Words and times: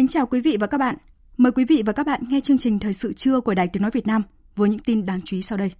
Kính 0.00 0.08
chào 0.08 0.26
quý 0.26 0.40
vị 0.40 0.56
và 0.60 0.66
các 0.66 0.78
bạn. 0.78 0.96
Mời 1.36 1.52
quý 1.52 1.64
vị 1.64 1.82
và 1.86 1.92
các 1.92 2.06
bạn 2.06 2.20
nghe 2.28 2.40
chương 2.40 2.58
trình 2.58 2.78
Thời 2.78 2.92
sự 2.92 3.12
trưa 3.12 3.40
của 3.40 3.54
Đài 3.54 3.68
Tiếng 3.68 3.82
Nói 3.82 3.90
Việt 3.94 4.06
Nam 4.06 4.22
với 4.56 4.68
những 4.68 4.78
tin 4.78 5.06
đáng 5.06 5.20
chú 5.24 5.36
ý 5.36 5.42
sau 5.42 5.58
đây. 5.58 5.72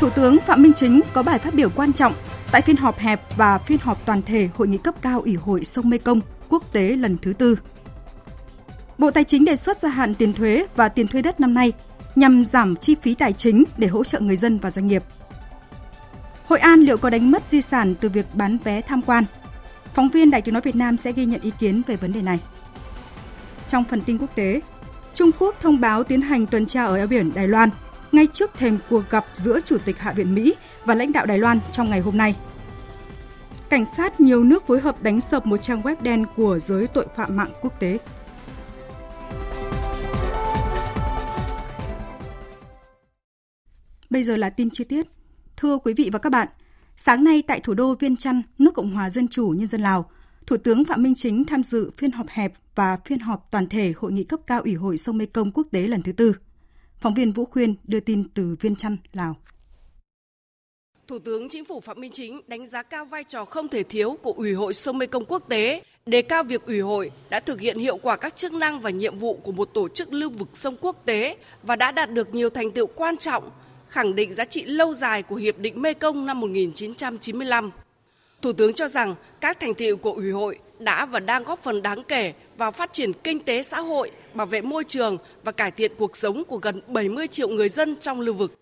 Thủ 0.00 0.10
tướng 0.10 0.38
Phạm 0.46 0.62
Minh 0.62 0.72
Chính 0.74 1.00
có 1.12 1.22
bài 1.22 1.38
phát 1.38 1.54
biểu 1.54 1.70
quan 1.70 1.92
trọng 1.92 2.12
tại 2.52 2.62
phiên 2.62 2.76
họp 2.76 2.98
hẹp 2.98 3.36
và 3.36 3.58
phiên 3.58 3.78
họp 3.82 4.06
toàn 4.06 4.22
thể 4.22 4.48
Hội 4.54 4.68
nghị 4.68 4.78
cấp 4.78 4.94
cao 5.02 5.20
Ủy 5.20 5.34
hội 5.34 5.64
sông 5.64 5.90
Mê 5.90 5.98
Công 5.98 6.20
quốc 6.48 6.72
tế 6.72 6.96
lần 6.96 7.18
thứ 7.22 7.32
tư. 7.32 7.58
Bộ 8.98 9.10
Tài 9.10 9.24
chính 9.24 9.44
đề 9.44 9.56
xuất 9.56 9.80
gia 9.80 9.88
hạn 9.88 10.14
tiền 10.14 10.32
thuế 10.32 10.66
và 10.76 10.88
tiền 10.88 11.06
thuê 11.06 11.22
đất 11.22 11.40
năm 11.40 11.54
nay 11.54 11.72
nhằm 12.14 12.44
giảm 12.44 12.76
chi 12.76 12.96
phí 13.02 13.14
tài 13.14 13.32
chính 13.32 13.64
để 13.76 13.88
hỗ 13.88 14.04
trợ 14.04 14.20
người 14.20 14.36
dân 14.36 14.58
và 14.58 14.70
doanh 14.70 14.86
nghiệp. 14.86 15.02
Hội 16.44 16.58
An 16.58 16.80
liệu 16.80 16.96
có 16.96 17.10
đánh 17.10 17.30
mất 17.30 17.42
di 17.48 17.60
sản 17.60 17.94
từ 18.00 18.08
việc 18.08 18.26
bán 18.34 18.58
vé 18.64 18.80
tham 18.80 19.02
quan? 19.02 19.24
Phóng 19.94 20.08
viên 20.08 20.30
Đài 20.30 20.42
Tiếng 20.42 20.54
Nói 20.54 20.62
Việt 20.62 20.76
Nam 20.76 20.96
sẽ 20.96 21.12
ghi 21.12 21.24
nhận 21.24 21.40
ý 21.40 21.50
kiến 21.58 21.82
về 21.86 21.96
vấn 21.96 22.12
đề 22.12 22.22
này. 22.22 22.40
Trong 23.68 23.84
phần 23.84 24.02
tin 24.02 24.18
quốc 24.18 24.30
tế, 24.34 24.60
Trung 25.14 25.30
Quốc 25.38 25.56
thông 25.60 25.80
báo 25.80 26.04
tiến 26.04 26.20
hành 26.20 26.46
tuần 26.46 26.66
tra 26.66 26.84
ở 26.84 26.96
eo 26.96 27.06
biển 27.06 27.34
Đài 27.34 27.48
Loan 27.48 27.70
ngay 28.12 28.26
trước 28.32 28.50
thềm 28.54 28.78
cuộc 28.90 29.10
gặp 29.10 29.24
giữa 29.34 29.60
Chủ 29.60 29.78
tịch 29.84 29.98
Hạ 29.98 30.12
viện 30.12 30.34
Mỹ 30.34 30.54
và 30.84 30.94
lãnh 30.94 31.12
đạo 31.12 31.26
Đài 31.26 31.38
Loan 31.38 31.60
trong 31.72 31.90
ngày 31.90 32.00
hôm 32.00 32.16
nay. 32.16 32.36
Cảnh 33.68 33.84
sát 33.84 34.20
nhiều 34.20 34.44
nước 34.44 34.66
phối 34.66 34.80
hợp 34.80 35.02
đánh 35.02 35.20
sập 35.20 35.46
một 35.46 35.56
trang 35.56 35.82
web 35.82 35.96
đen 36.00 36.24
của 36.36 36.58
giới 36.58 36.86
tội 36.86 37.06
phạm 37.16 37.36
mạng 37.36 37.50
quốc 37.60 37.80
tế. 37.80 37.98
Bây 44.10 44.22
giờ 44.22 44.36
là 44.36 44.50
tin 44.50 44.68
chi 44.72 44.84
tiết. 44.84 45.06
Thưa 45.64 45.78
quý 45.78 45.94
vị 45.94 46.10
và 46.12 46.18
các 46.18 46.30
bạn, 46.30 46.48
sáng 46.96 47.24
nay 47.24 47.42
tại 47.46 47.60
thủ 47.60 47.74
đô 47.74 47.94
Viên 47.94 48.16
Chăn, 48.16 48.42
nước 48.58 48.74
Cộng 48.74 48.90
hòa 48.90 49.10
Dân 49.10 49.28
chủ 49.28 49.48
Nhân 49.48 49.66
dân 49.66 49.80
Lào, 49.80 50.10
Thủ 50.46 50.56
tướng 50.56 50.84
Phạm 50.84 51.02
Minh 51.02 51.14
Chính 51.14 51.44
tham 51.44 51.62
dự 51.62 51.90
phiên 51.96 52.12
họp 52.12 52.28
hẹp 52.28 52.52
và 52.74 52.96
phiên 53.04 53.18
họp 53.18 53.50
toàn 53.50 53.68
thể 53.68 53.92
Hội 53.96 54.12
nghị 54.12 54.24
cấp 54.24 54.40
cao 54.46 54.60
Ủy 54.60 54.74
hội 54.74 54.96
sông 54.96 55.18
Mekong 55.18 55.50
quốc 55.54 55.66
tế 55.72 55.80
lần 55.80 56.02
thứ 56.02 56.12
tư. 56.12 56.36
Phóng 57.00 57.14
viên 57.14 57.32
Vũ 57.32 57.44
Khuyên 57.44 57.74
đưa 57.84 58.00
tin 58.00 58.28
từ 58.34 58.56
Viên 58.60 58.76
Chăn, 58.76 58.96
Lào. 59.12 59.36
Thủ 61.08 61.18
tướng 61.18 61.48
Chính 61.48 61.64
phủ 61.64 61.80
Phạm 61.80 62.00
Minh 62.00 62.12
Chính 62.12 62.40
đánh 62.46 62.66
giá 62.66 62.82
cao 62.82 63.04
vai 63.04 63.24
trò 63.24 63.44
không 63.44 63.68
thể 63.68 63.82
thiếu 63.82 64.18
của 64.22 64.32
Ủy 64.32 64.54
hội 64.54 64.74
sông 64.74 64.98
Mekong 64.98 65.24
quốc 65.24 65.48
tế, 65.48 65.82
đề 66.06 66.22
cao 66.22 66.44
việc 66.44 66.66
Ủy 66.66 66.80
hội 66.80 67.10
đã 67.30 67.40
thực 67.40 67.60
hiện 67.60 67.78
hiệu 67.78 67.96
quả 67.96 68.16
các 68.16 68.36
chức 68.36 68.52
năng 68.52 68.80
và 68.80 68.90
nhiệm 68.90 69.18
vụ 69.18 69.38
của 69.42 69.52
một 69.52 69.70
tổ 69.74 69.88
chức 69.88 70.12
lưu 70.12 70.30
vực 70.30 70.48
sông 70.52 70.76
quốc 70.80 71.02
tế 71.04 71.36
và 71.62 71.76
đã 71.76 71.92
đạt 71.92 72.12
được 72.12 72.34
nhiều 72.34 72.50
thành 72.50 72.70
tựu 72.70 72.86
quan 72.86 73.16
trọng 73.16 73.50
khẳng 73.94 74.14
định 74.14 74.32
giá 74.32 74.44
trị 74.44 74.64
lâu 74.64 74.94
dài 74.94 75.22
của 75.22 75.36
Hiệp 75.36 75.58
định 75.58 75.82
Mekong 75.82 76.26
năm 76.26 76.40
1995. 76.40 77.70
Thủ 78.42 78.52
tướng 78.52 78.74
cho 78.74 78.88
rằng 78.88 79.14
các 79.40 79.60
thành 79.60 79.74
tiệu 79.74 79.96
của 79.96 80.12
Ủy 80.12 80.30
hội 80.30 80.58
đã 80.78 81.06
và 81.06 81.20
đang 81.20 81.44
góp 81.44 81.62
phần 81.62 81.82
đáng 81.82 82.02
kể 82.08 82.32
vào 82.56 82.72
phát 82.72 82.92
triển 82.92 83.12
kinh 83.12 83.40
tế 83.40 83.62
xã 83.62 83.80
hội, 83.80 84.10
bảo 84.34 84.46
vệ 84.46 84.60
môi 84.60 84.84
trường 84.84 85.18
và 85.44 85.52
cải 85.52 85.70
thiện 85.70 85.92
cuộc 85.98 86.16
sống 86.16 86.44
của 86.44 86.56
gần 86.56 86.80
70 86.86 87.26
triệu 87.26 87.48
người 87.48 87.68
dân 87.68 87.96
trong 88.00 88.20
lưu 88.20 88.34
vực. 88.34 88.52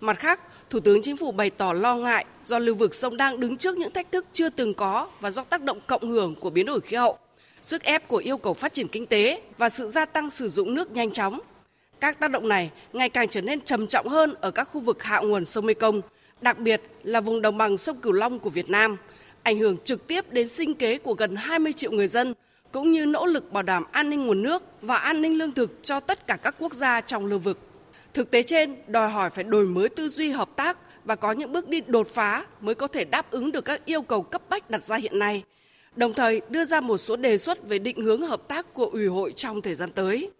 Mặt 0.00 0.18
khác, 0.18 0.40
Thủ 0.70 0.80
tướng 0.80 1.02
Chính 1.02 1.16
phủ 1.16 1.32
bày 1.32 1.50
tỏ 1.50 1.72
lo 1.72 1.96
ngại 1.96 2.24
do 2.44 2.58
lưu 2.58 2.74
vực 2.74 2.94
sông 2.94 3.16
đang 3.16 3.40
đứng 3.40 3.56
trước 3.56 3.78
những 3.78 3.92
thách 3.92 4.12
thức 4.12 4.26
chưa 4.32 4.48
từng 4.48 4.74
có 4.74 5.08
và 5.20 5.30
do 5.30 5.44
tác 5.44 5.62
động 5.62 5.78
cộng 5.86 6.10
hưởng 6.10 6.34
của 6.34 6.50
biến 6.50 6.66
đổi 6.66 6.80
khí 6.80 6.96
hậu, 6.96 7.18
sức 7.60 7.82
ép 7.82 8.08
của 8.08 8.16
yêu 8.16 8.36
cầu 8.36 8.54
phát 8.54 8.74
triển 8.74 8.88
kinh 8.88 9.06
tế 9.06 9.42
và 9.58 9.68
sự 9.68 9.86
gia 9.86 10.04
tăng 10.04 10.30
sử 10.30 10.48
dụng 10.48 10.74
nước 10.74 10.90
nhanh 10.90 11.12
chóng 11.12 11.40
các 12.00 12.20
tác 12.20 12.30
động 12.30 12.48
này 12.48 12.70
ngày 12.92 13.08
càng 13.08 13.28
trở 13.28 13.40
nên 13.40 13.60
trầm 13.60 13.86
trọng 13.86 14.08
hơn 14.08 14.34
ở 14.40 14.50
các 14.50 14.64
khu 14.64 14.80
vực 14.80 15.02
hạ 15.02 15.20
nguồn 15.20 15.44
sông 15.44 15.66
Mekong, 15.66 16.00
đặc 16.40 16.58
biệt 16.58 16.82
là 17.02 17.20
vùng 17.20 17.42
đồng 17.42 17.58
bằng 17.58 17.76
sông 17.76 18.00
Cửu 18.00 18.12
Long 18.12 18.38
của 18.38 18.50
Việt 18.50 18.70
Nam, 18.70 18.96
ảnh 19.42 19.58
hưởng 19.58 19.76
trực 19.84 20.06
tiếp 20.06 20.32
đến 20.32 20.48
sinh 20.48 20.74
kế 20.74 20.98
của 20.98 21.14
gần 21.14 21.36
20 21.36 21.72
triệu 21.72 21.90
người 21.90 22.06
dân, 22.06 22.34
cũng 22.72 22.92
như 22.92 23.06
nỗ 23.06 23.26
lực 23.26 23.52
bảo 23.52 23.62
đảm 23.62 23.84
an 23.92 24.10
ninh 24.10 24.26
nguồn 24.26 24.42
nước 24.42 24.64
và 24.82 24.96
an 24.96 25.22
ninh 25.22 25.38
lương 25.38 25.52
thực 25.52 25.78
cho 25.82 26.00
tất 26.00 26.26
cả 26.26 26.36
các 26.36 26.54
quốc 26.58 26.74
gia 26.74 27.00
trong 27.00 27.26
lưu 27.26 27.38
vực. 27.38 27.58
Thực 28.14 28.30
tế 28.30 28.42
trên 28.42 28.76
đòi 28.86 29.08
hỏi 29.08 29.30
phải 29.30 29.44
đổi 29.44 29.66
mới 29.66 29.88
tư 29.88 30.08
duy 30.08 30.30
hợp 30.30 30.48
tác 30.56 30.78
và 31.04 31.16
có 31.16 31.32
những 31.32 31.52
bước 31.52 31.68
đi 31.68 31.80
đột 31.80 32.08
phá 32.08 32.44
mới 32.60 32.74
có 32.74 32.86
thể 32.86 33.04
đáp 33.04 33.30
ứng 33.30 33.52
được 33.52 33.64
các 33.64 33.84
yêu 33.84 34.02
cầu 34.02 34.22
cấp 34.22 34.42
bách 34.48 34.70
đặt 34.70 34.84
ra 34.84 34.96
hiện 34.96 35.18
nay, 35.18 35.42
đồng 35.96 36.14
thời 36.14 36.40
đưa 36.48 36.64
ra 36.64 36.80
một 36.80 36.98
số 36.98 37.16
đề 37.16 37.38
xuất 37.38 37.68
về 37.68 37.78
định 37.78 38.00
hướng 38.00 38.22
hợp 38.22 38.48
tác 38.48 38.74
của 38.74 38.86
Ủy 38.86 39.06
hội 39.06 39.32
trong 39.32 39.62
thời 39.62 39.74
gian 39.74 39.92
tới. 39.92 40.30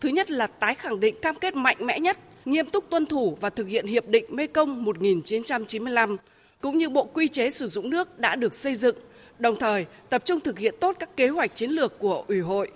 Thứ 0.00 0.08
nhất 0.08 0.30
là 0.30 0.46
tái 0.46 0.74
khẳng 0.74 1.00
định 1.00 1.14
cam 1.22 1.34
kết 1.34 1.56
mạnh 1.56 1.76
mẽ 1.80 2.00
nhất, 2.00 2.18
nghiêm 2.44 2.66
túc 2.66 2.90
tuân 2.90 3.06
thủ 3.06 3.38
và 3.40 3.50
thực 3.50 3.68
hiện 3.68 3.86
Hiệp 3.86 4.08
định 4.08 4.24
Mekong 4.28 4.84
1995, 4.84 6.16
cũng 6.60 6.78
như 6.78 6.88
bộ 6.88 7.04
quy 7.04 7.28
chế 7.28 7.50
sử 7.50 7.66
dụng 7.66 7.90
nước 7.90 8.18
đã 8.18 8.36
được 8.36 8.54
xây 8.54 8.74
dựng, 8.74 8.96
đồng 9.38 9.56
thời 9.56 9.86
tập 10.10 10.22
trung 10.24 10.40
thực 10.40 10.58
hiện 10.58 10.74
tốt 10.80 10.96
các 10.98 11.16
kế 11.16 11.28
hoạch 11.28 11.54
chiến 11.54 11.70
lược 11.70 11.98
của 11.98 12.24
Ủy 12.28 12.40
hội. 12.40 12.70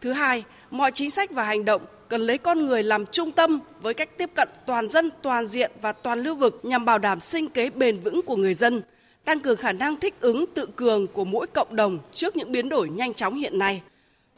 Thứ 0.00 0.12
hai, 0.12 0.44
mọi 0.70 0.90
chính 0.94 1.10
sách 1.10 1.30
và 1.30 1.44
hành 1.44 1.64
động 1.64 1.82
cần 2.08 2.20
lấy 2.20 2.38
con 2.38 2.66
người 2.66 2.82
làm 2.82 3.06
trung 3.06 3.32
tâm 3.32 3.60
với 3.82 3.94
cách 3.94 4.18
tiếp 4.18 4.30
cận 4.34 4.48
toàn 4.66 4.88
dân, 4.88 5.10
toàn 5.22 5.46
diện 5.46 5.70
và 5.80 5.92
toàn 5.92 6.20
lưu 6.20 6.34
vực 6.34 6.60
nhằm 6.62 6.84
bảo 6.84 6.98
đảm 6.98 7.20
sinh 7.20 7.48
kế 7.48 7.70
bền 7.70 8.00
vững 8.00 8.22
của 8.22 8.36
người 8.36 8.54
dân, 8.54 8.82
tăng 9.24 9.40
cường 9.40 9.56
khả 9.56 9.72
năng 9.72 9.96
thích 9.96 10.14
ứng 10.20 10.44
tự 10.54 10.66
cường 10.76 11.06
của 11.06 11.24
mỗi 11.24 11.46
cộng 11.46 11.76
đồng 11.76 11.98
trước 12.12 12.36
những 12.36 12.52
biến 12.52 12.68
đổi 12.68 12.88
nhanh 12.88 13.14
chóng 13.14 13.34
hiện 13.34 13.58
nay. 13.58 13.82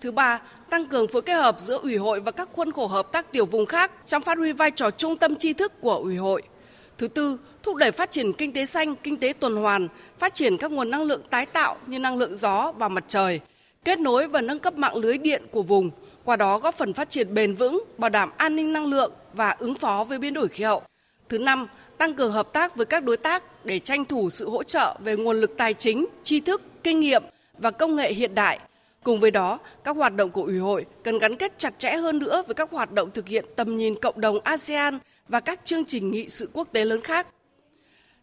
Thứ 0.01 0.11
ba, 0.11 0.41
tăng 0.71 0.87
cường 0.87 1.09
phối 1.09 1.23
kết 1.23 1.35
hợp 1.35 1.61
giữa 1.61 1.79
Ủy 1.83 1.97
hội 1.97 2.21
và 2.21 2.31
các 2.31 2.49
khuôn 2.53 2.73
khổ 2.73 2.87
hợp 2.87 3.13
tác 3.13 3.33
tiểu 3.33 3.47
vùng 3.47 3.67
khác 3.67 3.93
trong 4.07 4.23
phát 4.23 4.39
huy 4.39 4.53
vai 4.53 4.71
trò 4.71 4.91
trung 4.91 5.17
tâm 5.17 5.37
tri 5.37 5.53
thức 5.53 5.73
của 5.81 5.95
Ủy 5.95 6.17
hội. 6.17 6.43
Thứ 6.99 7.09
tư, 7.09 7.39
thúc 7.63 7.77
đẩy 7.77 7.93
phát 7.93 8.11
triển 8.11 8.33
kinh 8.33 8.53
tế 8.53 8.67
xanh, 8.67 8.97
kinh 8.97 9.17
tế 9.17 9.33
tuần 9.41 9.57
hoàn, 9.57 9.89
phát 10.19 10.35
triển 10.35 10.57
các 10.57 10.73
nguồn 10.73 10.91
năng 10.91 11.03
lượng 11.03 11.23
tái 11.31 11.47
tạo 11.47 11.77
như 11.87 11.99
năng 11.99 12.19
lượng 12.19 12.37
gió 12.37 12.73
và 12.77 12.89
mặt 12.89 13.05
trời, 13.09 13.41
kết 13.85 13.99
nối 13.99 14.29
và 14.29 14.41
nâng 14.41 14.59
cấp 14.59 14.75
mạng 14.75 14.97
lưới 14.97 15.19
điện 15.19 15.43
của 15.51 15.63
vùng, 15.63 15.91
qua 16.25 16.37
đó 16.37 16.59
góp 16.59 16.75
phần 16.75 16.95
phát 16.95 17.11
triển 17.11 17.35
bền 17.35 17.55
vững, 17.55 17.85
bảo 17.99 18.11
đảm 18.11 18.31
an 18.37 18.57
ninh 18.57 18.73
năng 18.73 18.87
lượng 18.87 19.13
và 19.33 19.57
ứng 19.59 19.75
phó 19.75 20.05
với 20.05 20.19
biến 20.19 20.35
đổi 20.35 20.49
khí 20.49 20.65
hậu. 20.65 20.83
Thứ 21.29 21.39
năm, 21.39 21.67
tăng 21.99 22.15
cường 22.15 22.33
hợp 22.33 22.53
tác 22.53 22.77
với 22.77 22.87
các 22.87 23.05
đối 23.05 23.17
tác 23.17 23.65
để 23.65 23.79
tranh 23.79 24.05
thủ 24.05 24.31
sự 24.31 24.51
hỗ 24.51 24.63
trợ 24.63 24.97
về 25.05 25.17
nguồn 25.17 25.41
lực 25.41 25.57
tài 25.57 25.75
chính, 25.75 26.07
tri 26.23 26.41
thức, 26.41 26.63
kinh 26.83 27.01
nghiệm 27.01 27.23
và 27.59 27.71
công 27.71 27.97
nghệ 27.97 28.13
hiện 28.13 28.35
đại 28.35 28.59
Cùng 29.05 29.21
với 29.21 29.31
đó, 29.31 29.59
các 29.85 29.97
hoạt 29.97 30.15
động 30.15 30.31
của 30.31 30.43
Ủy 30.43 30.59
hội 30.59 30.87
cần 31.03 31.19
gắn 31.19 31.37
kết 31.37 31.59
chặt 31.59 31.79
chẽ 31.79 31.97
hơn 31.97 32.19
nữa 32.19 32.43
với 32.47 32.55
các 32.55 32.71
hoạt 32.71 32.93
động 32.93 33.11
thực 33.11 33.29
hiện 33.29 33.45
tầm 33.57 33.77
nhìn 33.77 33.95
cộng 33.95 34.21
đồng 34.21 34.41
ASEAN 34.41 34.99
và 35.29 35.41
các 35.41 35.65
chương 35.65 35.85
trình 35.85 36.11
nghị 36.11 36.29
sự 36.29 36.51
quốc 36.53 36.69
tế 36.73 36.85
lớn 36.85 37.01
khác. 37.03 37.27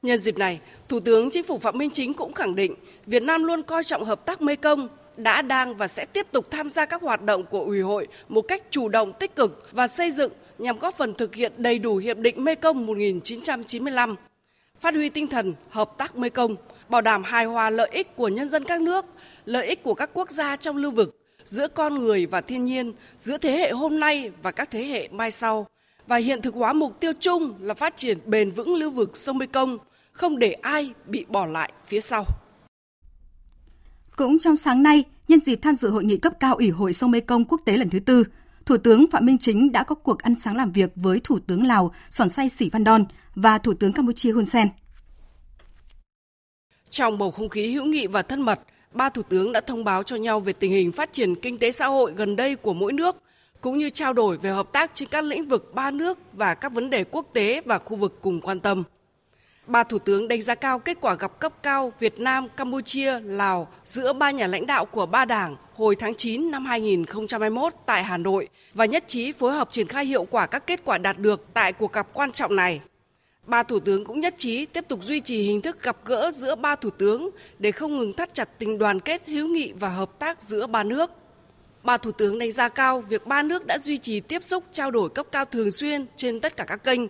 Nhân 0.02 0.20
dịp 0.20 0.38
này, 0.38 0.60
Thủ 0.90 1.00
tướng 1.00 1.30
Chính 1.32 1.44
phủ 1.44 1.58
Phạm 1.58 1.78
Minh 1.78 1.90
Chính 1.90 2.14
cũng 2.14 2.34
khẳng 2.34 2.56
định 2.56 2.76
Việt 3.06 3.24
Nam 3.24 3.44
luôn 3.44 3.64
coi 3.64 3.84
trọng 3.84 4.04
hợp 4.04 4.26
tác 4.26 4.42
Mekong, 4.42 4.88
đã 5.18 5.42
đang 5.42 5.76
và 5.76 5.88
sẽ 5.88 6.06
tiếp 6.06 6.28
tục 6.32 6.52
tham 6.52 6.70
gia 6.70 6.86
các 6.86 7.02
hoạt 7.02 7.22
động 7.22 7.44
của 7.46 7.62
Ủy 7.62 7.82
hội 7.82 8.08
một 8.30 8.42
cách 8.42 8.64
chủ 8.70 8.90
động 8.90 9.14
tích 9.20 9.36
cực 9.36 9.70
và 9.72 9.88
xây 9.88 10.12
dựng 10.12 10.32
nhằm 10.58 10.80
góp 10.80 10.98
phần 10.98 11.14
thực 11.14 11.36
hiện 11.36 11.52
đầy 11.58 11.80
đủ 11.80 11.98
Hiệp 11.98 12.18
định 12.18 12.44
Mekong 12.44 12.86
1995, 12.86 14.16
phát 14.80 14.94
huy 14.94 15.10
tinh 15.10 15.28
thần 15.28 15.54
hợp 15.70 15.98
tác 15.98 16.16
Mekong, 16.16 16.56
bảo 16.90 17.02
đảm 17.02 17.24
hài 17.24 17.46
hòa 17.46 17.70
lợi 17.70 17.90
ích 17.92 18.16
của 18.16 18.28
nhân 18.28 18.50
dân 18.50 18.64
các 18.64 18.82
nước, 18.82 19.06
lợi 19.46 19.68
ích 19.68 19.84
của 19.84 19.94
các 19.94 20.10
quốc 20.14 20.32
gia 20.32 20.56
trong 20.56 20.78
lưu 20.78 20.92
vực, 20.92 21.20
giữa 21.44 21.68
con 21.68 21.96
người 21.96 22.26
và 22.26 22.42
thiên 22.42 22.64
nhiên, 22.64 22.94
giữa 23.18 23.38
thế 23.38 23.52
hệ 23.52 23.72
hôm 23.72 24.00
nay 24.00 24.32
và 24.42 24.52
các 24.52 24.72
thế 24.72 24.84
hệ 24.84 25.08
mai 25.12 25.32
sau 25.32 25.68
và 26.08 26.18
hiện 26.18 26.42
thực 26.42 26.56
hóa 26.56 26.74
mục 26.74 27.00
tiêu 27.00 27.12
chung 27.20 27.54
là 27.60 27.74
phát 27.74 27.98
triển 27.98 28.18
bền 28.26 28.52
vững 28.52 28.76
lưu 28.76 28.92
vực 28.92 29.18
sông 29.18 29.38
Mekong, 29.38 29.78
không 30.12 30.40
để 30.40 30.52
ai 30.52 30.94
bị 31.06 31.26
bỏ 31.30 31.46
lại 31.46 31.72
phía 31.86 32.00
sau. 32.00 32.26
Cũng 34.16 34.40
trong 34.40 34.56
sáng 34.56 34.84
nay, 34.84 35.04
nhân 35.28 35.42
dịp 35.42 35.60
tham 35.62 35.76
dự 35.76 35.90
hội 35.90 36.04
nghị 36.04 36.18
cấp 36.18 36.34
cao 36.40 36.56
Ủy 36.56 36.70
hội 36.70 36.94
sông 36.94 37.12
Mekong 37.12 37.46
quốc 37.46 37.62
tế 37.66 37.78
lần 37.78 37.90
thứ 37.90 38.00
tư, 38.00 38.24
Thủ 38.66 38.78
tướng 38.78 39.06
Phạm 39.12 39.26
Minh 39.26 39.38
Chính 39.38 39.72
đã 39.72 39.84
có 39.84 39.96
cuộc 39.96 40.20
ăn 40.20 40.36
sáng 40.36 40.56
làm 40.56 40.72
việc 40.72 40.92
với 40.96 41.22
Thủ 41.24 41.40
tướng 41.48 41.68
Lào 41.68 41.94
Sòn 42.10 42.30
Say 42.30 42.50
Sĩ 42.50 42.70
Văn 42.70 42.84
Đon 42.84 43.06
và 43.36 43.58
Thủ 43.58 43.74
tướng 43.74 43.94
Campuchia 43.94 44.32
Hun 44.32 44.46
Sen. 44.46 44.68
Trong 46.90 47.18
bầu 47.18 47.32
không 47.32 47.50
khí 47.50 47.72
hữu 47.72 47.86
nghị 47.86 48.08
và 48.08 48.22
thân 48.22 48.42
mật, 48.42 48.60
ba 48.92 49.10
thủ 49.10 49.22
tướng 49.22 49.52
đã 49.52 49.62
thông 49.62 49.84
báo 49.84 50.04
cho 50.04 50.16
nhau 50.16 50.40
về 50.40 50.54
tình 50.54 50.72
hình 50.72 50.92
phát 50.92 51.14
triển 51.14 51.36
kinh 51.36 51.60
tế 51.60 51.72
xã 51.72 51.88
hội 51.88 52.14
gần 52.16 52.36
đây 52.36 52.56
của 52.56 52.74
mỗi 52.74 52.94
nước, 52.94 53.16
cũng 53.62 53.78
như 53.78 53.90
trao 53.90 54.14
đổi 54.14 54.38
về 54.38 54.50
hợp 54.50 54.72
tác 54.72 54.92
trên 54.94 55.10
các 55.10 55.24
lĩnh 55.24 55.48
vực 55.48 55.72
ba 55.74 55.92
nước 55.92 56.20
và 56.34 56.54
các 56.54 56.74
vấn 56.74 56.90
đề 56.90 57.04
quốc 57.04 57.26
tế 57.34 57.62
và 57.66 57.80
khu 57.80 57.98
vực 57.98 58.18
cùng 58.22 58.42
quan 58.42 58.60
tâm. 58.60 58.84
Ba 59.68 59.84
thủ 59.84 60.00
tướng 60.00 60.28
đánh 60.28 60.42
giá 60.42 60.56
cao 60.56 60.80
kết 60.80 60.98
quả 61.02 61.16
gặp 61.16 61.40
cấp 61.40 61.54
cao 61.64 61.94
Việt 62.00 62.20
Nam, 62.20 62.48
Campuchia, 62.58 63.20
Lào 63.20 63.68
giữa 63.86 64.14
ba 64.14 64.32
nhà 64.32 64.48
lãnh 64.48 64.66
đạo 64.66 64.86
của 64.86 65.06
ba 65.06 65.26
đảng 65.26 65.56
hồi 65.76 65.96
tháng 65.96 66.16
9 66.16 66.52
năm 66.52 66.66
2021 66.66 67.74
tại 67.86 68.04
Hà 68.04 68.18
Nội 68.18 68.48
và 68.74 68.86
nhất 68.86 69.04
trí 69.08 69.32
phối 69.32 69.54
hợp 69.54 69.72
triển 69.72 69.88
khai 69.88 70.06
hiệu 70.06 70.26
quả 70.32 70.46
các 70.46 70.68
kết 70.68 70.82
quả 70.86 70.98
đạt 70.98 71.20
được 71.20 71.54
tại 71.54 71.74
cuộc 71.74 71.94
gặp 71.94 72.08
quan 72.14 72.32
trọng 72.32 72.56
này. 72.56 72.82
Ba 73.48 73.64
thủ 73.64 73.80
tướng 73.80 74.06
cũng 74.06 74.20
nhất 74.20 74.36
trí 74.38 74.66
tiếp 74.66 74.86
tục 74.88 75.04
duy 75.04 75.20
trì 75.20 75.42
hình 75.42 75.62
thức 75.62 75.84
gặp 75.84 75.98
gỡ 76.06 76.32
giữa 76.32 76.56
ba 76.56 76.76
thủ 76.76 76.90
tướng 76.90 77.30
để 77.60 77.72
không 77.72 77.98
ngừng 77.98 78.14
thắt 78.14 78.34
chặt 78.34 78.50
tình 78.60 78.78
đoàn 78.78 79.00
kết 79.00 79.22
hữu 79.28 79.48
nghị 79.48 79.74
và 79.80 79.90
hợp 79.90 80.20
tác 80.20 80.42
giữa 80.42 80.68
ba 80.68 80.84
nước. 80.84 81.12
Ba 81.84 81.98
thủ 81.98 82.12
tướng 82.12 82.40
đánh 82.40 82.52
giá 82.52 82.70
cao 82.70 83.02
việc 83.02 83.28
ba 83.28 83.42
nước 83.42 83.66
đã 83.66 83.80
duy 83.80 83.98
trì 83.98 84.20
tiếp 84.20 84.44
xúc 84.44 84.64
trao 84.72 84.92
đổi 84.92 85.10
cấp 85.10 85.26
cao 85.32 85.46
thường 85.46 85.72
xuyên 85.72 86.06
trên 86.16 86.40
tất 86.40 86.58
cả 86.58 86.64
các 86.68 86.84
kênh, 86.84 87.02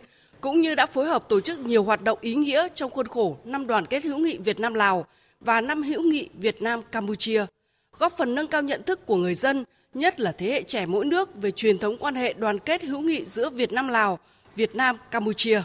cũng 0.41 0.61
như 0.61 0.75
đã 0.75 0.85
phối 0.85 1.05
hợp 1.07 1.29
tổ 1.29 1.41
chức 1.41 1.59
nhiều 1.59 1.83
hoạt 1.83 2.03
động 2.03 2.17
ý 2.21 2.35
nghĩa 2.35 2.67
trong 2.73 2.91
khuôn 2.91 3.07
khổ 3.07 3.37
năm 3.43 3.67
đoàn 3.67 3.85
kết 3.85 4.03
hữu 4.03 4.17
nghị 4.17 4.37
Việt 4.37 4.59
Nam 4.59 4.73
Lào 4.73 5.05
và 5.39 5.61
năm 5.61 5.83
hữu 5.83 6.01
nghị 6.01 6.29
Việt 6.33 6.61
Nam 6.61 6.81
Campuchia, 6.91 7.45
góp 7.99 8.17
phần 8.17 8.35
nâng 8.35 8.47
cao 8.47 8.61
nhận 8.61 8.83
thức 8.83 9.05
của 9.05 9.15
người 9.15 9.35
dân, 9.35 9.65
nhất 9.93 10.19
là 10.19 10.31
thế 10.31 10.51
hệ 10.51 10.63
trẻ 10.63 10.85
mỗi 10.85 11.05
nước 11.05 11.29
về 11.35 11.51
truyền 11.51 11.77
thống 11.77 11.97
quan 11.97 12.15
hệ 12.15 12.33
đoàn 12.33 12.59
kết 12.59 12.83
hữu 12.83 12.99
nghị 12.99 13.25
giữa 13.25 13.49
Việt 13.49 13.71
Nam 13.71 13.87
Lào, 13.87 14.19
Việt 14.55 14.75
Nam 14.75 14.97
Campuchia 15.11 15.61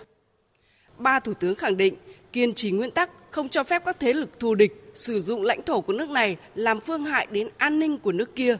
ba 1.03 1.21
thủ 1.21 1.35
tướng 1.35 1.55
khẳng 1.55 1.77
định 1.77 1.97
kiên 2.33 2.55
trì 2.55 2.71
nguyên 2.71 2.91
tắc 2.91 3.11
không 3.31 3.49
cho 3.49 3.63
phép 3.63 3.83
các 3.85 4.01
thế 4.01 4.13
lực 4.13 4.41
thù 4.41 4.55
địch 4.55 4.73
sử 4.95 5.21
dụng 5.21 5.43
lãnh 5.43 5.63
thổ 5.63 5.81
của 5.81 5.93
nước 5.93 6.11
này 6.11 6.37
làm 6.55 6.81
phương 6.81 7.05
hại 7.05 7.27
đến 7.31 7.49
an 7.59 7.79
ninh 7.79 7.99
của 7.99 8.13
nước 8.13 8.37
kia. 8.37 8.57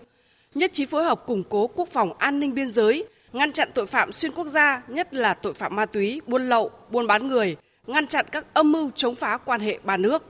Nhất 0.55 0.73
trí 0.73 0.85
phối 0.85 1.05
hợp 1.05 1.27
củng 1.27 1.45
cố 1.45 1.67
quốc 1.67 1.89
phòng 1.89 2.13
an 2.19 2.41
ninh 2.41 2.55
biên 2.55 2.69
giới, 2.69 3.05
ngăn 3.33 3.53
chặn 3.53 3.69
tội 3.75 3.87
phạm 3.87 4.13
xuyên 4.13 4.33
quốc 4.33 4.47
gia, 4.47 4.83
nhất 4.89 5.15
là 5.15 5.35
tội 5.35 5.55
phạm 5.55 5.77
ma 5.77 5.87
túy, 5.87 6.21
buôn 6.27 6.49
lậu, 6.49 6.71
buôn 6.91 7.07
bán 7.07 7.29
người, 7.29 7.57
ngăn 7.87 8.07
chặn 8.07 8.27
các 8.33 8.55
âm 8.55 8.73
mưu 8.73 8.91
chống 8.95 9.15
phá 9.15 9.39
quan 9.45 9.61
hệ 9.61 9.79
ba 9.85 9.97
nước. 9.97 10.25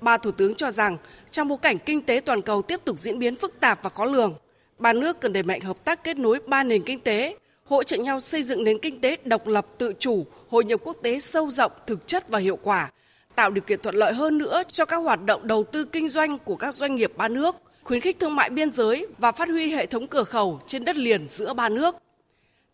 Ba 0.00 0.18
thủ 0.18 0.30
tướng 0.30 0.54
cho 0.54 0.70
rằng 0.70 0.96
trong 1.30 1.48
bối 1.48 1.58
cảnh 1.62 1.78
kinh 1.78 2.00
tế 2.00 2.20
toàn 2.20 2.42
cầu 2.42 2.62
tiếp 2.62 2.80
tục 2.84 2.98
diễn 2.98 3.18
biến 3.18 3.36
phức 3.36 3.60
tạp 3.60 3.82
và 3.82 3.90
khó 3.90 4.04
lường, 4.04 4.34
ba 4.78 4.92
nước 4.92 5.20
cần 5.20 5.32
đẩy 5.32 5.42
mạnh 5.42 5.60
hợp 5.60 5.84
tác 5.84 6.04
kết 6.04 6.16
nối 6.16 6.38
ba 6.46 6.62
nền 6.62 6.82
kinh 6.82 7.00
tế, 7.00 7.36
hỗ 7.64 7.82
trợ 7.82 7.96
nhau 7.96 8.20
xây 8.20 8.42
dựng 8.42 8.64
nền 8.64 8.78
kinh 8.78 9.00
tế 9.00 9.16
độc 9.24 9.46
lập 9.46 9.66
tự 9.78 9.92
chủ, 9.98 10.26
hội 10.48 10.64
nhập 10.64 10.80
quốc 10.84 10.96
tế 11.02 11.20
sâu 11.20 11.50
rộng, 11.50 11.72
thực 11.86 12.06
chất 12.06 12.28
và 12.28 12.38
hiệu 12.38 12.58
quả, 12.62 12.90
tạo 13.34 13.50
điều 13.50 13.62
kiện 13.62 13.80
thuận 13.80 13.94
lợi 13.94 14.12
hơn 14.12 14.38
nữa 14.38 14.62
cho 14.68 14.84
các 14.84 14.96
hoạt 14.96 15.24
động 15.24 15.46
đầu 15.46 15.64
tư 15.64 15.84
kinh 15.84 16.08
doanh 16.08 16.38
của 16.38 16.56
các 16.56 16.74
doanh 16.74 16.94
nghiệp 16.94 17.12
ba 17.16 17.28
nước, 17.28 17.56
khuyến 17.82 18.00
khích 18.00 18.20
thương 18.20 18.36
mại 18.36 18.50
biên 18.50 18.70
giới 18.70 19.06
và 19.18 19.32
phát 19.32 19.48
huy 19.48 19.70
hệ 19.70 19.86
thống 19.86 20.06
cửa 20.06 20.24
khẩu 20.24 20.60
trên 20.66 20.84
đất 20.84 20.96
liền 20.96 21.26
giữa 21.28 21.54
ba 21.54 21.68
nước. 21.68 21.96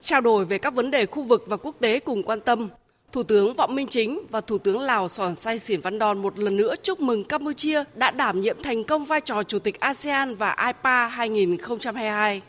Trao 0.00 0.20
đổi 0.20 0.44
về 0.44 0.58
các 0.58 0.74
vấn 0.74 0.90
đề 0.90 1.06
khu 1.06 1.22
vực 1.22 1.44
và 1.46 1.56
quốc 1.56 1.76
tế 1.80 2.00
cùng 2.00 2.22
quan 2.22 2.40
tâm, 2.40 2.68
Thủ 3.12 3.22
tướng 3.22 3.54
Võ 3.54 3.66
Minh 3.66 3.86
Chính 3.86 4.20
và 4.30 4.40
Thủ 4.40 4.58
tướng 4.58 4.78
Lào 4.78 5.08
Sòn 5.08 5.34
Say 5.34 5.58
Sỉn 5.58 5.80
Văn 5.80 5.98
Đòn 5.98 6.22
một 6.22 6.38
lần 6.38 6.56
nữa 6.56 6.74
chúc 6.82 7.00
mừng 7.00 7.24
Campuchia 7.24 7.84
đã 7.94 8.10
đảm 8.10 8.40
nhiệm 8.40 8.62
thành 8.62 8.84
công 8.84 9.04
vai 9.04 9.20
trò 9.20 9.42
Chủ 9.42 9.58
tịch 9.58 9.80
ASEAN 9.80 10.34
và 10.34 10.56
IPA 10.66 11.06
2022. 11.06 12.42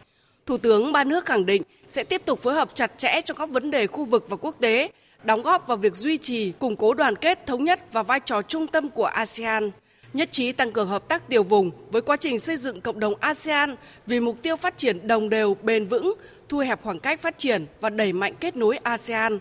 Thủ 0.46 0.58
tướng 0.58 0.92
ba 0.92 1.04
nước 1.04 1.26
khẳng 1.26 1.46
định 1.46 1.64
sẽ 1.92 2.04
tiếp 2.04 2.22
tục 2.26 2.42
phối 2.42 2.54
hợp 2.54 2.76
chặt 2.76 2.92
chẽ 2.98 3.22
trong 3.26 3.38
các 3.38 3.50
vấn 3.50 3.72
đề 3.72 3.88
khu 3.88 4.06
vực 4.06 4.26
và 4.30 4.36
quốc 4.36 4.56
tế, 4.60 4.92
đóng 5.24 5.42
góp 5.42 5.68
vào 5.68 5.78
việc 5.78 5.96
duy 5.96 6.18
trì, 6.18 6.52
củng 6.52 6.76
cố 6.76 6.94
đoàn 6.94 7.16
kết, 7.16 7.46
thống 7.46 7.64
nhất 7.64 7.80
và 7.92 8.04
vai 8.04 8.20
trò 8.26 8.42
trung 8.42 8.68
tâm 8.68 8.90
của 8.90 9.06
ASEAN, 9.06 9.72
nhất 10.14 10.32
trí 10.32 10.52
tăng 10.52 10.72
cường 10.72 10.88
hợp 10.88 11.08
tác 11.08 11.30
tiểu 11.30 11.44
vùng 11.44 11.72
với 11.92 12.02
quá 12.02 12.18
trình 12.18 12.40
xây 12.40 12.58
dựng 12.58 12.82
cộng 12.82 13.00
đồng 13.00 13.14
ASEAN 13.20 13.76
vì 14.08 14.20
mục 14.20 14.42
tiêu 14.42 14.56
phát 14.56 14.78
triển 14.78 15.08
đồng 15.08 15.30
đều, 15.30 15.58
bền 15.64 15.88
vững, 15.88 16.14
thu 16.50 16.58
hẹp 16.58 16.82
khoảng 16.82 17.00
cách 17.00 17.22
phát 17.22 17.38
triển 17.38 17.66
và 17.82 17.90
đẩy 17.90 18.14
mạnh 18.14 18.34
kết 18.40 18.56
nối 18.56 18.78
ASEAN. 18.78 19.40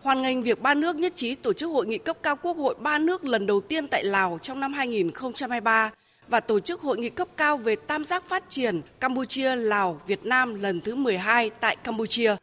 Hoan 0.00 0.22
nghênh 0.22 0.42
việc 0.42 0.62
ba 0.62 0.74
nước 0.74 0.96
nhất 0.96 1.12
trí 1.16 1.34
tổ 1.34 1.52
chức 1.52 1.70
hội 1.70 1.86
nghị 1.86 1.98
cấp 1.98 2.16
cao 2.22 2.36
quốc 2.36 2.56
hội 2.56 2.74
ba 2.78 2.98
nước 2.98 3.24
lần 3.24 3.46
đầu 3.46 3.60
tiên 3.60 3.88
tại 3.88 4.04
Lào 4.04 4.38
trong 4.42 4.60
năm 4.60 4.72
2023 4.72 5.90
và 6.28 6.40
tổ 6.40 6.60
chức 6.60 6.80
hội 6.80 6.98
nghị 6.98 7.10
cấp 7.10 7.28
cao 7.36 7.56
về 7.56 7.76
tam 7.76 8.04
giác 8.04 8.24
phát 8.28 8.44
triển 8.48 8.80
Campuchia, 9.00 9.56
Lào, 9.56 10.00
Việt 10.06 10.24
Nam 10.24 10.54
lần 10.54 10.80
thứ 10.80 10.94
12 10.94 11.50
tại 11.50 11.76
Campuchia. 11.76 12.36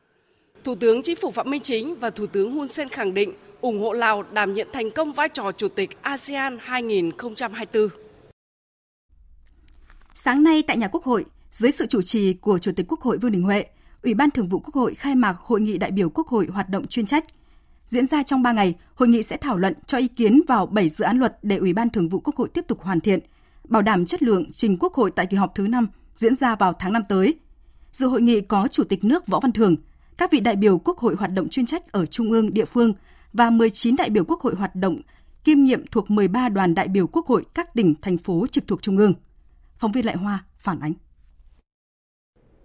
Thủ 0.63 0.75
tướng 0.75 1.01
Chính 1.03 1.15
phủ 1.15 1.31
Phạm 1.31 1.49
Minh 1.49 1.61
Chính 1.61 1.95
và 1.95 2.09
Thủ 2.09 2.27
tướng 2.27 2.51
Hun 2.51 2.67
Sen 2.67 2.89
khẳng 2.89 3.13
định 3.13 3.33
ủng 3.61 3.81
hộ 3.81 3.93
Lào 3.93 4.23
đảm 4.23 4.53
nhiệm 4.53 4.67
thành 4.73 4.91
công 4.91 5.13
vai 5.13 5.29
trò 5.29 5.51
Chủ 5.51 5.67
tịch 5.67 5.97
ASEAN 6.01 6.57
2024. 6.61 7.89
Sáng 10.13 10.43
nay 10.43 10.63
tại 10.67 10.77
nhà 10.77 10.87
Quốc 10.87 11.03
hội, 11.03 11.25
dưới 11.51 11.71
sự 11.71 11.85
chủ 11.89 12.01
trì 12.01 12.33
của 12.33 12.59
Chủ 12.59 12.71
tịch 12.75 12.85
Quốc 12.89 13.01
hội 13.01 13.17
Vương 13.17 13.31
Đình 13.31 13.43
Huệ, 13.43 13.65
Ủy 14.03 14.13
ban 14.13 14.31
Thường 14.31 14.49
vụ 14.49 14.59
Quốc 14.59 14.75
hội 14.75 14.93
khai 14.93 15.15
mạc 15.15 15.35
Hội 15.39 15.61
nghị 15.61 15.77
đại 15.77 15.91
biểu 15.91 16.09
Quốc 16.09 16.27
hội 16.27 16.47
hoạt 16.51 16.69
động 16.69 16.87
chuyên 16.87 17.05
trách. 17.05 17.25
Diễn 17.87 18.07
ra 18.07 18.23
trong 18.23 18.43
3 18.43 18.51
ngày, 18.51 18.73
hội 18.95 19.09
nghị 19.09 19.23
sẽ 19.23 19.37
thảo 19.37 19.57
luận 19.57 19.73
cho 19.87 19.97
ý 19.97 20.07
kiến 20.07 20.41
vào 20.47 20.65
7 20.65 20.89
dự 20.89 21.05
án 21.05 21.19
luật 21.19 21.37
để 21.41 21.55
Ủy 21.55 21.73
ban 21.73 21.89
Thường 21.89 22.09
vụ 22.09 22.19
Quốc 22.19 22.35
hội 22.35 22.49
tiếp 22.53 22.65
tục 22.67 22.81
hoàn 22.81 22.99
thiện– 22.99 23.19
bảo 23.67 23.81
đảm 23.81 24.05
chất 24.05 24.23
lượng 24.23 24.51
trình 24.51 24.77
Quốc 24.79 24.93
hội 24.93 25.11
tại 25.11 25.25
kỳ 25.25 25.37
họp 25.37 25.55
thứ 25.55 25.67
5 25.67 25.87
diễn 26.15 26.35
ra 26.35 26.55
vào 26.55 26.73
tháng 26.73 26.93
5 26.93 27.03
tới. 27.09 27.35
Dự 27.91 28.07
hội 28.07 28.21
nghị 28.21 28.41
có 28.41 28.67
Chủ 28.67 28.83
tịch 28.83 29.03
nước 29.03 29.27
Võ 29.27 29.39
Văn 29.39 29.51
Thường, 29.51 29.75
các 30.17 30.31
vị 30.31 30.39
đại 30.39 30.55
biểu 30.55 30.77
Quốc 30.77 30.97
hội 30.97 31.15
hoạt 31.15 31.31
động 31.31 31.49
chuyên 31.49 31.65
trách 31.65 31.91
ở 31.91 32.05
trung 32.05 32.31
ương, 32.31 32.53
địa 32.53 32.65
phương 32.65 32.93
và 33.33 33.49
19 33.49 33.95
đại 33.95 34.09
biểu 34.09 34.23
Quốc 34.23 34.41
hội 34.41 34.55
hoạt 34.55 34.75
động 34.75 35.01
kiêm 35.43 35.63
nhiệm 35.63 35.87
thuộc 35.91 36.11
13 36.11 36.49
đoàn 36.49 36.75
đại 36.75 36.87
biểu 36.87 37.07
Quốc 37.07 37.27
hội 37.27 37.45
các 37.53 37.73
tỉnh, 37.73 37.95
thành 38.01 38.17
phố 38.17 38.47
trực 38.51 38.67
thuộc 38.67 38.81
trung 38.81 38.97
ương. 38.97 39.13
Phóng 39.77 39.91
viên 39.91 40.05
Lại 40.05 40.15
Hoa 40.15 40.45
phản 40.57 40.79
ánh. 40.79 40.93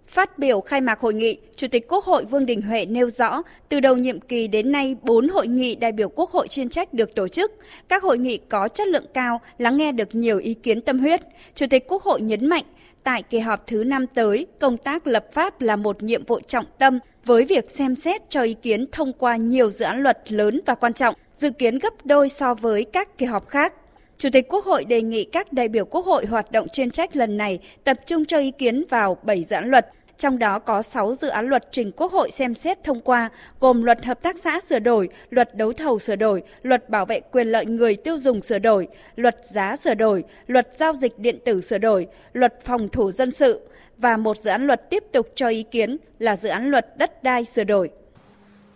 Phát 0.09 0.39
biểu 0.39 0.61
khai 0.61 0.81
mạc 0.81 0.99
hội 0.99 1.13
nghị, 1.13 1.37
Chủ 1.55 1.67
tịch 1.67 1.87
Quốc 1.87 2.05
hội 2.05 2.25
Vương 2.25 2.45
Đình 2.45 2.61
Huệ 2.61 2.85
nêu 2.85 3.09
rõ, 3.09 3.41
từ 3.69 3.79
đầu 3.79 3.97
nhiệm 3.97 4.19
kỳ 4.19 4.47
đến 4.47 4.71
nay, 4.71 4.95
4 5.01 5.29
hội 5.29 5.47
nghị 5.47 5.75
đại 5.75 5.91
biểu 5.91 6.09
Quốc 6.09 6.31
hội 6.31 6.47
chuyên 6.47 6.69
trách 6.69 6.93
được 6.93 7.15
tổ 7.15 7.27
chức. 7.27 7.51
Các 7.87 8.03
hội 8.03 8.17
nghị 8.17 8.37
có 8.37 8.67
chất 8.67 8.87
lượng 8.87 9.05
cao, 9.13 9.41
lắng 9.57 9.77
nghe 9.77 9.91
được 9.91 10.15
nhiều 10.15 10.39
ý 10.39 10.53
kiến 10.53 10.81
tâm 10.81 10.99
huyết. 10.99 11.21
Chủ 11.55 11.65
tịch 11.69 11.85
Quốc 11.87 12.03
hội 12.03 12.21
nhấn 12.21 12.45
mạnh, 12.45 12.63
tại 13.03 13.23
kỳ 13.23 13.39
họp 13.39 13.67
thứ 13.67 13.83
năm 13.83 14.07
tới, 14.07 14.47
công 14.59 14.77
tác 14.77 15.07
lập 15.07 15.25
pháp 15.33 15.61
là 15.61 15.75
một 15.75 16.03
nhiệm 16.03 16.25
vụ 16.25 16.39
trọng 16.47 16.65
tâm 16.79 16.99
với 17.25 17.45
việc 17.45 17.69
xem 17.69 17.95
xét 17.95 18.29
cho 18.29 18.41
ý 18.41 18.53
kiến 18.53 18.85
thông 18.91 19.13
qua 19.13 19.35
nhiều 19.35 19.69
dự 19.69 19.85
án 19.85 20.03
luật 20.03 20.31
lớn 20.31 20.61
và 20.65 20.75
quan 20.75 20.93
trọng, 20.93 21.15
dự 21.33 21.49
kiến 21.49 21.79
gấp 21.79 22.05
đôi 22.05 22.29
so 22.29 22.53
với 22.53 22.83
các 22.83 23.17
kỳ 23.17 23.25
họp 23.25 23.49
khác. 23.49 23.73
Chủ 24.17 24.29
tịch 24.33 24.45
Quốc 24.49 24.65
hội 24.65 24.85
đề 24.85 25.01
nghị 25.01 25.23
các 25.23 25.53
đại 25.53 25.67
biểu 25.67 25.85
Quốc 25.85 26.05
hội 26.05 26.25
hoạt 26.25 26.51
động 26.51 26.67
chuyên 26.67 26.91
trách 26.91 27.15
lần 27.15 27.37
này 27.37 27.59
tập 27.83 27.97
trung 28.05 28.25
cho 28.25 28.39
ý 28.39 28.51
kiến 28.51 28.83
vào 28.89 29.17
7 29.23 29.43
dự 29.43 29.55
án 29.55 29.69
luật, 29.69 29.87
trong 30.19 30.39
đó 30.39 30.59
có 30.59 30.81
6 30.81 31.13
dự 31.13 31.27
án 31.27 31.47
luật 31.47 31.67
trình 31.71 31.91
Quốc 31.91 32.11
hội 32.11 32.31
xem 32.31 32.55
xét 32.55 32.83
thông 32.83 33.01
qua, 33.01 33.29
gồm 33.59 33.83
luật 33.83 34.05
hợp 34.05 34.21
tác 34.21 34.37
xã 34.37 34.59
sửa 34.59 34.79
đổi, 34.79 35.09
luật 35.29 35.55
đấu 35.55 35.73
thầu 35.73 35.99
sửa 35.99 36.15
đổi, 36.15 36.43
luật 36.61 36.89
bảo 36.89 37.05
vệ 37.05 37.19
quyền 37.31 37.47
lợi 37.47 37.65
người 37.65 37.95
tiêu 37.95 38.17
dùng 38.17 38.41
sửa 38.41 38.59
đổi, 38.59 38.87
luật 39.15 39.35
giá 39.45 39.75
sửa 39.75 39.93
đổi, 39.93 40.23
luật 40.47 40.67
giao 40.73 40.93
dịch 40.93 41.19
điện 41.19 41.39
tử 41.45 41.61
sửa 41.61 41.77
đổi, 41.77 42.07
luật 42.33 42.53
phòng 42.65 42.89
thủ 42.89 43.11
dân 43.11 43.31
sự 43.31 43.61
và 43.97 44.17
một 44.17 44.37
dự 44.37 44.49
án 44.49 44.67
luật 44.67 44.89
tiếp 44.89 45.03
tục 45.11 45.27
cho 45.35 45.47
ý 45.47 45.63
kiến 45.63 45.97
là 46.19 46.35
dự 46.35 46.49
án 46.49 46.69
luật 46.69 46.97
đất 46.97 47.23
đai 47.23 47.45
sửa 47.45 47.63
đổi. 47.63 47.89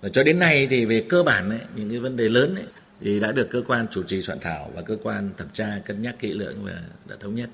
Và 0.01 0.09
cho 0.09 0.23
đến 0.23 0.39
nay 0.39 0.67
thì 0.69 0.85
về 0.85 1.03
cơ 1.09 1.23
bản 1.23 1.50
ấy, 1.50 1.59
những 1.75 1.89
cái 1.89 2.00
vấn 2.00 2.17
đề 2.17 2.29
lớn 2.29 2.55
ấy, 2.55 2.65
thì 3.01 3.19
đã 3.19 3.31
được 3.31 3.50
cơ 3.50 3.62
quan 3.67 3.88
chủ 3.91 4.03
trì 4.03 4.21
soạn 4.21 4.39
thảo 4.39 4.71
và 4.75 4.81
cơ 4.81 4.97
quan 5.03 5.31
thẩm 5.38 5.47
tra 5.53 5.67
cân 5.85 6.01
nhắc 6.01 6.15
kỹ 6.19 6.33
lưỡng 6.33 6.55
và 6.63 6.81
đã 7.09 7.15
thống 7.19 7.35
nhất. 7.35 7.50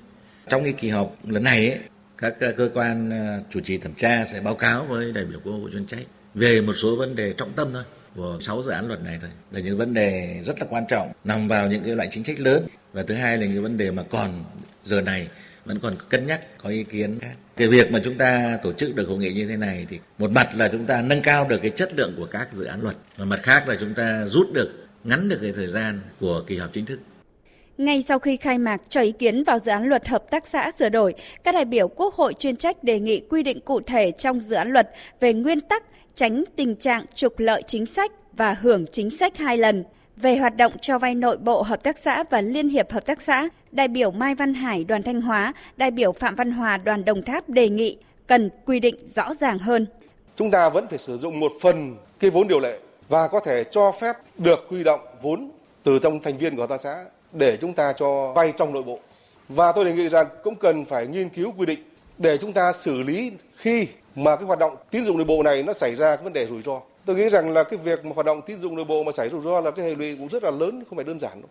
Trong 0.48 0.64
cái 0.64 0.72
kỳ 0.72 0.88
họp 0.88 1.16
lần 1.28 1.44
này 1.44 1.70
ấy, 1.70 1.78
các 2.20 2.34
cơ 2.56 2.70
quan 2.74 3.10
ờ, 3.10 3.40
chủ 3.50 3.60
trì 3.60 3.78
thẩm 3.78 3.94
tra 3.94 4.24
sẽ 4.24 4.40
báo 4.40 4.54
cáo 4.54 4.84
với 4.84 5.12
đại 5.12 5.24
biểu 5.24 5.40
quốc 5.44 5.52
hội 5.52 5.70
chuyên 5.72 5.86
trách 5.86 6.06
về 6.34 6.60
một 6.60 6.72
số 6.72 6.96
vấn 6.96 7.16
đề 7.16 7.32
trọng 7.32 7.52
tâm 7.52 7.68
thôi, 7.72 7.82
của 8.16 8.38
6 8.40 8.62
dự 8.62 8.70
án 8.70 8.88
luật 8.88 9.02
này 9.02 9.18
thôi. 9.20 9.30
Là 9.50 9.60
những 9.60 9.78
vấn 9.78 9.94
đề 9.94 10.40
rất 10.44 10.60
là 10.60 10.66
quan 10.70 10.84
trọng, 10.88 11.12
nằm 11.24 11.48
vào 11.48 11.68
những 11.68 11.82
cái 11.82 11.94
loại 11.96 12.08
chính 12.10 12.24
sách 12.24 12.40
lớn. 12.40 12.66
Và 12.92 13.02
thứ 13.02 13.14
hai 13.14 13.38
là 13.38 13.46
những 13.46 13.62
vấn 13.62 13.76
đề 13.76 13.90
mà 13.90 14.02
còn 14.02 14.44
giờ 14.84 15.00
này 15.00 15.28
vẫn 15.64 15.78
còn 15.78 15.96
cân 16.08 16.26
nhắc, 16.26 16.40
có 16.58 16.70
ý 16.70 16.82
kiến 16.82 17.18
khác. 17.20 17.34
Cái 17.56 17.68
việc 17.68 17.92
mà 17.92 18.00
chúng 18.04 18.18
ta 18.18 18.58
tổ 18.62 18.72
chức 18.72 18.94
được 18.94 19.08
hội 19.08 19.18
nghị 19.18 19.32
như 19.32 19.48
thế 19.48 19.56
này 19.56 19.86
thì 19.88 19.98
một 20.18 20.30
mặt 20.30 20.48
là 20.56 20.68
chúng 20.68 20.86
ta 20.86 21.02
nâng 21.02 21.22
cao 21.22 21.48
được 21.48 21.58
cái 21.62 21.70
chất 21.70 21.92
lượng 21.96 22.14
của 22.16 22.26
các 22.26 22.52
dự 22.52 22.64
án 22.64 22.82
luật, 22.82 22.96
và 23.16 23.24
mặt 23.24 23.40
khác 23.42 23.68
là 23.68 23.76
chúng 23.80 23.94
ta 23.94 24.26
rút 24.26 24.52
được, 24.52 24.86
ngắn 25.04 25.28
được 25.28 25.38
cái 25.42 25.52
thời 25.52 25.68
gian 25.68 26.00
của 26.20 26.44
kỳ 26.46 26.56
họp 26.56 26.72
chính 26.72 26.86
thức 26.86 27.00
ngay 27.84 28.02
sau 28.02 28.18
khi 28.18 28.36
khai 28.36 28.58
mạc 28.58 28.80
cho 28.88 29.00
ý 29.00 29.12
kiến 29.12 29.44
vào 29.44 29.58
dự 29.58 29.72
án 29.72 29.84
luật 29.84 30.08
hợp 30.08 30.30
tác 30.30 30.46
xã 30.46 30.70
sửa 30.70 30.88
đổi, 30.88 31.14
các 31.44 31.54
đại 31.54 31.64
biểu 31.64 31.88
Quốc 31.88 32.14
hội 32.14 32.34
chuyên 32.34 32.56
trách 32.56 32.84
đề 32.84 33.00
nghị 33.00 33.20
quy 33.20 33.42
định 33.42 33.60
cụ 33.60 33.80
thể 33.80 34.10
trong 34.10 34.40
dự 34.40 34.56
án 34.56 34.72
luật 34.72 34.90
về 35.20 35.32
nguyên 35.32 35.60
tắc 35.60 35.84
tránh 36.14 36.44
tình 36.56 36.76
trạng 36.76 37.06
trục 37.14 37.38
lợi 37.38 37.62
chính 37.66 37.86
sách 37.86 38.12
và 38.32 38.54
hưởng 38.60 38.86
chính 38.86 39.10
sách 39.10 39.36
hai 39.36 39.56
lần. 39.56 39.84
Về 40.16 40.36
hoạt 40.36 40.56
động 40.56 40.72
cho 40.82 40.98
vay 40.98 41.14
nội 41.14 41.36
bộ 41.36 41.62
hợp 41.62 41.82
tác 41.82 41.98
xã 41.98 42.24
và 42.30 42.40
liên 42.40 42.68
hiệp 42.68 42.92
hợp 42.92 43.06
tác 43.06 43.20
xã, 43.22 43.48
đại 43.72 43.88
biểu 43.88 44.10
Mai 44.10 44.34
Văn 44.34 44.54
Hải 44.54 44.84
đoàn 44.84 45.02
Thanh 45.02 45.20
Hóa, 45.20 45.52
đại 45.76 45.90
biểu 45.90 46.12
Phạm 46.12 46.34
Văn 46.34 46.50
Hòa 46.50 46.76
đoàn 46.76 47.04
Đồng 47.04 47.22
Tháp 47.22 47.48
đề 47.48 47.68
nghị 47.68 47.96
cần 48.26 48.50
quy 48.66 48.80
định 48.80 48.96
rõ 49.04 49.34
ràng 49.34 49.58
hơn. 49.58 49.86
Chúng 50.36 50.50
ta 50.50 50.68
vẫn 50.68 50.86
phải 50.88 50.98
sử 50.98 51.16
dụng 51.16 51.40
một 51.40 51.52
phần 51.60 51.96
cái 52.18 52.30
vốn 52.30 52.48
điều 52.48 52.60
lệ 52.60 52.78
và 53.08 53.28
có 53.28 53.40
thể 53.40 53.64
cho 53.70 53.92
phép 53.92 54.16
được 54.38 54.66
huy 54.68 54.84
động 54.84 55.00
vốn 55.22 55.50
từ 55.82 55.98
trong 55.98 56.20
thành 56.20 56.38
viên 56.38 56.56
của 56.56 56.62
hợp 56.62 56.70
tác 56.70 56.80
xã 56.80 57.04
để 57.32 57.56
chúng 57.60 57.72
ta 57.72 57.92
cho 57.92 58.32
vay 58.32 58.52
trong 58.56 58.72
nội 58.72 58.82
bộ. 58.82 58.98
Và 59.48 59.72
tôi 59.72 59.84
đề 59.84 59.92
nghị 59.92 60.08
rằng 60.08 60.26
cũng 60.44 60.54
cần 60.54 60.84
phải 60.84 61.06
nghiên 61.06 61.28
cứu 61.28 61.52
quy 61.56 61.66
định 61.66 61.80
để 62.18 62.36
chúng 62.36 62.52
ta 62.52 62.72
xử 62.72 63.02
lý 63.02 63.32
khi 63.56 63.88
mà 64.14 64.36
cái 64.36 64.44
hoạt 64.44 64.58
động 64.58 64.76
tín 64.90 65.04
dụng 65.04 65.16
nội 65.16 65.24
bộ 65.24 65.42
này 65.42 65.62
nó 65.62 65.72
xảy 65.72 65.94
ra 65.94 66.16
cái 66.16 66.24
vấn 66.24 66.32
đề 66.32 66.46
rủi 66.46 66.62
ro. 66.62 66.80
Tôi 67.04 67.16
nghĩ 67.16 67.30
rằng 67.30 67.50
là 67.50 67.62
cái 67.62 67.78
việc 67.84 68.04
mà 68.04 68.10
hoạt 68.14 68.26
động 68.26 68.42
tín 68.42 68.58
dụng 68.58 68.76
nội 68.76 68.84
bộ 68.84 69.02
mà 69.02 69.12
xảy 69.12 69.28
rủi 69.28 69.42
ro 69.42 69.60
là 69.60 69.70
cái 69.70 69.84
hệ 69.84 69.94
lụy 69.94 70.16
cũng 70.16 70.28
rất 70.28 70.42
là 70.42 70.50
lớn, 70.50 70.84
không 70.88 70.96
phải 70.96 71.04
đơn 71.04 71.18
giản 71.18 71.32
đâu. 71.40 71.50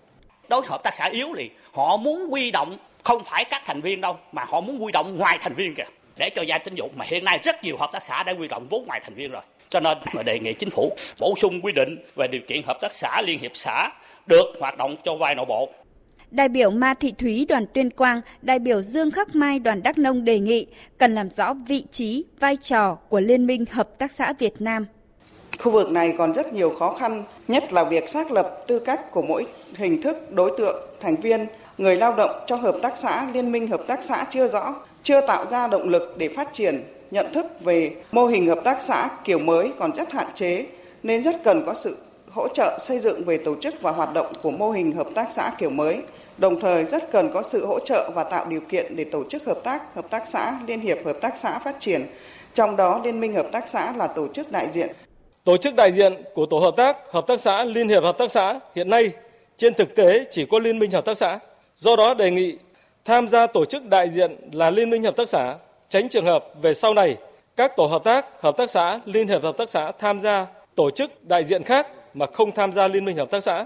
Đối 0.50 0.62
hợp 0.66 0.84
tác 0.84 0.94
xã 0.94 1.06
yếu 1.06 1.28
thì 1.38 1.50
họ 1.74 1.98
muốn 1.98 2.34
quy 2.34 2.52
động 2.52 2.78
không 3.04 3.24
phải 3.26 3.46
các 3.46 3.62
thành 3.66 3.82
viên 3.82 4.02
đâu 4.02 4.18
mà 4.32 4.44
họ 4.44 4.62
muốn 4.62 4.84
quy 4.84 4.92
động 4.92 5.18
ngoài 5.18 5.38
thành 5.42 5.54
viên 5.54 5.76
kìa 5.76 5.84
để 6.18 6.30
cho 6.36 6.44
vay 6.48 6.60
tín 6.66 6.76
dụng 6.76 6.92
mà 6.96 7.06
hiện 7.08 7.26
nay 7.26 7.40
rất 7.44 7.64
nhiều 7.64 7.78
hợp 7.78 7.90
tác 7.94 8.04
xã 8.04 8.24
đã 8.24 8.34
quy 8.40 8.48
động 8.48 8.68
vốn 8.70 8.86
ngoài 8.88 9.00
thành 9.04 9.14
viên 9.14 9.32
rồi. 9.32 9.42
Cho 9.70 9.80
nên 9.80 9.98
mà 10.14 10.24
đề 10.24 10.40
nghị 10.40 10.54
chính 10.54 10.70
phủ 10.70 10.92
bổ 11.20 11.34
sung 11.38 11.62
quy 11.62 11.72
định 11.72 12.06
về 12.16 12.28
điều 12.28 12.42
kiện 12.48 12.62
hợp 12.68 12.78
tác 12.82 12.94
xã 12.94 13.22
liên 13.22 13.40
hiệp 13.40 13.52
xã 13.54 13.90
được 14.30 14.46
hoạt 14.60 14.78
động 14.78 14.96
cho 15.04 15.16
vay 15.16 15.36
nội 15.36 15.46
bộ 15.46 15.70
Đại 16.32 16.50
biểu 16.50 16.72
Ma 16.72 16.94
Thị 16.94 17.14
Thúy 17.18 17.46
đoàn 17.50 17.66
Tuyên 17.74 17.90
Quang, 17.90 18.22
đại 18.42 18.60
biểu 18.60 18.82
Dương 18.82 19.12
Khắc 19.12 19.36
Mai 19.36 19.60
đoàn 19.60 19.84
Đắk 19.84 19.98
Nông 19.98 20.26
đề 20.26 20.40
nghị 20.40 20.68
cần 20.98 21.16
làm 21.16 21.30
rõ 21.30 21.54
vị 21.68 21.84
trí, 21.92 22.24
vai 22.40 22.56
trò 22.56 22.96
của 23.10 23.20
Liên 23.20 23.48
minh 23.48 23.66
Hợp 23.72 23.90
tác 23.98 24.12
xã 24.12 24.34
Việt 24.40 24.62
Nam. 24.62 24.86
Khu 25.60 25.72
vực 25.72 25.92
này 25.92 26.14
còn 26.18 26.34
rất 26.34 26.54
nhiều 26.54 26.70
khó 26.70 26.94
khăn, 26.94 27.24
nhất 27.48 27.74
là 27.74 27.84
việc 27.84 28.10
xác 28.10 28.32
lập 28.32 28.60
tư 28.68 28.80
cách 28.80 29.12
của 29.12 29.22
mỗi 29.22 29.46
hình 29.76 30.02
thức 30.02 30.32
đối 30.32 30.52
tượng, 30.58 30.76
thành 31.02 31.16
viên, 31.16 31.48
người 31.78 31.96
lao 31.96 32.14
động 32.14 32.44
cho 32.48 32.56
hợp 32.56 32.76
tác 32.82 32.98
xã, 32.98 33.28
liên 33.34 33.52
minh 33.52 33.68
hợp 33.68 33.82
tác 33.88 34.04
xã 34.04 34.26
chưa 34.32 34.48
rõ, 34.48 34.76
chưa 35.04 35.28
tạo 35.28 35.46
ra 35.52 35.68
động 35.68 35.90
lực 35.90 36.18
để 36.18 36.30
phát 36.30 36.54
triển, 36.54 36.84
nhận 37.12 37.34
thức 37.34 37.46
về 37.64 37.96
mô 38.12 38.26
hình 38.26 38.48
hợp 38.48 38.60
tác 38.64 38.82
xã 38.82 39.10
kiểu 39.24 39.40
mới 39.40 39.72
còn 39.80 39.96
rất 39.96 40.12
hạn 40.12 40.28
chế, 40.36 40.66
nên 41.04 41.24
rất 41.24 41.44
cần 41.44 41.64
có 41.66 41.74
sự 41.74 41.98
hỗ 42.32 42.48
trợ 42.48 42.78
xây 42.82 43.00
dựng 43.00 43.24
về 43.24 43.38
tổ 43.38 43.56
chức 43.62 43.82
và 43.82 43.92
hoạt 43.92 44.14
động 44.14 44.34
của 44.42 44.52
mô 44.52 44.72
hình 44.72 44.92
hợp 44.92 45.08
tác 45.16 45.32
xã 45.32 45.52
kiểu 45.58 45.70
mới 45.70 46.02
Đồng 46.40 46.60
thời 46.60 46.86
rất 46.86 47.12
cần 47.12 47.32
có 47.34 47.42
sự 47.42 47.66
hỗ 47.66 47.80
trợ 47.80 48.10
và 48.14 48.24
tạo 48.24 48.46
điều 48.46 48.62
kiện 48.62 48.96
để 48.96 49.04
tổ 49.04 49.24
chức 49.30 49.46
hợp 49.46 49.58
tác, 49.64 49.96
hợp 49.96 50.10
tác 50.10 50.28
xã, 50.28 50.60
liên 50.68 50.80
hiệp 50.80 50.98
hợp 51.06 51.18
tác 51.22 51.38
xã 51.38 51.60
phát 51.60 51.80
triển. 51.80 52.06
Trong 52.54 52.76
đó 52.76 53.02
Liên 53.04 53.20
minh 53.20 53.34
hợp 53.34 53.48
tác 53.52 53.70
xã 53.70 53.94
là 53.98 54.08
tổ 54.08 54.28
chức 54.28 54.52
đại 54.52 54.68
diện. 54.74 54.90
Tổ 55.44 55.58
chức 55.58 55.76
đại 55.76 55.92
diện 55.92 56.14
của 56.34 56.46
tổ 56.46 56.60
hợp 56.60 56.74
tác, 56.78 56.98
hợp 57.12 57.28
tác 57.28 57.40
xã, 57.40 57.64
liên 57.64 57.90
hiệp 57.90 58.04
hợp 58.04 58.18
tác 58.18 58.32
xã 58.32 58.60
hiện 58.76 58.90
nay 58.90 59.12
trên 59.58 59.74
thực 59.74 59.96
tế 59.96 60.26
chỉ 60.32 60.46
có 60.46 60.60
Liên 60.60 60.80
minh 60.80 60.92
hợp 60.92 61.06
tác 61.06 61.18
xã. 61.18 61.40
Do 61.76 61.96
đó 61.96 62.14
đề 62.14 62.32
nghị 62.32 62.58
tham 63.06 63.28
gia 63.28 63.48
tổ 63.48 63.66
chức 63.66 63.86
đại 63.86 64.10
diện 64.10 64.36
là 64.52 64.70
Liên 64.70 64.90
minh 64.90 65.04
hợp 65.04 65.16
tác 65.18 65.30
xã, 65.30 65.56
tránh 65.90 66.10
trường 66.10 66.26
hợp 66.26 66.46
về 66.62 66.74
sau 66.74 66.94
này 66.94 67.18
các 67.56 67.76
tổ 67.78 67.86
hợp 67.86 68.04
tác, 68.04 68.42
hợp 68.42 68.58
tác 68.58 68.70
xã, 68.70 69.00
liên 69.06 69.28
hiệp 69.28 69.44
hợp 69.44 69.58
tác 69.58 69.70
xã 69.70 69.92
tham 70.00 70.20
gia 70.20 70.48
tổ 70.76 70.90
chức 70.90 71.28
đại 71.28 71.44
diện 71.44 71.64
khác 71.64 71.88
mà 72.14 72.26
không 72.34 72.52
tham 72.52 72.74
gia 72.74 72.88
liên 72.88 73.06
minh 73.06 73.16
hợp 73.16 73.32
tác 73.32 73.44
xã. 73.44 73.66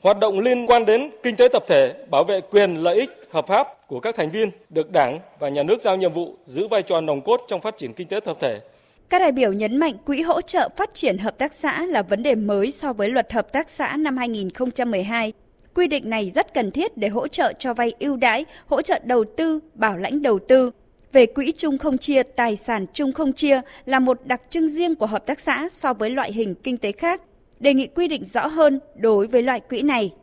Hoạt 0.00 0.18
động 0.18 0.40
liên 0.40 0.66
quan 0.66 0.86
đến 0.86 1.10
kinh 1.22 1.36
tế 1.36 1.48
tập 1.52 1.64
thể, 1.68 1.94
bảo 2.10 2.24
vệ 2.24 2.40
quyền 2.40 2.74
lợi 2.74 2.96
ích 2.96 3.10
hợp 3.30 3.46
pháp 3.46 3.86
của 3.86 4.00
các 4.00 4.14
thành 4.16 4.30
viên 4.30 4.50
được 4.70 4.90
Đảng 4.90 5.18
và 5.38 5.48
Nhà 5.48 5.62
nước 5.62 5.82
giao 5.82 5.96
nhiệm 5.96 6.12
vụ 6.12 6.36
giữ 6.44 6.68
vai 6.68 6.82
trò 6.82 7.00
nòng 7.00 7.20
cốt 7.20 7.40
trong 7.48 7.60
phát 7.60 7.78
triển 7.78 7.92
kinh 7.92 8.08
tế 8.08 8.20
tập 8.20 8.36
thể. 8.40 8.60
Các 9.08 9.18
đại 9.18 9.32
biểu 9.32 9.52
nhấn 9.52 9.76
mạnh 9.76 9.94
quỹ 10.06 10.22
hỗ 10.22 10.40
trợ 10.40 10.68
phát 10.76 10.94
triển 10.94 11.18
hợp 11.18 11.38
tác 11.38 11.54
xã 11.54 11.86
là 11.86 12.02
vấn 12.02 12.22
đề 12.22 12.34
mới 12.34 12.70
so 12.70 12.92
với 12.92 13.08
luật 13.08 13.32
hợp 13.32 13.52
tác 13.52 13.70
xã 13.70 13.96
năm 13.96 14.16
2012. 14.16 15.32
Quy 15.74 15.86
định 15.86 16.10
này 16.10 16.30
rất 16.30 16.54
cần 16.54 16.70
thiết 16.70 16.96
để 16.96 17.08
hỗ 17.08 17.28
trợ 17.28 17.52
cho 17.58 17.74
vay 17.74 17.92
ưu 17.98 18.16
đãi, 18.16 18.44
hỗ 18.66 18.82
trợ 18.82 18.98
đầu 19.04 19.24
tư, 19.36 19.60
bảo 19.74 19.96
lãnh 19.96 20.22
đầu 20.22 20.38
tư. 20.48 20.70
Về 21.12 21.26
quỹ 21.26 21.52
chung 21.52 21.78
không 21.78 21.98
chia, 21.98 22.22
tài 22.22 22.56
sản 22.56 22.86
chung 22.92 23.12
không 23.12 23.32
chia 23.32 23.60
là 23.84 23.98
một 23.98 24.18
đặc 24.24 24.40
trưng 24.50 24.68
riêng 24.68 24.94
của 24.94 25.06
hợp 25.06 25.26
tác 25.26 25.40
xã 25.40 25.68
so 25.70 25.92
với 25.92 26.10
loại 26.10 26.32
hình 26.32 26.54
kinh 26.54 26.76
tế 26.76 26.92
khác 26.92 27.22
đề 27.60 27.74
nghị 27.74 27.86
quy 27.86 28.08
định 28.08 28.24
rõ 28.24 28.46
hơn 28.46 28.80
đối 28.94 29.26
với 29.26 29.42
loại 29.42 29.60
quỹ 29.60 29.82
này. 29.82 30.14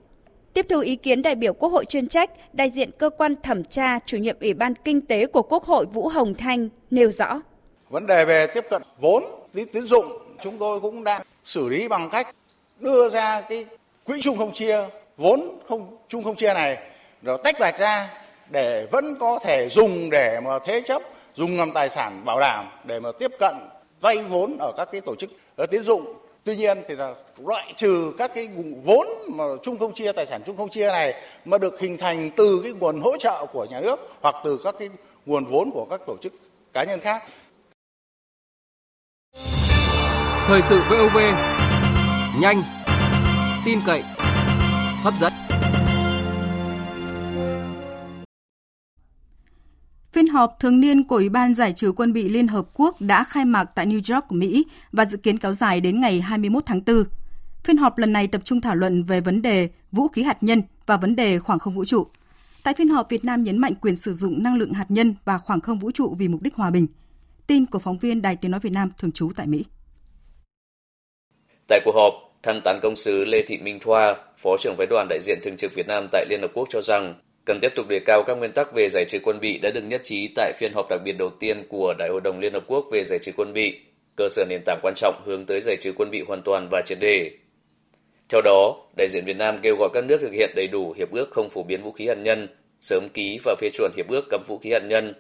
Tiếp 0.53 0.65
thu 0.69 0.79
ý 0.79 0.95
kiến 0.95 1.21
đại 1.21 1.35
biểu 1.35 1.53
Quốc 1.53 1.69
hội 1.69 1.85
chuyên 1.85 2.07
trách, 2.07 2.29
đại 2.53 2.69
diện 2.69 2.91
cơ 2.97 3.09
quan 3.09 3.35
thẩm 3.43 3.63
tra 3.63 3.99
chủ 4.05 4.17
nhiệm 4.17 4.37
Ủy 4.39 4.53
ban 4.53 4.73
Kinh 4.75 5.01
tế 5.01 5.25
của 5.25 5.41
Quốc 5.41 5.63
hội 5.63 5.85
Vũ 5.85 6.07
Hồng 6.07 6.33
Thanh 6.33 6.69
nêu 6.91 7.11
rõ. 7.11 7.41
Vấn 7.89 8.05
đề 8.05 8.25
về 8.25 8.47
tiếp 8.47 8.65
cận 8.69 8.81
vốn, 8.99 9.23
tín 9.53 9.83
dụng 9.85 10.05
chúng 10.43 10.57
tôi 10.57 10.79
cũng 10.79 11.03
đang 11.03 11.21
xử 11.43 11.69
lý 11.69 11.87
bằng 11.87 12.09
cách 12.09 12.35
đưa 12.79 13.09
ra 13.09 13.41
cái 13.41 13.65
quỹ 14.03 14.21
chung 14.21 14.37
không 14.37 14.53
chia, 14.53 14.77
vốn 15.17 15.59
không 15.67 15.97
chung 16.07 16.23
không 16.23 16.35
chia 16.35 16.53
này 16.53 16.77
rồi 17.21 17.37
tách 17.43 17.55
bạch 17.59 17.79
ra 17.79 18.09
để 18.49 18.87
vẫn 18.91 19.15
có 19.19 19.39
thể 19.43 19.67
dùng 19.69 20.09
để 20.09 20.39
mà 20.39 20.51
thế 20.65 20.81
chấp, 20.85 21.01
dùng 21.35 21.57
làm 21.57 21.71
tài 21.71 21.89
sản 21.89 22.21
bảo 22.25 22.39
đảm 22.39 22.65
để 22.83 22.99
mà 22.99 23.09
tiếp 23.19 23.31
cận 23.39 23.55
vay 24.01 24.17
vốn 24.17 24.57
ở 24.59 24.71
các 24.77 24.89
cái 24.91 25.01
tổ 25.01 25.15
chức 25.15 25.29
ở 25.55 25.65
tín 25.65 25.83
dụng 25.83 26.13
Tuy 26.45 26.55
nhiên 26.55 26.83
thì 26.87 26.95
là 26.95 27.13
loại 27.37 27.73
trừ 27.75 28.13
các 28.17 28.31
cái 28.35 28.49
vốn 28.83 29.07
mà 29.27 29.43
chung 29.63 29.77
không 29.77 29.93
chia 29.93 30.11
tài 30.11 30.25
sản 30.25 30.41
chung 30.45 30.57
không 30.57 30.69
chia 30.69 30.87
này 30.87 31.21
mà 31.45 31.57
được 31.57 31.79
hình 31.79 31.97
thành 31.97 32.31
từ 32.37 32.59
cái 32.63 32.71
nguồn 32.71 33.01
hỗ 33.01 33.17
trợ 33.17 33.45
của 33.45 33.65
nhà 33.69 33.79
nước 33.81 33.95
hoặc 34.21 34.35
từ 34.43 34.59
các 34.63 34.75
cái 34.79 34.89
nguồn 35.25 35.45
vốn 35.45 35.71
của 35.71 35.87
các 35.89 36.01
tổ 36.07 36.17
chức 36.21 36.33
cá 36.73 36.83
nhân 36.83 36.99
khác. 36.99 37.23
Thời 40.47 40.61
sự 40.61 40.81
VOV 40.89 41.17
nhanh, 42.39 42.63
tin 43.65 43.79
cậy, 43.85 44.03
hấp 45.03 45.13
dẫn. 45.19 45.44
Phiên 50.15 50.27
họp 50.27 50.59
thường 50.59 50.79
niên 50.79 51.03
của 51.03 51.15
Ủy 51.15 51.29
ban 51.29 51.53
Giải 51.53 51.73
trừ 51.73 51.91
quân 51.91 52.13
bị 52.13 52.29
Liên 52.29 52.47
Hợp 52.47 52.65
Quốc 52.73 53.01
đã 53.01 53.23
khai 53.23 53.45
mạc 53.45 53.63
tại 53.63 53.85
New 53.85 54.15
York, 54.15 54.31
Mỹ 54.31 54.65
và 54.91 55.05
dự 55.05 55.17
kiến 55.17 55.37
kéo 55.37 55.53
dài 55.53 55.81
đến 55.81 56.01
ngày 56.01 56.21
21 56.21 56.65
tháng 56.65 56.81
4. 56.85 57.03
Phiên 57.63 57.77
họp 57.77 57.97
lần 57.97 58.13
này 58.13 58.27
tập 58.27 58.41
trung 58.43 58.61
thảo 58.61 58.75
luận 58.75 59.03
về 59.03 59.21
vấn 59.21 59.41
đề 59.41 59.69
vũ 59.91 60.07
khí 60.07 60.23
hạt 60.23 60.43
nhân 60.43 60.61
và 60.85 60.97
vấn 60.97 61.15
đề 61.15 61.39
khoảng 61.39 61.59
không 61.59 61.75
vũ 61.75 61.85
trụ. 61.85 62.07
Tại 62.63 62.73
phiên 62.73 62.89
họp, 62.89 63.09
Việt 63.09 63.25
Nam 63.25 63.43
nhấn 63.43 63.57
mạnh 63.57 63.73
quyền 63.81 63.95
sử 63.95 64.13
dụng 64.13 64.43
năng 64.43 64.55
lượng 64.55 64.73
hạt 64.73 64.85
nhân 64.89 65.15
và 65.25 65.37
khoảng 65.37 65.61
không 65.61 65.79
vũ 65.79 65.91
trụ 65.91 66.15
vì 66.17 66.27
mục 66.27 66.41
đích 66.41 66.55
hòa 66.55 66.71
bình. 66.71 66.87
Tin 67.47 67.65
của 67.65 67.79
phóng 67.79 67.97
viên 67.97 68.21
Đài 68.21 68.35
Tiếng 68.35 68.51
Nói 68.51 68.59
Việt 68.59 68.73
Nam 68.73 68.91
thường 68.97 69.11
trú 69.11 69.31
tại 69.35 69.47
Mỹ. 69.47 69.65
Tại 71.67 71.81
cuộc 71.85 71.95
họp, 71.95 72.13
thăm 72.43 72.61
tán 72.63 72.79
công 72.81 72.95
sứ 72.95 73.25
Lê 73.25 73.43
Thị 73.47 73.57
Minh 73.57 73.79
Thoa, 73.81 74.15
Phó 74.37 74.55
trưởng 74.59 74.75
phái 74.77 74.87
đoàn 74.87 75.07
đại 75.09 75.19
diện 75.21 75.39
thường 75.43 75.57
trực 75.57 75.75
Việt 75.75 75.87
Nam 75.87 76.07
tại 76.11 76.25
Liên 76.29 76.41
Hợp 76.41 76.51
Quốc 76.53 76.67
cho 76.69 76.81
rằng 76.81 77.13
cần 77.45 77.59
tiếp 77.61 77.71
tục 77.75 77.87
đề 77.87 77.99
cao 77.99 78.23
các 78.23 78.37
nguyên 78.37 78.51
tắc 78.51 78.73
về 78.73 78.89
giải 78.89 79.05
trừ 79.05 79.19
quân 79.23 79.39
bị 79.39 79.57
đã 79.57 79.71
được 79.71 79.83
nhất 79.83 80.01
trí 80.03 80.27
tại 80.35 80.53
phiên 80.55 80.73
họp 80.73 80.89
đặc 80.89 80.99
biệt 81.05 81.11
đầu 81.17 81.29
tiên 81.39 81.63
của 81.69 81.93
Đại 81.97 82.09
hội 82.09 82.21
đồng 82.21 82.39
Liên 82.39 82.53
Hợp 82.53 82.63
Quốc 82.67 82.85
về 82.91 83.03
giải 83.03 83.19
trừ 83.19 83.31
quân 83.37 83.53
bị, 83.53 83.79
cơ 84.15 84.27
sở 84.29 84.45
nền 84.49 84.61
tảng 84.65 84.79
quan 84.81 84.93
trọng 84.95 85.21
hướng 85.25 85.45
tới 85.45 85.59
giải 85.61 85.75
trừ 85.79 85.93
quân 85.95 86.11
bị 86.11 86.21
hoàn 86.27 86.41
toàn 86.41 86.67
và 86.71 86.81
triệt 86.85 86.97
đề. 87.01 87.31
Theo 88.29 88.41
đó, 88.41 88.75
đại 88.97 89.07
diện 89.07 89.25
Việt 89.25 89.37
Nam 89.37 89.57
kêu 89.61 89.75
gọi 89.79 89.89
các 89.93 90.05
nước 90.05 90.17
thực 90.21 90.31
hiện 90.31 90.51
đầy 90.55 90.67
đủ 90.67 90.93
hiệp 90.97 91.11
ước 91.11 91.31
không 91.31 91.49
phổ 91.49 91.63
biến 91.63 91.81
vũ 91.81 91.91
khí 91.91 92.07
hạt 92.07 92.15
nhân, 92.15 92.47
sớm 92.79 93.07
ký 93.13 93.39
và 93.43 93.55
phê 93.61 93.69
chuẩn 93.73 93.91
hiệp 93.95 94.07
ước 94.09 94.25
cấm 94.29 94.43
vũ 94.47 94.57
khí 94.57 94.71
hạt 94.71 94.83
nhân. 94.87 95.13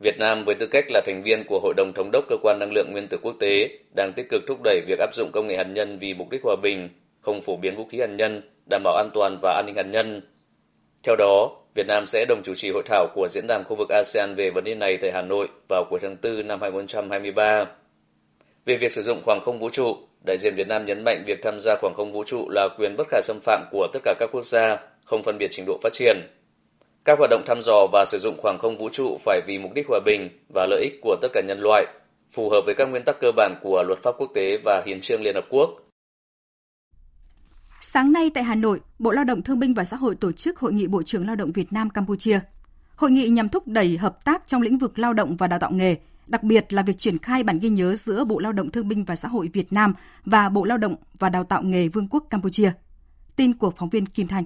Việt 0.00 0.18
Nam 0.18 0.44
với 0.44 0.54
tư 0.54 0.66
cách 0.66 0.84
là 0.88 1.00
thành 1.06 1.22
viên 1.22 1.44
của 1.44 1.60
Hội 1.60 1.74
đồng 1.76 1.92
Thống 1.94 2.10
đốc 2.12 2.24
Cơ 2.28 2.36
quan 2.42 2.58
Năng 2.58 2.72
lượng 2.72 2.88
Nguyên 2.92 3.08
tử 3.08 3.18
Quốc 3.22 3.36
tế 3.40 3.68
đang 3.96 4.12
tích 4.12 4.26
cực 4.28 4.42
thúc 4.46 4.58
đẩy 4.64 4.80
việc 4.86 4.98
áp 4.98 5.14
dụng 5.14 5.30
công 5.32 5.46
nghệ 5.46 5.56
hạt 5.56 5.64
nhân 5.64 5.98
vì 5.98 6.14
mục 6.14 6.30
đích 6.30 6.42
hòa 6.42 6.56
bình, 6.62 6.88
không 7.20 7.40
phổ 7.40 7.56
biến 7.56 7.76
vũ 7.76 7.84
khí 7.84 8.00
hạt 8.00 8.06
nhân, 8.06 8.50
đảm 8.70 8.82
bảo 8.84 8.96
an 8.96 9.10
toàn 9.14 9.38
và 9.42 9.52
an 9.52 9.66
ninh 9.66 9.76
hạt 9.76 9.82
nhân. 9.82 10.22
Theo 11.02 11.16
đó, 11.16 11.63
Việt 11.74 11.86
Nam 11.86 12.06
sẽ 12.06 12.24
đồng 12.28 12.42
chủ 12.42 12.54
trì 12.54 12.70
hội 12.70 12.82
thảo 12.86 13.06
của 13.14 13.26
Diễn 13.28 13.46
đàn 13.46 13.64
khu 13.64 13.76
vực 13.76 13.88
ASEAN 13.88 14.34
về 14.34 14.50
vấn 14.50 14.64
đề 14.64 14.74
này 14.74 14.96
tại 14.96 15.12
Hà 15.12 15.22
Nội 15.22 15.48
vào 15.68 15.84
cuối 15.90 16.00
tháng 16.02 16.16
4 16.22 16.48
năm 16.48 16.60
2023. 16.60 17.66
Về 18.64 18.76
việc 18.76 18.92
sử 18.92 19.02
dụng 19.02 19.18
khoảng 19.24 19.40
không 19.40 19.58
vũ 19.58 19.70
trụ, 19.70 19.96
đại 20.26 20.36
diện 20.38 20.54
Việt 20.54 20.68
Nam 20.68 20.86
nhấn 20.86 21.04
mạnh 21.04 21.22
việc 21.26 21.42
tham 21.42 21.60
gia 21.60 21.76
khoảng 21.76 21.94
không 21.94 22.12
vũ 22.12 22.24
trụ 22.24 22.48
là 22.48 22.68
quyền 22.78 22.96
bất 22.96 23.08
khả 23.08 23.20
xâm 23.22 23.40
phạm 23.42 23.64
của 23.70 23.86
tất 23.92 24.00
cả 24.04 24.14
các 24.18 24.30
quốc 24.32 24.44
gia, 24.44 24.76
không 25.04 25.22
phân 25.22 25.38
biệt 25.38 25.48
trình 25.50 25.66
độ 25.66 25.78
phát 25.82 25.92
triển. 25.92 26.20
Các 27.04 27.18
hoạt 27.18 27.30
động 27.30 27.42
thăm 27.46 27.62
dò 27.62 27.86
và 27.92 28.04
sử 28.06 28.18
dụng 28.18 28.36
khoảng 28.38 28.58
không 28.58 28.76
vũ 28.76 28.88
trụ 28.92 29.16
phải 29.20 29.40
vì 29.46 29.58
mục 29.58 29.72
đích 29.74 29.86
hòa 29.88 30.00
bình 30.04 30.28
và 30.54 30.66
lợi 30.70 30.82
ích 30.82 31.00
của 31.02 31.16
tất 31.22 31.28
cả 31.32 31.40
nhân 31.46 31.60
loại, 31.60 31.86
phù 32.30 32.50
hợp 32.50 32.60
với 32.66 32.74
các 32.74 32.84
nguyên 32.84 33.04
tắc 33.04 33.20
cơ 33.20 33.32
bản 33.32 33.54
của 33.62 33.82
luật 33.82 33.98
pháp 34.02 34.14
quốc 34.18 34.30
tế 34.34 34.56
và 34.64 34.82
hiến 34.86 35.00
trương 35.00 35.22
Liên 35.22 35.34
Hợp 35.34 35.46
Quốc. 35.48 35.70
Sáng 37.86 38.12
nay 38.12 38.30
tại 38.34 38.44
Hà 38.44 38.54
Nội, 38.54 38.80
Bộ 38.98 39.10
Lao 39.10 39.24
động 39.24 39.42
Thương 39.42 39.58
binh 39.58 39.74
và 39.74 39.84
Xã 39.84 39.96
hội 39.96 40.14
tổ 40.14 40.32
chức 40.32 40.58
Hội 40.58 40.72
nghị 40.72 40.86
Bộ 40.86 41.02
trưởng 41.02 41.26
Lao 41.26 41.36
động 41.36 41.52
Việt 41.52 41.72
Nam 41.72 41.90
Campuchia. 41.90 42.40
Hội 42.96 43.10
nghị 43.10 43.28
nhằm 43.28 43.48
thúc 43.48 43.68
đẩy 43.68 43.96
hợp 43.96 44.24
tác 44.24 44.46
trong 44.46 44.62
lĩnh 44.62 44.78
vực 44.78 44.98
lao 44.98 45.12
động 45.12 45.36
và 45.36 45.46
đào 45.46 45.58
tạo 45.58 45.70
nghề, 45.70 45.96
đặc 46.26 46.42
biệt 46.42 46.72
là 46.72 46.82
việc 46.82 46.98
triển 46.98 47.18
khai 47.18 47.42
bản 47.42 47.58
ghi 47.58 47.68
nhớ 47.68 47.94
giữa 47.94 48.24
Bộ 48.24 48.38
Lao 48.38 48.52
động 48.52 48.70
Thương 48.70 48.88
binh 48.88 49.04
và 49.04 49.16
Xã 49.16 49.28
hội 49.28 49.50
Việt 49.52 49.72
Nam 49.72 49.94
và 50.24 50.48
Bộ 50.48 50.64
Lao 50.64 50.78
động 50.78 50.94
và 51.18 51.28
Đào 51.28 51.44
tạo 51.44 51.62
nghề 51.62 51.88
Vương 51.88 52.08
quốc 52.08 52.24
Campuchia. 52.30 52.72
Tin 53.36 53.54
của 53.54 53.70
phóng 53.70 53.88
viên 53.88 54.06
Kim 54.06 54.26
Thanh. 54.26 54.44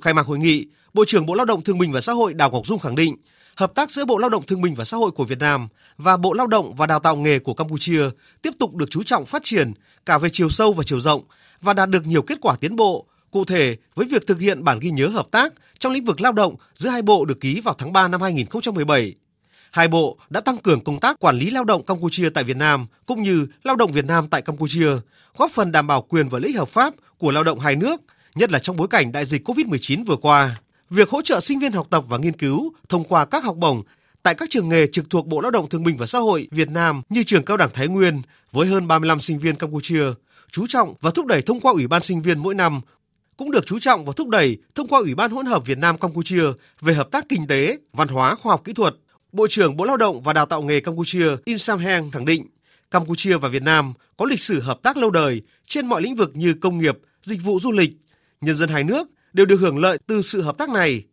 Khai 0.00 0.14
mạc 0.14 0.26
hội 0.26 0.38
nghị, 0.38 0.66
Bộ 0.94 1.04
trưởng 1.04 1.26
Bộ 1.26 1.34
Lao 1.34 1.46
động 1.46 1.62
Thương 1.62 1.78
binh 1.78 1.92
và 1.92 2.00
Xã 2.00 2.12
hội 2.12 2.34
Đào 2.34 2.50
Ngọc 2.50 2.66
Dung 2.66 2.78
khẳng 2.78 2.94
định, 2.94 3.16
hợp 3.56 3.74
tác 3.74 3.90
giữa 3.90 4.04
Bộ 4.04 4.18
Lao 4.18 4.30
động 4.30 4.46
Thương 4.46 4.62
binh 4.62 4.74
và 4.74 4.84
Xã 4.84 4.96
hội 4.96 5.10
của 5.10 5.24
Việt 5.24 5.38
Nam 5.38 5.68
và 5.96 6.16
Bộ 6.16 6.32
Lao 6.32 6.46
động 6.46 6.74
và 6.74 6.86
Đào 6.86 6.98
tạo 6.98 7.16
nghề 7.16 7.38
của 7.38 7.54
Campuchia 7.54 8.02
tiếp 8.42 8.50
tục 8.58 8.74
được 8.74 8.90
chú 8.90 9.02
trọng 9.02 9.26
phát 9.26 9.42
triển 9.44 9.72
cả 10.06 10.18
về 10.18 10.28
chiều 10.32 10.50
sâu 10.50 10.72
và 10.72 10.84
chiều 10.86 11.00
rộng 11.00 11.22
và 11.62 11.72
đạt 11.72 11.90
được 11.90 12.06
nhiều 12.06 12.22
kết 12.22 12.38
quả 12.40 12.56
tiến 12.60 12.76
bộ. 12.76 13.06
Cụ 13.30 13.44
thể, 13.44 13.76
với 13.94 14.06
việc 14.06 14.26
thực 14.26 14.40
hiện 14.40 14.64
bản 14.64 14.78
ghi 14.78 14.90
nhớ 14.90 15.06
hợp 15.06 15.26
tác 15.30 15.52
trong 15.78 15.92
lĩnh 15.92 16.04
vực 16.04 16.20
lao 16.20 16.32
động 16.32 16.56
giữa 16.74 16.90
hai 16.90 17.02
bộ 17.02 17.24
được 17.24 17.40
ký 17.40 17.60
vào 17.60 17.74
tháng 17.78 17.92
3 17.92 18.08
năm 18.08 18.22
2017. 18.22 19.14
hai 19.70 19.88
bộ 19.88 20.18
đã 20.30 20.40
tăng 20.40 20.56
cường 20.56 20.84
công 20.84 21.00
tác 21.00 21.20
quản 21.20 21.38
lý 21.38 21.50
lao 21.50 21.64
động 21.64 21.84
Campuchia 21.84 22.30
tại 22.30 22.44
Việt 22.44 22.56
Nam 22.56 22.86
cũng 23.06 23.22
như 23.22 23.46
lao 23.62 23.76
động 23.76 23.92
Việt 23.92 24.04
Nam 24.04 24.28
tại 24.28 24.42
Campuchia, 24.42 24.90
góp 25.36 25.50
phần 25.50 25.72
đảm 25.72 25.86
bảo 25.86 26.02
quyền 26.02 26.28
và 26.28 26.38
lợi 26.38 26.48
ích 26.48 26.58
hợp 26.58 26.68
pháp 26.68 26.94
của 27.18 27.30
lao 27.30 27.44
động 27.44 27.60
hai 27.60 27.76
nước, 27.76 28.00
nhất 28.34 28.52
là 28.52 28.58
trong 28.58 28.76
bối 28.76 28.88
cảnh 28.88 29.12
đại 29.12 29.24
dịch 29.24 29.48
COVID-19 29.48 30.04
vừa 30.04 30.16
qua. 30.16 30.60
Việc 30.90 31.10
hỗ 31.10 31.22
trợ 31.22 31.40
sinh 31.40 31.58
viên 31.58 31.72
học 31.72 31.86
tập 31.90 32.04
và 32.08 32.18
nghiên 32.18 32.32
cứu 32.32 32.72
thông 32.88 33.04
qua 33.04 33.24
các 33.24 33.44
học 33.44 33.56
bổng 33.56 33.82
tại 34.22 34.34
các 34.34 34.50
trường 34.50 34.68
nghề 34.68 34.86
trực 34.86 35.10
thuộc 35.10 35.26
Bộ 35.26 35.40
Lao 35.40 35.50
động 35.50 35.68
Thương 35.68 35.84
binh 35.84 35.96
và 35.96 36.06
Xã 36.06 36.18
hội 36.18 36.48
Việt 36.50 36.70
Nam 36.70 37.02
như 37.08 37.22
trường 37.22 37.44
Cao 37.44 37.56
đẳng 37.56 37.70
Thái 37.74 37.88
Nguyên 37.88 38.22
với 38.52 38.66
hơn 38.66 38.88
35 38.88 39.20
sinh 39.20 39.38
viên 39.38 39.54
Campuchia, 39.54 40.04
chú 40.50 40.66
trọng 40.66 40.94
và 41.00 41.10
thúc 41.10 41.26
đẩy 41.26 41.42
thông 41.42 41.60
qua 41.60 41.72
Ủy 41.72 41.86
ban 41.86 42.02
sinh 42.02 42.22
viên 42.22 42.38
mỗi 42.38 42.54
năm 42.54 42.80
cũng 43.36 43.50
được 43.50 43.66
chú 43.66 43.78
trọng 43.78 44.04
và 44.04 44.12
thúc 44.16 44.28
đẩy 44.28 44.58
thông 44.74 44.88
qua 44.88 45.00
Ủy 45.00 45.14
ban 45.14 45.30
hỗn 45.30 45.46
hợp 45.46 45.66
Việt 45.66 45.78
Nam 45.78 45.98
Campuchia 45.98 46.44
về 46.80 46.94
hợp 46.94 47.08
tác 47.10 47.28
kinh 47.28 47.46
tế, 47.46 47.78
văn 47.92 48.08
hóa, 48.08 48.34
khoa 48.34 48.52
học 48.52 48.62
kỹ 48.64 48.72
thuật. 48.72 48.94
Bộ 49.32 49.46
trưởng 49.46 49.76
Bộ 49.76 49.84
Lao 49.84 49.96
động 49.96 50.22
và 50.22 50.32
Đào 50.32 50.46
tạo 50.46 50.62
nghề 50.62 50.80
Campuchia 50.80 51.28
In 51.44 51.58
Sam 51.58 51.78
Heng 51.78 52.10
khẳng 52.10 52.24
định 52.24 52.46
Campuchia 52.90 53.36
và 53.36 53.48
Việt 53.48 53.62
Nam 53.62 53.92
có 54.16 54.26
lịch 54.26 54.40
sử 54.40 54.60
hợp 54.60 54.78
tác 54.82 54.96
lâu 54.96 55.10
đời 55.10 55.42
trên 55.66 55.86
mọi 55.86 56.02
lĩnh 56.02 56.14
vực 56.14 56.30
như 56.34 56.54
công 56.54 56.78
nghiệp, 56.78 56.98
dịch 57.22 57.42
vụ 57.42 57.60
du 57.60 57.72
lịch. 57.72 57.90
Nhân 58.40 58.56
dân 58.56 58.68
hai 58.68 58.84
nước 58.84 59.08
đều 59.32 59.46
được 59.46 59.60
hưởng 59.60 59.78
lợi 59.78 59.98
từ 60.06 60.22
sự 60.22 60.42
hợp 60.42 60.58
tác 60.58 60.68
này. 60.68 61.04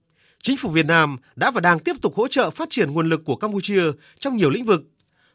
Chính 0.42 0.58
phủ 0.58 0.70
Việt 0.70 0.86
Nam 0.86 1.18
đã 1.36 1.52
và 1.52 1.62
đang 1.62 1.80
tiếp 1.80 1.96
tục 2.02 2.16
hỗ 2.16 2.28
trợ 2.28 2.50
phát 2.50 2.70
triển 2.70 2.92
nguồn 2.92 3.10
lực 3.10 3.26
của 3.26 3.36
Campuchia 3.36 3.84
trong 4.20 4.38
nhiều 4.38 4.50
lĩnh 4.50 4.66
vực. 4.66 4.82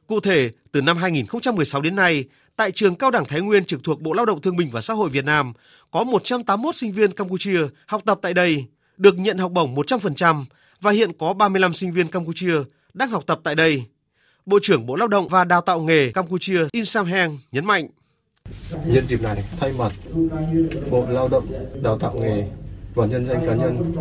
Cụ 0.07 0.21
thể, 0.21 0.51
từ 0.73 0.83
năm 0.83 0.97
2016 0.97 1.81
đến 1.81 1.97
nay, 1.97 2.25
tại 2.59 2.73
trường 2.73 2.95
Cao 2.95 3.11
đẳng 3.11 3.25
Thái 3.25 3.41
Nguyên 3.41 3.65
trực 3.65 3.85
thuộc 3.85 4.01
Bộ 4.01 4.13
Lao 4.13 4.27
động 4.27 4.41
Thương 4.41 4.57
binh 4.57 4.71
và 4.71 4.81
Xã 4.81 4.95
hội 4.95 5.09
Việt 5.09 5.25
Nam 5.25 5.53
có 5.91 6.05
181 6.05 6.77
sinh 6.77 6.93
viên 6.93 7.13
Campuchia 7.13 7.61
học 7.87 8.03
tập 8.05 8.19
tại 8.23 8.35
đây, 8.35 8.65
được 8.97 9.19
nhận 9.19 9.39
học 9.39 9.53
bổng 9.53 9.75
100% 9.75 10.45
và 10.81 10.91
hiện 10.91 11.13
có 11.19 11.33
35 11.33 11.73
sinh 11.75 11.93
viên 11.93 12.09
Campuchia 12.09 12.55
đang 12.95 13.11
học 13.11 13.23
tập 13.27 13.41
tại 13.43 13.55
đây. 13.55 13.85
Bộ 14.47 14.59
trưởng 14.63 14.87
Bộ 14.87 14.97
Lao 14.97 15.09
động 15.09 15.29
và 15.29 15.45
Đào 15.45 15.61
tạo 15.61 15.81
nghề 15.81 16.13
Campuchia 16.13 16.61
In 16.73 16.85
Sam 16.85 17.07
Heng 17.07 17.39
nhấn 17.53 17.65
mạnh. 17.65 17.89
Nhân 18.87 19.07
dịp 19.07 19.23
này, 19.23 19.45
thay 19.61 19.73
mặt 19.79 19.93
Bộ 20.91 21.07
Lao 21.11 21.29
động, 21.29 21.47
Đào 21.83 21.99
tạo 21.99 22.15
nghề 22.15 22.49
và 22.95 23.07
nhân 23.07 23.27
danh 23.27 23.47
cá 23.47 23.55
nhân, 23.55 23.95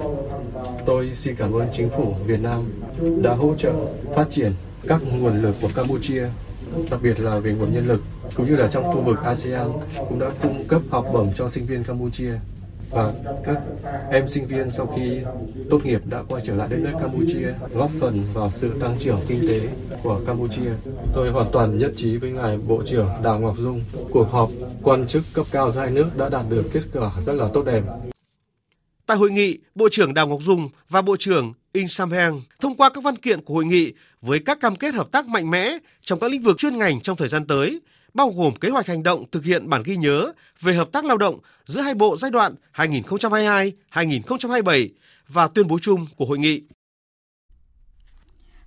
tôi 0.86 1.12
xin 1.16 1.36
cảm 1.36 1.54
ơn 1.54 1.68
chính 1.74 1.90
phủ 1.98 2.16
Việt 2.26 2.40
Nam 2.42 2.72
đã 3.24 3.34
hỗ 3.34 3.56
trợ 3.56 3.74
phát 4.16 4.28
triển 4.30 4.54
các 4.88 5.02
nguồn 5.14 5.42
lực 5.42 5.56
của 5.62 5.70
Campuchia, 5.76 6.28
đặc 6.92 7.00
biệt 7.04 7.20
là 7.20 7.40
về 7.40 7.52
nguồn 7.52 7.74
nhân 7.74 7.88
lực, 7.88 8.02
cũng 8.36 8.48
như 8.48 8.55
là 8.55 8.67
trong 8.67 8.84
khu 8.84 9.01
vực 9.01 9.17
ASEAN 9.24 9.67
cũng 10.10 10.19
đã 10.19 10.29
cung 10.41 10.65
cấp 10.67 10.81
học 10.89 11.05
bổng 11.13 11.34
cho 11.36 11.50
sinh 11.50 11.65
viên 11.65 11.84
Campuchia 11.84 12.34
và 12.89 13.13
các 13.46 13.57
em 14.12 14.27
sinh 14.27 14.48
viên 14.48 14.69
sau 14.69 14.93
khi 14.96 15.19
tốt 15.69 15.86
nghiệp 15.86 16.01
đã 16.05 16.24
quay 16.29 16.43
trở 16.46 16.55
lại 16.55 16.67
đất 16.72 16.77
nước 16.79 16.93
Campuchia, 17.01 17.53
góp 17.74 17.91
phần 18.00 18.24
vào 18.34 18.51
sự 18.51 18.79
tăng 18.81 18.96
trưởng 19.00 19.19
kinh 19.27 19.41
tế 19.48 19.62
của 20.03 20.22
Campuchia. 20.25 20.72
Tôi 21.13 21.29
hoàn 21.29 21.48
toàn 21.51 21.77
nhất 21.77 21.91
trí 21.96 22.17
với 22.17 22.29
ngài 22.29 22.57
Bộ 22.57 22.84
trưởng 22.86 23.10
Đào 23.24 23.39
Ngọc 23.39 23.57
Dung. 23.57 23.81
Cuộc 24.12 24.31
họp 24.31 24.50
quan 24.84 25.07
chức 25.07 25.24
cấp 25.34 25.46
cao 25.51 25.72
giữa 25.72 25.79
hai 25.79 25.91
nước 25.91 26.17
đã 26.17 26.29
đạt 26.29 26.46
được 26.50 26.65
kết 26.74 26.84
quả 26.93 27.12
rất 27.25 27.34
là 27.34 27.48
tốt 27.53 27.65
đẹp. 27.65 27.84
Tại 29.05 29.17
hội 29.17 29.31
nghị, 29.31 29.57
Bộ 29.75 29.89
trưởng 29.91 30.13
Đào 30.13 30.27
Ngọc 30.27 30.41
Dung 30.41 30.69
và 30.89 31.01
Bộ 31.01 31.15
trưởng 31.19 31.53
In 31.74 31.88
Sam 31.88 32.12
Heng 32.12 32.41
thông 32.60 32.75
qua 32.75 32.89
các 32.89 33.03
văn 33.03 33.15
kiện 33.15 33.41
của 33.41 33.53
hội 33.53 33.65
nghị 33.65 33.93
với 34.22 34.39
các 34.46 34.60
cam 34.60 34.75
kết 34.75 34.93
hợp 34.93 35.12
tác 35.12 35.27
mạnh 35.27 35.51
mẽ 35.51 35.77
trong 36.01 36.19
các 36.19 36.31
lĩnh 36.31 36.41
vực 36.41 36.57
chuyên 36.57 36.77
ngành 36.77 37.01
trong 37.01 37.17
thời 37.17 37.27
gian 37.27 37.48
tới, 37.48 37.79
bao 38.18 38.34
gồm 38.36 38.56
kế 38.56 38.70
hoạch 38.70 38.88
hành 38.88 39.04
động 39.04 39.26
thực 39.32 39.44
hiện 39.44 39.70
bản 39.70 39.84
ghi 39.86 39.96
nhớ 39.96 40.32
về 40.62 40.74
hợp 40.74 40.92
tác 40.92 41.06
lao 41.06 41.18
động 41.18 41.40
giữa 41.66 41.82
hai 41.82 41.94
bộ 41.94 42.18
giai 42.18 42.32
đoạn 42.32 42.56
2022-2027 42.76 44.90
và 45.28 45.48
tuyên 45.48 45.68
bố 45.68 45.80
chung 45.80 46.06
của 46.16 46.26
hội 46.26 46.38
nghị. 46.38 46.62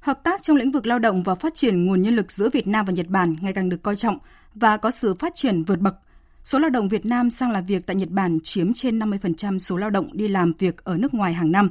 Hợp 0.00 0.20
tác 0.24 0.42
trong 0.42 0.56
lĩnh 0.56 0.72
vực 0.72 0.86
lao 0.86 0.98
động 0.98 1.22
và 1.22 1.34
phát 1.34 1.54
triển 1.54 1.86
nguồn 1.86 2.02
nhân 2.02 2.16
lực 2.16 2.30
giữa 2.30 2.50
Việt 2.50 2.66
Nam 2.66 2.86
và 2.86 2.92
Nhật 2.92 3.06
Bản 3.06 3.36
ngày 3.40 3.52
càng 3.52 3.68
được 3.68 3.82
coi 3.82 3.96
trọng 3.96 4.18
và 4.54 4.76
có 4.76 4.90
sự 4.90 5.14
phát 5.14 5.34
triển 5.34 5.64
vượt 5.64 5.78
bậc– 5.78 5.94
Số 6.44 6.58
lao 6.58 6.70
động 6.70 6.88
Việt 6.88 7.06
Nam 7.06 7.30
sang 7.30 7.50
làm 7.50 7.66
việc 7.66 7.86
tại 7.86 7.96
Nhật 7.96 8.10
Bản 8.10 8.38
chiếm 8.42 8.72
trên 8.72 8.98
50% 8.98 9.58
số 9.58 9.76
lao 9.76 9.90
động 9.90 10.08
đi 10.12 10.28
làm 10.28 10.52
việc 10.58 10.84
ở 10.84 10.96
nước 10.96 11.14
ngoài 11.14 11.34
hàng 11.34 11.52
năm. 11.52 11.70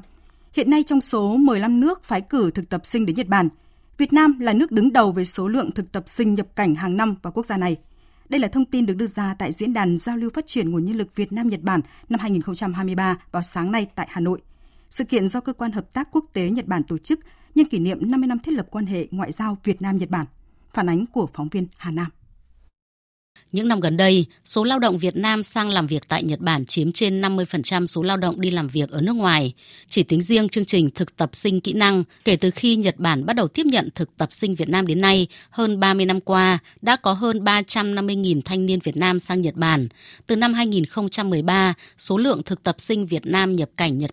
Hiện 0.53 0.69
nay 0.69 0.83
trong 0.83 1.01
số 1.01 1.37
15 1.37 1.79
nước 1.79 2.03
phái 2.03 2.21
cử 2.21 2.51
thực 2.51 2.69
tập 2.69 2.85
sinh 2.85 3.05
đến 3.05 3.15
Nhật 3.15 3.27
Bản, 3.27 3.49
Việt 3.99 4.13
Nam 4.13 4.39
là 4.39 4.53
nước 4.53 4.71
đứng 4.71 4.93
đầu 4.93 5.11
về 5.11 5.25
số 5.25 5.47
lượng 5.47 5.71
thực 5.71 5.91
tập 5.91 6.03
sinh 6.07 6.35
nhập 6.35 6.47
cảnh 6.55 6.75
hàng 6.75 6.97
năm 6.97 7.15
vào 7.21 7.33
quốc 7.33 7.45
gia 7.45 7.57
này. 7.57 7.77
Đây 8.29 8.39
là 8.39 8.47
thông 8.47 8.65
tin 8.65 8.85
được 8.85 8.93
đưa 8.93 9.05
ra 9.05 9.35
tại 9.39 9.51
Diễn 9.51 9.73
đàn 9.73 9.97
Giao 9.97 10.17
lưu 10.17 10.29
Phát 10.29 10.47
triển 10.47 10.69
Nguồn 10.69 10.85
Nhân 10.85 10.97
lực 10.97 11.15
Việt 11.15 11.31
Nam-Nhật 11.31 11.61
Bản 11.61 11.81
năm 12.09 12.19
2023 12.19 13.17
vào 13.31 13.41
sáng 13.41 13.71
nay 13.71 13.87
tại 13.95 14.07
Hà 14.11 14.21
Nội. 14.21 14.41
Sự 14.89 15.03
kiện 15.03 15.27
do 15.27 15.41
Cơ 15.41 15.53
quan 15.53 15.71
Hợp 15.71 15.93
tác 15.93 16.07
Quốc 16.11 16.25
tế 16.33 16.49
Nhật 16.49 16.65
Bản 16.65 16.83
tổ 16.83 16.97
chức 16.97 17.19
nhân 17.55 17.67
kỷ 17.67 17.79
niệm 17.79 18.11
50 18.11 18.27
năm 18.27 18.39
thiết 18.39 18.51
lập 18.51 18.67
quan 18.71 18.85
hệ 18.85 19.07
ngoại 19.11 19.31
giao 19.31 19.57
Việt 19.63 19.81
Nam-Nhật 19.81 20.09
Bản. 20.09 20.25
Phản 20.73 20.89
ánh 20.89 21.05
của 21.05 21.27
phóng 21.33 21.49
viên 21.49 21.67
Hà 21.77 21.91
Nam. 21.91 22.07
Những 23.51 23.67
năm 23.67 23.79
gần 23.79 23.97
đây, 23.97 24.25
số 24.45 24.63
lao 24.63 24.79
động 24.79 24.97
Việt 24.97 25.15
Nam 25.15 25.43
sang 25.43 25.69
làm 25.69 25.87
việc 25.87 26.03
tại 26.07 26.23
Nhật 26.23 26.39
Bản 26.39 26.65
chiếm 26.65 26.91
trên 26.91 27.21
50% 27.21 27.85
số 27.85 28.03
lao 28.03 28.17
động 28.17 28.41
đi 28.41 28.51
làm 28.51 28.67
việc 28.67 28.89
ở 28.89 29.01
nước 29.01 29.15
ngoài. 29.15 29.53
Chỉ 29.89 30.03
tính 30.03 30.21
riêng 30.21 30.49
chương 30.49 30.65
trình 30.65 30.89
thực 30.95 31.17
tập 31.17 31.29
sinh 31.33 31.61
kỹ 31.61 31.73
năng, 31.73 32.03
kể 32.25 32.35
từ 32.35 32.51
khi 32.51 32.75
Nhật 32.75 32.95
Bản 32.97 33.25
bắt 33.25 33.35
đầu 33.35 33.47
tiếp 33.47 33.65
nhận 33.65 33.89
thực 33.95 34.17
tập 34.17 34.31
sinh 34.31 34.55
Việt 34.55 34.69
Nam 34.69 34.87
đến 34.87 35.01
nay, 35.01 35.27
hơn 35.49 35.79
30 35.79 36.05
năm 36.05 36.19
qua, 36.19 36.59
đã 36.81 36.95
có 36.95 37.13
hơn 37.13 37.43
350.000 37.43 38.41
thanh 38.45 38.65
niên 38.65 38.79
Việt 38.79 38.97
Nam 38.97 39.19
sang 39.19 39.41
Nhật 39.41 39.55
Bản. 39.55 39.87
Từ 40.27 40.35
năm 40.35 40.53
2013, 40.53 41.73
số 41.97 42.17
lượng 42.17 42.43
thực 42.43 42.63
tập 42.63 42.75
sinh 42.77 43.05
Việt 43.05 43.25
Nam 43.25 43.55
nhập 43.55 43.69
cảnh 43.77 43.97
Nhật 43.97 44.11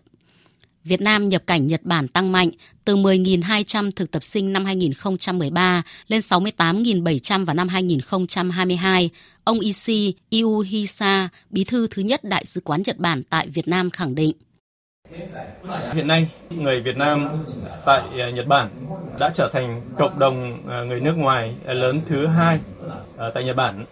Việt 0.87 1.01
Nam 1.01 1.29
nhập 1.29 1.41
cảnh 1.47 1.67
Nhật 1.67 1.81
Bản 1.83 2.07
tăng 2.07 2.31
mạnh 2.31 2.49
từ 2.85 2.95
10.200 2.95 3.91
thực 3.95 4.11
tập 4.11 4.23
sinh 4.23 4.53
năm 4.53 4.65
2013 4.65 5.83
lên 6.07 6.19
68.700 6.19 7.45
vào 7.45 7.53
năm 7.53 7.67
2022. 7.67 9.09
Ông 9.43 9.59
Ishi 9.59 10.15
Iuhisa, 10.29 11.29
bí 11.49 11.63
thư 11.63 11.87
thứ 11.91 12.01
nhất 12.01 12.23
Đại 12.23 12.45
sứ 12.45 12.61
quán 12.61 12.81
Nhật 12.85 12.97
Bản 12.97 13.23
tại 13.29 13.47
Việt 13.47 13.67
Nam 13.67 13.89
khẳng 13.89 14.15
định. 14.15 14.31
Hiện 15.93 16.07
nay, 16.07 16.29
người 16.49 16.81
Việt 16.81 16.97
Nam 16.97 17.43
tại 17.85 18.01
à, 18.21 18.29
Nhật 18.29 18.47
Bản 18.47 18.69
đã 19.19 19.29
trở 19.33 19.49
thành 19.53 19.81
cộng 19.97 20.19
đồng 20.19 20.67
à, 20.69 20.83
người 20.83 20.99
nước 20.99 21.13
ngoài 21.17 21.55
lớn 21.65 22.01
thứ 22.07 22.27
hai 22.27 22.59
à, 23.17 23.25
tại 23.33 23.43
Nhật 23.43 23.55
Bản. 23.55 23.85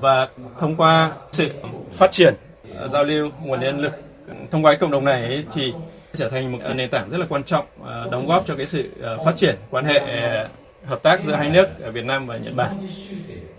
Và 0.00 0.28
thông 0.58 0.76
qua 0.76 1.12
sự 1.32 1.48
phát 1.92 2.12
triển, 2.12 2.34
giao 2.92 3.04
lưu 3.04 3.30
nguồn 3.44 3.60
nhân 3.60 3.80
lực 3.80 4.05
thông 4.50 4.64
qua 4.64 4.72
cái 4.72 4.78
cộng 4.78 4.90
đồng 4.90 5.04
này 5.04 5.44
thì 5.54 5.72
trở 6.14 6.28
thành 6.28 6.52
một 6.52 6.58
nền 6.74 6.90
tảng 6.90 7.10
rất 7.10 7.18
là 7.18 7.26
quan 7.28 7.44
trọng 7.44 7.66
ờ, 7.84 8.08
đóng 8.10 8.26
góp 8.26 8.44
cho 8.46 8.56
cái 8.56 8.66
sự 8.66 8.90
ờ, 9.02 9.18
phát 9.24 9.36
triển 9.36 9.56
quan 9.70 9.84
hệ 9.84 9.98
ờ, 9.98 10.48
hợp 10.84 11.02
tác 11.02 11.22
giữa 11.24 11.34
hai 11.34 11.50
nước 11.50 11.68
Việt 11.92 12.04
Nam 12.04 12.26
và 12.26 12.36
Nhật 12.36 12.54
Bản. 12.54 12.86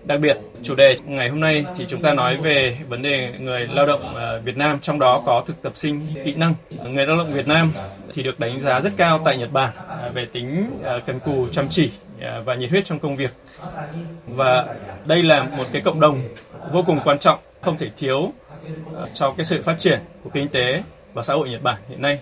Đặc 0.04 0.20
biệt, 0.20 0.38
chủ 0.64 0.76
đề 0.76 0.98
ngày 1.06 1.30
hôm 1.30 1.40
nay 1.40 1.66
thì 1.78 1.86
chúng 1.88 2.02
ta 2.02 2.14
nói 2.14 2.38
về 2.38 2.78
vấn 2.88 3.02
đề 3.02 3.34
người 3.40 3.68
lao 3.68 3.86
động 3.86 4.02
Việt 4.44 4.58
Nam, 4.58 4.80
trong 4.80 5.00
đó 5.00 5.24
có 5.26 5.44
thực 5.48 5.62
tập 5.62 5.72
sinh 5.76 6.08
kỹ 6.26 6.34
năng. 6.34 6.54
Người 6.86 7.08
lao 7.08 7.18
động 7.18 7.34
Việt 7.34 7.48
Nam 7.48 7.74
thì 8.14 8.24
được 8.24 8.40
đánh 8.40 8.62
giá 8.62 8.82
rất 8.82 8.94
cao 8.98 9.22
tại 9.26 9.38
Nhật 9.38 9.52
Bản 9.52 9.74
về 10.14 10.26
tính 10.34 10.70
cần 11.06 11.20
cù, 11.20 11.48
chăm 11.48 11.70
chỉ 11.70 11.92
và 12.46 12.56
nhiệt 12.56 12.70
huyết 12.70 12.86
trong 12.86 13.00
công 13.00 13.16
việc. 13.16 13.32
Và 14.28 14.66
đây 15.06 15.24
là 15.24 15.44
một 15.44 15.66
cái 15.74 15.82
cộng 15.86 16.00
đồng 16.00 16.22
vô 16.72 16.84
cùng 16.86 17.00
quan 17.04 17.20
trọng, 17.20 17.40
không 17.62 17.78
thể 17.78 17.90
thiếu 17.98 18.34
trong 19.14 19.36
cái 19.38 19.46
sự 19.46 19.62
phát 19.62 19.76
triển 19.80 20.00
của 20.24 20.30
kinh 20.34 20.48
tế 20.50 20.84
và 21.14 21.24
xã 21.24 21.34
hội 21.34 21.50
Nhật 21.50 21.64
Bản 21.64 21.82
hiện 21.90 22.02
nay. 22.02 22.20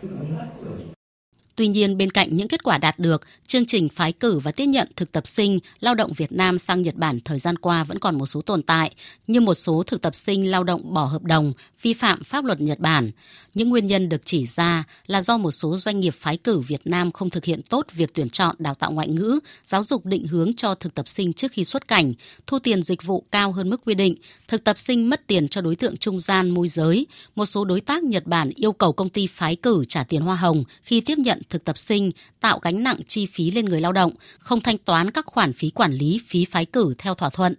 Tuy 1.56 1.68
nhiên, 1.68 1.98
bên 1.98 2.10
cạnh 2.10 2.28
những 2.32 2.48
kết 2.48 2.64
quả 2.64 2.78
đạt 2.78 3.00
được, 3.00 3.22
chương 3.48 3.66
trình 3.66 3.90
phái 3.90 4.12
cử 4.12 4.40
và 4.40 4.52
tiếp 4.52 4.66
nhận 4.66 4.88
thực 4.96 5.12
tập 5.12 5.28
sinh 5.28 5.60
lao 5.80 5.96
động 5.96 6.12
Việt 6.18 6.32
Nam 6.32 6.60
sang 6.60 6.82
Nhật 6.82 6.96
Bản 6.96 7.20
thời 7.26 7.40
gian 7.40 7.58
qua 7.58 7.84
vẫn 7.84 8.00
còn 8.00 8.18
một 8.18 8.26
số 8.26 8.42
tồn 8.42 8.62
tại, 8.62 8.92
như 9.28 9.42
một 9.42 9.54
số 9.54 9.84
thực 9.84 10.02
tập 10.02 10.16
sinh 10.16 10.52
lao 10.52 10.64
động 10.64 10.94
bỏ 10.94 11.06
hợp 11.06 11.24
đồng, 11.24 11.54
vi 11.86 11.94
phạm 11.94 12.24
pháp 12.24 12.46
luật 12.46 12.62
Nhật 12.62 12.80
Bản. 12.80 13.12
Những 13.54 13.70
nguyên 13.70 13.88
nhân 13.88 14.10
được 14.10 14.22
chỉ 14.26 14.46
ra 14.46 14.84
là 15.08 15.22
do 15.22 15.38
một 15.38 15.52
số 15.52 15.78
doanh 15.78 16.00
nghiệp 16.00 16.14
phái 16.20 16.38
cử 16.38 16.60
Việt 16.60 16.82
Nam 16.86 17.12
không 17.12 17.30
thực 17.30 17.46
hiện 17.46 17.62
tốt 17.62 17.86
việc 17.94 18.14
tuyển 18.14 18.30
chọn 18.30 18.56
đào 18.60 18.76
tạo 18.76 18.92
ngoại 18.92 19.10
ngữ, 19.10 19.40
giáo 19.66 19.84
dục 19.84 20.06
định 20.06 20.28
hướng 20.28 20.54
cho 20.54 20.76
thực 20.76 20.96
tập 20.96 21.08
sinh 21.08 21.34
trước 21.34 21.52
khi 21.52 21.64
xuất 21.64 21.88
cảnh, 21.88 22.14
thu 22.48 22.60
tiền 22.60 22.84
dịch 22.84 23.04
vụ 23.04 23.24
cao 23.32 23.52
hơn 23.52 23.70
mức 23.70 23.82
quy 23.86 23.96
định, 23.96 24.16
thực 24.48 24.64
tập 24.64 24.78
sinh 24.78 25.10
mất 25.10 25.28
tiền 25.28 25.48
cho 25.48 25.62
đối 25.62 25.76
tượng 25.76 25.98
trung 25.98 26.20
gian 26.20 26.50
môi 26.50 26.68
giới. 26.68 27.08
Một 27.36 27.46
số 27.46 27.66
đối 27.66 27.82
tác 27.82 28.04
Nhật 28.04 28.26
Bản 28.26 28.50
yêu 28.56 28.72
cầu 28.72 28.94
công 28.94 29.10
ty 29.10 29.28
phái 29.28 29.56
cử 29.56 29.86
trả 29.88 30.04
tiền 30.04 30.22
hoa 30.22 30.36
hồng 30.36 30.64
khi 30.82 31.02
tiếp 31.02 31.18
nhận 31.18 31.42
thực 31.50 31.64
tập 31.64 31.78
sinh, 31.78 32.12
tạo 32.40 32.60
gánh 32.62 32.84
nặng 32.84 32.98
chi 33.08 33.26
phí 33.26 33.52
lên 33.52 33.66
người 33.66 33.82
lao 33.82 33.92
động, 33.92 34.12
không 34.40 34.62
thanh 34.62 34.78
toán 34.78 35.12
các 35.12 35.26
khoản 35.26 35.54
phí 35.54 35.70
quản 35.70 35.94
lý, 35.94 36.22
phí 36.28 36.46
phái 36.46 36.66
cử 36.66 36.96
theo 36.98 37.16
thỏa 37.16 37.30
thuận. 37.30 37.56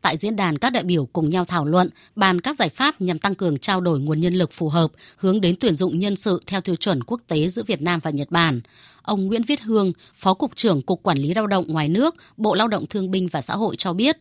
Tại 0.00 0.16
diễn 0.16 0.36
đàn, 0.36 0.58
các 0.58 0.70
đại 0.70 0.84
biểu 0.84 1.06
cùng 1.06 1.30
nhau 1.30 1.44
thảo 1.44 1.64
luận, 1.64 1.88
bàn 2.16 2.40
các 2.40 2.56
giải 2.56 2.68
pháp 2.68 3.00
nhằm 3.00 3.18
tăng 3.18 3.34
cường 3.34 3.58
trao 3.68 3.80
đổi 3.80 4.00
nguồn 4.00 4.20
nhân 4.20 4.34
lực 4.34 4.52
phù 4.52 4.68
hợp, 4.68 4.90
hướng 5.16 5.40
đến 5.40 5.54
tuyển 5.60 5.76
dụng 5.76 5.98
nhân 5.98 6.16
sự 6.16 6.40
theo 6.46 6.60
tiêu 6.60 6.76
chuẩn 6.76 7.02
quốc 7.02 7.20
tế 7.26 7.48
giữa 7.48 7.62
Việt 7.66 7.82
Nam 7.82 8.00
và 8.02 8.10
Nhật 8.10 8.30
Bản. 8.30 8.60
Ông 9.02 9.26
Nguyễn 9.26 9.42
Viết 9.42 9.60
Hương, 9.60 9.92
Phó 10.14 10.34
Cục 10.34 10.56
trưởng 10.56 10.82
Cục 10.82 11.02
Quản 11.02 11.18
lý 11.18 11.34
Lao 11.34 11.46
động 11.46 11.64
ngoài 11.68 11.88
nước, 11.88 12.14
Bộ 12.36 12.54
Lao 12.54 12.68
động 12.68 12.86
Thương 12.86 13.10
binh 13.10 13.28
và 13.32 13.40
Xã 13.40 13.56
hội 13.56 13.76
cho 13.76 13.92
biết. 13.92 14.16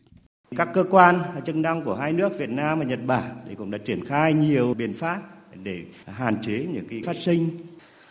Các 0.57 0.67
cơ 0.73 0.83
quan 0.89 1.21
chức 1.45 1.55
năng 1.55 1.86
của 1.86 1.95
hai 1.95 2.13
nước 2.13 2.39
Việt 2.39 2.49
Nam 2.49 2.79
và 2.79 2.86
Nhật 2.86 2.99
Bản 3.05 3.31
thì 3.49 3.55
cũng 3.55 3.71
đã 3.71 3.77
triển 3.77 4.05
khai 4.05 4.33
nhiều 4.33 4.73
biện 4.73 4.93
pháp 4.93 5.21
để 5.63 5.83
hạn 6.05 6.41
chế 6.41 6.65
những 6.73 6.88
cái 6.89 7.01
phát 7.05 7.15
sinh 7.15 7.49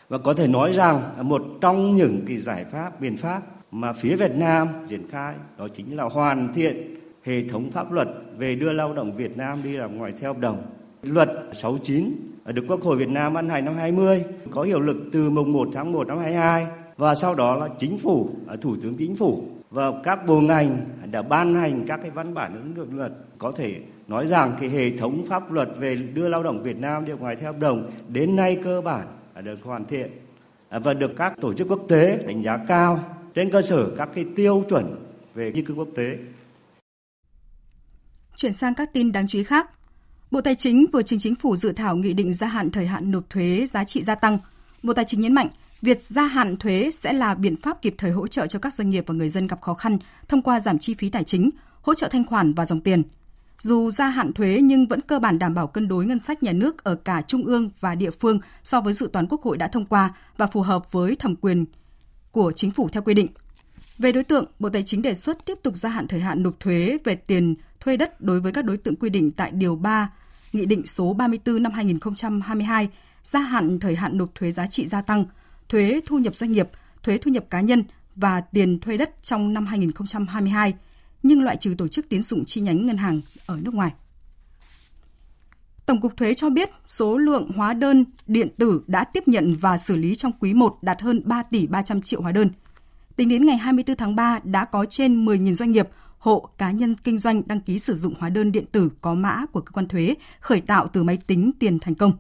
Và 0.09 0.18
có 0.18 0.35
thể 0.35 0.46
nói 0.49 0.72
rằng 0.72 1.03
một 1.22 1.42
trong 1.61 1.96
những 1.96 2.20
cái 2.27 2.38
giải 2.38 2.64
pháp, 2.72 3.01
biện 3.01 3.16
pháp 3.16 3.42
mà 3.70 3.92
phía 3.92 4.16
Việt 4.16 4.33
Nam 4.35 4.68
triển 4.88 5.09
khai 5.11 5.35
đó 5.59 5.68
chính 5.68 5.96
là 5.96 6.05
hoàn 6.05 6.55
thiện 6.55 6.77
hệ 7.25 7.42
thống 7.49 7.70
pháp 7.70 7.92
luật 7.92 8.09
về 8.38 8.55
đưa 8.55 8.72
lao 8.72 8.94
động 8.94 9.16
Việt 9.16 9.37
Nam 9.37 9.62
đi 9.64 9.72
làm 9.72 9.96
ngoài 9.96 10.12
theo 10.20 10.35
hợp 10.35 10.40
đồng. 10.40 10.62
Luật 11.07 11.29
69 11.53 12.11
ờ, 12.45 12.53
được 12.53 12.64
Quốc 12.69 12.83
hội 12.83 12.97
Việt 12.97 13.09
Nam 13.09 13.35
ban 13.35 13.49
hành 13.49 13.64
năm 13.64 13.75
20 13.75 14.25
có 14.51 14.62
hiệu 14.62 14.81
lực 14.81 14.97
từ 15.12 15.31
mùng 15.31 15.53
1 15.53 15.69
tháng 15.73 15.92
1 15.92 16.07
năm 16.07 16.19
22 16.19 16.66
và 16.97 17.14
sau 17.14 17.35
đó 17.35 17.57
là 17.57 17.69
chính 17.79 17.99
phủ, 17.99 18.31
ờ, 18.47 18.57
thủ 18.57 18.77
tướng 18.83 18.97
chính 18.97 19.16
phủ 19.16 19.45
và 19.71 19.92
các 20.05 20.27
bộ 20.27 20.40
ngành 20.40 20.77
đã 21.11 21.23
ban 21.23 21.55
hành 21.55 21.85
các 21.88 21.97
cái 22.03 22.11
văn 22.11 22.35
bản 22.35 22.55
ứng 22.55 22.77
dụng 22.77 22.99
luật 22.99 23.12
có 23.38 23.53
thể 23.53 23.81
nói 24.09 24.27
rằng 24.27 24.53
cái 24.61 24.69
hệ 24.69 24.90
thống 24.90 25.27
pháp 25.29 25.53
luật 25.53 25.69
về 25.79 25.97
đưa 25.97 26.29
lao 26.29 26.42
động 26.42 26.62
Việt 26.62 26.79
Nam 26.79 27.05
đi 27.05 27.12
ngoài 27.12 27.37
theo 27.37 27.53
hợp 27.53 27.61
đồng 27.61 27.90
đến 28.09 28.37
nay 28.37 28.59
cơ 28.64 28.81
bản 28.81 29.07
được 29.45 29.59
hoàn 29.62 29.85
thiện 29.85 30.11
ờ, 30.69 30.81
và 30.81 30.95
được 30.95 31.16
các 31.16 31.35
tổ 31.40 31.53
chức 31.53 31.69
quốc 31.69 31.81
tế 31.88 32.19
đánh 32.27 32.42
giá 32.42 32.59
cao 32.69 33.01
trên 33.35 33.51
cơ 33.51 33.62
sở 33.62 33.90
các 33.99 34.09
cái 34.14 34.25
tiêu 34.37 34.64
chuẩn 34.69 34.85
về 35.35 35.53
di 35.53 35.62
cư 35.62 35.75
quốc 35.75 35.88
tế. 35.97 36.19
Chuyển 38.37 38.53
sang 38.53 38.75
các 38.75 38.92
tin 38.92 39.12
đáng 39.12 39.27
chú 39.29 39.38
ý 39.38 39.45
khác. 39.45 39.76
Bộ 40.31 40.41
Tài 40.41 40.55
chính 40.55 40.87
vừa 40.93 41.03
trình 41.03 41.19
chính 41.19 41.35
phủ 41.35 41.57
dự 41.57 41.73
thảo 41.73 41.97
nghị 41.97 42.12
định 42.12 42.33
gia 42.33 42.47
hạn 42.47 42.71
thời 42.71 42.87
hạn 42.87 43.11
nộp 43.11 43.31
thuế 43.31 43.67
giá 43.71 43.85
trị 43.85 44.03
gia 44.03 44.15
tăng. 44.15 44.39
Bộ 44.83 44.93
Tài 44.93 45.05
chính 45.05 45.21
nhấn 45.21 45.33
mạnh, 45.33 45.49
việc 45.83 46.03
gia 46.03 46.27
hạn 46.27 46.57
thuế 46.57 46.91
sẽ 46.93 47.12
là 47.12 47.35
biện 47.35 47.57
pháp 47.57 47.83
kịp 47.83 47.95
thời 47.99 48.11
hỗ 48.11 48.27
trợ 48.27 48.47
cho 48.47 48.59
các 48.59 48.75
doanh 48.75 48.91
nghiệp 48.91 49.05
và 49.07 49.15
người 49.15 49.29
dân 49.29 49.47
gặp 49.47 49.61
khó 49.61 49.75
khăn 49.75 49.99
thông 50.29 50.43
qua 50.43 50.61
giảm 50.61 50.79
chi 50.79 50.95
phí 50.95 51.11
tài 51.11 51.25
chính, 51.25 51.51
hỗ 51.83 51.95
trợ 51.95 52.09
thanh 52.09 52.25
khoản 52.25 52.55
và 52.55 52.65
dòng 52.65 52.81
tiền. 52.81 53.03
Dù 53.61 53.91
gia 53.91 54.09
hạn 54.09 54.33
thuế 54.33 54.59
nhưng 54.62 54.87
vẫn 54.87 55.01
cơ 55.01 55.19
bản 55.19 55.39
đảm 55.39 55.55
bảo 55.55 55.67
cân 55.67 55.89
đối 55.89 56.07
ngân 56.07 56.19
sách 56.19 56.43
nhà 56.43 56.53
nước 56.53 56.85
ở 56.85 56.95
cả 56.95 57.23
trung 57.29 57.45
ương 57.45 57.71
và 57.81 57.95
địa 57.95 58.11
phương 58.11 58.39
so 58.62 58.81
với 58.81 58.93
dự 58.93 59.11
toán 59.12 59.27
Quốc 59.27 59.43
hội 59.43 59.57
đã 59.57 59.69
thông 59.69 59.87
qua 59.87 60.15
và 60.37 60.47
phù 60.47 60.62
hợp 60.62 60.93
với 60.93 61.17
thẩm 61.17 61.37
quyền 61.37 61.65
của 62.31 62.53
chính 62.53 62.71
phủ 62.71 62.89
theo 62.93 63.03
quy 63.03 63.15
định. 63.15 63.29
Về 63.99 64.12
đối 64.12 64.25
tượng, 64.25 64.45
Bộ 64.59 64.69
Tài 64.69 64.83
chính 64.83 65.03
đề 65.03 65.15
xuất 65.15 65.45
tiếp 65.45 65.59
tục 65.62 65.77
gia 65.77 65.89
hạn 65.89 66.09
thời 66.09 66.21
hạn 66.21 66.43
nộp 66.43 66.61
thuế 66.61 66.99
về 67.05 67.15
tiền 67.15 67.55
thuê 67.87 67.96
đất 67.96 68.20
đối 68.20 68.40
với 68.40 68.53
các 68.53 68.64
đối 68.64 68.77
tượng 68.77 68.96
quy 68.96 69.11
định 69.11 69.33
tại 69.33 69.51
Điều 69.51 69.77
3, 69.77 70.11
Nghị 70.53 70.66
định 70.66 70.87
số 70.87 71.12
34 71.12 71.62
năm 71.62 71.72
2022, 71.72 72.88
gia 73.22 73.40
hạn 73.40 73.81
thời 73.81 73.96
hạn 73.96 74.18
nộp 74.18 74.35
thuế 74.35 74.53
giá 74.53 74.66
trị 74.66 74.87
gia 74.87 75.03
tăng, 75.03 75.25
thuế 75.68 76.01
thu 76.07 76.18
nhập 76.18 76.37
doanh 76.37 76.53
nghiệp, 76.53 76.68
thuế 77.03 77.18
thu 77.18 77.31
nhập 77.31 77.44
cá 77.51 77.61
nhân 77.61 77.85
và 78.16 78.40
tiền 78.40 78.81
thuê 78.81 78.96
đất 78.96 79.22
trong 79.22 79.55
năm 79.55 79.66
2022, 79.66 80.75
nhưng 81.22 81.42
loại 81.42 81.57
trừ 81.57 81.75
tổ 81.79 81.88
chức 81.88 82.09
tín 82.09 82.22
dụng 82.22 82.44
chi 82.44 82.61
nhánh 82.61 82.87
ngân 82.87 82.96
hàng 82.96 83.20
ở 83.46 83.59
nước 83.62 83.75
ngoài. 83.75 83.90
Tổng 85.87 86.01
cục 86.01 86.16
Thuế 86.16 86.35
cho 86.35 86.51
biết 86.51 86.70
số 86.87 87.18
lượng 87.18 87.51
hóa 87.57 87.75
đơn 87.75 88.05
điện 88.27 88.49
tử 88.59 88.83
đã 88.87 89.05
tiếp 89.05 89.29
nhận 89.29 89.57
và 89.61 89.79
xử 89.79 89.96
lý 89.96 90.14
trong 90.14 90.33
quý 90.40 90.55
1 90.55 90.79
đạt 90.83 91.03
hơn 91.03 91.22
3 91.25 91.42
tỷ 91.42 91.66
300 91.66 92.03
triệu 92.03 92.22
hóa 92.22 92.33
đơn. 92.33 92.51
Tính 93.16 93.29
đến 93.29 93.46
ngày 93.46 93.57
24 93.57 93.96
tháng 93.96 94.16
3 94.16 94.38
đã 94.44 94.64
có 94.64 94.85
trên 94.85 95.25
10.000 95.25 95.55
doanh 95.55 95.72
nghiệp, 95.72 95.88
hộ, 96.27 96.49
cá 96.59 96.71
nhân 96.71 96.95
kinh 96.95 97.19
doanh 97.19 97.43
đăng 97.47 97.61
ký 97.61 97.79
sử 97.79 97.95
dụng 97.95 98.15
hóa 98.19 98.29
đơn 98.29 98.53
điện 98.53 98.65
tử 98.73 98.91
có 99.01 99.15
mã 99.15 99.47
của 99.53 99.61
cơ 99.61 99.71
quan 99.73 99.89
thuế 99.89 100.15
khởi 100.41 100.61
tạo 100.61 100.87
từ 100.87 101.03
máy 101.03 101.19
tính 101.27 101.51
tiền 101.59 101.79
thành 101.79 101.95
công. 101.95 102.12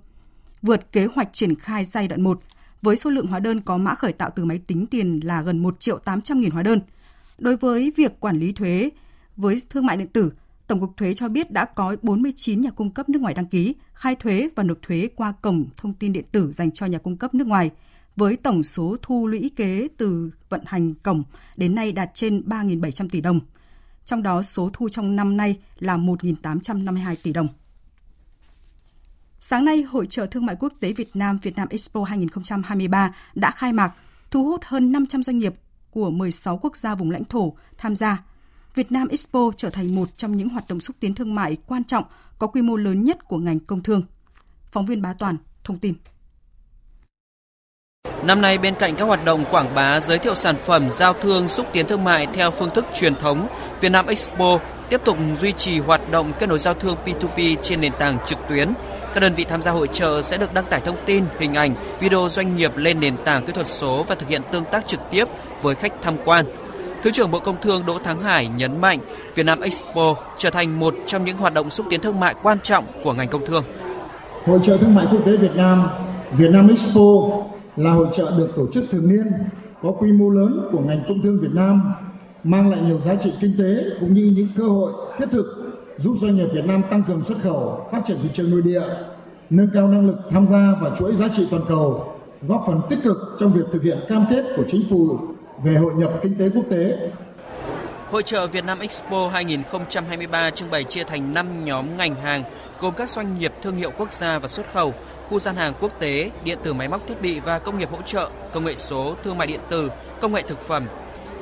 Vượt 0.62 0.92
kế 0.92 1.06
hoạch 1.06 1.32
triển 1.32 1.54
khai 1.54 1.84
giai 1.84 2.08
đoạn 2.08 2.22
1 2.22 2.40
với 2.82 2.96
số 2.96 3.10
lượng 3.10 3.26
hóa 3.26 3.40
đơn 3.40 3.60
có 3.60 3.76
mã 3.76 3.94
khởi 3.94 4.12
tạo 4.12 4.30
từ 4.34 4.44
máy 4.44 4.60
tính 4.66 4.86
tiền 4.86 5.20
là 5.24 5.42
gần 5.42 5.58
1 5.58 5.80
triệu 5.80 5.98
800 5.98 6.40
nghìn 6.40 6.50
hóa 6.50 6.62
đơn. 6.62 6.80
Đối 7.38 7.56
với 7.56 7.92
việc 7.96 8.20
quản 8.20 8.38
lý 8.38 8.52
thuế 8.52 8.90
với 9.36 9.56
thương 9.70 9.86
mại 9.86 9.96
điện 9.96 10.08
tử, 10.08 10.32
Tổng 10.66 10.80
cục 10.80 10.96
Thuế 10.96 11.14
cho 11.14 11.28
biết 11.28 11.50
đã 11.50 11.64
có 11.64 11.96
49 12.02 12.60
nhà 12.60 12.70
cung 12.70 12.90
cấp 12.90 13.08
nước 13.08 13.22
ngoài 13.22 13.34
đăng 13.34 13.46
ký, 13.46 13.74
khai 13.92 14.14
thuế 14.14 14.48
và 14.56 14.62
nộp 14.62 14.78
thuế 14.82 15.08
qua 15.16 15.32
cổng 15.42 15.64
thông 15.76 15.94
tin 15.94 16.12
điện 16.12 16.24
tử 16.32 16.52
dành 16.52 16.70
cho 16.70 16.86
nhà 16.86 16.98
cung 16.98 17.16
cấp 17.16 17.34
nước 17.34 17.46
ngoài, 17.46 17.70
với 18.16 18.36
tổng 18.36 18.62
số 18.62 18.96
thu 19.02 19.26
lũy 19.26 19.50
kế 19.56 19.88
từ 19.96 20.30
vận 20.48 20.60
hành 20.66 20.94
cổng 20.94 21.22
đến 21.56 21.74
nay 21.74 21.92
đạt 21.92 22.10
trên 22.14 22.42
3.700 22.46 23.08
tỷ 23.08 23.20
đồng. 23.20 23.40
Trong 24.06 24.22
đó 24.22 24.42
số 24.42 24.70
thu 24.72 24.88
trong 24.88 25.16
năm 25.16 25.36
nay 25.36 25.58
là 25.78 25.96
1.852 25.96 27.16
tỷ 27.22 27.32
đồng. 27.32 27.48
Sáng 29.40 29.64
nay, 29.64 29.82
Hội 29.82 30.06
trợ 30.10 30.26
Thương 30.26 30.46
mại 30.46 30.56
Quốc 30.60 30.72
tế 30.80 30.92
Việt 30.92 31.10
Nam 31.14 31.38
Việt 31.42 31.56
Nam 31.56 31.68
Expo 31.70 32.04
2023 32.04 33.14
đã 33.34 33.50
khai 33.50 33.72
mạc, 33.72 33.92
thu 34.30 34.44
hút 34.44 34.60
hơn 34.64 34.92
500 34.92 35.22
doanh 35.22 35.38
nghiệp 35.38 35.54
của 35.90 36.10
16 36.10 36.58
quốc 36.58 36.76
gia 36.76 36.94
vùng 36.94 37.10
lãnh 37.10 37.24
thổ 37.24 37.52
tham 37.78 37.96
gia. 37.96 38.24
Việt 38.74 38.92
Nam 38.92 39.08
Expo 39.08 39.50
trở 39.56 39.70
thành 39.70 39.94
một 39.94 40.16
trong 40.16 40.36
những 40.36 40.48
hoạt 40.48 40.68
động 40.68 40.80
xúc 40.80 40.96
tiến 41.00 41.14
thương 41.14 41.34
mại 41.34 41.56
quan 41.66 41.84
trọng 41.84 42.04
có 42.38 42.46
quy 42.46 42.62
mô 42.62 42.76
lớn 42.76 43.04
nhất 43.04 43.28
của 43.28 43.38
ngành 43.38 43.60
công 43.60 43.82
thương. 43.82 44.02
Phóng 44.72 44.86
viên 44.86 45.02
Bá 45.02 45.12
Toàn 45.12 45.36
thông 45.64 45.78
tin. 45.78 45.94
Năm 48.22 48.40
nay 48.40 48.58
bên 48.58 48.74
cạnh 48.74 48.96
các 48.96 49.04
hoạt 49.04 49.24
động 49.24 49.44
quảng 49.50 49.74
bá, 49.74 50.00
giới 50.00 50.18
thiệu 50.18 50.34
sản 50.34 50.56
phẩm, 50.56 50.90
giao 50.90 51.12
thương, 51.12 51.48
xúc 51.48 51.66
tiến 51.72 51.86
thương 51.86 52.04
mại 52.04 52.26
theo 52.26 52.50
phương 52.50 52.70
thức 52.70 52.86
truyền 52.94 53.14
thống, 53.14 53.48
Việt 53.80 53.88
Nam 53.88 54.06
Expo 54.06 54.58
tiếp 54.90 55.00
tục 55.04 55.16
duy 55.40 55.52
trì 55.52 55.78
hoạt 55.80 56.10
động 56.10 56.32
kết 56.38 56.48
nối 56.48 56.58
giao 56.58 56.74
thương 56.74 56.96
P2P 57.06 57.56
trên 57.62 57.80
nền 57.80 57.92
tảng 57.98 58.18
trực 58.26 58.38
tuyến. 58.48 58.68
Các 59.14 59.20
đơn 59.20 59.34
vị 59.34 59.44
tham 59.44 59.62
gia 59.62 59.70
hội 59.70 59.88
trợ 59.92 60.22
sẽ 60.22 60.36
được 60.36 60.54
đăng 60.54 60.64
tải 60.64 60.80
thông 60.80 60.96
tin, 61.06 61.24
hình 61.38 61.54
ảnh, 61.54 61.74
video 62.00 62.28
doanh 62.30 62.56
nghiệp 62.56 62.76
lên 62.76 63.00
nền 63.00 63.16
tảng 63.16 63.44
kỹ 63.44 63.52
thuật 63.52 63.66
số 63.66 64.04
và 64.08 64.14
thực 64.14 64.28
hiện 64.28 64.42
tương 64.52 64.64
tác 64.64 64.86
trực 64.86 65.00
tiếp 65.10 65.24
với 65.62 65.74
khách 65.74 65.92
tham 66.02 66.16
quan. 66.24 66.44
Thứ 67.02 67.10
trưởng 67.10 67.30
Bộ 67.30 67.38
Công 67.38 67.60
Thương 67.60 67.86
Đỗ 67.86 67.98
Thắng 67.98 68.20
Hải 68.20 68.48
nhấn 68.48 68.80
mạnh 68.80 68.98
Việt 69.34 69.46
Nam 69.46 69.60
Expo 69.60 70.14
trở 70.38 70.50
thành 70.50 70.80
một 70.80 70.94
trong 71.06 71.24
những 71.24 71.36
hoạt 71.36 71.54
động 71.54 71.70
xúc 71.70 71.86
tiến 71.90 72.00
thương 72.00 72.20
mại 72.20 72.34
quan 72.42 72.60
trọng 72.60 72.84
của 73.04 73.12
ngành 73.12 73.28
công 73.28 73.46
thương. 73.46 73.64
Hội 74.46 74.60
trợ 74.64 74.76
thương 74.76 74.94
mại 74.94 75.06
quốc 75.10 75.20
tế 75.26 75.36
Việt 75.36 75.56
Nam, 75.56 75.88
Việt 76.32 76.50
Nam 76.50 76.68
Expo 76.68 77.02
là 77.76 77.92
hội 77.92 78.06
trợ 78.14 78.32
được 78.38 78.48
tổ 78.56 78.66
chức 78.72 78.84
thường 78.90 79.08
niên 79.08 79.26
có 79.82 79.92
quy 79.92 80.12
mô 80.12 80.30
lớn 80.30 80.68
của 80.72 80.80
ngành 80.80 81.04
công 81.08 81.22
thương 81.22 81.40
Việt 81.40 81.52
Nam, 81.54 81.82
mang 82.44 82.70
lại 82.70 82.80
nhiều 82.86 83.00
giá 83.00 83.14
trị 83.14 83.32
kinh 83.40 83.54
tế 83.58 83.84
cũng 84.00 84.14
như 84.14 84.32
những 84.36 84.48
cơ 84.56 84.64
hội 84.64 84.92
thiết 85.18 85.26
thực 85.30 85.46
giúp 85.98 86.16
doanh 86.20 86.36
nghiệp 86.36 86.48
Việt 86.54 86.64
Nam 86.64 86.82
tăng 86.90 87.02
cường 87.08 87.24
xuất 87.24 87.38
khẩu, 87.42 87.88
phát 87.92 88.02
triển 88.06 88.16
thị 88.22 88.28
trường 88.34 88.50
nội 88.50 88.62
địa, 88.62 88.82
nâng 89.50 89.68
cao 89.74 89.88
năng 89.88 90.06
lực 90.06 90.16
tham 90.30 90.46
gia 90.50 90.74
vào 90.80 90.96
chuỗi 90.96 91.12
giá 91.12 91.28
trị 91.36 91.46
toàn 91.50 91.62
cầu, 91.68 92.12
góp 92.48 92.64
phần 92.66 92.80
tích 92.90 92.98
cực 93.04 93.16
trong 93.40 93.52
việc 93.52 93.64
thực 93.72 93.82
hiện 93.82 93.98
cam 94.08 94.26
kết 94.30 94.44
của 94.56 94.64
chính 94.68 94.82
phủ 94.90 95.18
về 95.64 95.74
hội 95.74 95.92
nhập 95.94 96.10
kinh 96.22 96.34
tế 96.38 96.50
quốc 96.54 96.64
tế. 96.70 97.10
Hội 98.10 98.22
trợ 98.22 98.46
Việt 98.46 98.64
Nam 98.64 98.78
Expo 98.78 99.28
2023 99.32 100.50
trưng 100.50 100.70
bày 100.70 100.84
chia 100.84 101.04
thành 101.04 101.34
5 101.34 101.64
nhóm 101.64 101.96
ngành 101.96 102.14
hàng 102.14 102.42
gồm 102.80 102.94
các 102.94 103.10
doanh 103.10 103.34
nghiệp 103.38 103.52
thương 103.62 103.76
hiệu 103.76 103.90
quốc 103.98 104.12
gia 104.12 104.38
và 104.38 104.48
xuất 104.48 104.72
khẩu, 104.72 104.94
khu 105.28 105.38
gian 105.38 105.56
hàng 105.56 105.74
quốc 105.80 106.00
tế, 106.00 106.30
điện 106.44 106.58
tử 106.64 106.72
máy 106.72 106.88
móc 106.88 107.08
thiết 107.08 107.20
bị 107.20 107.40
và 107.40 107.58
công 107.58 107.78
nghiệp 107.78 107.90
hỗ 107.90 108.02
trợ, 108.02 108.30
công 108.52 108.64
nghệ 108.64 108.74
số, 108.74 109.14
thương 109.24 109.38
mại 109.38 109.46
điện 109.46 109.60
tử, 109.70 109.90
công 110.20 110.32
nghệ 110.32 110.42
thực 110.42 110.60
phẩm. 110.60 110.86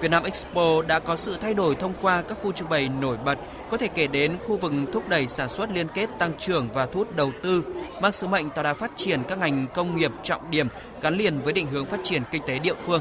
Việt 0.01 0.11
Nam 0.11 0.25
Expo 0.25 0.83
đã 0.87 0.99
có 0.99 1.17
sự 1.17 1.37
thay 1.41 1.55
đổi 1.55 1.75
thông 1.75 1.93
qua 2.03 2.23
các 2.23 2.39
khu 2.43 2.53
trưng 2.53 2.69
bày 2.69 2.89
nổi 3.01 3.17
bật, 3.25 3.39
có 3.71 3.77
thể 3.77 3.89
kể 3.89 4.07
đến 4.07 4.37
khu 4.47 4.57
vực 4.57 4.73
thúc 4.93 5.09
đẩy 5.09 5.27
sản 5.27 5.49
xuất 5.49 5.71
liên 5.71 5.89
kết 5.89 6.09
tăng 6.19 6.33
trưởng 6.39 6.69
và 6.73 6.87
thu 6.87 6.99
hút 6.99 7.17
đầu 7.17 7.31
tư, 7.43 7.65
mang 8.03 8.13
sứ 8.13 8.27
mệnh 8.27 8.51
tạo 8.51 8.65
đà 8.65 8.75
phát 8.75 8.91
triển 8.97 9.23
các 9.29 9.39
ngành 9.39 9.67
công 9.75 9.97
nghiệp 9.97 10.11
trọng 10.23 10.51
điểm 10.51 10.69
gắn 11.03 11.17
liền 11.17 11.41
với 11.43 11.53
định 11.53 11.67
hướng 11.67 11.87
phát 11.87 12.01
triển 12.03 12.23
kinh 12.31 12.43
tế 12.47 12.59
địa 12.59 12.75
phương. 12.75 13.01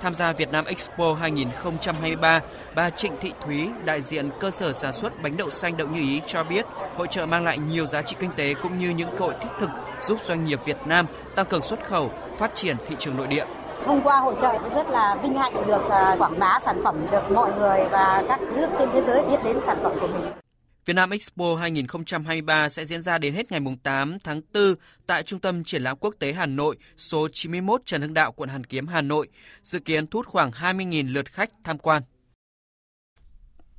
Tham 0.00 0.14
gia 0.14 0.32
Việt 0.32 0.52
Nam 0.52 0.64
Expo 0.64 1.14
2023, 1.20 2.40
bà 2.74 2.90
Trịnh 2.90 3.12
Thị 3.20 3.32
Thúy, 3.40 3.68
đại 3.84 4.02
diện 4.02 4.30
cơ 4.40 4.50
sở 4.50 4.72
sản 4.72 4.92
xuất 4.92 5.22
bánh 5.22 5.36
đậu 5.36 5.50
xanh 5.50 5.76
đậu 5.76 5.88
như 5.88 6.00
ý 6.00 6.20
cho 6.26 6.44
biết, 6.44 6.66
hội 6.96 7.06
trợ 7.10 7.26
mang 7.26 7.44
lại 7.44 7.58
nhiều 7.58 7.86
giá 7.86 8.02
trị 8.02 8.16
kinh 8.20 8.30
tế 8.36 8.54
cũng 8.54 8.78
như 8.78 8.90
những 8.90 9.08
cơ 9.18 9.24
hội 9.24 9.34
thiết 9.40 9.48
thực 9.60 9.70
giúp 10.00 10.18
doanh 10.22 10.44
nghiệp 10.44 10.60
Việt 10.64 10.76
Nam 10.86 11.06
tăng 11.34 11.46
cường 11.46 11.62
xuất 11.62 11.86
khẩu, 11.88 12.10
phát 12.36 12.54
triển 12.54 12.76
thị 12.88 12.96
trường 12.98 13.16
nội 13.16 13.26
địa. 13.26 13.44
Thông 13.84 14.00
qua 14.02 14.20
hội 14.20 14.34
trợ 14.40 14.58
tôi 14.62 14.70
rất 14.74 14.88
là 14.88 15.16
vinh 15.22 15.34
hạnh 15.34 15.66
được 15.66 15.90
à, 15.90 16.16
quảng 16.18 16.38
bá 16.38 16.58
sản 16.64 16.80
phẩm 16.84 17.06
được 17.10 17.30
mọi 17.30 17.52
người 17.52 17.84
và 17.90 18.22
các 18.28 18.40
nước 18.40 18.68
trên 18.78 18.88
thế 18.92 19.02
giới 19.02 19.24
biết 19.24 19.44
đến 19.44 19.60
sản 19.66 19.78
phẩm 19.82 19.92
của 20.00 20.06
mình. 20.06 20.45
Việt 20.86 20.94
Nam 20.94 21.10
Expo 21.10 21.56
2023 21.56 22.68
sẽ 22.68 22.84
diễn 22.84 23.02
ra 23.02 23.18
đến 23.18 23.34
hết 23.34 23.52
ngày 23.52 23.60
8 23.82 24.18
tháng 24.24 24.40
4 24.54 24.74
tại 25.06 25.22
Trung 25.22 25.40
tâm 25.40 25.64
Triển 25.64 25.82
lãm 25.82 25.98
Quốc 26.00 26.14
tế 26.18 26.32
Hà 26.32 26.46
Nội, 26.46 26.76
số 26.96 27.28
91 27.32 27.82
Trần 27.84 28.02
Hưng 28.02 28.14
Đạo, 28.14 28.32
quận 28.32 28.48
Hàn 28.48 28.64
Kiếm, 28.64 28.86
Hà 28.86 29.02
Nội, 29.02 29.28
dự 29.62 29.78
kiến 29.78 30.06
thu 30.06 30.18
hút 30.18 30.26
khoảng 30.26 30.50
20.000 30.50 31.12
lượt 31.12 31.32
khách 31.32 31.50
tham 31.64 31.78
quan. 31.78 32.02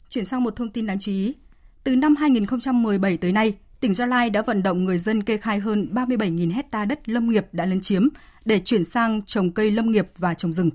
Chuyển 0.10 0.26
sang 0.26 0.44
một 0.44 0.56
thông 0.56 0.70
tin 0.70 0.88
đáng 0.88 1.00
chú 1.00 1.12
ý. 1.12 1.36
Từ 1.84 1.96
năm 1.96 2.16
2017 2.16 3.18
tới 3.18 3.32
nay, 3.32 3.54
tỉnh 3.80 3.94
Gia 3.94 4.06
Lai 4.06 4.30
đã 4.30 4.42
vận 4.42 4.64
động 4.64 4.84
người 4.84 4.98
dân 4.98 5.24
kê 5.24 5.38
khai 5.38 5.60
hơn 5.60 5.90
37.000 5.94 6.54
hecta 6.54 6.86
đất 6.86 7.10
lâm 7.10 7.30
nghiệp 7.30 7.46
đã 7.52 7.66
lấn 7.66 7.82
chiếm 7.82 8.08
để 8.46 8.60
chuyển 8.60 8.84
sang 8.84 9.22
trồng 9.26 9.52
cây 9.52 9.72
lâm 9.72 9.92
nghiệp 9.92 10.08
và 10.18 10.34
trồng 10.34 10.54
rừng. 10.54 10.70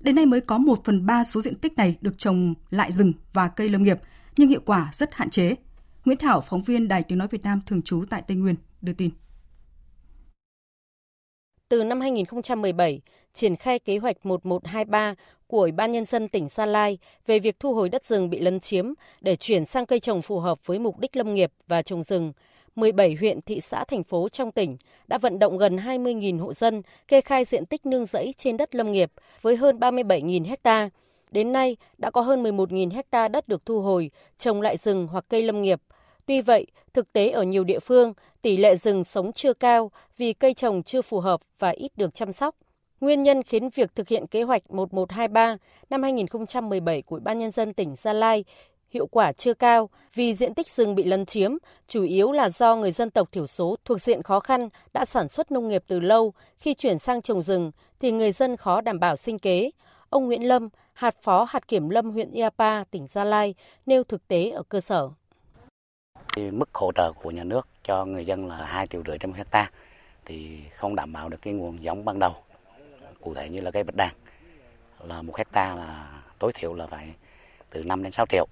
Đến 0.00 0.14
nay 0.14 0.26
mới 0.26 0.40
có 0.40 0.58
1 0.58 0.84
phần 0.84 1.06
3 1.06 1.24
số 1.24 1.40
diện 1.40 1.54
tích 1.54 1.72
này 1.76 1.96
được 2.00 2.18
trồng 2.18 2.54
lại 2.70 2.92
rừng 2.92 3.12
và 3.32 3.48
cây 3.48 3.68
lâm 3.68 3.82
nghiệp, 3.82 3.98
nhưng 4.36 4.48
hiệu 4.48 4.60
quả 4.66 4.90
rất 4.92 5.14
hạn 5.14 5.30
chế. 5.30 5.54
Nguyễn 6.04 6.18
Thảo, 6.18 6.40
phóng 6.40 6.62
viên 6.62 6.88
Đài 6.88 7.02
Tiếng 7.02 7.18
Nói 7.18 7.28
Việt 7.28 7.42
Nam 7.42 7.60
thường 7.66 7.82
trú 7.82 8.04
tại 8.10 8.22
Tây 8.26 8.36
Nguyên, 8.36 8.54
đưa 8.80 8.92
tin. 8.92 9.10
Từ 11.68 11.84
năm 11.84 12.00
2017, 12.00 13.00
triển 13.34 13.56
khai 13.56 13.78
kế 13.78 13.98
hoạch 13.98 14.26
1123 14.26 15.14
của 15.46 15.60
Ủy 15.60 15.72
ban 15.72 15.92
Nhân 15.92 16.04
dân 16.04 16.28
tỉnh 16.28 16.48
Sa 16.48 16.66
Lai 16.66 16.98
về 17.26 17.38
việc 17.38 17.60
thu 17.60 17.74
hồi 17.74 17.88
đất 17.88 18.04
rừng 18.04 18.30
bị 18.30 18.38
lấn 18.38 18.60
chiếm 18.60 18.92
để 19.20 19.36
chuyển 19.36 19.64
sang 19.64 19.86
cây 19.86 20.00
trồng 20.00 20.22
phù 20.22 20.40
hợp 20.40 20.66
với 20.66 20.78
mục 20.78 20.98
đích 20.98 21.16
lâm 21.16 21.34
nghiệp 21.34 21.52
và 21.66 21.82
trồng 21.82 22.02
rừng, 22.02 22.32
17 22.76 23.14
huyện, 23.14 23.40
thị 23.40 23.60
xã, 23.60 23.84
thành 23.84 24.02
phố 24.02 24.28
trong 24.28 24.52
tỉnh 24.52 24.76
đã 25.06 25.18
vận 25.18 25.38
động 25.38 25.58
gần 25.58 25.76
20.000 25.76 26.38
hộ 26.38 26.54
dân 26.54 26.82
kê 27.08 27.20
khai 27.20 27.44
diện 27.44 27.66
tích 27.66 27.86
nương 27.86 28.06
rẫy 28.06 28.34
trên 28.38 28.56
đất 28.56 28.74
lâm 28.74 28.92
nghiệp 28.92 29.12
với 29.40 29.56
hơn 29.56 29.78
37.000 29.78 30.56
ha. 30.64 30.90
Đến 31.30 31.52
nay, 31.52 31.76
đã 31.98 32.10
có 32.10 32.20
hơn 32.20 32.42
11.000 32.42 32.90
hecta 32.90 33.28
đất 33.28 33.48
được 33.48 33.66
thu 33.66 33.80
hồi, 33.80 34.10
trồng 34.38 34.62
lại 34.62 34.76
rừng 34.76 35.06
hoặc 35.06 35.24
cây 35.28 35.42
lâm 35.42 35.62
nghiệp. 35.62 35.80
Tuy 36.26 36.40
vậy, 36.40 36.66
thực 36.94 37.12
tế 37.12 37.30
ở 37.30 37.42
nhiều 37.42 37.64
địa 37.64 37.78
phương, 37.78 38.12
tỷ 38.42 38.56
lệ 38.56 38.76
rừng 38.76 39.04
sống 39.04 39.32
chưa 39.32 39.52
cao 39.52 39.90
vì 40.16 40.32
cây 40.32 40.54
trồng 40.54 40.82
chưa 40.82 41.02
phù 41.02 41.20
hợp 41.20 41.40
và 41.58 41.70
ít 41.70 41.92
được 41.96 42.14
chăm 42.14 42.32
sóc. 42.32 42.56
Nguyên 43.00 43.22
nhân 43.22 43.42
khiến 43.42 43.68
việc 43.74 43.94
thực 43.94 44.08
hiện 44.08 44.26
kế 44.26 44.42
hoạch 44.42 44.70
1123 44.70 45.56
năm 45.90 46.02
2017 46.02 47.02
của 47.02 47.16
Ủy 47.16 47.20
ban 47.20 47.38
Nhân 47.38 47.50
dân 47.50 47.72
tỉnh 47.72 47.96
Gia 47.96 48.12
Lai 48.12 48.44
hiệu 48.90 49.06
quả 49.06 49.32
chưa 49.32 49.54
cao 49.54 49.90
vì 50.14 50.34
diện 50.34 50.54
tích 50.54 50.68
rừng 50.68 50.94
bị 50.94 51.04
lấn 51.04 51.26
chiếm, 51.26 51.50
chủ 51.88 52.02
yếu 52.02 52.32
là 52.32 52.50
do 52.50 52.76
người 52.76 52.92
dân 52.92 53.10
tộc 53.10 53.32
thiểu 53.32 53.46
số 53.46 53.76
thuộc 53.84 54.00
diện 54.00 54.22
khó 54.22 54.40
khăn 54.40 54.68
đã 54.92 55.04
sản 55.04 55.28
xuất 55.28 55.50
nông 55.50 55.68
nghiệp 55.68 55.84
từ 55.86 56.00
lâu, 56.00 56.32
khi 56.56 56.74
chuyển 56.74 56.98
sang 56.98 57.22
trồng 57.22 57.42
rừng 57.42 57.70
thì 58.00 58.12
người 58.12 58.32
dân 58.32 58.56
khó 58.56 58.80
đảm 58.80 59.00
bảo 59.00 59.16
sinh 59.16 59.38
kế. 59.38 59.70
Ông 60.10 60.26
Nguyễn 60.26 60.48
Lâm, 60.48 60.68
hạt 60.92 61.14
phó 61.22 61.44
hạt 61.44 61.68
kiểm 61.68 61.88
lâm 61.88 62.10
huyện 62.10 62.30
Iapa, 62.30 62.84
tỉnh 62.84 63.06
Gia 63.08 63.24
Lai, 63.24 63.54
nêu 63.86 64.04
thực 64.04 64.28
tế 64.28 64.50
ở 64.50 64.62
cơ 64.62 64.80
sở. 64.80 65.08
Mức 66.36 66.74
hỗ 66.74 66.92
trợ 66.94 67.12
của 67.12 67.30
nhà 67.30 67.44
nước 67.44 67.68
cho 67.84 68.04
người 68.04 68.26
dân 68.26 68.46
là 68.46 68.56
2 68.56 68.86
triệu 68.86 69.02
rưỡi 69.06 69.18
trên 69.18 69.32
hecta 69.32 69.70
thì 70.24 70.60
không 70.76 70.94
đảm 70.94 71.12
bảo 71.12 71.28
được 71.28 71.38
cái 71.42 71.54
nguồn 71.54 71.82
giống 71.82 72.04
ban 72.04 72.18
đầu. 72.18 72.34
Cụ 73.20 73.34
thể 73.34 73.48
như 73.48 73.60
là 73.60 73.70
cây 73.70 73.84
bạch 73.84 73.96
đàn 73.96 74.14
là 75.04 75.22
một 75.22 75.36
hecta 75.36 75.74
là 75.74 76.20
tối 76.38 76.52
thiểu 76.54 76.74
là 76.74 76.86
phải 76.86 77.14
từ 77.70 77.84
5 77.84 78.02
đến 78.02 78.12
6 78.12 78.26
triệu 78.26 78.46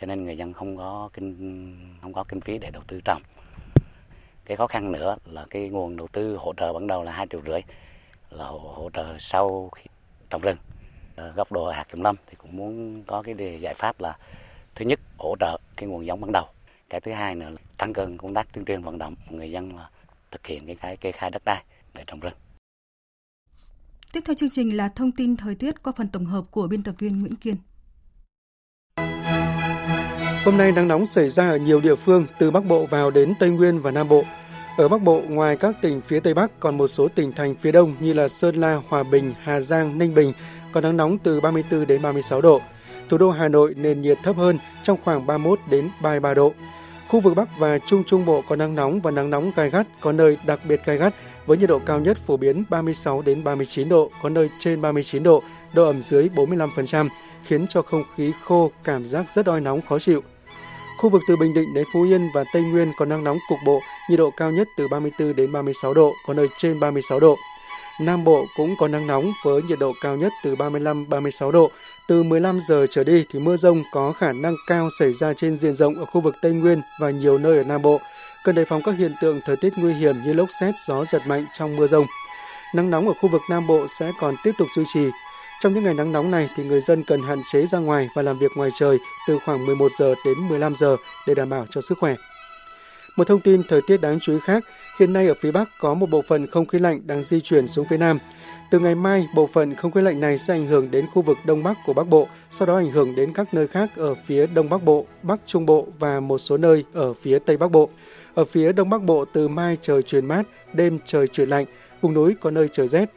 cho 0.00 0.06
nên 0.06 0.24
người 0.24 0.36
dân 0.36 0.52
không 0.52 0.76
có 0.76 1.10
kinh 1.12 1.98
không 2.02 2.12
có 2.12 2.24
kinh 2.28 2.40
phí 2.40 2.58
để 2.58 2.70
đầu 2.70 2.82
tư 2.86 3.00
trồng 3.04 3.22
cái 4.44 4.56
khó 4.56 4.66
khăn 4.66 4.92
nữa 4.92 5.16
là 5.24 5.46
cái 5.50 5.68
nguồn 5.68 5.96
đầu 5.96 6.08
tư 6.12 6.36
hỗ 6.36 6.54
trợ 6.56 6.72
ban 6.72 6.86
đầu 6.86 7.02
là 7.02 7.12
hai 7.12 7.26
triệu 7.30 7.40
rưỡi 7.46 7.60
là 8.30 8.44
hỗ, 8.44 8.58
hỗ 8.58 8.90
trợ 8.90 9.16
sau 9.20 9.70
khi 9.74 9.84
trồng 10.30 10.40
rừng 10.40 10.56
ở 11.16 11.32
góc 11.32 11.52
độ 11.52 11.70
hạt 11.70 11.84
kiểm 11.92 12.02
lâm 12.02 12.16
thì 12.26 12.34
cũng 12.38 12.56
muốn 12.56 13.02
có 13.06 13.22
cái 13.22 13.34
đề 13.34 13.58
giải 13.62 13.74
pháp 13.78 14.00
là 14.00 14.16
thứ 14.74 14.84
nhất 14.84 15.00
hỗ 15.18 15.36
trợ 15.40 15.58
cái 15.76 15.88
nguồn 15.88 16.06
giống 16.06 16.20
ban 16.20 16.32
đầu 16.32 16.46
cái 16.90 17.00
thứ 17.00 17.12
hai 17.12 17.34
nữa 17.34 17.50
là 17.50 17.60
tăng 17.78 17.92
cường 17.92 18.18
công 18.18 18.34
tác 18.34 18.52
tuyên 18.52 18.64
truyền 18.64 18.82
vận 18.82 18.98
động 18.98 19.14
người 19.30 19.50
dân 19.50 19.76
là 19.76 19.88
thực 20.30 20.46
hiện 20.46 20.66
cái 20.66 20.76
cái 20.76 20.96
kê 20.96 21.12
khai 21.12 21.30
đất 21.30 21.42
đai 21.44 21.64
để 21.94 22.04
trồng 22.06 22.20
rừng 22.20 22.34
Tiếp 24.12 24.20
theo 24.26 24.34
chương 24.34 24.50
trình 24.50 24.76
là 24.76 24.88
thông 24.88 25.12
tin 25.12 25.36
thời 25.36 25.54
tiết 25.54 25.82
qua 25.82 25.92
phần 25.96 26.08
tổng 26.08 26.26
hợp 26.26 26.44
của 26.50 26.66
biên 26.66 26.82
tập 26.82 26.94
viên 26.98 27.20
Nguyễn 27.20 27.36
Kiên. 27.36 27.56
Hôm 30.44 30.56
nay 30.58 30.72
nắng 30.72 30.88
nóng 30.88 31.06
xảy 31.06 31.30
ra 31.30 31.48
ở 31.48 31.56
nhiều 31.56 31.80
địa 31.80 31.94
phương 31.94 32.26
từ 32.38 32.50
Bắc 32.50 32.64
Bộ 32.64 32.86
vào 32.86 33.10
đến 33.10 33.34
Tây 33.40 33.50
Nguyên 33.50 33.80
và 33.80 33.90
Nam 33.90 34.08
Bộ. 34.08 34.24
Ở 34.78 34.88
Bắc 34.88 35.02
Bộ, 35.02 35.22
ngoài 35.28 35.56
các 35.56 35.74
tỉnh 35.82 36.00
phía 36.00 36.20
Tây 36.20 36.34
Bắc, 36.34 36.60
còn 36.60 36.76
một 36.76 36.86
số 36.86 37.08
tỉnh 37.08 37.32
thành 37.32 37.54
phía 37.54 37.72
Đông 37.72 37.94
như 38.00 38.12
là 38.12 38.28
Sơn 38.28 38.54
La, 38.54 38.80
Hòa 38.88 39.02
Bình, 39.02 39.32
Hà 39.42 39.60
Giang, 39.60 39.98
Ninh 39.98 40.14
Bình 40.14 40.32
có 40.72 40.80
nắng 40.80 40.96
nóng 40.96 41.18
từ 41.18 41.40
34 41.40 41.86
đến 41.86 42.02
36 42.02 42.40
độ. 42.40 42.60
Thủ 43.08 43.18
đô 43.18 43.30
Hà 43.30 43.48
Nội 43.48 43.74
nền 43.74 44.00
nhiệt 44.00 44.18
thấp 44.22 44.36
hơn 44.36 44.58
trong 44.82 44.98
khoảng 45.04 45.26
31 45.26 45.58
đến 45.70 45.90
33 46.02 46.34
độ. 46.34 46.52
Khu 47.08 47.20
vực 47.20 47.36
Bắc 47.36 47.48
và 47.58 47.78
Trung 47.78 48.04
Trung 48.04 48.26
Bộ 48.26 48.42
có 48.48 48.56
nắng 48.56 48.74
nóng 48.74 49.00
và 49.00 49.10
nắng 49.10 49.30
nóng 49.30 49.50
gai 49.56 49.70
gắt, 49.70 49.86
có 50.00 50.12
nơi 50.12 50.36
đặc 50.46 50.60
biệt 50.68 50.80
gai 50.84 50.96
gắt 50.96 51.14
với 51.46 51.58
nhiệt 51.58 51.68
độ 51.68 51.78
cao 51.78 52.00
nhất 52.00 52.18
phổ 52.26 52.36
biến 52.36 52.64
36 52.70 53.22
đến 53.22 53.44
39 53.44 53.88
độ, 53.88 54.10
có 54.22 54.28
nơi 54.28 54.48
trên 54.58 54.82
39 54.82 55.22
độ, 55.22 55.42
độ 55.72 55.84
ẩm 55.84 56.02
dưới 56.02 56.28
45%, 56.34 57.08
khiến 57.44 57.66
cho 57.66 57.82
không 57.82 58.04
khí 58.16 58.32
khô, 58.44 58.70
cảm 58.84 59.04
giác 59.04 59.30
rất 59.30 59.46
oi 59.46 59.60
nóng 59.60 59.80
khó 59.88 59.98
chịu. 59.98 60.22
Khu 60.98 61.10
vực 61.10 61.22
từ 61.28 61.36
Bình 61.36 61.54
Định 61.54 61.74
đến 61.74 61.84
Phú 61.92 62.02
Yên 62.02 62.28
và 62.34 62.44
Tây 62.52 62.62
Nguyên 62.62 62.92
có 62.98 63.04
nắng 63.04 63.24
nóng 63.24 63.38
cục 63.48 63.58
bộ, 63.66 63.80
nhiệt 64.08 64.18
độ 64.18 64.30
cao 64.30 64.50
nhất 64.50 64.68
từ 64.76 64.88
34 64.88 65.36
đến 65.36 65.52
36 65.52 65.94
độ, 65.94 66.14
có 66.26 66.34
nơi 66.34 66.48
trên 66.56 66.80
36 66.80 67.20
độ. 67.20 67.36
Nam 68.00 68.24
Bộ 68.24 68.46
cũng 68.56 68.76
có 68.76 68.88
nắng 68.88 69.06
nóng 69.06 69.32
với 69.44 69.62
nhiệt 69.62 69.78
độ 69.78 69.92
cao 70.00 70.16
nhất 70.16 70.32
từ 70.42 70.56
35-36 70.56 71.50
độ. 71.50 71.70
Từ 72.08 72.22
15 72.22 72.60
giờ 72.60 72.86
trở 72.90 73.04
đi 73.04 73.24
thì 73.28 73.38
mưa 73.38 73.56
rông 73.56 73.82
có 73.92 74.12
khả 74.12 74.32
năng 74.32 74.54
cao 74.66 74.88
xảy 74.98 75.12
ra 75.12 75.32
trên 75.32 75.56
diện 75.56 75.74
rộng 75.74 75.94
ở 75.94 76.04
khu 76.04 76.20
vực 76.20 76.34
Tây 76.42 76.52
Nguyên 76.52 76.80
và 77.00 77.10
nhiều 77.10 77.38
nơi 77.38 77.56
ở 77.56 77.64
Nam 77.64 77.82
Bộ. 77.82 78.00
Cần 78.44 78.54
đề 78.54 78.64
phòng 78.64 78.82
các 78.82 78.94
hiện 78.98 79.14
tượng 79.20 79.40
thời 79.44 79.56
tiết 79.56 79.72
nguy 79.76 79.92
hiểm 79.92 80.16
như 80.24 80.32
lốc 80.32 80.48
xét, 80.60 80.74
gió 80.86 81.04
giật 81.04 81.22
mạnh 81.26 81.46
trong 81.52 81.76
mưa 81.76 81.86
rông. 81.86 82.06
Nắng 82.74 82.90
nóng 82.90 83.08
ở 83.08 83.14
khu 83.20 83.28
vực 83.28 83.42
Nam 83.50 83.66
Bộ 83.66 83.86
sẽ 83.98 84.12
còn 84.20 84.34
tiếp 84.44 84.52
tục 84.58 84.68
duy 84.74 84.84
trì. 84.94 85.10
Trong 85.60 85.74
những 85.74 85.84
ngày 85.84 85.94
nắng 85.94 86.12
nóng 86.12 86.30
này 86.30 86.48
thì 86.56 86.64
người 86.64 86.80
dân 86.80 87.04
cần 87.04 87.22
hạn 87.22 87.42
chế 87.52 87.66
ra 87.66 87.78
ngoài 87.78 88.08
và 88.14 88.22
làm 88.22 88.38
việc 88.38 88.50
ngoài 88.56 88.70
trời 88.74 88.98
từ 89.28 89.38
khoảng 89.44 89.66
11 89.66 89.92
giờ 89.92 90.14
đến 90.24 90.48
15 90.48 90.74
giờ 90.74 90.96
để 91.26 91.34
đảm 91.34 91.50
bảo 91.50 91.66
cho 91.70 91.80
sức 91.80 91.98
khỏe. 91.98 92.14
Một 93.18 93.26
thông 93.26 93.40
tin 93.40 93.62
thời 93.68 93.80
tiết 93.86 94.00
đáng 94.00 94.18
chú 94.20 94.32
ý 94.32 94.38
khác, 94.44 94.64
hiện 94.98 95.12
nay 95.12 95.26
ở 95.26 95.34
phía 95.34 95.50
Bắc 95.50 95.68
có 95.80 95.94
một 95.94 96.10
bộ 96.10 96.22
phận 96.22 96.46
không 96.46 96.66
khí 96.66 96.78
lạnh 96.78 97.00
đang 97.06 97.22
di 97.22 97.40
chuyển 97.40 97.68
xuống 97.68 97.86
phía 97.90 97.96
Nam. 97.96 98.18
Từ 98.70 98.78
ngày 98.78 98.94
mai, 98.94 99.26
bộ 99.34 99.46
phận 99.52 99.74
không 99.74 99.90
khí 99.90 100.00
lạnh 100.00 100.20
này 100.20 100.38
sẽ 100.38 100.54
ảnh 100.54 100.66
hưởng 100.66 100.90
đến 100.90 101.06
khu 101.14 101.22
vực 101.22 101.38
Đông 101.46 101.62
Bắc 101.62 101.78
của 101.86 101.92
Bắc 101.92 102.08
Bộ, 102.08 102.28
sau 102.50 102.66
đó 102.66 102.76
ảnh 102.76 102.90
hưởng 102.90 103.14
đến 103.14 103.32
các 103.32 103.54
nơi 103.54 103.66
khác 103.66 103.90
ở 103.96 104.14
phía 104.14 104.46
Đông 104.46 104.68
Bắc 104.68 104.82
Bộ, 104.82 105.06
Bắc 105.22 105.40
Trung 105.46 105.66
Bộ 105.66 105.86
và 105.98 106.20
một 106.20 106.38
số 106.38 106.56
nơi 106.56 106.84
ở 106.92 107.12
phía 107.12 107.38
Tây 107.38 107.56
Bắc 107.56 107.70
Bộ. 107.70 107.88
Ở 108.34 108.44
phía 108.44 108.72
Đông 108.72 108.90
Bắc 108.90 109.02
Bộ 109.02 109.24
từ 109.24 109.48
mai 109.48 109.76
trời 109.80 110.02
chuyển 110.02 110.26
mát, 110.26 110.42
đêm 110.72 110.98
trời 111.04 111.26
chuyển 111.26 111.48
lạnh, 111.48 111.66
vùng 112.00 112.14
núi 112.14 112.34
có 112.40 112.50
nơi 112.50 112.68
trời 112.72 112.88
rét. 112.88 113.10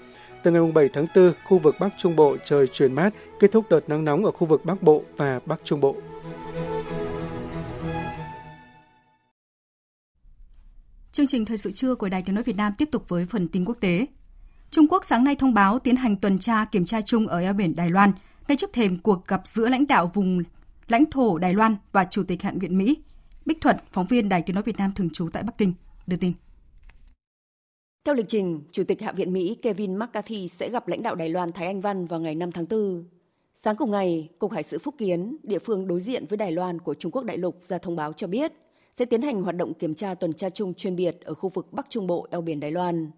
Từ 0.44 0.52
ngày 0.52 0.72
7 0.72 0.90
tháng 0.94 1.08
4, 1.16 1.32
khu 1.46 1.58
vực 1.58 1.76
Bắc 1.80 1.90
Trung 1.98 2.16
Bộ 2.16 2.38
trời 2.44 2.68
chuyển 2.68 2.94
mát, 2.94 3.14
kết 3.40 3.52
thúc 3.52 3.66
đợt 3.70 3.90
nắng 3.90 4.06
nóng 4.06 4.26
ở 4.26 4.32
khu 4.32 4.48
vực 4.48 4.66
Bắc 4.66 4.84
Bộ 4.84 5.04
và 5.18 5.40
Bắc 5.46 5.60
Trung 5.64 5.82
Bộ. 5.82 5.96
Chương 11.12 11.28
trình 11.28 11.46
Thời 11.46 11.58
sự 11.58 11.72
trưa 11.72 11.96
của 11.96 12.10
Đài 12.10 12.22
Tiếng 12.22 12.36
Nói 12.36 12.44
Việt 12.44 12.56
Nam 12.56 12.74
tiếp 12.78 12.90
tục 12.92 13.04
với 13.08 13.26
phần 13.26 13.48
tin 13.48 13.66
quốc 13.66 13.78
tế. 13.80 14.06
Trung 14.70 14.88
Quốc 14.90 15.06
sáng 15.06 15.24
nay 15.24 15.36
thông 15.36 15.54
báo 15.54 15.80
tiến 15.80 15.96
hành 15.96 16.16
tuần 16.16 16.40
tra 16.40 16.66
kiểm 16.66 16.86
tra 16.86 17.02
chung 17.02 17.28
ở 17.28 17.40
eo 17.40 17.54
biển 17.54 17.76
Đài 17.76 17.90
Loan, 17.90 18.12
ngay 18.48 18.58
trước 18.58 18.74
thềm 18.74 18.98
cuộc 18.98 19.28
gặp 19.28 19.42
giữa 19.48 19.70
lãnh 19.70 19.88
đạo 19.88 20.12
vùng 20.14 20.44
lãnh 20.88 21.12
thổ 21.12 21.38
Đài 21.38 21.54
Loan 21.54 21.76
và 21.92 22.06
Chủ 22.06 22.24
tịch 22.24 22.42
Hạ 22.42 22.54
viện 22.56 22.78
Mỹ. 22.78 22.98
Bích 23.46 23.62
Thuận, 23.62 23.76
phóng 23.92 24.06
viên 24.08 24.30
Đài 24.30 24.42
Tiếng 24.42 24.54
Nói 24.54 24.64
Việt 24.64 24.78
Nam 24.78 24.92
thường 24.96 25.10
trú 25.10 25.30
tại 25.34 25.44
Bắc 25.44 25.58
Kinh, 25.58 25.74
đưa 26.08 26.18
tin. 26.18 26.34
Theo 28.06 28.16
lịch 28.16 28.28
trình, 28.30 28.62
Chủ 28.72 28.84
tịch 28.84 29.02
Hạ 29.02 29.12
viện 29.12 29.34
Mỹ 29.34 29.58
Kevin 29.62 30.00
McCarthy 30.00 30.48
sẽ 30.48 30.70
gặp 30.70 30.88
lãnh 30.88 31.04
đạo 31.04 31.16
Đài 31.16 31.30
Loan 31.30 31.52
Thái 31.52 31.68
Anh 31.68 31.82
Văn 31.82 32.06
vào 32.06 32.20
ngày 32.20 32.36
5 32.36 32.52
tháng 32.52 32.66
4. 32.70 33.04
Sáng 33.56 33.76
cùng 33.76 33.92
ngày, 33.92 34.30
Cục 34.40 34.52
Hải 34.52 34.64
sự 34.64 34.80
Phúc 34.80 34.96
Kiến, 34.98 35.38
địa 35.44 35.60
phương 35.60 35.88
đối 35.88 36.02
diện 36.02 36.26
với 36.30 36.38
Đài 36.38 36.52
Loan 36.52 36.80
của 36.80 36.94
Trung 36.94 37.12
Quốc 37.12 37.24
đại 37.24 37.38
lục 37.38 37.60
ra 37.64 37.78
thông 37.78 37.96
báo 37.96 38.14
cho 38.14 38.28
biết 38.28 38.54
sẽ 39.02 39.06
tiến 39.06 39.22
hành 39.22 39.42
hoạt 39.42 39.56
động 39.56 39.74
kiểm 39.74 39.96
tra 39.96 40.16
tuần 40.16 40.34
tra 40.34 40.50
chung 40.50 40.74
chuyên 40.74 40.96
biệt 40.96 41.22
ở 41.22 41.34
khu 41.34 41.50
vực 41.50 41.74
Bắc 41.74 41.90
Trung 41.90 42.08
Bộ 42.08 42.28
eo 42.30 42.42
biển 42.42 42.60
Đài 42.60 42.72
Loan. 42.72 43.12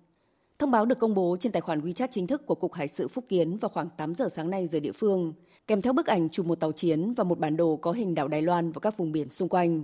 Thông 0.60 0.72
báo 0.72 0.86
được 0.86 1.00
công 1.00 1.16
bố 1.16 1.38
trên 1.40 1.52
tài 1.52 1.62
khoản 1.62 1.82
WeChat 1.82 2.08
chính 2.12 2.28
thức 2.28 2.46
của 2.46 2.56
Cục 2.56 2.74
Hải 2.74 2.88
sự 2.88 3.08
Phúc 3.08 3.26
Kiến 3.30 3.58
vào 3.58 3.70
khoảng 3.70 3.90
8 3.98 4.16
giờ 4.16 4.30
sáng 4.30 4.50
nay 4.50 4.68
giờ 4.68 4.80
địa 4.80 4.92
phương, 4.92 5.34
kèm 5.68 5.82
theo 5.82 5.94
bức 5.94 6.08
ảnh 6.08 6.30
chụp 6.30 6.46
một 6.46 6.60
tàu 6.60 6.72
chiến 6.72 7.14
và 7.14 7.24
một 7.24 7.40
bản 7.40 7.58
đồ 7.58 7.76
có 7.76 7.92
hình 7.92 8.16
đảo 8.16 8.28
Đài 8.28 8.42
Loan 8.42 8.72
và 8.72 8.80
các 8.80 8.98
vùng 8.98 9.12
biển 9.12 9.30
xung 9.30 9.50
quanh. 9.50 9.84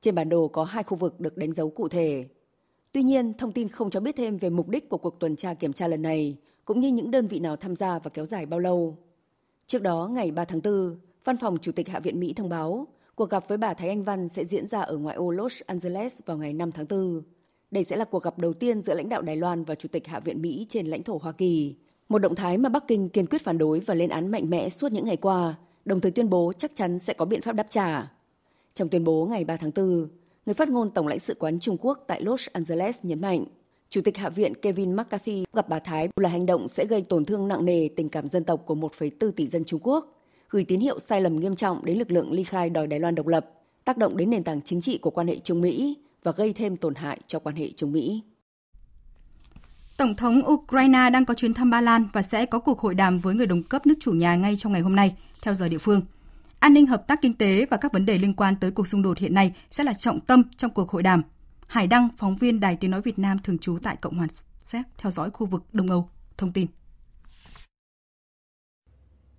Trên 0.00 0.14
bản 0.14 0.28
đồ 0.28 0.48
có 0.48 0.64
hai 0.64 0.82
khu 0.82 0.96
vực 0.96 1.20
được 1.20 1.36
đánh 1.36 1.52
dấu 1.52 1.70
cụ 1.70 1.88
thể. 1.88 2.28
Tuy 2.92 3.02
nhiên, 3.02 3.32
thông 3.38 3.52
tin 3.52 3.68
không 3.68 3.90
cho 3.90 4.00
biết 4.00 4.16
thêm 4.16 4.36
về 4.36 4.50
mục 4.50 4.68
đích 4.68 4.88
của 4.88 4.98
cuộc 4.98 5.20
tuần 5.20 5.36
tra 5.36 5.54
kiểm 5.54 5.72
tra 5.72 5.88
lần 5.88 6.02
này, 6.02 6.36
cũng 6.64 6.80
như 6.80 6.88
những 6.88 7.10
đơn 7.10 7.26
vị 7.26 7.38
nào 7.38 7.56
tham 7.56 7.74
gia 7.74 7.98
và 7.98 8.10
kéo 8.10 8.24
dài 8.24 8.46
bao 8.46 8.60
lâu. 8.60 8.96
Trước 9.66 9.82
đó, 9.82 10.08
ngày 10.12 10.30
3 10.30 10.44
tháng 10.44 10.60
4, 10.64 10.96
Văn 11.24 11.36
phòng 11.36 11.58
Chủ 11.58 11.72
tịch 11.72 11.88
Hạ 11.88 12.00
viện 12.00 12.20
Mỹ 12.20 12.32
thông 12.32 12.48
báo 12.48 12.86
cuộc 13.16 13.30
gặp 13.30 13.48
với 13.48 13.58
bà 13.58 13.74
Thái 13.74 13.88
Anh 13.88 14.02
Văn 14.02 14.28
sẽ 14.28 14.44
diễn 14.44 14.66
ra 14.66 14.80
ở 14.80 14.96
ngoại 14.96 15.16
ô 15.16 15.30
Los 15.30 15.60
Angeles 15.66 16.20
vào 16.26 16.36
ngày 16.36 16.52
5 16.52 16.72
tháng 16.72 16.86
4. 16.88 17.22
Đây 17.70 17.84
sẽ 17.84 17.96
là 17.96 18.04
cuộc 18.04 18.22
gặp 18.22 18.38
đầu 18.38 18.52
tiên 18.52 18.80
giữa 18.80 18.94
lãnh 18.94 19.08
đạo 19.08 19.22
Đài 19.22 19.36
Loan 19.36 19.64
và 19.64 19.74
Chủ 19.74 19.88
tịch 19.88 20.06
Hạ 20.06 20.20
viện 20.20 20.42
Mỹ 20.42 20.66
trên 20.68 20.86
lãnh 20.86 21.02
thổ 21.02 21.18
Hoa 21.22 21.32
Kỳ. 21.32 21.74
Một 22.08 22.18
động 22.18 22.34
thái 22.34 22.58
mà 22.58 22.68
Bắc 22.68 22.88
Kinh 22.88 23.08
kiên 23.08 23.26
quyết 23.26 23.42
phản 23.42 23.58
đối 23.58 23.80
và 23.80 23.94
lên 23.94 24.10
án 24.10 24.30
mạnh 24.30 24.50
mẽ 24.50 24.68
suốt 24.68 24.92
những 24.92 25.04
ngày 25.04 25.16
qua, 25.16 25.54
đồng 25.84 26.00
thời 26.00 26.12
tuyên 26.12 26.30
bố 26.30 26.52
chắc 26.58 26.74
chắn 26.74 26.98
sẽ 26.98 27.12
có 27.12 27.24
biện 27.24 27.42
pháp 27.42 27.52
đáp 27.52 27.66
trả. 27.70 28.12
Trong 28.74 28.88
tuyên 28.88 29.04
bố 29.04 29.26
ngày 29.26 29.44
3 29.44 29.56
tháng 29.56 29.70
4, 29.76 30.08
người 30.46 30.54
phát 30.54 30.68
ngôn 30.68 30.90
Tổng 30.90 31.06
lãnh 31.06 31.18
sự 31.18 31.34
quán 31.38 31.60
Trung 31.60 31.76
Quốc 31.80 32.04
tại 32.06 32.22
Los 32.22 32.48
Angeles 32.52 32.98
nhấn 33.02 33.20
mạnh, 33.20 33.44
Chủ 33.88 34.00
tịch 34.00 34.16
Hạ 34.16 34.28
viện 34.28 34.54
Kevin 34.54 34.96
McCarthy 34.96 35.44
gặp 35.52 35.68
bà 35.68 35.78
Thái 35.78 36.08
là 36.16 36.28
hành 36.28 36.46
động 36.46 36.68
sẽ 36.68 36.84
gây 36.84 37.02
tổn 37.02 37.24
thương 37.24 37.48
nặng 37.48 37.64
nề 37.64 37.88
tình 37.96 38.08
cảm 38.08 38.28
dân 38.28 38.44
tộc 38.44 38.62
của 38.66 38.74
1,4 38.74 39.30
tỷ 39.32 39.46
dân 39.46 39.64
Trung 39.64 39.80
Quốc, 39.82 40.23
gửi 40.54 40.64
tín 40.64 40.80
hiệu 40.80 40.98
sai 40.98 41.20
lầm 41.20 41.36
nghiêm 41.36 41.56
trọng 41.56 41.84
đến 41.84 41.98
lực 41.98 42.10
lượng 42.10 42.32
ly 42.32 42.44
khai 42.44 42.70
đòi 42.70 42.86
Đài 42.86 43.00
Loan 43.00 43.14
độc 43.14 43.26
lập, 43.26 43.50
tác 43.84 43.98
động 43.98 44.16
đến 44.16 44.30
nền 44.30 44.44
tảng 44.44 44.60
chính 44.62 44.80
trị 44.80 44.98
của 44.98 45.10
quan 45.10 45.28
hệ 45.28 45.38
Trung 45.38 45.60
Mỹ 45.60 45.96
và 46.22 46.32
gây 46.32 46.52
thêm 46.52 46.76
tổn 46.76 46.94
hại 46.94 47.20
cho 47.26 47.38
quan 47.38 47.56
hệ 47.56 47.70
Trung 47.76 47.92
Mỹ. 47.92 48.22
Tổng 49.96 50.16
thống 50.16 50.42
Ukraine 50.46 51.10
đang 51.10 51.24
có 51.24 51.34
chuyến 51.34 51.54
thăm 51.54 51.70
Ba 51.70 51.80
Lan 51.80 52.08
và 52.12 52.22
sẽ 52.22 52.46
có 52.46 52.58
cuộc 52.58 52.80
hội 52.80 52.94
đàm 52.94 53.20
với 53.20 53.34
người 53.34 53.46
đồng 53.46 53.62
cấp 53.62 53.86
nước 53.86 53.94
chủ 54.00 54.12
nhà 54.12 54.36
ngay 54.36 54.56
trong 54.56 54.72
ngày 54.72 54.82
hôm 54.82 54.96
nay, 54.96 55.16
theo 55.42 55.54
giờ 55.54 55.68
địa 55.68 55.78
phương. 55.78 56.02
An 56.58 56.74
ninh 56.74 56.86
hợp 56.86 57.06
tác 57.06 57.22
kinh 57.22 57.34
tế 57.34 57.66
và 57.70 57.76
các 57.76 57.92
vấn 57.92 58.06
đề 58.06 58.18
liên 58.18 58.34
quan 58.34 58.56
tới 58.60 58.70
cuộc 58.70 58.86
xung 58.86 59.02
đột 59.02 59.18
hiện 59.18 59.34
nay 59.34 59.52
sẽ 59.70 59.84
là 59.84 59.92
trọng 59.92 60.20
tâm 60.20 60.42
trong 60.56 60.70
cuộc 60.70 60.90
hội 60.90 61.02
đàm. 61.02 61.22
Hải 61.66 61.86
Đăng, 61.86 62.08
phóng 62.16 62.36
viên 62.36 62.60
Đài 62.60 62.76
Tiếng 62.76 62.90
Nói 62.90 63.00
Việt 63.00 63.18
Nam 63.18 63.38
thường 63.38 63.58
trú 63.58 63.78
tại 63.82 63.96
Cộng 63.96 64.14
hòa 64.14 64.26
Séc 64.64 64.86
theo 64.98 65.10
dõi 65.10 65.30
khu 65.30 65.46
vực 65.46 65.64
Đông 65.72 65.90
Âu, 65.90 66.08
thông 66.36 66.52
tin. 66.52 66.66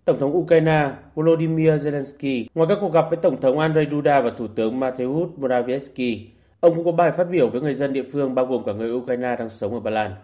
Tổng 0.06 0.20
thống 0.20 0.38
Ukraine 0.38 0.91
Volodymyr 1.15 1.70
Zelensky 1.70 2.46
ngoài 2.56 2.68
các 2.70 2.78
cuộc 2.82 2.94
gặp 2.94 3.06
với 3.10 3.18
Tổng 3.18 3.41
thống 3.41 3.60
Andrei 3.60 3.88
Duda 3.91 4.22
và 4.22 4.30
Thủ 4.38 4.48
tướng 4.48 4.80
Mateusz 4.80 5.30
Morawiecki, 5.39 6.20
Ông 6.60 6.76
cũng 6.76 6.86
có 6.86 6.91
bài 6.91 7.12
phát 7.12 7.30
biểu 7.30 7.50
với 7.50 7.62
người 7.62 7.74
dân 7.74 7.94
địa 7.94 8.04
phương 8.12 8.36
bao 8.36 8.46
gồm 8.46 8.63
cả 8.65 8.74
người 8.74 8.91
Ukraine 8.91 9.36
đang 9.36 9.50
sống 9.50 9.74
ở 9.74 9.80
Ba 9.80 9.91
Lan. 9.91 10.15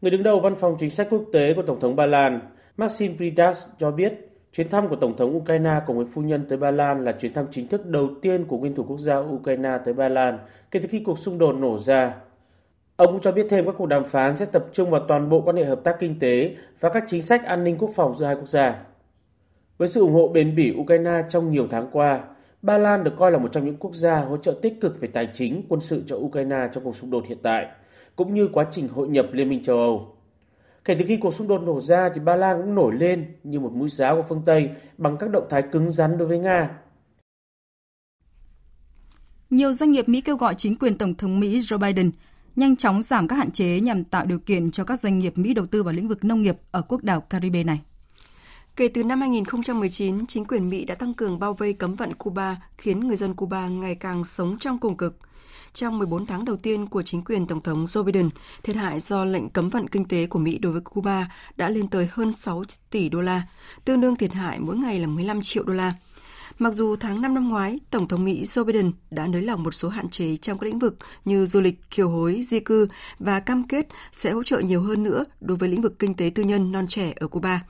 Người 0.00 0.10
đứng 0.10 0.22
đầu 0.22 0.40
văn 0.40 0.56
phòng 0.56 0.76
chính 0.78 0.90
sách 0.90 1.06
quốc 1.10 1.24
tế 1.32 1.54
của 1.54 1.62
Tổng 1.62 1.80
thống 1.80 1.96
Ba 1.96 2.06
Lan, 2.06 2.40
Maxim 2.76 3.16
Pridas 3.16 3.66
cho 3.78 3.90
biết 3.90 4.12
chuyến 4.52 4.68
thăm 4.68 4.88
của 4.88 4.96
Tổng 4.96 5.16
thống 5.16 5.36
Ukraine 5.36 5.80
cùng 5.86 5.96
với 5.96 6.06
phu 6.12 6.22
nhân 6.22 6.46
tới 6.48 6.58
Ba 6.58 6.70
Lan 6.70 7.04
là 7.04 7.12
chuyến 7.12 7.32
thăm 7.32 7.46
chính 7.50 7.68
thức 7.68 7.86
đầu 7.86 8.08
tiên 8.22 8.44
của 8.44 8.58
nguyên 8.58 8.74
thủ 8.74 8.84
quốc 8.88 8.98
gia 8.98 9.16
Ukraine 9.16 9.78
tới 9.84 9.94
Ba 9.94 10.08
Lan 10.08 10.38
kể 10.70 10.80
từ 10.80 10.88
khi 10.90 11.00
cuộc 11.00 11.18
xung 11.18 11.38
đột 11.38 11.52
nổ 11.52 11.78
ra. 11.78 12.14
Ông 12.96 13.08
cũng 13.12 13.20
cho 13.20 13.32
biết 13.32 13.46
thêm 13.50 13.66
các 13.66 13.74
cuộc 13.78 13.86
đàm 13.86 14.04
phán 14.04 14.36
sẽ 14.36 14.46
tập 14.46 14.64
trung 14.72 14.90
vào 14.90 15.00
toàn 15.08 15.28
bộ 15.28 15.40
quan 15.40 15.56
hệ 15.56 15.64
hợp 15.64 15.80
tác 15.84 15.96
kinh 16.00 16.18
tế 16.18 16.56
và 16.80 16.88
các 16.88 17.04
chính 17.06 17.22
sách 17.22 17.44
an 17.44 17.64
ninh 17.64 17.78
quốc 17.78 17.90
phòng 17.94 18.16
giữa 18.16 18.26
hai 18.26 18.34
quốc 18.34 18.48
gia. 18.48 18.84
Với 19.78 19.88
sự 19.88 20.00
ủng 20.00 20.12
hộ 20.12 20.28
bền 20.28 20.56
bỉ 20.56 20.74
Ukraine 20.76 21.22
trong 21.28 21.50
nhiều 21.50 21.68
tháng 21.70 21.88
qua, 21.92 22.20
Ba 22.62 22.78
Lan 22.78 23.04
được 23.04 23.14
coi 23.18 23.30
là 23.32 23.38
một 23.38 23.48
trong 23.52 23.64
những 23.64 23.76
quốc 23.76 23.94
gia 23.94 24.20
hỗ 24.20 24.36
trợ 24.36 24.58
tích 24.62 24.80
cực 24.80 25.00
về 25.00 25.08
tài 25.08 25.28
chính, 25.32 25.62
quân 25.68 25.80
sự 25.80 26.02
cho 26.06 26.16
Ukraine 26.16 26.68
trong 26.72 26.84
cuộc 26.84 26.96
xung 26.96 27.10
đột 27.10 27.26
hiện 27.26 27.38
tại, 27.42 27.66
cũng 28.16 28.34
như 28.34 28.48
quá 28.52 28.66
trình 28.70 28.88
hội 28.88 29.08
nhập 29.08 29.26
Liên 29.32 29.48
minh 29.48 29.62
châu 29.62 29.78
Âu. 29.78 30.16
Kể 30.84 30.96
từ 30.98 31.04
khi 31.08 31.16
cuộc 31.16 31.34
xung 31.34 31.48
đột 31.48 31.62
nổ 31.62 31.80
ra 31.80 32.10
thì 32.14 32.20
Ba 32.20 32.36
Lan 32.36 32.62
cũng 32.62 32.74
nổi 32.74 32.94
lên 32.94 33.26
như 33.44 33.60
một 33.60 33.72
mũi 33.72 33.88
giáo 33.88 34.16
của 34.16 34.22
phương 34.28 34.42
Tây 34.46 34.70
bằng 34.98 35.16
các 35.16 35.30
động 35.30 35.46
thái 35.50 35.62
cứng 35.72 35.90
rắn 35.90 36.18
đối 36.18 36.28
với 36.28 36.38
Nga. 36.38 36.70
Nhiều 39.50 39.72
doanh 39.72 39.92
nghiệp 39.92 40.08
Mỹ 40.08 40.20
kêu 40.20 40.36
gọi 40.36 40.54
chính 40.54 40.76
quyền 40.76 40.98
Tổng 40.98 41.14
thống 41.14 41.40
Mỹ 41.40 41.58
Joe 41.58 41.78
Biden 41.78 42.10
nhanh 42.56 42.76
chóng 42.76 43.02
giảm 43.02 43.28
các 43.28 43.36
hạn 43.36 43.50
chế 43.50 43.80
nhằm 43.80 44.04
tạo 44.04 44.26
điều 44.26 44.38
kiện 44.38 44.70
cho 44.70 44.84
các 44.84 45.00
doanh 45.00 45.18
nghiệp 45.18 45.38
Mỹ 45.38 45.54
đầu 45.54 45.66
tư 45.66 45.82
vào 45.82 45.94
lĩnh 45.94 46.08
vực 46.08 46.24
nông 46.24 46.42
nghiệp 46.42 46.56
ở 46.70 46.82
quốc 46.82 47.02
đảo 47.02 47.20
Caribe 47.20 47.64
này. 47.64 47.80
Kể 48.76 48.88
từ 48.88 49.04
năm 49.04 49.20
2019, 49.20 50.26
chính 50.26 50.44
quyền 50.44 50.68
Mỹ 50.68 50.84
đã 50.84 50.94
tăng 50.94 51.14
cường 51.14 51.38
bao 51.38 51.54
vây 51.54 51.72
cấm 51.72 51.94
vận 51.94 52.14
Cuba, 52.14 52.56
khiến 52.76 53.00
người 53.00 53.16
dân 53.16 53.34
Cuba 53.34 53.68
ngày 53.68 53.94
càng 53.94 54.24
sống 54.24 54.56
trong 54.60 54.78
cùng 54.78 54.96
cực. 54.96 55.18
Trong 55.74 55.98
14 55.98 56.26
tháng 56.26 56.44
đầu 56.44 56.56
tiên 56.56 56.86
của 56.86 57.02
chính 57.02 57.24
quyền 57.24 57.46
Tổng 57.46 57.62
thống 57.62 57.84
Joe 57.84 58.02
Biden, 58.02 58.30
thiệt 58.62 58.76
hại 58.76 59.00
do 59.00 59.24
lệnh 59.24 59.48
cấm 59.48 59.68
vận 59.68 59.88
kinh 59.88 60.04
tế 60.04 60.26
của 60.26 60.38
Mỹ 60.38 60.58
đối 60.58 60.72
với 60.72 60.80
Cuba 60.80 61.30
đã 61.56 61.68
lên 61.68 61.88
tới 61.88 62.08
hơn 62.12 62.32
6 62.32 62.64
tỷ 62.90 63.08
đô 63.08 63.20
la, 63.20 63.42
tương 63.84 64.00
đương 64.00 64.16
thiệt 64.16 64.32
hại 64.32 64.60
mỗi 64.60 64.76
ngày 64.76 64.98
là 64.98 65.06
15 65.06 65.42
triệu 65.42 65.64
đô 65.64 65.72
la. 65.72 65.94
Mặc 66.58 66.74
dù 66.74 66.96
tháng 66.96 67.20
5 67.22 67.34
năm 67.34 67.48
ngoái, 67.48 67.80
Tổng 67.90 68.08
thống 68.08 68.24
Mỹ 68.24 68.44
Joe 68.44 68.64
Biden 68.64 68.92
đã 69.10 69.26
nới 69.26 69.42
lỏng 69.42 69.62
một 69.62 69.74
số 69.74 69.88
hạn 69.88 70.08
chế 70.08 70.36
trong 70.36 70.58
các 70.58 70.66
lĩnh 70.66 70.78
vực 70.78 70.96
như 71.24 71.46
du 71.46 71.60
lịch, 71.60 71.90
kiều 71.90 72.08
hối, 72.08 72.42
di 72.42 72.60
cư 72.60 72.88
và 73.18 73.40
cam 73.40 73.68
kết 73.68 73.86
sẽ 74.12 74.30
hỗ 74.30 74.42
trợ 74.42 74.58
nhiều 74.58 74.82
hơn 74.82 75.02
nữa 75.02 75.24
đối 75.40 75.56
với 75.56 75.68
lĩnh 75.68 75.82
vực 75.82 75.98
kinh 75.98 76.14
tế 76.14 76.30
tư 76.34 76.42
nhân 76.42 76.72
non 76.72 76.86
trẻ 76.88 77.12
ở 77.16 77.28
Cuba. 77.28 77.60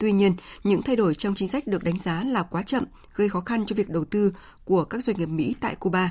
Tuy 0.00 0.12
nhiên, 0.12 0.32
những 0.64 0.82
thay 0.82 0.96
đổi 0.96 1.14
trong 1.14 1.34
chính 1.34 1.48
sách 1.48 1.66
được 1.66 1.84
đánh 1.84 1.96
giá 1.96 2.24
là 2.24 2.42
quá 2.42 2.62
chậm, 2.62 2.84
gây 3.14 3.28
khó 3.28 3.40
khăn 3.40 3.66
cho 3.66 3.76
việc 3.76 3.88
đầu 3.88 4.04
tư 4.04 4.32
của 4.64 4.84
các 4.84 5.04
doanh 5.04 5.16
nghiệp 5.16 5.26
Mỹ 5.26 5.54
tại 5.60 5.74
Cuba. 5.74 6.10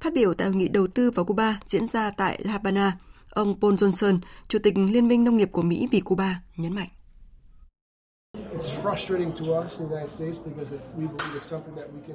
Phát 0.00 0.12
biểu 0.14 0.34
tại 0.34 0.46
hội 0.46 0.56
nghị 0.56 0.68
đầu 0.68 0.86
tư 0.86 1.10
vào 1.10 1.24
Cuba 1.24 1.60
diễn 1.66 1.86
ra 1.86 2.10
tại 2.16 2.40
La 2.44 2.52
Habana, 2.52 2.92
ông 3.30 3.60
Paul 3.60 3.74
Johnson, 3.74 4.18
Chủ 4.48 4.58
tịch 4.62 4.74
Liên 4.76 5.08
minh 5.08 5.24
Nông 5.24 5.36
nghiệp 5.36 5.48
của 5.52 5.62
Mỹ 5.62 5.88
vì 5.90 6.00
Cuba, 6.00 6.40
nhấn 6.56 6.74
mạnh. 6.74 6.88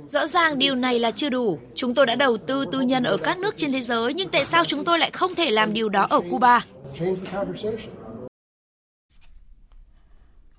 Rõ 0.07 0.27
ràng 0.27 0.59
điều 0.59 0.75
này 0.75 0.99
là 0.99 1.11
chưa 1.11 1.29
đủ. 1.29 1.59
Chúng 1.75 1.95
tôi 1.95 2.05
đã 2.05 2.15
đầu 2.15 2.37
tư 2.37 2.65
tư 2.71 2.81
nhân 2.81 3.03
ở 3.03 3.17
các 3.17 3.39
nước 3.39 3.57
trên 3.57 3.71
thế 3.71 3.81
giới, 3.81 4.13
nhưng 4.13 4.29
tại 4.29 4.45
sao 4.45 4.65
chúng 4.65 4.85
tôi 4.85 4.99
lại 4.99 5.11
không 5.11 5.35
thể 5.35 5.51
làm 5.51 5.73
điều 5.73 5.89
đó 5.89 6.07
ở 6.09 6.21
Cuba? 6.31 6.65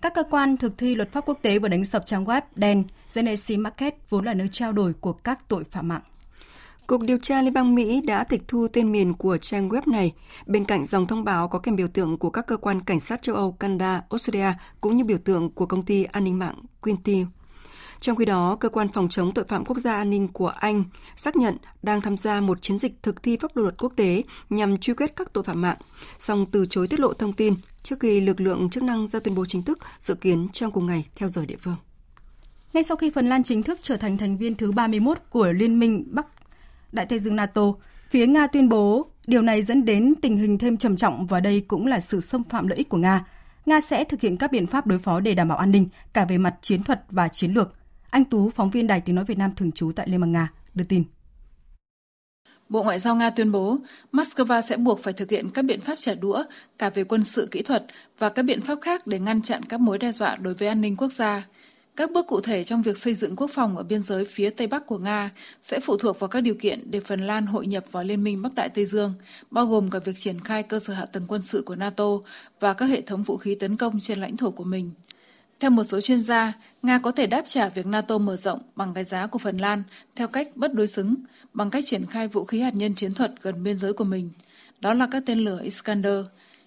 Các 0.00 0.14
cơ 0.14 0.22
quan 0.30 0.56
thực 0.56 0.78
thi 0.78 0.94
luật 0.94 1.12
pháp 1.12 1.24
quốc 1.26 1.38
tế 1.42 1.58
vừa 1.58 1.68
đánh 1.68 1.84
sập 1.84 2.06
trang 2.06 2.24
web 2.24 2.42
đen 2.54 2.84
Genesis 3.14 3.58
Market 3.58 3.94
vốn 4.10 4.24
là 4.24 4.34
nơi 4.34 4.48
trao 4.48 4.72
đổi 4.72 4.92
của 5.00 5.12
các 5.12 5.48
tội 5.48 5.64
phạm 5.70 5.88
mạng. 5.88 6.02
Cục 6.86 7.02
điều 7.02 7.18
tra 7.18 7.42
Liên 7.42 7.52
bang 7.52 7.74
Mỹ 7.74 8.00
đã 8.00 8.24
tịch 8.24 8.42
thu 8.48 8.68
tên 8.72 8.92
miền 8.92 9.14
của 9.14 9.38
trang 9.38 9.68
web 9.68 9.82
này, 9.86 10.12
bên 10.46 10.64
cạnh 10.64 10.86
dòng 10.86 11.06
thông 11.06 11.24
báo 11.24 11.48
có 11.48 11.58
kèm 11.58 11.76
biểu 11.76 11.88
tượng 11.88 12.18
của 12.18 12.30
các 12.30 12.46
cơ 12.46 12.56
quan 12.56 12.80
cảnh 12.80 13.00
sát 13.00 13.22
châu 13.22 13.36
Âu, 13.36 13.52
Canada, 13.52 14.02
Australia 14.10 14.52
cũng 14.80 14.96
như 14.96 15.04
biểu 15.04 15.18
tượng 15.18 15.50
của 15.50 15.66
công 15.66 15.82
ty 15.82 16.04
an 16.04 16.24
ninh 16.24 16.38
mạng 16.38 16.54
Quinty. 16.80 17.24
Trong 18.00 18.16
khi 18.16 18.24
đó, 18.24 18.56
cơ 18.60 18.68
quan 18.68 18.88
phòng 18.92 19.08
chống 19.08 19.34
tội 19.34 19.44
phạm 19.48 19.64
quốc 19.64 19.78
gia 19.78 19.94
an 19.94 20.10
ninh 20.10 20.28
của 20.28 20.48
Anh 20.48 20.84
xác 21.16 21.36
nhận 21.36 21.56
đang 21.82 22.00
tham 22.00 22.16
gia 22.16 22.40
một 22.40 22.62
chiến 22.62 22.78
dịch 22.78 23.02
thực 23.02 23.22
thi 23.22 23.36
pháp 23.36 23.56
luật 23.56 23.74
quốc 23.78 23.92
tế 23.96 24.22
nhằm 24.50 24.78
truy 24.78 24.94
quét 24.94 25.16
các 25.16 25.32
tội 25.32 25.44
phạm 25.44 25.62
mạng, 25.62 25.76
song 26.18 26.46
từ 26.52 26.66
chối 26.66 26.86
tiết 26.88 27.00
lộ 27.00 27.12
thông 27.12 27.32
tin 27.32 27.54
trước 27.86 28.00
khi 28.00 28.20
lực 28.20 28.40
lượng 28.40 28.70
chức 28.70 28.82
năng 28.82 29.08
ra 29.08 29.20
tuyên 29.20 29.34
bố 29.34 29.46
chính 29.46 29.62
thức 29.62 29.78
dự 29.98 30.14
kiến 30.14 30.48
trong 30.52 30.72
cùng 30.72 30.86
ngày 30.86 31.06
theo 31.16 31.28
giờ 31.28 31.46
địa 31.46 31.56
phương. 31.60 31.76
Ngay 32.72 32.84
sau 32.84 32.96
khi 32.96 33.10
Phần 33.10 33.28
Lan 33.28 33.42
chính 33.42 33.62
thức 33.62 33.78
trở 33.82 33.96
thành 33.96 34.18
thành 34.18 34.36
viên 34.36 34.54
thứ 34.54 34.72
31 34.72 35.18
của 35.30 35.52
Liên 35.52 35.78
minh 35.78 36.04
Bắc 36.10 36.26
Đại 36.92 37.06
Tây 37.06 37.18
Dương 37.18 37.36
NATO, 37.36 37.62
phía 38.10 38.26
Nga 38.26 38.46
tuyên 38.46 38.68
bố 38.68 39.06
điều 39.26 39.42
này 39.42 39.62
dẫn 39.62 39.84
đến 39.84 40.14
tình 40.22 40.36
hình 40.36 40.58
thêm 40.58 40.76
trầm 40.76 40.96
trọng 40.96 41.26
và 41.26 41.40
đây 41.40 41.60
cũng 41.60 41.86
là 41.86 42.00
sự 42.00 42.20
xâm 42.20 42.44
phạm 42.44 42.66
lợi 42.66 42.78
ích 42.78 42.88
của 42.88 42.98
Nga. 42.98 43.26
Nga 43.66 43.80
sẽ 43.80 44.04
thực 44.04 44.20
hiện 44.20 44.36
các 44.36 44.52
biện 44.52 44.66
pháp 44.66 44.86
đối 44.86 44.98
phó 44.98 45.20
để 45.20 45.34
đảm 45.34 45.48
bảo 45.48 45.58
an 45.58 45.70
ninh 45.70 45.88
cả 46.12 46.24
về 46.24 46.38
mặt 46.38 46.54
chiến 46.60 46.82
thuật 46.82 47.04
và 47.10 47.28
chiến 47.28 47.52
lược. 47.52 47.74
Anh 48.10 48.24
Tú, 48.24 48.50
phóng 48.50 48.70
viên 48.70 48.86
Đài 48.86 49.00
Tiếng 49.00 49.14
Nói 49.14 49.24
Việt 49.24 49.38
Nam 49.38 49.54
thường 49.56 49.72
trú 49.72 49.92
tại 49.96 50.08
Liên 50.08 50.20
bang 50.20 50.32
Nga, 50.32 50.48
đưa 50.74 50.84
tin. 50.84 51.04
Bộ 52.68 52.82
Ngoại 52.82 52.98
giao 52.98 53.16
Nga 53.16 53.30
tuyên 53.30 53.52
bố 53.52 53.78
Moscow 54.12 54.60
sẽ 54.60 54.76
buộc 54.76 55.00
phải 55.00 55.12
thực 55.12 55.30
hiện 55.30 55.50
các 55.50 55.62
biện 55.62 55.80
pháp 55.80 55.94
trả 55.98 56.14
đũa 56.14 56.44
cả 56.78 56.90
về 56.90 57.04
quân 57.04 57.24
sự 57.24 57.48
kỹ 57.50 57.62
thuật 57.62 57.84
và 58.18 58.28
các 58.28 58.42
biện 58.42 58.60
pháp 58.60 58.78
khác 58.82 59.06
để 59.06 59.18
ngăn 59.18 59.42
chặn 59.42 59.62
các 59.62 59.80
mối 59.80 59.98
đe 59.98 60.12
dọa 60.12 60.36
đối 60.36 60.54
với 60.54 60.68
an 60.68 60.80
ninh 60.80 60.96
quốc 60.96 61.12
gia. 61.12 61.46
Các 61.96 62.10
bước 62.12 62.26
cụ 62.26 62.40
thể 62.40 62.64
trong 62.64 62.82
việc 62.82 62.98
xây 62.98 63.14
dựng 63.14 63.36
quốc 63.36 63.50
phòng 63.52 63.76
ở 63.76 63.82
biên 63.82 64.02
giới 64.02 64.24
phía 64.24 64.50
Tây 64.50 64.66
Bắc 64.66 64.86
của 64.86 64.98
Nga 64.98 65.30
sẽ 65.62 65.80
phụ 65.80 65.96
thuộc 65.96 66.20
vào 66.20 66.28
các 66.28 66.40
điều 66.40 66.54
kiện 66.54 66.90
để 66.90 67.00
Phần 67.00 67.26
Lan 67.26 67.46
hội 67.46 67.66
nhập 67.66 67.84
vào 67.92 68.04
Liên 68.04 68.24
minh 68.24 68.42
Bắc 68.42 68.54
Đại 68.54 68.68
Tây 68.68 68.84
Dương, 68.84 69.14
bao 69.50 69.66
gồm 69.66 69.90
cả 69.90 69.98
việc 69.98 70.16
triển 70.16 70.40
khai 70.40 70.62
cơ 70.62 70.78
sở 70.78 70.94
hạ 70.94 71.06
tầng 71.06 71.24
quân 71.28 71.42
sự 71.42 71.62
của 71.62 71.76
NATO 71.76 72.08
và 72.60 72.74
các 72.74 72.86
hệ 72.86 73.00
thống 73.00 73.22
vũ 73.22 73.36
khí 73.36 73.54
tấn 73.54 73.76
công 73.76 74.00
trên 74.00 74.18
lãnh 74.18 74.36
thổ 74.36 74.50
của 74.50 74.64
mình. 74.64 74.90
Theo 75.60 75.70
một 75.70 75.84
số 75.84 76.00
chuyên 76.00 76.22
gia, 76.22 76.52
Nga 76.82 76.98
có 76.98 77.10
thể 77.10 77.26
đáp 77.26 77.42
trả 77.46 77.68
việc 77.68 77.86
NATO 77.86 78.18
mở 78.18 78.36
rộng 78.36 78.60
bằng 78.76 78.94
cái 78.94 79.04
giá 79.04 79.26
của 79.26 79.38
Phần 79.38 79.58
Lan 79.58 79.82
theo 80.16 80.28
cách 80.28 80.48
bất 80.54 80.74
đối 80.74 80.86
xứng, 80.86 81.14
bằng 81.52 81.70
cách 81.70 81.84
triển 81.86 82.06
khai 82.06 82.28
vũ 82.28 82.44
khí 82.44 82.60
hạt 82.60 82.74
nhân 82.74 82.94
chiến 82.94 83.14
thuật 83.14 83.32
gần 83.42 83.62
biên 83.62 83.78
giới 83.78 83.92
của 83.92 84.04
mình. 84.04 84.30
Đó 84.80 84.94
là 84.94 85.08
các 85.10 85.22
tên 85.26 85.38
lửa 85.38 85.60
Iskander. 85.62 86.24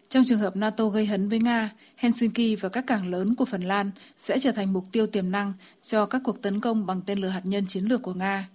Trong 0.10 0.24
trường 0.26 0.40
hợp 0.40 0.56
NATO 0.56 0.88
gây 0.88 1.06
hấn 1.06 1.30
với 1.30 1.40
Nga, 1.40 1.72
Helsinki 1.96 2.62
và 2.62 2.70
các 2.70 2.88
cảng 2.88 3.10
lớn 3.10 3.36
của 3.36 3.46
Phần 3.46 3.62
Lan 3.62 3.92
sẽ 4.18 4.40
trở 4.40 4.52
thành 4.52 4.74
mục 4.74 4.86
tiêu 4.92 5.08
tiềm 5.08 5.32
năng 5.32 5.54
cho 5.82 6.06
các 6.06 6.22
cuộc 6.26 6.42
tấn 6.42 6.60
công 6.60 6.86
bằng 6.86 7.02
tên 7.06 7.20
lửa 7.20 7.28
hạt 7.28 7.42
nhân 7.44 7.66
chiến 7.68 7.86
lược 7.86 8.02
của 8.02 8.14
Nga. 8.14 8.50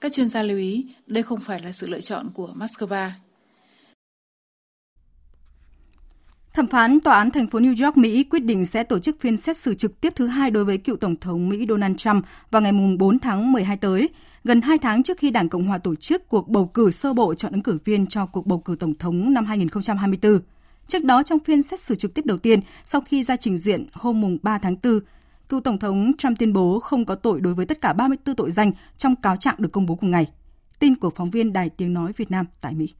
Các 0.00 0.12
chuyên 0.12 0.28
gia 0.28 0.42
lưu 0.42 0.58
ý, 0.58 0.86
đây 1.06 1.22
không 1.22 1.40
phải 1.40 1.62
là 1.62 1.72
sự 1.72 1.88
lựa 1.88 2.00
chọn 2.00 2.30
của 2.34 2.54
Moscow. 2.56 3.10
Thẩm 6.58 6.66
phán 6.66 7.00
Tòa 7.00 7.16
án 7.16 7.30
thành 7.30 7.46
phố 7.46 7.58
New 7.58 7.84
York, 7.84 7.96
Mỹ 7.96 8.24
quyết 8.24 8.40
định 8.40 8.64
sẽ 8.64 8.82
tổ 8.82 8.98
chức 8.98 9.20
phiên 9.20 9.36
xét 9.36 9.56
xử 9.56 9.74
trực 9.74 10.00
tiếp 10.00 10.12
thứ 10.16 10.26
hai 10.26 10.50
đối 10.50 10.64
với 10.64 10.78
cựu 10.78 10.96
Tổng 10.96 11.16
thống 11.16 11.48
Mỹ 11.48 11.66
Donald 11.68 11.96
Trump 11.96 12.24
vào 12.50 12.62
ngày 12.62 12.72
4 12.98 13.18
tháng 13.18 13.52
12 13.52 13.76
tới, 13.76 14.08
gần 14.44 14.60
2 14.60 14.78
tháng 14.78 15.02
trước 15.02 15.18
khi 15.18 15.30
Đảng 15.30 15.48
Cộng 15.48 15.66
hòa 15.66 15.78
tổ 15.78 15.94
chức 15.94 16.28
cuộc 16.28 16.48
bầu 16.48 16.66
cử 16.66 16.90
sơ 16.90 17.12
bộ 17.12 17.34
chọn 17.34 17.52
ứng 17.52 17.62
cử 17.62 17.78
viên 17.84 18.06
cho 18.06 18.26
cuộc 18.26 18.46
bầu 18.46 18.58
cử 18.58 18.76
Tổng 18.80 18.94
thống 18.94 19.34
năm 19.34 19.46
2024. 19.46 20.40
Trước 20.86 21.04
đó, 21.04 21.22
trong 21.22 21.38
phiên 21.38 21.62
xét 21.62 21.80
xử 21.80 21.94
trực 21.94 22.14
tiếp 22.14 22.26
đầu 22.26 22.38
tiên, 22.38 22.60
sau 22.84 23.00
khi 23.00 23.22
ra 23.22 23.36
trình 23.36 23.56
diện 23.56 23.86
hôm 23.92 24.38
3 24.42 24.58
tháng 24.58 24.76
4, 24.82 25.00
cựu 25.48 25.60
Tổng 25.60 25.78
thống 25.78 26.12
Trump 26.18 26.38
tuyên 26.38 26.52
bố 26.52 26.80
không 26.80 27.04
có 27.04 27.14
tội 27.14 27.40
đối 27.40 27.54
với 27.54 27.66
tất 27.66 27.80
cả 27.80 27.92
34 27.92 28.36
tội 28.36 28.50
danh 28.50 28.72
trong 28.96 29.16
cáo 29.16 29.36
trạng 29.36 29.54
được 29.58 29.72
công 29.72 29.86
bố 29.86 29.94
cùng 29.94 30.10
ngày. 30.10 30.26
Tin 30.78 30.96
của 30.96 31.10
phóng 31.10 31.30
viên 31.30 31.52
Đài 31.52 31.70
Tiếng 31.70 31.94
Nói 31.94 32.12
Việt 32.16 32.30
Nam 32.30 32.46
tại 32.60 32.74
Mỹ. 32.74 32.94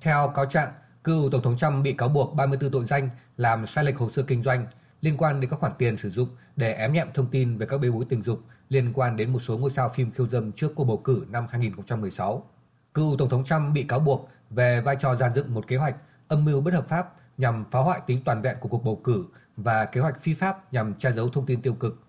Theo 0.00 0.32
cáo 0.34 0.46
trạng, 0.46 0.72
cựu 1.04 1.30
Tổng 1.30 1.42
thống 1.42 1.56
Trump 1.56 1.84
bị 1.84 1.92
cáo 1.92 2.08
buộc 2.08 2.34
34 2.34 2.70
tội 2.70 2.84
danh 2.84 3.08
làm 3.36 3.66
sai 3.66 3.84
lệch 3.84 3.98
hồ 3.98 4.10
sơ 4.10 4.22
kinh 4.22 4.42
doanh 4.42 4.66
liên 5.00 5.16
quan 5.16 5.40
đến 5.40 5.50
các 5.50 5.60
khoản 5.60 5.72
tiền 5.78 5.96
sử 5.96 6.10
dụng 6.10 6.28
để 6.56 6.72
ém 6.72 6.92
nhẹm 6.92 7.08
thông 7.14 7.26
tin 7.26 7.58
về 7.58 7.66
các 7.66 7.80
bê 7.80 7.90
bối 7.90 8.04
tình 8.08 8.22
dục 8.22 8.40
liên 8.68 8.92
quan 8.92 9.16
đến 9.16 9.32
một 9.32 9.38
số 9.38 9.58
ngôi 9.58 9.70
sao 9.70 9.88
phim 9.88 10.10
khiêu 10.10 10.28
dâm 10.28 10.52
trước 10.52 10.72
cuộc 10.74 10.84
bầu 10.84 10.96
cử 10.96 11.24
năm 11.28 11.46
2016. 11.50 12.50
Cựu 12.94 13.16
Tổng 13.18 13.28
thống 13.28 13.44
Trump 13.44 13.74
bị 13.74 13.82
cáo 13.82 14.00
buộc 14.00 14.28
về 14.50 14.80
vai 14.80 14.96
trò 15.00 15.14
dàn 15.14 15.34
dựng 15.34 15.54
một 15.54 15.66
kế 15.66 15.76
hoạch 15.76 15.96
âm 16.28 16.44
mưu 16.44 16.60
bất 16.60 16.74
hợp 16.74 16.88
pháp 16.88 17.12
nhằm 17.38 17.64
phá 17.70 17.78
hoại 17.78 18.00
tính 18.06 18.20
toàn 18.24 18.42
vẹn 18.42 18.56
của 18.60 18.68
cuộc 18.68 18.84
bầu 18.84 19.00
cử 19.04 19.24
và 19.56 19.84
kế 19.84 20.00
hoạch 20.00 20.20
phi 20.20 20.34
pháp 20.34 20.72
nhằm 20.72 20.94
che 20.94 21.12
giấu 21.12 21.28
thông 21.28 21.46
tin 21.46 21.62
tiêu 21.62 21.74
cực. 21.74 22.02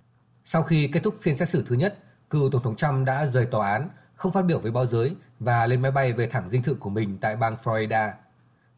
Sau 0.45 0.63
khi 0.63 0.87
kết 0.87 1.03
thúc 1.03 1.15
phiên 1.21 1.35
xét 1.35 1.49
xử 1.49 1.63
thứ 1.67 1.75
nhất, 1.75 1.97
cựu 2.29 2.49
Tổng 2.49 2.63
thống 2.63 2.75
Trump 2.75 3.07
đã 3.07 3.25
rời 3.25 3.45
tòa 3.45 3.71
án, 3.71 3.89
không 4.15 4.31
phát 4.31 4.45
biểu 4.45 4.59
với 4.59 4.71
báo 4.71 4.85
giới 4.85 5.15
và 5.39 5.67
lên 5.67 5.81
máy 5.81 5.91
bay 5.91 6.13
về 6.13 6.27
thẳng 6.27 6.49
dinh 6.49 6.63
thự 6.63 6.73
của 6.73 6.89
mình 6.89 7.17
tại 7.21 7.35
bang 7.35 7.55
Florida. 7.63 8.11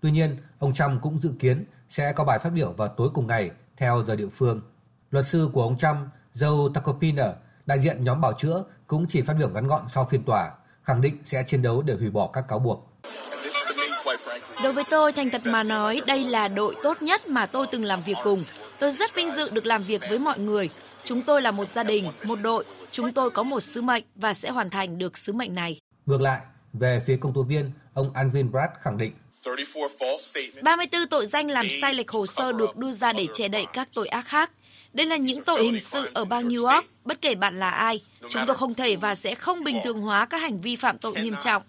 Tuy 0.01 0.11
nhiên, 0.11 0.37
ông 0.59 0.73
Trump 0.73 1.01
cũng 1.01 1.19
dự 1.19 1.33
kiến 1.39 1.65
sẽ 1.89 2.13
có 2.13 2.23
bài 2.23 2.39
phát 2.39 2.49
biểu 2.49 2.71
vào 2.71 2.87
tối 2.87 3.09
cùng 3.13 3.27
ngày 3.27 3.51
theo 3.77 4.03
giờ 4.07 4.15
địa 4.15 4.27
phương. 4.27 4.61
Luật 5.11 5.27
sư 5.27 5.49
của 5.53 5.63
ông 5.63 5.77
Trump, 5.77 5.97
Joe 6.33 6.73
Tacopina, 6.73 7.33
đại 7.65 7.79
diện 7.79 8.03
nhóm 8.03 8.21
bảo 8.21 8.33
chữa, 8.33 8.63
cũng 8.87 9.05
chỉ 9.09 9.21
phát 9.21 9.33
biểu 9.39 9.49
ngắn 9.49 9.67
gọn 9.67 9.81
sau 9.87 10.05
phiên 10.05 10.23
tòa, 10.23 10.51
khẳng 10.83 11.01
định 11.01 11.17
sẽ 11.23 11.43
chiến 11.47 11.61
đấu 11.61 11.81
để 11.81 11.93
hủy 11.93 12.09
bỏ 12.09 12.27
các 12.33 12.47
cáo 12.47 12.59
buộc. 12.59 12.93
Đối 14.63 14.73
với 14.73 14.83
tôi, 14.89 15.11
thành 15.11 15.29
thật 15.29 15.41
mà 15.45 15.63
nói, 15.63 16.01
đây 16.07 16.23
là 16.23 16.47
đội 16.47 16.75
tốt 16.83 17.01
nhất 17.01 17.27
mà 17.27 17.45
tôi 17.45 17.67
từng 17.71 17.83
làm 17.83 18.03
việc 18.03 18.17
cùng. 18.23 18.43
Tôi 18.79 18.91
rất 18.91 19.15
vinh 19.15 19.31
dự 19.31 19.49
được 19.49 19.65
làm 19.65 19.83
việc 19.83 20.01
với 20.09 20.19
mọi 20.19 20.39
người. 20.39 20.69
Chúng 21.03 21.21
tôi 21.21 21.41
là 21.41 21.51
một 21.51 21.69
gia 21.69 21.83
đình, 21.83 22.05
một 22.23 22.39
đội. 22.41 22.65
Chúng 22.91 23.13
tôi 23.13 23.29
có 23.29 23.43
một 23.43 23.59
sứ 23.59 23.81
mệnh 23.81 24.03
và 24.15 24.33
sẽ 24.33 24.49
hoàn 24.49 24.69
thành 24.69 24.97
được 24.97 25.17
sứ 25.17 25.33
mệnh 25.33 25.55
này. 25.55 25.79
Ngược 26.05 26.21
lại, 26.21 26.41
Về 26.73 27.01
phía 27.05 27.17
công 27.17 27.33
tố 27.33 27.43
viên, 27.43 27.71
ông 27.93 28.13
Alvin 28.13 28.51
Bragg 28.51 28.69
khẳng 28.81 28.97
định 28.97 29.13
34 30.61 31.07
tội 31.09 31.25
danh 31.25 31.51
làm 31.51 31.65
sai 31.81 31.93
lệch 31.93 32.11
hồ 32.11 32.25
sơ 32.25 32.51
được 32.51 32.77
đưa 32.77 32.91
ra 32.91 33.13
để 33.13 33.27
che 33.33 33.47
đậy 33.47 33.65
các 33.73 33.89
tội 33.93 34.07
ác 34.07 34.25
khác. 34.25 34.51
Đây 34.93 35.05
là 35.05 35.17
những 35.17 35.43
tội 35.43 35.63
hình 35.63 35.79
sự 35.79 36.09
ở 36.13 36.25
bang 36.25 36.49
New 36.49 36.67
York, 36.69 36.85
bất 37.05 37.21
kể 37.21 37.35
bạn 37.35 37.59
là 37.59 37.69
ai. 37.69 38.03
Chúng 38.29 38.43
tôi 38.47 38.55
không 38.55 38.73
thể 38.73 38.95
và 38.95 39.15
sẽ 39.15 39.35
không 39.35 39.63
bình 39.63 39.77
thường 39.83 40.01
hóa 40.01 40.25
các 40.25 40.41
hành 40.41 40.61
vi 40.61 40.75
phạm 40.75 40.97
tội 40.97 41.13
nghiêm 41.13 41.35
trọng. 41.43 41.61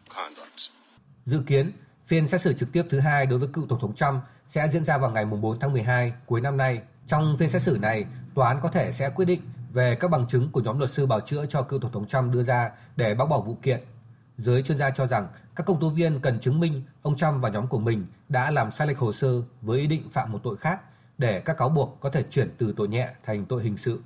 Dự 1.26 1.40
kiến, 1.46 1.72
phiên 2.06 2.28
xét 2.28 2.40
xử 2.40 2.52
trực 2.52 2.72
tiếp 2.72 2.82
thứ 2.90 3.00
hai 3.00 3.26
đối 3.26 3.38
với 3.38 3.48
cựu 3.52 3.66
Tổng 3.68 3.80
thống 3.80 3.94
Trump 3.94 4.22
sẽ 4.48 4.68
diễn 4.72 4.84
ra 4.84 4.98
vào 4.98 5.10
ngày 5.10 5.24
4 5.24 5.60
tháng 5.60 5.72
12 5.72 6.12
cuối 6.26 6.40
năm 6.40 6.56
nay. 6.56 6.80
Trong 7.06 7.36
phiên 7.38 7.50
xét 7.50 7.62
xử 7.62 7.78
này, 7.80 8.04
tòa 8.34 8.48
án 8.48 8.60
có 8.62 8.68
thể 8.68 8.92
sẽ 8.92 9.10
quyết 9.10 9.24
định 9.24 9.40
về 9.72 9.96
các 10.00 10.10
bằng 10.10 10.26
chứng 10.28 10.50
của 10.52 10.60
nhóm 10.60 10.78
luật 10.78 10.90
sư 10.90 11.06
bào 11.06 11.20
chữa 11.20 11.46
cho 11.46 11.62
cựu 11.62 11.80
Tổng 11.80 11.92
thống 11.92 12.06
Trump 12.08 12.32
đưa 12.32 12.44
ra 12.44 12.70
để 12.96 13.14
bác 13.14 13.28
bỏ 13.28 13.40
vụ 13.40 13.58
kiện. 13.62 13.80
Giới 14.38 14.62
chuyên 14.62 14.78
gia 14.78 14.90
cho 14.90 15.06
rằng 15.06 15.28
các 15.58 15.66
công 15.66 15.80
tố 15.80 15.88
viên 15.88 16.20
cần 16.20 16.40
chứng 16.40 16.60
minh 16.60 16.82
ông 17.02 17.16
Trump 17.16 17.34
và 17.42 17.48
nhóm 17.48 17.66
của 17.66 17.78
mình 17.78 18.06
đã 18.28 18.50
làm 18.50 18.72
sai 18.72 18.86
lệch 18.86 18.98
hồ 18.98 19.12
sơ 19.12 19.42
với 19.62 19.80
ý 19.80 19.86
định 19.86 20.02
phạm 20.12 20.32
một 20.32 20.40
tội 20.42 20.56
khác 20.56 20.80
để 21.18 21.40
các 21.40 21.56
cáo 21.58 21.68
buộc 21.68 21.96
có 22.00 22.10
thể 22.10 22.22
chuyển 22.30 22.50
từ 22.58 22.74
tội 22.76 22.88
nhẹ 22.88 23.10
thành 23.26 23.44
tội 23.44 23.62
hình 23.62 23.76
sự. 23.76 24.00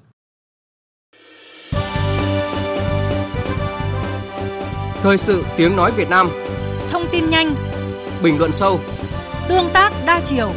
Thời 5.03 5.19
sự 5.19 5.45
tiếng 5.57 5.77
nói 5.77 5.93
Việt 5.97 6.11
Nam 6.11 6.29
Thông 6.91 7.03
tin 7.13 7.31
nhanh 7.31 7.55
Bình 8.23 8.39
luận 8.39 8.53
sâu 8.53 8.81
Tương 9.49 9.71
tác 9.73 9.93
đa 10.07 10.21
chiều 10.25 10.53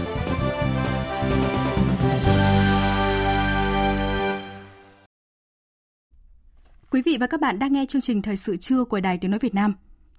Quý 6.91 7.01
vị 7.05 7.17
và 7.19 7.27
các 7.27 7.41
bạn 7.41 7.59
đang 7.59 7.73
nghe 7.73 7.85
chương 7.85 8.01
trình 8.01 8.21
Thời 8.21 8.35
sự 8.35 8.57
trưa 8.57 8.83
của 8.83 8.99
Đài 8.99 9.17
Tiếng 9.17 9.31
Nói 9.31 9.39
Việt 9.39 9.55
Nam. 9.55 9.73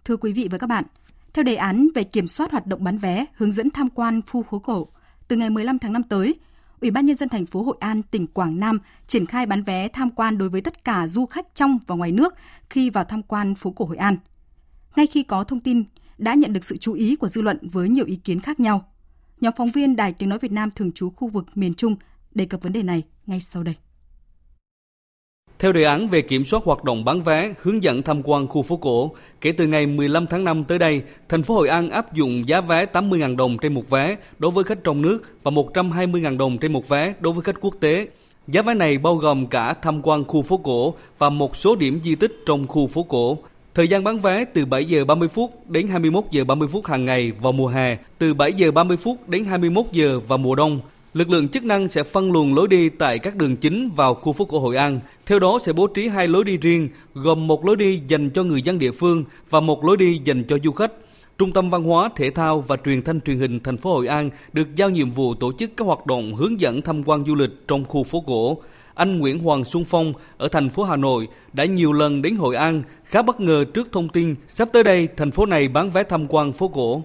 Thưa 0.07 0.17
quý 0.17 0.33
vị 0.33 0.49
và 0.51 0.59
các 0.59 0.67
bạn, 0.67 0.85
theo 1.35 1.43
đề 1.43 1.55
án 1.55 1.89
về 1.95 2.05
kiểm 2.05 2.27
soát 2.27 2.53
hoạt 2.53 2.67
động 2.67 2.85
bán 2.85 2.99
vé, 2.99 3.25
hướng 3.37 3.53
dẫn 3.53 3.71
tham 3.71 3.91
quan 3.91 4.21
khu 4.23 4.43
phố 4.43 4.59
cổ, 4.59 4.89
từ 5.29 5.37
ngày 5.37 5.51
15 5.51 5.79
tháng 5.79 5.93
5 5.93 6.03
tới, 6.03 6.35
Ủy 6.81 6.91
ban 6.91 7.07
nhân 7.07 7.17
dân 7.17 7.29
thành 7.29 7.47
phố 7.47 7.63
Hội 7.63 7.77
An, 7.81 8.03
tỉnh 8.03 8.27
Quảng 8.27 8.61
Nam 8.61 8.79
triển 9.07 9.27
khai 9.27 9.47
bán 9.47 9.63
vé 9.63 9.89
tham 9.89 10.11
quan 10.11 10.39
đối 10.39 10.49
với 10.49 10.61
tất 10.61 10.85
cả 10.85 11.09
du 11.09 11.27
khách 11.27 11.55
trong 11.55 11.79
và 11.87 11.95
ngoài 11.95 12.13
nước 12.13 12.35
khi 12.71 12.91
vào 12.91 13.05
tham 13.05 13.23
quan 13.23 13.55
phố 13.55 13.71
cổ 13.71 13.85
Hội 13.85 13.97
An. 13.97 14.17
Ngay 14.97 15.07
khi 15.07 15.23
có 15.23 15.45
thông 15.45 15.61
tin 15.61 15.85
đã 16.19 16.35
nhận 16.35 16.53
được 16.53 16.65
sự 16.65 16.77
chú 16.77 16.93
ý 16.93 17.17
của 17.17 17.29
dư 17.29 17.43
luận 17.43 17.59
với 17.73 17.89
nhiều 17.89 18.05
ý 18.07 18.17
kiến 18.17 18.41
khác 18.41 18.61
nhau. 18.61 18.89
Nhóm 19.41 19.53
phóng 19.57 19.71
viên 19.71 19.97
Đài 19.97 20.13
Tiếng 20.13 20.29
nói 20.29 20.39
Việt 20.39 20.53
Nam 20.53 20.71
thường 20.71 20.93
trú 20.93 21.11
khu 21.11 21.29
vực 21.29 21.47
miền 21.55 21.75
Trung 21.75 21.97
đề 22.35 22.47
cập 22.47 22.63
vấn 22.63 22.73
đề 22.73 22.83
này 22.83 23.03
ngay 23.27 23.41
sau 23.41 23.63
đây. 23.63 23.75
Theo 25.59 25.73
đề 25.73 25.85
án 25.85 26.09
về 26.09 26.23
kiểm 26.23 26.45
soát 26.45 26.63
hoạt 26.65 26.85
động 26.85 27.05
bán 27.05 27.23
vé, 27.23 27.55
hướng 27.63 27.83
dẫn 27.83 28.03
tham 28.03 28.23
quan 28.25 28.49
khu 28.49 28.63
phố 28.63 28.77
cổ, 28.77 29.11
kể 29.41 29.53
từ 29.53 29.67
ngày 29.67 29.87
15 29.87 30.27
tháng 30.27 30.45
5 30.45 30.65
tới 30.65 30.79
đây, 30.79 31.03
thành 31.29 31.43
phố 31.43 31.55
Hội 31.55 31.69
An 31.69 31.91
áp 31.91 32.15
dụng 32.15 32.49
giá 32.49 32.61
vé 32.61 32.87
80.000 32.93 33.37
đồng 33.37 33.59
trên 33.59 33.75
một 33.75 33.91
vé 33.91 34.17
đối 34.39 34.51
với 34.51 34.65
khách 34.65 34.85
trong 34.85 35.03
nước 35.03 35.23
và 35.43 35.51
120.000 35.51 36.37
đồng 36.37 36.59
trên 36.59 36.73
một 36.73 36.89
vé 36.89 37.15
đối 37.21 37.33
với 37.33 37.43
khách 37.43 37.61
quốc 37.61 37.75
tế. 37.81 38.09
Giá 38.49 38.63
vé 38.63 38.75
này 38.75 38.99
bao 38.99 39.17
gồm 39.17 39.47
cả 39.47 39.75
tham 39.83 40.01
quan 40.03 40.25
khu 40.25 40.43
phố 40.43 40.57
cổ 40.57 40.95
và 41.19 41.31
một 41.31 41.57
số 41.57 41.77
điểm 41.77 42.01
di 42.05 42.15
tích 42.15 42.33
trong 42.47 42.67
khu 42.67 42.87
phố 42.87 43.03
cổ. 43.03 43.39
Thời 43.75 43.89
gian 43.89 44.05
bán 44.05 44.19
vé 44.19 44.45
từ 44.45 44.65
7 44.65 44.85
giờ 44.85 45.05
30 45.05 45.29
phút 45.29 45.71
đến 45.71 45.89
21 45.89 46.25
giờ 46.31 46.45
30 46.45 46.69
phút 46.73 46.87
hàng 46.87 47.05
ngày 47.05 47.33
vào 47.41 47.53
mùa 47.53 47.69
hè, 47.69 47.97
từ 48.19 48.35
7 48.35 48.53
giờ 48.53 48.71
30 48.71 48.97
phút 48.97 49.29
đến 49.29 49.45
21 49.45 49.85
giờ 49.93 50.21
vào 50.29 50.39
mùa 50.39 50.55
đông. 50.55 50.81
Lực 51.17 51.31
lượng 51.31 51.49
chức 51.49 51.65
năng 51.65 51.89
sẽ 51.89 52.03
phân 52.03 52.33
luồng 52.33 52.55
lối 52.55 52.69
đi 52.69 52.89
tại 52.89 53.19
các 53.19 53.37
đường 53.37 53.57
chính 53.57 53.91
vào 53.97 54.15
khu 54.15 54.33
phố 54.33 54.45
cổ 54.45 54.59
Hội 54.59 54.77
An. 54.77 55.01
Theo 55.27 55.39
đó 55.39 55.59
sẽ 55.63 55.73
bố 55.73 55.87
trí 55.87 56.09
hai 56.09 56.29
lối 56.29 56.45
đi 56.45 56.57
riêng, 56.57 56.89
gồm 57.15 57.47
một 57.47 57.67
lối 57.67 57.77
đi 57.77 58.01
dành 58.09 58.31
cho 58.31 58.45
người 58.45 58.63
dân 58.63 58.79
địa 58.79 58.91
phương 58.91 59.25
và 59.51 59.61
một 59.61 59.85
lối 59.85 59.97
đi 59.97 60.21
dành 60.25 60.45
cho 60.45 60.59
du 60.65 60.73
khách. 60.73 60.93
Trung 61.39 61.53
tâm 61.53 61.71
Văn 61.71 61.85
hóa, 61.85 62.09
Thể 62.17 62.31
thao 62.31 62.61
và 62.61 62.77
Truyền 62.85 63.03
thanh 63.03 63.21
Truyền 63.21 63.39
hình 63.39 63.61
thành 63.61 63.77
phố 63.77 63.95
Hội 63.95 64.07
An 64.07 64.31
được 64.53 64.75
giao 64.77 64.91
nhiệm 64.91 65.11
vụ 65.11 65.35
tổ 65.35 65.53
chức 65.59 65.71
các 65.77 65.85
hoạt 65.85 66.07
động 66.07 66.35
hướng 66.35 66.61
dẫn 66.61 66.83
tham 66.83 67.03
quan 67.05 67.25
du 67.25 67.35
lịch 67.35 67.51
trong 67.69 67.85
khu 67.85 68.05
phố 68.05 68.21
cổ. 68.27 68.59
Anh 68.95 69.19
Nguyễn 69.19 69.39
Hoàng 69.39 69.65
Xuân 69.65 69.85
Phong 69.85 70.13
ở 70.37 70.49
thành 70.49 70.71
phố 70.71 70.83
Hà 70.85 70.97
Nội 70.97 71.29
đã 71.53 71.65
nhiều 71.65 71.93
lần 71.93 72.23
đến 72.23 72.37
Hội 72.37 72.57
An, 72.57 72.83
khá 73.05 73.23
bất 73.23 73.41
ngờ 73.41 73.65
trước 73.75 73.89
thông 73.93 74.09
tin 74.09 74.35
sắp 74.49 74.69
tới 74.73 74.85
đây 74.85 75.09
thành 75.17 75.31
phố 75.31 75.47
này 75.47 75.69
bán 75.69 75.91
vé 75.91 76.03
tham 76.03 76.27
quan 76.29 76.53
phố 76.53 76.69
cổ. 76.69 77.03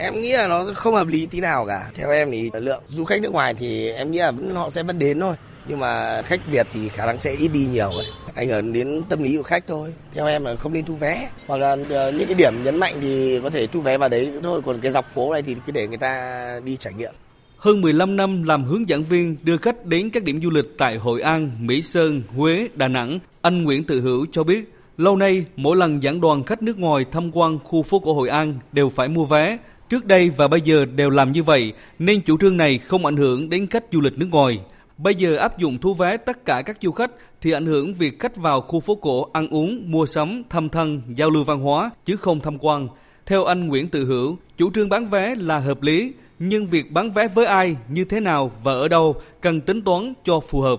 Em 0.00 0.14
nghĩ 0.20 0.32
là 0.32 0.48
nó 0.48 0.64
không 0.74 0.94
hợp 0.94 1.06
lý 1.06 1.26
tí 1.26 1.40
nào 1.40 1.66
cả. 1.66 1.90
Theo 1.94 2.10
em 2.10 2.30
thì 2.30 2.50
lượng 2.54 2.82
du 2.88 3.04
khách 3.04 3.22
nước 3.22 3.32
ngoài 3.32 3.54
thì 3.54 3.90
em 3.90 4.10
nghĩ 4.10 4.18
là 4.18 4.32
họ 4.54 4.70
sẽ 4.70 4.82
vẫn 4.82 4.98
đến 4.98 5.20
thôi. 5.20 5.34
Nhưng 5.68 5.80
mà 5.80 6.22
khách 6.22 6.40
Việt 6.50 6.66
thì 6.72 6.88
khả 6.88 7.06
năng 7.06 7.18
sẽ 7.18 7.32
ít 7.32 7.48
đi 7.48 7.66
nhiều 7.72 7.90
ấy. 7.90 8.06
Ảnh 8.34 8.48
hưởng 8.48 8.72
đến 8.72 9.02
tâm 9.08 9.22
lý 9.22 9.36
của 9.36 9.42
khách 9.42 9.64
thôi. 9.66 9.94
Theo 10.14 10.26
em 10.26 10.44
là 10.44 10.54
không 10.54 10.72
nên 10.72 10.84
thu 10.84 10.94
vé. 10.94 11.28
Hoặc 11.46 11.56
là 11.56 11.76
ờ, 11.90 12.12
những 12.12 12.26
cái 12.26 12.34
điểm 12.34 12.52
nhấn 12.64 12.76
mạnh 12.76 12.94
thì 13.00 13.40
có 13.42 13.50
thể 13.50 13.66
thu 13.66 13.80
vé 13.80 13.98
vào 13.98 14.08
đấy 14.08 14.32
thôi. 14.42 14.60
Còn 14.64 14.80
cái 14.80 14.92
dọc 14.92 15.14
phố 15.14 15.32
này 15.32 15.42
thì 15.42 15.56
cứ 15.66 15.72
để 15.72 15.88
người 15.88 15.98
ta 15.98 16.60
đi 16.64 16.76
trải 16.76 16.92
nghiệm. 16.92 17.12
Hơn 17.56 17.80
15 17.80 18.16
năm 18.16 18.42
làm 18.42 18.64
hướng 18.64 18.88
dẫn 18.88 19.02
viên 19.02 19.36
đưa 19.42 19.56
khách 19.56 19.84
đến 19.84 20.10
các 20.10 20.22
điểm 20.22 20.40
du 20.42 20.50
lịch 20.50 20.78
tại 20.78 20.96
Hội 20.96 21.20
An, 21.20 21.50
Mỹ 21.60 21.82
Sơn, 21.82 22.22
Huế, 22.36 22.68
Đà 22.74 22.88
Nẵng, 22.88 23.18
anh 23.42 23.64
Nguyễn 23.64 23.84
Tự 23.84 24.00
Hữu 24.00 24.26
cho 24.32 24.44
biết 24.44 24.72
lâu 24.98 25.16
nay 25.16 25.44
mỗi 25.56 25.76
lần 25.76 26.02
dẫn 26.02 26.20
đoàn 26.20 26.44
khách 26.44 26.62
nước 26.62 26.78
ngoài 26.78 27.04
tham 27.12 27.30
quan 27.36 27.58
khu 27.64 27.82
phố 27.82 27.98
cổ 27.98 28.14
Hội 28.14 28.28
An 28.28 28.58
đều 28.72 28.88
phải 28.88 29.08
mua 29.08 29.24
vé. 29.24 29.58
Trước 29.88 30.06
đây 30.06 30.30
và 30.30 30.48
bây 30.48 30.60
giờ 30.60 30.84
đều 30.84 31.10
làm 31.10 31.32
như 31.32 31.42
vậy 31.42 31.72
nên 31.98 32.20
chủ 32.20 32.38
trương 32.38 32.56
này 32.56 32.78
không 32.78 33.06
ảnh 33.06 33.16
hưởng 33.16 33.50
đến 33.50 33.66
khách 33.66 33.84
du 33.92 34.00
lịch 34.00 34.18
nước 34.18 34.26
ngoài. 34.30 34.60
Bây 34.98 35.14
giờ 35.14 35.36
áp 35.36 35.58
dụng 35.58 35.78
thu 35.78 35.94
vé 35.94 36.16
tất 36.16 36.44
cả 36.44 36.62
các 36.62 36.76
du 36.80 36.92
khách 36.92 37.10
thì 37.40 37.52
ảnh 37.52 37.66
hưởng 37.66 37.94
việc 37.94 38.18
khách 38.18 38.36
vào 38.36 38.60
khu 38.60 38.80
phố 38.80 38.94
cổ 38.94 39.28
ăn 39.32 39.48
uống, 39.48 39.90
mua 39.90 40.06
sắm, 40.06 40.42
thăm 40.50 40.68
thân, 40.68 41.02
giao 41.14 41.30
lưu 41.30 41.44
văn 41.44 41.60
hóa 41.60 41.90
chứ 42.04 42.16
không 42.16 42.40
tham 42.40 42.58
quan. 42.60 42.88
Theo 43.26 43.44
anh 43.44 43.68
Nguyễn 43.68 43.88
Tự 43.88 44.04
Hữu, 44.04 44.36
chủ 44.56 44.70
trương 44.74 44.88
bán 44.88 45.04
vé 45.04 45.34
là 45.34 45.58
hợp 45.58 45.82
lý 45.82 46.12
nhưng 46.38 46.66
việc 46.66 46.92
bán 46.92 47.10
vé 47.10 47.28
với 47.28 47.46
ai, 47.46 47.76
như 47.88 48.04
thế 48.04 48.20
nào 48.20 48.50
và 48.62 48.72
ở 48.72 48.88
đâu 48.88 49.14
cần 49.40 49.60
tính 49.60 49.82
toán 49.82 50.14
cho 50.24 50.40
phù 50.40 50.60
hợp. 50.60 50.76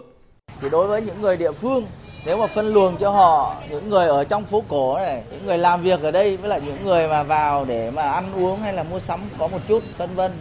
Thì 0.61 0.69
đối 0.71 0.87
với 0.87 1.01
những 1.01 1.21
người 1.21 1.37
địa 1.37 1.51
phương, 1.51 1.83
nếu 2.25 2.37
mà 2.37 2.47
phân 2.47 2.73
luồng 2.73 2.97
cho 2.97 3.09
họ, 3.09 3.55
những 3.69 3.89
người 3.89 4.07
ở 4.07 4.23
trong 4.23 4.43
phố 4.43 4.63
cổ 4.67 4.97
này, 4.97 5.23
những 5.31 5.45
người 5.45 5.57
làm 5.57 5.81
việc 5.81 6.01
ở 6.01 6.11
đây 6.11 6.37
với 6.37 6.49
lại 6.49 6.61
những 6.65 6.77
người 6.83 7.07
mà 7.07 7.23
vào 7.23 7.65
để 7.65 7.91
mà 7.91 8.11
ăn 8.11 8.25
uống 8.35 8.59
hay 8.59 8.73
là 8.73 8.83
mua 8.83 8.99
sắm 8.99 9.19
có 9.39 9.47
một 9.47 9.59
chút 9.67 9.83
vân 9.97 10.15
vân. 10.15 10.31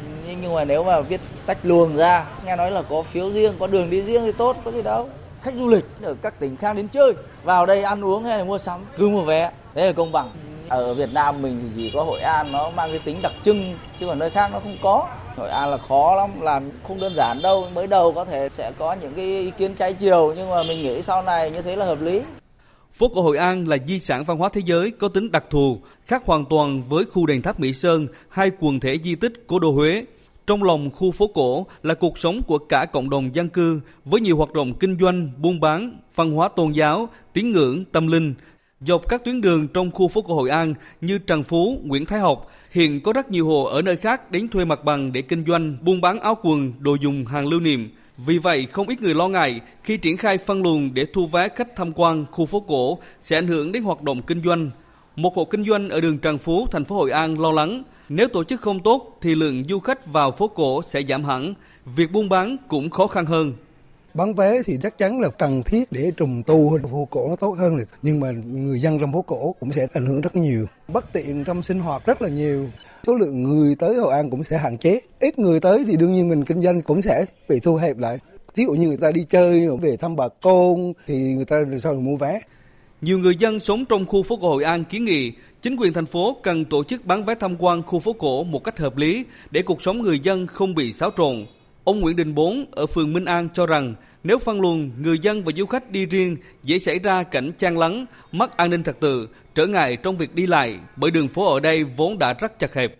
Nhưng 0.43 0.55
mà 0.55 0.65
nếu 0.65 0.85
mà 0.85 1.01
viết 1.01 1.21
tách 1.47 1.59
luồng 1.63 1.97
ra, 1.97 2.25
nghe 2.45 2.57
nói 2.57 2.71
là 2.71 2.83
có 2.83 3.03
phiếu 3.03 3.31
riêng, 3.31 3.55
có 3.59 3.67
đường 3.67 3.91
đi 3.91 4.01
riêng 4.01 4.23
thì 4.25 4.33
tốt, 4.33 4.57
có 4.65 4.71
gì 4.71 4.83
đâu. 4.83 5.09
Khách 5.43 5.55
du 5.55 5.69
lịch 5.69 5.85
ở 6.03 6.15
các 6.23 6.41
tỉnh 6.41 6.57
khác 6.57 6.77
đến 6.77 6.89
chơi, 6.89 7.13
vào 7.43 7.67
đây 7.67 7.83
ăn 7.83 8.05
uống 8.05 8.25
hay 8.25 8.39
là 8.39 8.45
mua 8.45 8.59
sắm 8.59 8.81
cứ 8.97 9.09
mua 9.09 9.23
vé, 9.23 9.51
thế 9.75 9.87
là 9.87 9.93
công 9.93 10.13
bằng. 10.13 10.31
Ở 10.69 10.95
Việt 10.95 11.13
Nam 11.13 11.43
mình 11.43 11.73
thì 11.77 11.83
chỉ 11.83 11.91
có 11.95 12.03
Hội 12.03 12.21
An 12.21 12.53
nó 12.53 12.71
mang 12.71 12.91
cái 12.91 13.01
tính 13.05 13.17
đặc 13.23 13.33
trưng 13.45 13.75
chứ 14.01 14.07
còn 14.07 14.19
nơi 14.19 14.31
khác 14.31 14.51
nó 14.53 14.61
không 14.61 14.77
có. 14.83 15.09
Hội 15.39 15.49
An 15.49 15.63
à, 15.63 15.67
là 15.67 15.79
khó 15.79 16.15
lắm 16.17 16.41
làm 16.41 16.63
không 16.89 17.01
đơn 17.01 17.15
giản 17.15 17.43
đâu. 17.43 17.69
Mới 17.75 17.87
đầu 17.87 18.13
có 18.13 18.25
thể 18.25 18.49
sẽ 18.53 18.73
có 18.79 18.97
những 19.01 19.15
cái 19.15 19.25
ý 19.25 19.51
kiến 19.51 19.75
trái 19.75 19.93
chiều 19.93 20.35
nhưng 20.37 20.51
mà 20.51 20.63
mình 20.69 20.83
nghĩ 20.83 21.03
sau 21.03 21.23
này 21.23 21.51
như 21.51 21.63
thế 21.63 21.77
là 21.77 21.87
hợp 21.87 22.03
lý. 22.03 22.21
Phố 22.93 23.09
cổ 23.09 23.23
Hội 23.23 23.37
An 23.37 23.69
là 23.69 23.77
di 23.87 24.01
sản 24.01 24.25
văn 24.25 24.39
hóa 24.39 24.49
thế 24.53 24.61
giới 24.65 24.91
có 24.91 25.09
tính 25.09 25.33
đặc 25.33 25.45
thù, 25.51 25.79
khác 26.07 26.23
hoàn 26.27 26.45
toàn 26.45 26.83
với 26.89 27.05
khu 27.05 27.27
đền 27.27 27.43
tháp 27.43 27.61
Mỹ 27.61 27.73
Sơn 27.73 28.07
hay 28.29 28.51
quần 28.61 28.81
thể 28.81 28.99
di 29.05 29.15
tích 29.15 29.33
cố 29.47 29.59
đô 29.59 29.71
Huế. 29.71 30.05
Trong 30.47 30.63
lòng 30.63 30.91
khu 30.91 31.13
phố 31.13 31.27
cổ 31.35 31.67
là 31.83 31.95
cuộc 31.95 32.19
sống 32.19 32.43
của 32.47 32.59
cả 32.59 32.85
cộng 32.85 33.11
đồng 33.11 33.35
dân 33.35 33.49
cư 33.49 33.81
với 34.05 34.21
nhiều 34.21 34.37
hoạt 34.37 34.53
động 34.53 34.75
kinh 34.75 34.99
doanh, 35.01 35.31
buôn 35.39 35.61
bán, 35.61 36.01
văn 36.15 36.31
hóa 36.31 36.49
tôn 36.49 36.73
giáo, 36.73 37.09
tín 37.33 37.53
ngưỡng, 37.53 37.85
tâm 37.85 38.07
linh, 38.07 38.35
Dọc 38.81 39.09
các 39.09 39.25
tuyến 39.25 39.41
đường 39.41 39.69
trong 39.69 39.91
khu 39.91 40.09
phố 40.09 40.23
cổ 40.23 40.35
Hội 40.35 40.51
An 40.51 40.75
như 41.01 41.19
Trần 41.19 41.43
Phú, 41.43 41.81
Nguyễn 41.85 42.07
Thái 42.07 42.21
Học, 42.21 42.51
hiện 42.71 43.01
có 43.01 43.13
rất 43.13 43.31
nhiều 43.31 43.47
hộ 43.47 43.65
ở 43.65 43.83
nơi 43.83 43.97
khác 43.97 44.31
đến 44.31 44.49
thuê 44.49 44.65
mặt 44.65 44.85
bằng 44.85 45.13
để 45.13 45.23
kinh 45.23 45.45
doanh, 45.45 45.77
buôn 45.81 46.01
bán 46.01 46.21
áo 46.21 46.37
quần, 46.43 46.73
đồ 46.79 46.97
dùng 47.01 47.25
hàng 47.25 47.47
lưu 47.47 47.61
niệm. 47.61 47.91
Vì 48.17 48.39
vậy, 48.39 48.67
không 48.67 48.89
ít 48.89 49.03
người 49.03 49.15
lo 49.15 49.29
ngại 49.29 49.61
khi 49.83 49.97
triển 49.97 50.17
khai 50.17 50.39
phân 50.39 50.63
luồng 50.63 50.95
để 50.95 51.05
thu 51.13 51.27
vé 51.27 51.49
khách 51.49 51.77
tham 51.77 51.93
quan 51.93 52.25
khu 52.31 52.47
phố 52.47 52.61
cổ 52.61 52.99
sẽ 53.21 53.39
ảnh 53.39 53.47
hưởng 53.47 53.73
đến 53.73 53.83
hoạt 53.83 54.03
động 54.03 54.23
kinh 54.23 54.43
doanh. 54.43 54.71
Một 55.17 55.35
hộ 55.35 55.45
kinh 55.45 55.65
doanh 55.65 55.89
ở 55.91 56.01
đường 56.01 56.19
Trần 56.19 56.39
Phú, 56.39 56.67
thành 56.71 56.85
phố 56.85 56.97
Hội 56.97 57.11
An 57.11 57.41
lo 57.41 57.53
lắng, 57.53 57.83
nếu 58.09 58.29
tổ 58.29 58.45
chức 58.45 58.61
không 58.61 58.81
tốt 58.83 59.19
thì 59.21 59.35
lượng 59.35 59.65
du 59.69 59.79
khách 59.79 60.07
vào 60.07 60.33
phố 60.33 60.49
cổ 60.49 60.83
sẽ 60.83 61.03
giảm 61.03 61.25
hẳn, 61.25 61.55
việc 61.97 62.13
buôn 62.13 62.29
bán 62.29 62.57
cũng 62.69 62.91
khó 62.91 63.07
khăn 63.07 63.27
hơn. 63.27 63.53
Bán 64.15 64.35
vé 64.35 64.63
thì 64.65 64.79
chắc 64.83 64.99
chắn 64.99 65.21
là 65.21 65.29
cần 65.39 65.63
thiết 65.63 65.93
để 65.93 66.13
trùng 66.17 66.43
tu 66.47 66.79
phố 66.91 67.09
cổ 67.11 67.29
nó 67.29 67.37
tốt 67.37 67.51
hơn 67.59 67.77
rồi. 67.77 67.87
Nhưng 68.03 68.21
mà 68.21 68.31
người 68.31 68.81
dân 68.81 69.01
trong 69.01 69.13
phố 69.13 69.23
cổ 69.23 69.55
cũng 69.61 69.73
sẽ 69.73 69.87
ảnh 69.93 70.07
hưởng 70.07 70.21
rất 70.21 70.37
nhiều. 70.37 70.67
Bất 70.89 71.13
tiện 71.13 71.45
trong 71.45 71.63
sinh 71.63 71.81
hoạt 71.81 72.07
rất 72.07 72.23
là 72.23 72.29
nhiều. 72.29 72.67
Số 73.07 73.15
lượng 73.15 73.43
người 73.43 73.75
tới 73.75 73.97
Hội 73.97 74.15
An 74.15 74.31
cũng 74.31 74.45
sẽ 74.45 74.59
hạn 74.59 74.79
chế. 74.79 75.01
Ít 75.21 75.39
người 75.39 75.61
tới 75.61 75.85
thì 75.87 75.97
đương 75.97 76.15
nhiên 76.15 76.29
mình 76.29 76.45
kinh 76.45 76.61
doanh 76.61 76.83
cũng 76.83 77.03
sẽ 77.03 77.25
bị 77.49 77.61
thu 77.61 77.77
hẹp 77.77 77.99
lại. 77.99 78.19
Ví 78.55 78.65
dụ 78.65 78.73
như 78.73 78.89
người 78.89 78.97
ta 78.97 79.11
đi 79.11 79.25
chơi, 79.29 79.69
về 79.81 79.97
thăm 79.97 80.17
bà 80.17 80.29
con 80.43 80.93
thì 81.07 81.35
người 81.35 81.45
ta 81.45 81.65
sao 81.81 81.95
mua 81.95 82.17
vé. 82.17 82.41
Nhiều 83.01 83.19
người 83.19 83.37
dân 83.37 83.61
sống 83.61 83.85
trong 83.89 84.07
khu 84.07 84.23
phố 84.23 84.39
cổ 84.41 84.49
Hội 84.49 84.65
An 84.65 84.85
kiến 84.85 85.05
nghị 85.05 85.33
chính 85.63 85.77
quyền 85.77 85.93
thành 85.93 86.07
phố 86.07 86.37
cần 86.43 86.65
tổ 86.65 86.85
chức 86.85 87.07
bán 87.07 87.25
vé 87.25 87.35
tham 87.35 87.57
quan 87.59 87.83
khu 87.83 88.01
phố 88.01 88.13
cổ 88.13 88.45
một 88.45 88.65
cách 88.65 88.79
hợp 88.79 88.97
lý 88.97 89.25
để 89.51 89.63
cuộc 89.63 89.83
sống 89.83 90.03
người 90.03 90.21
dân 90.21 90.47
không 90.47 90.75
bị 90.75 90.93
xáo 90.93 91.11
trộn. 91.17 91.47
Ông 91.85 92.01
Nguyễn 92.01 92.17
Đình 92.17 92.35
Bốn 92.35 92.67
ở 92.71 92.87
phường 92.87 93.13
Minh 93.13 93.25
An 93.25 93.49
cho 93.55 93.67
rằng 93.67 93.95
Nếu 94.25 94.39
phân 94.39 94.61
luồng, 94.61 94.91
người 95.03 95.19
dân 95.19 95.45
và 95.45 95.53
du 95.57 95.67
khách 95.67 95.91
đi 95.91 96.07
riêng 96.07 96.37
dễ 96.63 96.79
xảy 96.79 96.99
ra 96.99 97.23
cảnh 97.23 97.53
chen 97.59 97.75
lấn, 97.75 98.07
mất 98.33 98.57
an 98.57 98.71
ninh 98.71 98.85
trật 98.85 99.01
tự, 99.01 99.29
trở 99.55 99.67
ngại 99.67 99.97
trong 99.97 100.17
việc 100.17 100.35
đi 100.35 100.47
lại 100.47 100.79
bởi 100.97 101.11
đường 101.11 101.29
phố 101.29 101.53
ở 101.55 101.61
đây 101.61 101.85
vốn 101.85 102.19
đã 102.19 102.33
rất 102.33 102.59
chật 102.59 102.75
hẹp. 102.75 102.95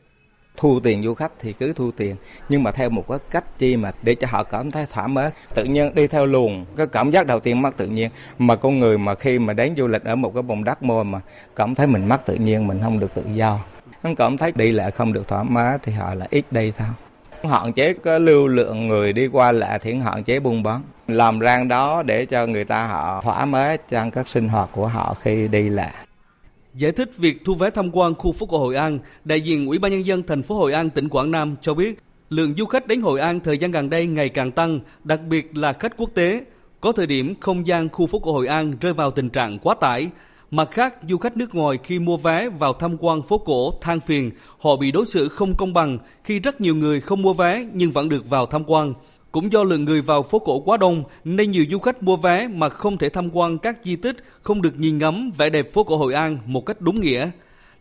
Thu 0.57 0.81
tiền 0.81 1.05
du 1.05 1.15
khách 1.15 1.33
thì 1.41 1.53
cứ 1.53 1.73
thu 1.73 1.91
tiền 1.91 2.17
nhưng 2.49 2.63
mà 2.63 2.71
theo 2.71 2.91
một 2.91 3.09
cái 3.09 3.19
cách 3.31 3.59
chi 3.59 3.77
mà 3.77 3.93
để 4.03 4.15
cho 4.15 4.29
họ 4.31 4.43
cảm 4.43 4.71
thấy 4.71 4.87
thoải 4.93 5.09
mái 5.09 5.31
tự 5.55 5.65
nhiên 5.65 5.95
đi 5.95 6.07
theo 6.07 6.27
luồng 6.27 6.65
cái 6.77 6.87
cảm 6.87 7.11
giác 7.11 7.27
đầu 7.27 7.41
tiên 7.41 7.63
mất 7.63 7.77
tự 7.77 7.87
nhiên. 7.87 8.11
Mà 8.39 8.57
con 8.57 8.79
người 8.79 8.99
mà 8.99 9.15
khi 9.15 9.39
mà 9.39 9.53
đến 9.53 9.75
du 9.77 9.87
lịch 9.87 10.05
ở 10.05 10.17
một 10.17 10.35
cái 10.35 10.43
vùng 10.43 10.65
đất 10.65 10.83
môi 10.83 11.05
mà 11.05 11.21
cảm 11.57 11.75
thấy 11.75 11.87
mình 11.87 12.09
mất 12.09 12.27
tự 12.27 12.35
nhiên 12.35 12.67
mình 12.67 12.79
không 12.83 13.01
được 13.01 13.15
tự 13.15 13.23
do. 13.35 13.59
Không 14.03 14.17
cảm 14.17 14.37
thấy 14.37 14.53
đi 14.55 14.73
lại 14.73 14.91
không 14.91 15.13
được 15.13 15.29
thoải 15.29 15.45
mái 15.45 15.79
thì 15.83 15.93
họ 15.93 16.15
là 16.15 16.27
ít 16.31 16.53
đi 16.53 16.73
thôi 16.79 16.89
hạn 17.45 17.73
chế 17.73 17.93
cái 17.93 18.21
lưu 18.21 18.47
lượng 18.47 18.87
người 18.87 19.13
đi 19.13 19.27
qua 19.27 19.53
lại 19.53 19.79
thì 19.83 19.95
hạn 19.95 20.25
chế 20.25 20.41
buôn 20.41 20.63
bán 20.63 20.83
làm 21.09 21.41
rang 21.41 21.69
đó 21.69 22.03
để 22.03 22.27
cho 22.27 22.47
người 22.47 22.65
ta 22.65 22.87
họ 22.87 23.21
thoải 23.25 23.47
mái 23.47 23.79
trong 23.89 24.11
các 24.11 24.29
sinh 24.29 24.49
hoạt 24.49 24.69
của 24.73 24.87
họ 24.87 25.15
khi 25.21 25.49
đi 25.49 25.71
lại 25.71 25.95
Giải 26.75 26.93
thích 26.93 27.11
việc 27.17 27.45
thu 27.45 27.55
vé 27.55 27.71
tham 27.71 27.91
quan 27.93 28.15
khu 28.15 28.33
phố 28.33 28.47
cổ 28.47 28.59
Hội 28.59 28.77
An, 28.77 28.99
đại 29.25 29.41
diện 29.41 29.67
Ủy 29.67 29.79
ban 29.79 29.93
nhân 29.93 30.07
dân 30.07 30.23
thành 30.23 30.43
phố 30.43 30.55
Hội 30.55 30.73
An 30.73 30.91
tỉnh 30.91 31.09
Quảng 31.09 31.31
Nam 31.31 31.57
cho 31.61 31.75
biết, 31.75 31.99
lượng 32.31 32.55
du 32.59 32.67
khách 32.67 32.87
đến 32.87 33.01
Hội 33.01 33.21
An 33.21 33.41
thời 33.41 33.59
gian 33.59 33.71
gần 33.71 33.91
đây 33.91 34.07
ngày 34.07 34.29
càng 34.29 34.53
tăng, 34.53 34.81
đặc 35.05 35.21
biệt 35.29 35.57
là 35.57 35.73
khách 35.73 35.97
quốc 35.97 36.11
tế. 36.15 36.45
Có 36.81 36.93
thời 36.93 37.07
điểm 37.07 37.35
không 37.41 37.67
gian 37.67 37.89
khu 37.89 38.07
phố 38.07 38.19
cổ 38.19 38.33
Hội 38.33 38.47
An 38.47 38.75
rơi 38.81 38.93
vào 38.93 39.11
tình 39.11 39.31
trạng 39.31 39.59
quá 39.59 39.75
tải. 39.81 40.11
Mặt 40.51 40.71
khác, 40.71 40.95
du 41.09 41.19
khách 41.19 41.37
nước 41.37 41.55
ngoài 41.55 41.79
khi 41.83 41.99
mua 41.99 42.17
vé 42.17 42.49
vào 42.49 42.73
tham 42.73 42.97
quan 43.01 43.23
phố 43.23 43.39
cổ 43.39 43.73
than 43.81 44.01
phiền, 44.01 44.31
họ 44.59 44.77
bị 44.77 44.93
đối 44.93 45.07
xử 45.07 45.29
không 45.29 45.55
công 45.57 45.75
bằng 45.75 45.99
khi 46.25 46.39
rất 46.39 46.61
nhiều 46.61 46.75
người 46.75 47.01
không 47.01 47.23
mua 47.23 47.33
vé 47.33 47.67
nhưng 47.73 47.91
vẫn 47.91 48.09
được 48.09 48.31
vào 48.31 48.47
tham 48.47 48.65
quan. 48.67 48.95
Cũng 49.33 49.53
do 49.53 49.63
lượng 49.63 49.85
người 49.85 50.01
vào 50.01 50.23
phố 50.23 50.39
cổ 50.39 50.61
quá 50.61 50.77
đông 50.77 51.05
nên 51.25 51.51
nhiều 51.51 51.65
du 51.71 51.79
khách 51.79 52.03
mua 52.03 52.17
vé 52.17 52.49
mà 52.49 52.69
không 52.69 52.99
thể 52.99 53.09
tham 53.09 53.31
quan 53.33 53.59
các 53.59 53.79
di 53.83 53.97
tích, 53.97 54.17
không 54.43 54.63
được 54.63 54.79
nhìn 54.79 54.99
ngắm 54.99 55.31
vẻ 55.39 55.51
đẹp 55.51 55.73
phố 55.73 55.85
cổ 55.85 55.97
Hội 55.97 56.15
An 56.15 56.39
một 56.47 56.67
cách 56.67 56.81
đúng 56.81 57.01
nghĩa. 57.01 57.31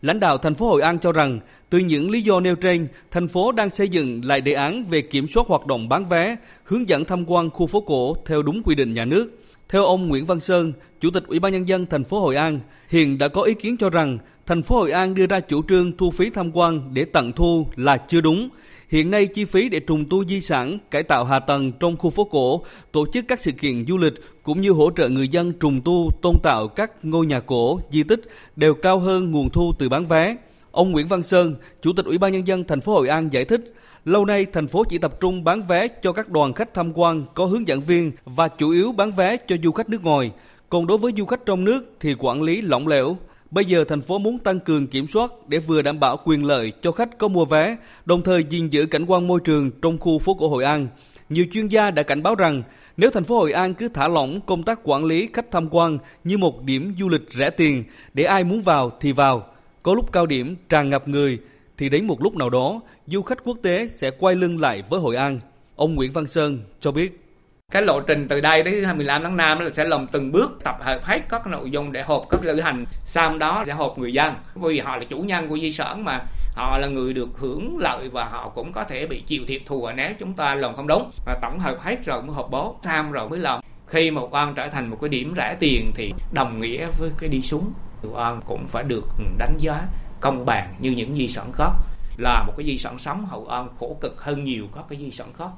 Lãnh 0.02 0.20
đạo 0.20 0.38
thành 0.38 0.54
phố 0.54 0.68
Hội 0.68 0.82
An 0.82 0.98
cho 0.98 1.12
rằng, 1.12 1.40
từ 1.70 1.78
những 1.78 2.10
lý 2.10 2.22
do 2.22 2.40
nêu 2.40 2.56
trên, 2.56 2.88
thành 3.10 3.28
phố 3.28 3.52
đang 3.52 3.70
xây 3.70 3.88
dựng 3.88 4.24
lại 4.24 4.40
đề 4.40 4.52
án 4.52 4.84
về 4.84 5.00
kiểm 5.00 5.28
soát 5.28 5.46
hoạt 5.46 5.66
động 5.66 5.88
bán 5.88 6.04
vé, 6.04 6.36
hướng 6.64 6.88
dẫn 6.88 7.04
tham 7.04 7.24
quan 7.30 7.50
khu 7.50 7.66
phố 7.66 7.80
cổ 7.80 8.14
theo 8.26 8.42
đúng 8.42 8.62
quy 8.62 8.74
định 8.74 8.94
nhà 8.94 9.04
nước. 9.04 9.30
Theo 9.68 9.84
ông 9.84 10.08
Nguyễn 10.08 10.26
Văn 10.26 10.40
Sơn, 10.40 10.72
Chủ 11.00 11.10
tịch 11.10 11.24
Ủy 11.26 11.38
ban 11.38 11.52
nhân 11.52 11.68
dân 11.68 11.86
thành 11.86 12.04
phố 12.04 12.20
Hội 12.20 12.36
An, 12.36 12.60
hiện 12.88 13.18
đã 13.18 13.28
có 13.28 13.42
ý 13.42 13.54
kiến 13.54 13.76
cho 13.76 13.90
rằng 13.90 14.18
thành 14.46 14.62
phố 14.62 14.76
Hội 14.76 14.90
An 14.90 15.14
đưa 15.14 15.26
ra 15.26 15.40
chủ 15.40 15.62
trương 15.68 15.96
thu 15.96 16.10
phí 16.10 16.30
tham 16.30 16.50
quan 16.56 16.94
để 16.94 17.04
tận 17.04 17.32
thu 17.32 17.66
là 17.76 17.96
chưa 17.96 18.20
đúng 18.20 18.48
Hiện 18.88 19.10
nay 19.10 19.26
chi 19.26 19.44
phí 19.44 19.68
để 19.68 19.80
trùng 19.80 20.04
tu 20.10 20.24
di 20.24 20.40
sản, 20.40 20.78
cải 20.90 21.02
tạo 21.02 21.24
hạ 21.24 21.38
tầng 21.38 21.72
trong 21.80 21.96
khu 21.96 22.10
phố 22.10 22.24
cổ, 22.24 22.64
tổ 22.92 23.06
chức 23.12 23.24
các 23.28 23.40
sự 23.40 23.52
kiện 23.52 23.86
du 23.86 23.98
lịch 23.98 24.14
cũng 24.42 24.60
như 24.60 24.70
hỗ 24.70 24.90
trợ 24.96 25.08
người 25.08 25.28
dân 25.28 25.52
trùng 25.52 25.80
tu, 25.84 26.10
tôn 26.22 26.34
tạo 26.42 26.68
các 26.68 27.04
ngôi 27.04 27.26
nhà 27.26 27.40
cổ, 27.40 27.80
di 27.90 28.02
tích 28.02 28.20
đều 28.56 28.74
cao 28.74 28.98
hơn 28.98 29.30
nguồn 29.30 29.50
thu 29.50 29.72
từ 29.78 29.88
bán 29.88 30.06
vé. 30.06 30.36
Ông 30.70 30.92
Nguyễn 30.92 31.08
Văn 31.08 31.22
Sơn, 31.22 31.54
Chủ 31.82 31.92
tịch 31.92 32.06
Ủy 32.06 32.18
ban 32.18 32.32
nhân 32.32 32.46
dân 32.46 32.64
thành 32.64 32.80
phố 32.80 32.92
Hội 32.92 33.08
An 33.08 33.32
giải 33.32 33.44
thích, 33.44 33.74
lâu 34.08 34.24
nay 34.24 34.46
thành 34.52 34.68
phố 34.68 34.84
chỉ 34.88 34.98
tập 34.98 35.20
trung 35.20 35.44
bán 35.44 35.62
vé 35.62 35.88
cho 35.88 36.12
các 36.12 36.28
đoàn 36.28 36.52
khách 36.52 36.74
tham 36.74 36.92
quan 36.94 37.24
có 37.34 37.44
hướng 37.44 37.68
dẫn 37.68 37.80
viên 37.80 38.12
và 38.24 38.48
chủ 38.48 38.70
yếu 38.70 38.92
bán 38.92 39.10
vé 39.10 39.36
cho 39.36 39.56
du 39.62 39.72
khách 39.72 39.88
nước 39.88 40.04
ngoài. 40.04 40.30
Còn 40.68 40.86
đối 40.86 40.98
với 40.98 41.12
du 41.16 41.24
khách 41.24 41.46
trong 41.46 41.64
nước 41.64 41.92
thì 42.00 42.14
quản 42.18 42.42
lý 42.42 42.60
lỏng 42.60 42.88
lẻo, 42.88 43.16
Bây 43.50 43.64
giờ 43.64 43.84
thành 43.84 44.00
phố 44.00 44.18
muốn 44.18 44.38
tăng 44.38 44.60
cường 44.60 44.86
kiểm 44.86 45.06
soát 45.08 45.32
để 45.48 45.58
vừa 45.58 45.82
đảm 45.82 46.00
bảo 46.00 46.16
quyền 46.24 46.44
lợi 46.44 46.72
cho 46.82 46.92
khách 46.92 47.18
có 47.18 47.28
mua 47.28 47.44
vé, 47.44 47.76
đồng 48.04 48.22
thời 48.22 48.44
gìn 48.50 48.68
giữ 48.68 48.86
cảnh 48.86 49.04
quan 49.06 49.26
môi 49.26 49.40
trường 49.44 49.70
trong 49.82 49.98
khu 49.98 50.18
phố 50.18 50.34
cổ 50.34 50.48
Hội 50.48 50.64
An. 50.64 50.88
Nhiều 51.28 51.46
chuyên 51.52 51.68
gia 51.68 51.90
đã 51.90 52.02
cảnh 52.02 52.22
báo 52.22 52.34
rằng 52.34 52.62
nếu 52.96 53.10
thành 53.10 53.24
phố 53.24 53.38
Hội 53.38 53.52
An 53.52 53.74
cứ 53.74 53.88
thả 53.88 54.08
lỏng 54.08 54.40
công 54.46 54.62
tác 54.62 54.80
quản 54.84 55.04
lý 55.04 55.28
khách 55.32 55.50
tham 55.50 55.68
quan 55.70 55.98
như 56.24 56.38
một 56.38 56.62
điểm 56.62 56.94
du 56.98 57.08
lịch 57.08 57.22
rẻ 57.30 57.50
tiền 57.50 57.84
để 58.14 58.24
ai 58.24 58.44
muốn 58.44 58.62
vào 58.62 58.90
thì 59.00 59.12
vào, 59.12 59.46
có 59.82 59.94
lúc 59.94 60.12
cao 60.12 60.26
điểm 60.26 60.56
tràn 60.68 60.90
ngập 60.90 61.08
người 61.08 61.38
thì 61.78 61.88
đến 61.88 62.06
một 62.06 62.22
lúc 62.22 62.36
nào 62.36 62.50
đó, 62.50 62.80
du 63.06 63.22
khách 63.22 63.44
quốc 63.44 63.56
tế 63.62 63.88
sẽ 63.88 64.10
quay 64.10 64.34
lưng 64.34 64.60
lại 64.60 64.82
với 64.88 65.00
Hội 65.00 65.16
An. 65.16 65.38
Ông 65.76 65.94
Nguyễn 65.94 66.12
Văn 66.12 66.26
Sơn 66.26 66.62
cho 66.80 66.92
biết. 66.92 67.24
Cái 67.72 67.82
lộ 67.82 68.00
trình 68.00 68.28
từ 68.28 68.40
đây 68.40 68.62
đến 68.62 68.96
15 68.96 69.22
tháng 69.22 69.36
5 69.36 69.58
là 69.58 69.70
sẽ 69.70 69.84
làm 69.84 70.06
từng 70.06 70.32
bước 70.32 70.60
tập 70.64 70.76
hợp 70.80 71.00
hết 71.02 71.18
các 71.28 71.46
nội 71.46 71.70
dung 71.70 71.92
để 71.92 72.02
họp 72.02 72.26
các 72.30 72.40
lữ 72.44 72.60
hành. 72.60 72.84
Sau 73.04 73.38
đó 73.38 73.64
sẽ 73.66 73.72
họp 73.72 73.98
người 73.98 74.12
dân. 74.12 74.34
Vì 74.54 74.78
họ 74.78 74.96
là 74.96 75.04
chủ 75.04 75.18
nhân 75.18 75.48
của 75.48 75.58
di 75.58 75.72
sản 75.72 76.04
mà. 76.04 76.20
Họ 76.54 76.78
là 76.78 76.86
người 76.86 77.12
được 77.12 77.28
hưởng 77.36 77.78
lợi 77.78 78.08
và 78.08 78.24
họ 78.24 78.48
cũng 78.48 78.72
có 78.72 78.84
thể 78.84 79.06
bị 79.06 79.22
chịu 79.26 79.42
thiệt 79.46 79.62
thù 79.66 79.84
à, 79.84 79.94
nếu 79.94 80.10
chúng 80.18 80.32
ta 80.32 80.54
làm 80.54 80.76
không 80.76 80.86
đúng. 80.86 81.10
Và 81.26 81.38
tổng 81.42 81.58
hợp 81.58 81.76
hết 81.80 82.04
rồi 82.04 82.22
mới 82.22 82.34
họp 82.34 82.50
bố. 82.50 82.76
Sam 82.82 83.12
rồi 83.12 83.28
mới 83.28 83.38
làm 83.38 83.60
khi 83.86 84.10
một 84.10 84.28
con 84.32 84.54
trở 84.54 84.68
thành 84.68 84.90
một 84.90 84.98
cái 85.00 85.08
điểm 85.08 85.34
rẻ 85.36 85.56
tiền 85.60 85.92
thì 85.94 86.12
đồng 86.32 86.60
nghĩa 86.60 86.88
với 86.98 87.10
cái 87.18 87.28
đi 87.28 87.42
xuống. 87.42 87.72
Hội 88.02 88.22
An 88.22 88.40
cũng 88.46 88.66
phải 88.66 88.84
được 88.84 89.04
đánh 89.38 89.56
giá 89.58 89.82
công 90.20 90.46
bằng 90.46 90.74
như 90.80 90.90
những 90.90 91.16
di 91.16 91.28
sản 91.28 91.52
khác 91.52 91.70
là 92.18 92.44
một 92.46 92.52
cái 92.56 92.66
di 92.66 92.78
sản 92.78 92.98
sống 92.98 93.26
hậu 93.26 93.46
An 93.46 93.68
khổ 93.78 93.96
cực 94.00 94.20
hơn 94.20 94.44
nhiều 94.44 94.64
các 94.74 94.84
cái 94.88 94.98
di 94.98 95.10
sản 95.10 95.32
khác 95.38 95.50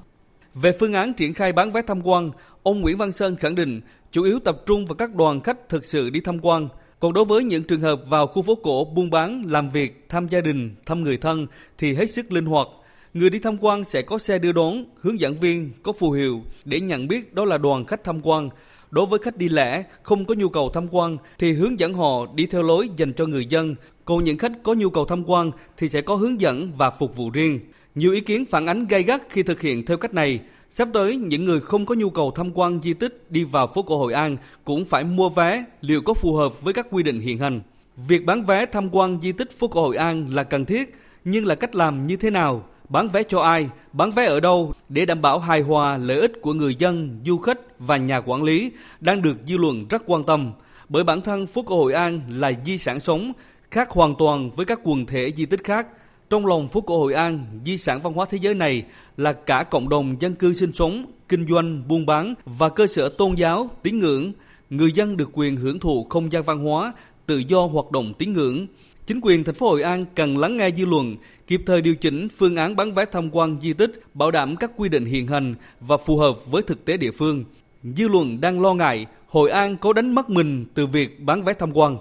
về 0.55 0.73
phương 0.81 0.93
án 0.93 1.15
triển 1.15 1.35
khai 1.35 1.53
bán 1.53 1.73
vé 1.73 1.83
tham 1.83 2.07
quan, 2.07 2.31
ông 2.63 2.81
Nguyễn 2.81 2.97
Văn 2.97 3.13
Sơn 3.13 3.37
khẳng 3.37 3.55
định 3.55 3.81
chủ 4.13 4.23
yếu 4.23 4.39
tập 4.39 4.63
trung 4.67 4.87
vào 4.87 4.95
các 4.95 5.15
đoàn 5.15 5.41
khách 5.41 5.69
thực 5.69 5.85
sự 5.85 6.11
đi 6.11 6.21
tham 6.21 6.39
quan. 6.43 6.69
Còn 7.01 7.13
đối 7.13 7.25
với 7.25 7.45
những 7.45 7.63
trường 7.63 7.81
hợp 7.81 8.03
vào 8.09 8.27
khu 8.27 8.43
phố 8.43 8.55
cổ 8.55 8.85
buôn 8.85 9.11
bán, 9.11 9.45
làm 9.49 9.69
việc, 9.69 10.05
thăm 10.09 10.29
gia 10.29 10.41
đình, 10.41 10.75
thăm 10.87 11.03
người 11.03 11.17
thân 11.17 11.47
thì 11.79 11.95
hết 11.95 12.11
sức 12.11 12.33
linh 12.33 12.47
hoạt. 12.47 12.69
Người 13.15 13.31
đi 13.31 13.39
tham 13.39 13.57
quan 13.61 13.85
sẽ 13.85 14.03
có 14.03 14.19
xe 14.19 14.39
đưa 14.39 14.53
đón, 14.53 14.85
hướng 15.01 15.21
dẫn 15.21 15.35
viên, 15.35 15.71
có 15.83 15.93
phù 15.93 16.11
hiệu 16.11 16.43
để 16.65 16.81
nhận 16.81 17.09
biết 17.09 17.35
đó 17.35 17.45
là 17.45 17.59
đoàn 17.59 17.85
khách 17.85 18.05
tham 18.05 18.21
quan. 18.23 18.49
Đối 18.91 19.07
với 19.07 19.19
khách 19.19 19.37
đi 19.37 19.49
lẻ, 19.49 19.85
không 20.03 20.25
có 20.25 20.35
nhu 20.35 20.49
cầu 20.49 20.71
tham 20.75 20.87
quan 20.91 21.17
thì 21.39 21.53
hướng 21.53 21.79
dẫn 21.79 21.95
họ 21.95 22.27
đi 22.35 22.47
theo 22.47 22.63
lối 22.63 22.89
dành 22.97 23.13
cho 23.13 23.27
người 23.27 23.47
dân. 23.47 23.75
Còn 24.05 24.25
những 24.25 24.39
khách 24.39 24.53
có 24.63 24.75
nhu 24.75 24.91
cầu 24.91 25.05
tham 25.05 25.25
quan 25.27 25.51
thì 25.77 25.89
sẽ 25.89 26.01
có 26.01 26.15
hướng 26.15 26.41
dẫn 26.41 26.71
và 26.77 26.91
phục 26.91 27.17
vụ 27.17 27.31
riêng. 27.31 27.61
Nhiều 27.95 28.13
ý 28.13 28.21
kiến 28.21 28.45
phản 28.45 28.67
ánh 28.67 28.87
gay 28.87 29.03
gắt 29.03 29.23
khi 29.29 29.43
thực 29.43 29.61
hiện 29.61 29.87
theo 29.87 29.97
cách 29.97 30.15
này. 30.15 30.41
Sắp 30.71 30.89
tới, 30.93 31.17
những 31.17 31.45
người 31.45 31.61
không 31.61 31.87
có 31.87 31.95
nhu 31.95 32.11
cầu 32.11 32.31
tham 32.31 32.51
quan 32.55 32.81
di 32.83 32.95
tích 32.95 33.27
đi 33.31 33.45
vào 33.45 33.67
phố 33.67 33.83
cổ 33.83 33.99
Hội 33.99 34.13
An 34.13 34.37
cũng 34.65 34.85
phải 34.85 35.05
mua 35.05 35.29
vé 35.29 35.65
liệu 35.81 36.01
có 36.03 36.15
phù 36.15 36.35
hợp 36.35 36.63
với 36.63 36.75
các 36.75 36.87
quy 36.91 37.03
định 37.03 37.21
hiện 37.21 37.39
hành. 37.39 37.61
Việc 38.09 38.25
bán 38.27 38.45
vé 38.45 38.67
tham 38.67 38.89
quan 38.93 39.21
di 39.23 39.33
tích 39.33 39.59
phố 39.59 39.69
cổ 39.69 39.83
Hội 39.83 39.97
An 39.97 40.29
là 40.35 40.43
cần 40.43 40.65
thiết, 40.65 40.95
nhưng 41.25 41.47
là 41.47 41.55
cách 41.55 41.75
làm 41.75 42.07
như 42.07 42.17
thế 42.17 42.31
nào? 42.31 42.65
Bán 42.91 43.09
vé 43.09 43.23
cho 43.23 43.41
ai? 43.41 43.69
Bán 43.93 44.11
vé 44.11 44.25
ở 44.25 44.41
đâu? 44.41 44.73
Để 44.89 45.05
đảm 45.05 45.23
bảo 45.23 45.39
hài 45.39 45.61
hòa 45.61 45.97
lợi 45.97 46.21
ích 46.21 46.33
của 46.43 46.53
người 46.53 46.75
dân, 46.75 47.21
du 47.27 47.39
khách 47.39 47.59
và 47.79 47.97
nhà 47.97 48.21
quản 48.21 48.43
lý 48.43 48.73
đang 49.01 49.23
được 49.23 49.37
dư 49.47 49.57
luận 49.57 49.87
rất 49.89 50.03
quan 50.07 50.25
tâm. 50.25 50.53
Bởi 50.89 51.05
bản 51.05 51.21
thân 51.21 51.47
phố 51.47 51.63
cổ 51.63 51.77
Hội 51.77 51.93
An 51.93 52.21
là 52.29 52.53
di 52.65 52.79
sản 52.79 53.01
sống, 53.01 53.33
khác 53.71 53.91
hoàn 53.91 54.15
toàn 54.19 54.51
với 54.51 54.67
các 54.67 54.81
quần 54.85 55.07
thể 55.07 55.33
di 55.37 55.47
tích 55.47 55.65
khác– 55.65 55.87
trong 56.31 56.47
lòng 56.47 56.69
phố 56.69 56.81
cổ 56.81 56.99
Hội 56.99 57.13
An, 57.13 57.45
di 57.65 57.79
sản 57.79 58.01
văn 58.01 58.13
hóa 58.13 58.27
thế 58.31 58.39
giới 58.43 58.55
này 58.55 58.83
là 59.17 59.33
cả 59.33 59.63
cộng 59.63 59.89
đồng 59.89 60.17
dân 60.21 60.35
cư 60.35 60.55
sinh 60.55 60.73
sống, 60.73 61.07
kinh 61.29 61.47
doanh, 61.49 61.89
buôn 61.89 62.07
bán 62.07 62.35
và 62.45 62.69
cơ 62.69 62.87
sở 62.87 63.09
tôn 63.09 63.35
giáo, 63.35 63.71
tín 63.83 63.99
ngưỡng. 63.99 64.33
Người 64.71 64.93
dân 64.93 65.17
được 65.17 65.31
quyền 65.33 65.57
hưởng 65.57 65.81
thụ 65.81 66.07
không 66.11 66.33
gian 66.33 66.43
văn 66.43 66.59
hóa, 66.59 66.93
tự 67.27 67.39
do 67.39 67.67
hoạt 67.67 67.91
động 67.91 68.15
tín 68.19 68.33
ngưỡng. 68.33 68.67
Chính 69.07 69.21
quyền 69.23 69.45
thành 69.45 69.55
phố 69.55 69.69
Hội 69.69 69.83
An 69.83 70.03
cần 70.15 70.39
lắng 70.39 70.57
nghe 70.57 70.71
dư 70.71 70.87
luận, 70.87 71.17
kịp 71.51 71.63
thời 71.67 71.83
điều 71.83 71.95
chỉnh 71.95 72.29
phương 72.29 72.57
án 72.57 72.77
bán 72.77 72.93
vé 72.93 73.05
tham 73.05 73.31
quan 73.33 73.61
di 73.61 73.73
tích, 73.73 73.93
bảo 74.15 74.31
đảm 74.31 74.57
các 74.57 74.71
quy 74.77 74.89
định 74.89 75.05
hiện 75.05 75.27
hành 75.27 75.55
và 75.81 75.97
phù 75.97 76.17
hợp 76.17 76.35
với 76.47 76.63
thực 76.63 76.85
tế 76.85 76.97
địa 76.97 77.11
phương. 77.11 77.45
Dư 77.83 78.09
luận 78.09 78.41
đang 78.41 78.61
lo 78.61 78.75
ngại 78.75 79.07
Hội 79.29 79.51
An 79.51 79.77
có 79.77 79.93
đánh 79.93 80.15
mất 80.15 80.31
mình 80.31 80.67
từ 80.75 80.87
việc 80.87 81.21
bán 81.21 81.43
vé 81.43 81.53
tham 81.53 81.77
quan. 81.77 81.99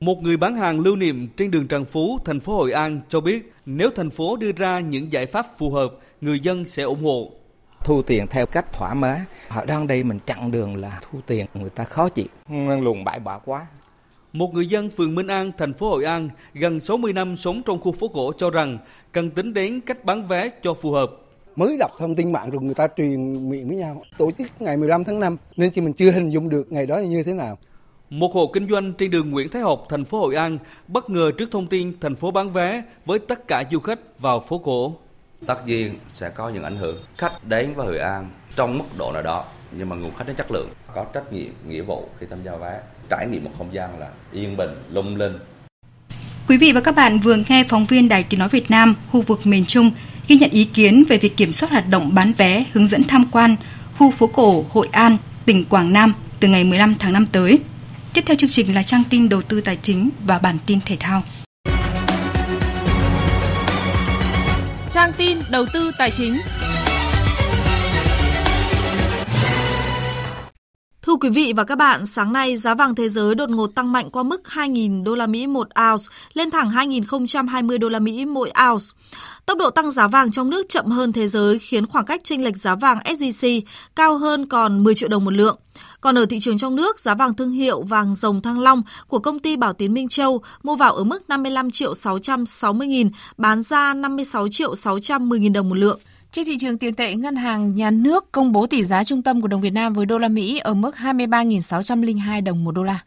Một 0.00 0.22
người 0.22 0.36
bán 0.36 0.56
hàng 0.56 0.80
lưu 0.80 0.96
niệm 0.96 1.28
trên 1.36 1.50
đường 1.50 1.68
Trần 1.68 1.84
Phú, 1.84 2.18
thành 2.24 2.40
phố 2.40 2.56
Hội 2.56 2.72
An 2.72 3.00
cho 3.08 3.20
biết 3.20 3.52
nếu 3.66 3.90
thành 3.90 4.10
phố 4.10 4.36
đưa 4.36 4.52
ra 4.52 4.80
những 4.80 5.12
giải 5.12 5.26
pháp 5.26 5.46
phù 5.58 5.70
hợp, 5.70 5.92
người 6.20 6.40
dân 6.40 6.64
sẽ 6.64 6.82
ủng 6.82 7.04
hộ. 7.04 7.32
Thu 7.84 8.02
tiền 8.02 8.26
theo 8.30 8.46
cách 8.46 8.72
thoải 8.72 8.94
mái. 8.94 9.20
Ở 9.48 9.64
đang 9.66 9.86
đây 9.86 10.02
mình 10.04 10.18
chặn 10.26 10.50
đường 10.50 10.76
là 10.76 11.00
thu 11.10 11.20
tiền, 11.26 11.46
người 11.54 11.70
ta 11.70 11.84
khó 11.84 12.08
chịu, 12.08 12.26
luồng 12.80 13.04
bãi 13.04 13.20
bỏ 13.20 13.38
quá. 13.38 13.66
Một 14.34 14.54
người 14.54 14.66
dân 14.66 14.90
phường 14.90 15.14
Minh 15.14 15.26
An, 15.26 15.52
thành 15.58 15.74
phố 15.74 15.90
Hội 15.90 16.04
An, 16.04 16.28
gần 16.54 16.80
60 16.80 17.12
năm 17.12 17.36
sống 17.36 17.62
trong 17.66 17.80
khu 17.80 17.92
phố 17.92 18.08
cổ 18.08 18.32
cho 18.38 18.50
rằng 18.50 18.78
cần 19.12 19.30
tính 19.30 19.54
đến 19.54 19.80
cách 19.80 20.04
bán 20.04 20.28
vé 20.28 20.50
cho 20.62 20.74
phù 20.74 20.92
hợp. 20.92 21.10
Mới 21.56 21.76
đọc 21.76 21.90
thông 21.98 22.14
tin 22.14 22.32
mạng 22.32 22.50
rồi 22.50 22.62
người 22.62 22.74
ta 22.74 22.88
truyền 22.96 23.48
miệng 23.50 23.68
với 23.68 23.76
nhau. 23.76 24.02
Tổ 24.18 24.30
chức 24.38 24.62
ngày 24.62 24.76
15 24.76 25.04
tháng 25.04 25.20
5 25.20 25.36
nên 25.56 25.70
chỉ 25.70 25.80
mình 25.80 25.92
chưa 25.92 26.10
hình 26.10 26.30
dung 26.30 26.48
được 26.48 26.72
ngày 26.72 26.86
đó 26.86 26.98
như 26.98 27.22
thế 27.22 27.32
nào. 27.32 27.58
Một 28.10 28.32
hộ 28.34 28.50
kinh 28.52 28.68
doanh 28.68 28.92
trên 28.92 29.10
đường 29.10 29.30
Nguyễn 29.30 29.50
Thái 29.50 29.62
Học, 29.62 29.86
thành 29.88 30.04
phố 30.04 30.20
Hội 30.20 30.34
An 30.34 30.58
bất 30.88 31.10
ngờ 31.10 31.32
trước 31.38 31.50
thông 31.50 31.66
tin 31.66 31.92
thành 32.00 32.16
phố 32.16 32.30
bán 32.30 32.50
vé 32.50 32.82
với 33.04 33.18
tất 33.18 33.48
cả 33.48 33.64
du 33.72 33.78
khách 33.78 34.20
vào 34.20 34.40
phố 34.40 34.58
cổ. 34.58 34.96
Tất 35.46 35.66
nhiên 35.66 35.98
sẽ 36.14 36.30
có 36.30 36.48
những 36.48 36.64
ảnh 36.64 36.76
hưởng. 36.76 36.96
Khách 37.18 37.48
đến 37.48 37.74
với 37.74 37.86
Hội 37.86 37.98
An 37.98 38.28
trong 38.56 38.78
mức 38.78 38.84
độ 38.98 39.12
nào 39.12 39.22
đó, 39.22 39.44
nhưng 39.78 39.88
mà 39.88 39.96
nguồn 39.96 40.14
khách 40.14 40.26
đến 40.26 40.36
chất 40.36 40.52
lượng, 40.52 40.68
có 40.94 41.04
trách 41.04 41.32
nhiệm, 41.32 41.52
nghĩa 41.68 41.82
vụ 41.82 42.08
khi 42.18 42.26
tham 42.30 42.38
gia 42.44 42.56
vé, 42.56 42.80
trải 43.10 43.26
nghiệm 43.26 43.44
một 43.44 43.50
không 43.58 43.74
gian 43.74 44.00
là 44.00 44.08
yên 44.32 44.56
bình, 44.56 44.70
lung 44.92 45.16
linh. 45.16 45.32
Quý 46.48 46.56
vị 46.56 46.72
và 46.72 46.80
các 46.80 46.94
bạn 46.94 47.18
vừa 47.18 47.36
nghe 47.48 47.64
phóng 47.68 47.84
viên 47.84 48.08
Đài 48.08 48.22
Tiếng 48.22 48.40
Nói 48.40 48.48
Việt 48.48 48.70
Nam 48.70 48.94
khu 49.10 49.20
vực 49.20 49.46
miền 49.46 49.64
Trung 49.66 49.90
ghi 50.28 50.36
nhận 50.36 50.50
ý 50.50 50.64
kiến 50.64 51.04
về 51.08 51.18
việc 51.18 51.36
kiểm 51.36 51.52
soát 51.52 51.70
hoạt 51.70 51.88
động 51.88 52.14
bán 52.14 52.32
vé, 52.32 52.64
hướng 52.72 52.86
dẫn 52.86 53.04
tham 53.04 53.24
quan 53.30 53.56
khu 53.98 54.10
phố 54.10 54.26
cổ 54.26 54.64
Hội 54.70 54.88
An, 54.92 55.16
tỉnh 55.44 55.64
Quảng 55.64 55.92
Nam 55.92 56.14
từ 56.40 56.48
ngày 56.48 56.64
15 56.64 56.94
tháng 56.98 57.12
5 57.12 57.26
tới. 57.26 57.58
Tiếp 58.12 58.24
theo 58.26 58.36
chương 58.36 58.50
trình 58.50 58.74
là 58.74 58.82
trang 58.82 59.02
tin 59.10 59.28
đầu 59.28 59.42
tư 59.42 59.60
tài 59.60 59.78
chính 59.82 60.10
và 60.26 60.38
bản 60.38 60.58
tin 60.66 60.78
thể 60.86 60.96
thao. 61.00 61.22
Trang 64.90 65.12
tin 65.16 65.38
đầu 65.50 65.66
tư 65.72 65.90
tài 65.98 66.10
chính. 66.10 66.36
Thưa 71.06 71.16
quý 71.20 71.30
vị 71.30 71.52
và 71.56 71.64
các 71.64 71.78
bạn, 71.78 72.06
sáng 72.06 72.32
nay 72.32 72.56
giá 72.56 72.74
vàng 72.74 72.94
thế 72.94 73.08
giới 73.08 73.34
đột 73.34 73.50
ngột 73.50 73.74
tăng 73.74 73.92
mạnh 73.92 74.10
qua 74.10 74.22
mức 74.22 74.42
2.000 74.44 75.04
đô 75.04 75.14
la 75.14 75.26
Mỹ 75.26 75.46
một 75.46 75.68
ounce 75.90 76.04
lên 76.34 76.50
thẳng 76.50 76.70
2.020 76.70 77.78
đô 77.78 77.88
la 77.88 77.98
Mỹ 77.98 78.24
mỗi 78.24 78.52
ounce. 78.70 78.84
Tốc 79.46 79.58
độ 79.58 79.70
tăng 79.70 79.90
giá 79.90 80.08
vàng 80.08 80.30
trong 80.30 80.50
nước 80.50 80.66
chậm 80.68 80.86
hơn 80.86 81.12
thế 81.12 81.28
giới 81.28 81.58
khiến 81.58 81.86
khoảng 81.86 82.04
cách 82.04 82.20
chênh 82.24 82.44
lệch 82.44 82.56
giá 82.56 82.74
vàng 82.74 82.98
SJC 82.98 83.60
cao 83.96 84.18
hơn 84.18 84.46
còn 84.46 84.84
10 84.84 84.94
triệu 84.94 85.08
đồng 85.08 85.24
một 85.24 85.30
lượng. 85.30 85.58
Còn 86.00 86.18
ở 86.18 86.26
thị 86.26 86.40
trường 86.40 86.58
trong 86.58 86.76
nước, 86.76 87.00
giá 87.00 87.14
vàng 87.14 87.34
thương 87.34 87.52
hiệu 87.52 87.82
vàng 87.82 88.14
rồng 88.14 88.42
Thăng 88.42 88.60
Long 88.60 88.82
của 89.08 89.18
công 89.18 89.38
ty 89.38 89.56
Bảo 89.56 89.72
Tín 89.72 89.94
Minh 89.94 90.08
Châu 90.08 90.42
mua 90.62 90.76
vào 90.76 90.94
ở 90.94 91.04
mức 91.04 91.28
55 91.28 91.70
triệu 91.70 91.94
660 91.94 92.86
nghìn, 92.86 93.10
bán 93.36 93.62
ra 93.62 93.94
56 93.94 94.48
triệu 94.48 94.74
610 94.74 95.38
nghìn 95.38 95.52
đồng 95.52 95.68
một 95.68 95.78
lượng. 95.78 95.98
Trên 96.34 96.44
thị 96.44 96.56
trường 96.60 96.78
tiền 96.78 96.94
tệ, 96.94 97.14
Ngân 97.14 97.36
hàng 97.36 97.74
Nhà 97.74 97.90
nước 97.90 98.32
công 98.32 98.52
bố 98.52 98.66
tỷ 98.66 98.84
giá 98.84 99.04
trung 99.04 99.22
tâm 99.22 99.40
của 99.40 99.48
đồng 99.48 99.60
Việt 99.60 99.70
Nam 99.70 99.92
với 99.92 100.06
đô 100.06 100.18
la 100.18 100.28
Mỹ 100.28 100.58
ở 100.58 100.74
mức 100.74 100.94
23.602 100.96 102.44
đồng 102.44 102.64
một 102.64 102.72
đô 102.72 102.82
la. 102.82 102.98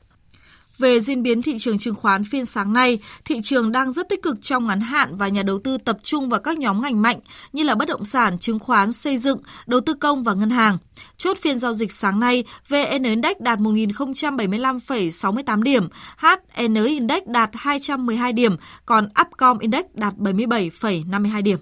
Về 0.78 1.00
diễn 1.00 1.24
biến 1.24 1.42
thị 1.42 1.58
trường 1.60 1.78
chứng 1.78 1.96
khoán 1.96 2.24
phiên 2.24 2.46
sáng 2.46 2.74
nay, 2.74 3.00
thị 3.26 3.40
trường 3.44 3.72
đang 3.72 3.92
rất 3.92 4.10
tích 4.10 4.24
cực 4.24 4.42
trong 4.42 4.68
ngắn 4.68 4.82
hạn 4.82 5.18
và 5.18 5.28
nhà 5.28 5.44
đầu 5.44 5.60
tư 5.60 5.78
tập 5.78 5.98
trung 6.04 6.30
vào 6.30 6.40
các 6.40 6.58
nhóm 6.58 6.82
ngành 6.82 7.02
mạnh 7.02 7.20
như 7.54 7.64
là 7.64 7.76
bất 7.76 7.88
động 7.88 8.06
sản, 8.06 8.40
chứng 8.40 8.60
khoán, 8.60 8.92
xây 8.92 9.18
dựng, 9.18 9.40
đầu 9.66 9.80
tư 9.80 9.94
công 9.94 10.24
và 10.24 10.34
ngân 10.34 10.50
hàng. 10.50 10.78
Chốt 11.18 11.38
phiên 11.38 11.60
giao 11.60 11.74
dịch 11.74 11.92
sáng 11.92 12.20
nay, 12.20 12.44
VN 12.70 13.04
Index 13.04 13.38
đạt 13.40 13.60
1.075,68 13.60 15.62
điểm, 15.62 15.88
HN 16.18 16.86
Index 16.86 17.24
đạt 17.26 17.50
212 17.54 18.34
điểm, 18.34 18.56
còn 18.86 19.10
Upcom 19.22 19.60
Index 19.60 19.86
đạt 19.94 20.14
77,52 20.18 21.42
điểm. 21.42 21.60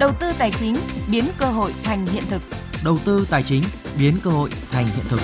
Đầu 0.00 0.12
tư 0.20 0.26
tài 0.38 0.50
chính 0.50 0.76
biến 1.12 1.24
cơ 1.38 1.46
hội 1.46 1.72
thành 1.82 2.06
hiện 2.06 2.24
thực. 2.30 2.42
Đầu 2.84 2.98
tư 3.04 3.26
tài 3.30 3.42
chính 3.42 3.62
biến 3.98 4.14
cơ 4.24 4.30
hội 4.30 4.50
thành 4.70 4.86
hiện 4.86 5.04
thực. 5.08 5.20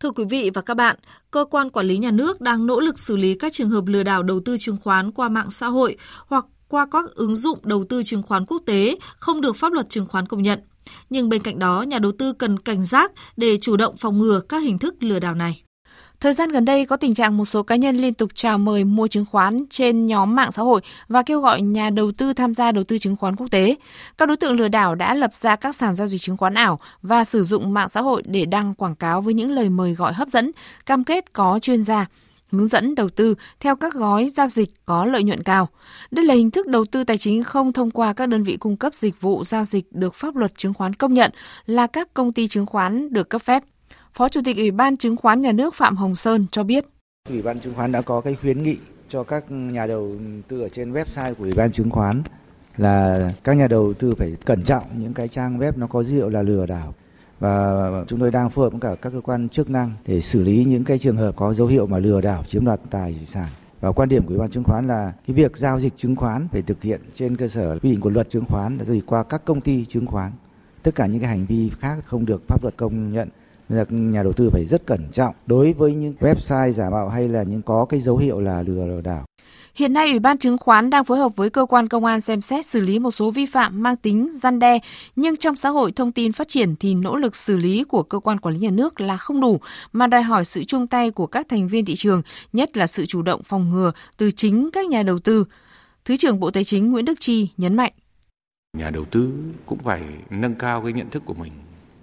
Thưa 0.00 0.10
quý 0.10 0.24
vị 0.30 0.50
và 0.54 0.62
các 0.62 0.74
bạn, 0.74 0.96
cơ 1.30 1.44
quan 1.50 1.70
quản 1.70 1.86
lý 1.86 1.98
nhà 1.98 2.10
nước 2.10 2.40
đang 2.40 2.66
nỗ 2.66 2.80
lực 2.80 2.98
xử 2.98 3.16
lý 3.16 3.34
các 3.34 3.52
trường 3.52 3.70
hợp 3.70 3.86
lừa 3.86 4.02
đảo 4.02 4.22
đầu 4.22 4.40
tư 4.44 4.56
chứng 4.58 4.76
khoán 4.76 5.12
qua 5.12 5.28
mạng 5.28 5.50
xã 5.50 5.66
hội 5.66 5.96
hoặc 6.26 6.46
qua 6.68 6.86
các 6.90 7.04
ứng 7.14 7.36
dụng 7.36 7.58
đầu 7.62 7.84
tư 7.88 8.02
chứng 8.02 8.22
khoán 8.22 8.46
quốc 8.46 8.62
tế 8.66 8.96
không 9.16 9.40
được 9.40 9.56
pháp 9.56 9.72
luật 9.72 9.90
chứng 9.90 10.06
khoán 10.06 10.26
công 10.26 10.42
nhận. 10.42 10.60
Nhưng 11.10 11.28
bên 11.28 11.42
cạnh 11.42 11.58
đó, 11.58 11.82
nhà 11.82 11.98
đầu 11.98 12.12
tư 12.18 12.32
cần 12.32 12.58
cảnh 12.58 12.82
giác 12.82 13.12
để 13.36 13.58
chủ 13.60 13.76
động 13.76 13.96
phòng 13.96 14.18
ngừa 14.18 14.40
các 14.48 14.62
hình 14.62 14.78
thức 14.78 14.94
lừa 15.00 15.18
đảo 15.18 15.34
này. 15.34 15.65
Thời 16.20 16.32
gian 16.32 16.48
gần 16.48 16.64
đây 16.64 16.86
có 16.86 16.96
tình 16.96 17.14
trạng 17.14 17.36
một 17.36 17.44
số 17.44 17.62
cá 17.62 17.76
nhân 17.76 17.96
liên 17.96 18.14
tục 18.14 18.30
chào 18.34 18.58
mời 18.58 18.84
mua 18.84 19.06
chứng 19.06 19.24
khoán 19.24 19.64
trên 19.70 20.06
nhóm 20.06 20.34
mạng 20.34 20.52
xã 20.52 20.62
hội 20.62 20.80
và 21.08 21.22
kêu 21.22 21.40
gọi 21.40 21.62
nhà 21.62 21.90
đầu 21.90 22.12
tư 22.12 22.32
tham 22.32 22.54
gia 22.54 22.72
đầu 22.72 22.84
tư 22.84 22.98
chứng 22.98 23.16
khoán 23.16 23.36
quốc 23.36 23.50
tế. 23.50 23.76
Các 24.18 24.28
đối 24.28 24.36
tượng 24.36 24.56
lừa 24.56 24.68
đảo 24.68 24.94
đã 24.94 25.14
lập 25.14 25.34
ra 25.34 25.56
các 25.56 25.74
sàn 25.74 25.94
giao 25.94 26.06
dịch 26.06 26.20
chứng 26.20 26.36
khoán 26.36 26.54
ảo 26.54 26.80
và 27.02 27.24
sử 27.24 27.42
dụng 27.42 27.74
mạng 27.74 27.88
xã 27.88 28.00
hội 28.00 28.22
để 28.26 28.44
đăng 28.44 28.74
quảng 28.74 28.94
cáo 28.94 29.20
với 29.20 29.34
những 29.34 29.50
lời 29.50 29.68
mời 29.68 29.94
gọi 29.94 30.12
hấp 30.12 30.28
dẫn, 30.28 30.50
cam 30.86 31.04
kết 31.04 31.32
có 31.32 31.58
chuyên 31.58 31.82
gia 31.82 32.06
hướng 32.50 32.68
dẫn 32.68 32.94
đầu 32.94 33.08
tư 33.08 33.34
theo 33.60 33.76
các 33.76 33.94
gói 33.94 34.28
giao 34.28 34.48
dịch 34.48 34.70
có 34.86 35.04
lợi 35.04 35.22
nhuận 35.22 35.42
cao. 35.42 35.68
Đây 36.10 36.24
là 36.24 36.34
hình 36.34 36.50
thức 36.50 36.66
đầu 36.66 36.84
tư 36.84 37.04
tài 37.04 37.18
chính 37.18 37.44
không 37.44 37.72
thông 37.72 37.90
qua 37.90 38.12
các 38.12 38.26
đơn 38.28 38.42
vị 38.42 38.56
cung 38.56 38.76
cấp 38.76 38.94
dịch 38.94 39.20
vụ 39.20 39.44
giao 39.44 39.64
dịch 39.64 39.86
được 39.90 40.14
pháp 40.14 40.36
luật 40.36 40.56
chứng 40.56 40.74
khoán 40.74 40.94
công 40.94 41.14
nhận 41.14 41.30
là 41.66 41.86
các 41.86 42.14
công 42.14 42.32
ty 42.32 42.48
chứng 42.48 42.66
khoán 42.66 43.12
được 43.12 43.28
cấp 43.28 43.42
phép. 43.42 43.62
Phó 44.16 44.28
Chủ 44.28 44.40
tịch 44.44 44.56
Ủy 44.56 44.70
ban 44.70 44.96
Chứng 44.96 45.16
khoán 45.16 45.40
Nhà 45.40 45.52
nước 45.52 45.74
Phạm 45.74 45.96
Hồng 45.96 46.14
Sơn 46.14 46.46
cho 46.50 46.64
biết. 46.64 46.84
Ủy 47.28 47.42
ban 47.42 47.60
Chứng 47.60 47.74
khoán 47.74 47.92
đã 47.92 48.02
có 48.02 48.20
cái 48.20 48.34
khuyến 48.34 48.62
nghị 48.62 48.76
cho 49.08 49.22
các 49.22 49.44
nhà 49.50 49.86
đầu 49.86 50.16
tư 50.48 50.60
ở 50.60 50.68
trên 50.68 50.92
website 50.92 51.34
của 51.34 51.44
Ủy 51.44 51.52
ban 51.52 51.72
Chứng 51.72 51.90
khoán 51.90 52.22
là 52.76 53.30
các 53.44 53.52
nhà 53.52 53.68
đầu 53.68 53.94
tư 53.94 54.14
phải 54.18 54.36
cẩn 54.44 54.62
trọng 54.62 54.82
những 54.98 55.14
cái 55.14 55.28
trang 55.28 55.58
web 55.58 55.72
nó 55.76 55.86
có 55.86 56.02
dấu 56.02 56.14
hiệu 56.14 56.28
là 56.28 56.42
lừa 56.42 56.66
đảo 56.66 56.94
và 57.38 57.90
chúng 58.06 58.20
tôi 58.20 58.30
đang 58.30 58.50
phối 58.50 58.64
hợp 58.64 58.70
với 58.70 58.80
cả 58.80 59.00
các 59.02 59.10
cơ 59.10 59.20
quan 59.20 59.48
chức 59.48 59.70
năng 59.70 59.92
để 60.06 60.20
xử 60.20 60.42
lý 60.42 60.64
những 60.64 60.84
cái 60.84 60.98
trường 60.98 61.16
hợp 61.16 61.36
có 61.36 61.54
dấu 61.54 61.66
hiệu 61.66 61.86
mà 61.86 61.98
lừa 61.98 62.20
đảo, 62.20 62.44
chiếm 62.44 62.64
đoạt 62.64 62.80
tài 62.90 63.26
sản. 63.32 63.48
Và 63.80 63.92
quan 63.92 64.08
điểm 64.08 64.22
của 64.22 64.28
Ủy 64.28 64.38
ban 64.38 64.50
chứng 64.50 64.64
khoán 64.64 64.86
là 64.86 65.12
cái 65.26 65.36
việc 65.36 65.56
giao 65.56 65.80
dịch 65.80 65.92
chứng 65.96 66.16
khoán 66.16 66.48
phải 66.52 66.62
thực 66.62 66.82
hiện 66.82 67.00
trên 67.14 67.36
cơ 67.36 67.48
sở 67.48 67.78
quy 67.78 67.90
định 67.90 68.00
của 68.00 68.10
luật 68.10 68.30
chứng 68.30 68.44
khoán 68.44 68.78
là 68.78 68.84
giao 68.84 68.96
qua 69.06 69.22
các 69.22 69.44
công 69.44 69.60
ty 69.60 69.84
chứng 69.84 70.06
khoán. 70.06 70.32
Tất 70.82 70.94
cả 70.94 71.06
những 71.06 71.20
cái 71.20 71.28
hành 71.28 71.46
vi 71.46 71.70
khác 71.78 71.96
không 72.06 72.26
được 72.26 72.42
pháp 72.48 72.62
luật 72.62 72.76
công 72.76 73.12
nhận 73.12 73.28
nên 73.68 73.78
là 73.78 73.84
nhà 73.88 74.22
đầu 74.22 74.32
tư 74.32 74.50
phải 74.52 74.64
rất 74.64 74.86
cẩn 74.86 75.08
trọng 75.12 75.34
đối 75.46 75.72
với 75.72 75.94
những 75.94 76.14
website 76.20 76.72
giả 76.72 76.90
mạo 76.90 77.08
hay 77.08 77.28
là 77.28 77.42
những 77.42 77.62
có 77.62 77.86
cái 77.88 78.00
dấu 78.00 78.16
hiệu 78.16 78.40
là 78.40 78.62
lừa 78.62 79.00
đảo. 79.00 79.24
Hiện 79.74 79.92
nay, 79.92 80.10
Ủy 80.10 80.18
ban 80.18 80.38
chứng 80.38 80.58
khoán 80.58 80.90
đang 80.90 81.04
phối 81.04 81.18
hợp 81.18 81.36
với 81.36 81.50
cơ 81.50 81.66
quan 81.66 81.88
công 81.88 82.04
an 82.04 82.20
xem 82.20 82.40
xét 82.40 82.66
xử 82.66 82.80
lý 82.80 82.98
một 82.98 83.10
số 83.10 83.30
vi 83.30 83.46
phạm 83.46 83.82
mang 83.82 83.96
tính 83.96 84.30
gian 84.34 84.58
đe, 84.58 84.78
nhưng 85.16 85.36
trong 85.36 85.56
xã 85.56 85.68
hội 85.68 85.92
thông 85.92 86.12
tin 86.12 86.32
phát 86.32 86.48
triển 86.48 86.76
thì 86.76 86.94
nỗ 86.94 87.16
lực 87.16 87.36
xử 87.36 87.56
lý 87.56 87.84
của 87.84 88.02
cơ 88.02 88.18
quan 88.18 88.40
quản 88.40 88.54
lý 88.54 88.60
nhà 88.60 88.70
nước 88.70 89.00
là 89.00 89.16
không 89.16 89.40
đủ, 89.40 89.60
mà 89.92 90.06
đòi 90.06 90.22
hỏi 90.22 90.44
sự 90.44 90.64
chung 90.64 90.86
tay 90.86 91.10
của 91.10 91.26
các 91.26 91.46
thành 91.48 91.68
viên 91.68 91.84
thị 91.84 91.94
trường, 91.96 92.22
nhất 92.52 92.76
là 92.76 92.86
sự 92.86 93.06
chủ 93.06 93.22
động 93.22 93.42
phòng 93.42 93.70
ngừa 93.70 93.92
từ 94.16 94.30
chính 94.30 94.70
các 94.72 94.86
nhà 94.86 95.02
đầu 95.02 95.18
tư. 95.18 95.44
Thứ 96.04 96.16
trưởng 96.16 96.40
Bộ 96.40 96.50
Tài 96.50 96.64
chính 96.64 96.90
Nguyễn 96.90 97.04
Đức 97.04 97.20
Chi 97.20 97.48
nhấn 97.56 97.74
mạnh. 97.74 97.92
Nhà 98.76 98.90
đầu 98.90 99.04
tư 99.04 99.32
cũng 99.66 99.78
phải 99.78 100.02
nâng 100.30 100.54
cao 100.54 100.82
cái 100.82 100.92
nhận 100.92 101.10
thức 101.10 101.22
của 101.26 101.34
mình 101.34 101.52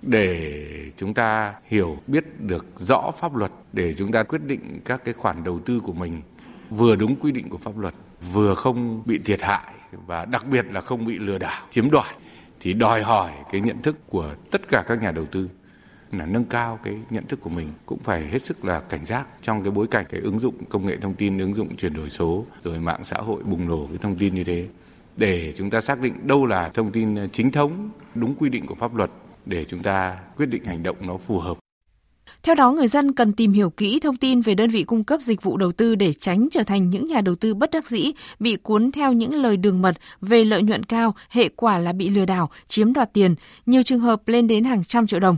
để 0.05 0.91
chúng 0.97 1.13
ta 1.13 1.53
hiểu 1.65 1.97
biết 2.07 2.39
được 2.39 2.65
rõ 2.75 3.11
pháp 3.11 3.35
luật, 3.35 3.51
để 3.73 3.93
chúng 3.93 4.11
ta 4.11 4.23
quyết 4.23 4.41
định 4.45 4.79
các 4.85 5.05
cái 5.05 5.13
khoản 5.13 5.43
đầu 5.43 5.59
tư 5.59 5.79
của 5.79 5.93
mình 5.93 6.21
vừa 6.69 6.95
đúng 6.95 7.15
quy 7.15 7.31
định 7.31 7.49
của 7.49 7.57
pháp 7.57 7.77
luật, 7.77 7.93
vừa 8.33 8.55
không 8.55 9.03
bị 9.05 9.17
thiệt 9.17 9.41
hại 9.41 9.73
và 10.05 10.25
đặc 10.25 10.45
biệt 10.51 10.65
là 10.71 10.81
không 10.81 11.05
bị 11.05 11.19
lừa 11.19 11.37
đảo, 11.37 11.67
chiếm 11.69 11.91
đoạt, 11.91 12.15
thì 12.59 12.73
đòi 12.73 13.03
hỏi 13.03 13.31
cái 13.51 13.61
nhận 13.61 13.81
thức 13.81 13.97
của 14.07 14.35
tất 14.51 14.61
cả 14.69 14.83
các 14.87 15.01
nhà 15.01 15.11
đầu 15.11 15.25
tư 15.25 15.49
là 16.11 16.25
nâng 16.25 16.45
cao 16.45 16.79
cái 16.83 16.95
nhận 17.09 17.25
thức 17.25 17.41
của 17.41 17.49
mình. 17.49 17.67
Cũng 17.85 17.99
phải 18.03 18.27
hết 18.27 18.41
sức 18.41 18.65
là 18.65 18.79
cảnh 18.79 19.05
giác 19.05 19.27
trong 19.41 19.63
cái 19.63 19.71
bối 19.71 19.87
cảnh 19.87 20.05
cái 20.09 20.21
ứng 20.21 20.39
dụng 20.39 20.65
công 20.65 20.85
nghệ 20.85 20.97
thông 20.97 21.13
tin, 21.13 21.39
ứng 21.39 21.55
dụng 21.55 21.75
chuyển 21.75 21.93
đổi 21.93 22.09
số, 22.09 22.45
rồi 22.63 22.79
mạng 22.79 23.03
xã 23.03 23.17
hội 23.17 23.43
bùng 23.43 23.67
nổ 23.67 23.87
cái 23.87 23.97
thông 23.97 24.15
tin 24.15 24.35
như 24.35 24.43
thế. 24.43 24.67
Để 25.17 25.53
chúng 25.57 25.69
ta 25.69 25.81
xác 25.81 25.99
định 25.99 26.27
đâu 26.27 26.45
là 26.45 26.69
thông 26.69 26.91
tin 26.91 27.29
chính 27.31 27.51
thống, 27.51 27.89
đúng 28.15 28.35
quy 28.35 28.49
định 28.49 28.65
của 28.65 28.75
pháp 28.75 28.95
luật 28.95 29.09
để 29.45 29.65
chúng 29.65 29.83
ta 29.83 30.17
quyết 30.37 30.45
định 30.45 30.63
hành 30.63 30.83
động 30.83 30.97
nó 30.99 31.17
phù 31.17 31.39
hợp. 31.39 31.57
Theo 32.43 32.55
đó, 32.55 32.71
người 32.71 32.87
dân 32.87 33.13
cần 33.13 33.31
tìm 33.33 33.53
hiểu 33.53 33.69
kỹ 33.69 33.99
thông 33.99 34.17
tin 34.17 34.41
về 34.41 34.55
đơn 34.55 34.69
vị 34.69 34.83
cung 34.83 35.03
cấp 35.03 35.21
dịch 35.21 35.41
vụ 35.41 35.57
đầu 35.57 35.71
tư 35.71 35.95
để 35.95 36.13
tránh 36.13 36.47
trở 36.51 36.63
thành 36.63 36.89
những 36.89 37.07
nhà 37.07 37.21
đầu 37.21 37.35
tư 37.35 37.53
bất 37.53 37.71
đắc 37.71 37.85
dĩ, 37.85 38.11
bị 38.39 38.55
cuốn 38.55 38.91
theo 38.91 39.13
những 39.13 39.33
lời 39.33 39.57
đường 39.57 39.81
mật 39.81 39.95
về 40.21 40.43
lợi 40.43 40.63
nhuận 40.63 40.83
cao, 40.83 41.15
hệ 41.29 41.49
quả 41.49 41.77
là 41.77 41.93
bị 41.93 42.09
lừa 42.09 42.25
đảo, 42.25 42.49
chiếm 42.67 42.93
đoạt 42.93 43.13
tiền, 43.13 43.35
nhiều 43.65 43.83
trường 43.83 43.99
hợp 43.99 44.27
lên 44.27 44.47
đến 44.47 44.63
hàng 44.63 44.83
trăm 44.83 45.07
triệu 45.07 45.19
đồng. 45.19 45.37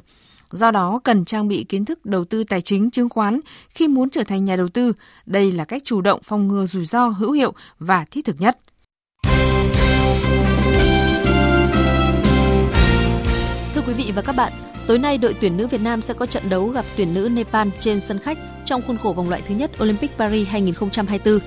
Do 0.52 0.72
đó, 0.72 1.00
cần 1.04 1.26
trang 1.26 1.48
bị 1.48 1.64
kiến 1.64 1.86
thức 1.86 2.06
đầu 2.06 2.26
tư 2.26 2.44
tài 2.44 2.62
chính 2.62 2.92
chứng 2.92 3.10
khoán 3.10 3.40
khi 3.70 3.88
muốn 3.88 4.10
trở 4.10 4.24
thành 4.24 4.46
nhà 4.46 4.56
đầu 4.56 4.68
tư. 4.68 4.94
Đây 5.26 5.52
là 5.52 5.66
cách 5.66 5.82
chủ 5.86 6.02
động 6.02 6.20
phòng 6.24 6.48
ngừa 6.48 6.66
rủi 6.66 6.86
ro 6.86 7.08
hữu 7.08 7.32
hiệu 7.32 7.54
và 7.80 8.06
thiết 8.12 8.26
thực 8.26 8.42
nhất. 8.42 8.58
Quý 13.88 13.94
vị 13.94 14.12
và 14.16 14.22
các 14.22 14.36
bạn, 14.36 14.52
tối 14.88 15.00
nay 15.00 15.18
đội 15.18 15.36
tuyển 15.42 15.58
nữ 15.58 15.68
Việt 15.68 15.82
Nam 15.82 16.02
sẽ 16.02 16.14
có 16.14 16.26
trận 16.26 16.50
đấu 16.50 16.68
gặp 16.68 16.86
tuyển 16.98 17.14
nữ 17.14 17.30
Nepal 17.30 17.68
trên 17.80 18.02
sân 18.02 18.20
khách 18.20 18.38
trong 18.66 18.82
khuôn 18.88 18.98
khổ 18.98 19.14
vòng 19.14 19.30
loại 19.30 19.42
thứ 19.48 19.56
nhất 19.56 19.72
Olympic 19.84 20.18
Paris 20.18 20.48
2024. 20.48 21.40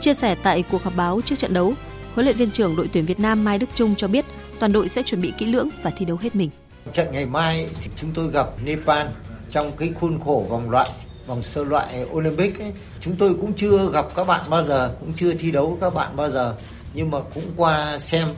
Chia 0.00 0.14
sẻ 0.14 0.34
tại 0.42 0.64
cuộc 0.70 0.82
họp 0.82 0.96
báo 0.96 1.20
trước 1.24 1.38
trận 1.38 1.54
đấu, 1.54 1.74
huấn 2.14 2.26
luyện 2.26 2.36
viên 2.36 2.50
trưởng 2.50 2.76
đội 2.76 2.88
tuyển 2.92 3.04
Việt 3.04 3.20
Nam 3.20 3.44
Mai 3.44 3.58
Đức 3.58 3.66
Trung 3.74 3.94
cho 3.96 4.08
biết 4.08 4.24
toàn 4.58 4.72
đội 4.72 4.88
sẽ 4.88 5.02
chuẩn 5.02 5.20
bị 5.20 5.32
kỹ 5.38 5.46
lưỡng 5.46 5.68
và 5.82 5.90
thi 5.96 6.04
đấu 6.04 6.16
hết 6.20 6.36
mình. 6.36 6.50
Trận 6.92 7.06
ngày 7.12 7.26
mai 7.26 7.66
thì 7.80 7.90
chúng 7.96 8.10
tôi 8.14 8.30
gặp 8.32 8.46
Nepal 8.64 9.06
trong 9.50 9.76
cái 9.76 9.90
khuôn 10.00 10.20
khổ 10.20 10.46
vòng 10.48 10.70
loại 10.70 10.90
vòng 11.26 11.42
sơ 11.42 11.64
loại 11.64 12.04
Olympic 12.12 12.58
ấy. 12.58 12.72
Chúng 13.00 13.16
tôi 13.16 13.34
cũng 13.34 13.52
chưa 13.52 13.90
gặp 13.92 14.06
các 14.14 14.26
bạn 14.26 14.40
bao 14.50 14.62
giờ, 14.62 14.94
cũng 15.00 15.12
chưa 15.14 15.34
thi 15.34 15.50
đấu 15.50 15.66
với 15.66 15.78
các 15.80 15.94
bạn 15.94 16.16
bao 16.16 16.30
giờ 16.30 16.54
nhưng 16.94 17.10
mà 17.10 17.18
cũng 17.34 17.44
qua 17.56 17.98
xem 17.98 18.28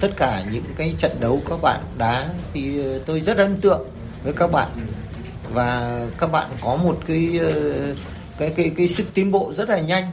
tất 0.00 0.16
cả 0.16 0.42
những 0.52 0.64
cái 0.76 0.94
trận 0.98 1.12
đấu 1.20 1.40
các 1.46 1.62
bạn 1.62 1.80
đá 1.98 2.28
thì 2.52 2.84
ờ, 2.84 2.98
tôi 3.06 3.20
rất 3.20 3.36
ấn 3.36 3.60
tượng 3.60 3.88
với 4.24 4.32
các 4.32 4.52
bạn 4.52 4.68
và 5.52 6.00
các 6.18 6.32
bạn 6.32 6.48
có 6.62 6.76
một 6.84 6.98
cái 7.06 7.38
ờ, 7.40 7.52
cái 8.38 8.52
cái 8.56 8.72
cái 8.76 8.88
sức 8.88 9.06
tiến 9.14 9.30
bộ 9.30 9.52
rất 9.52 9.68
là 9.68 9.80
nhanh 9.80 10.04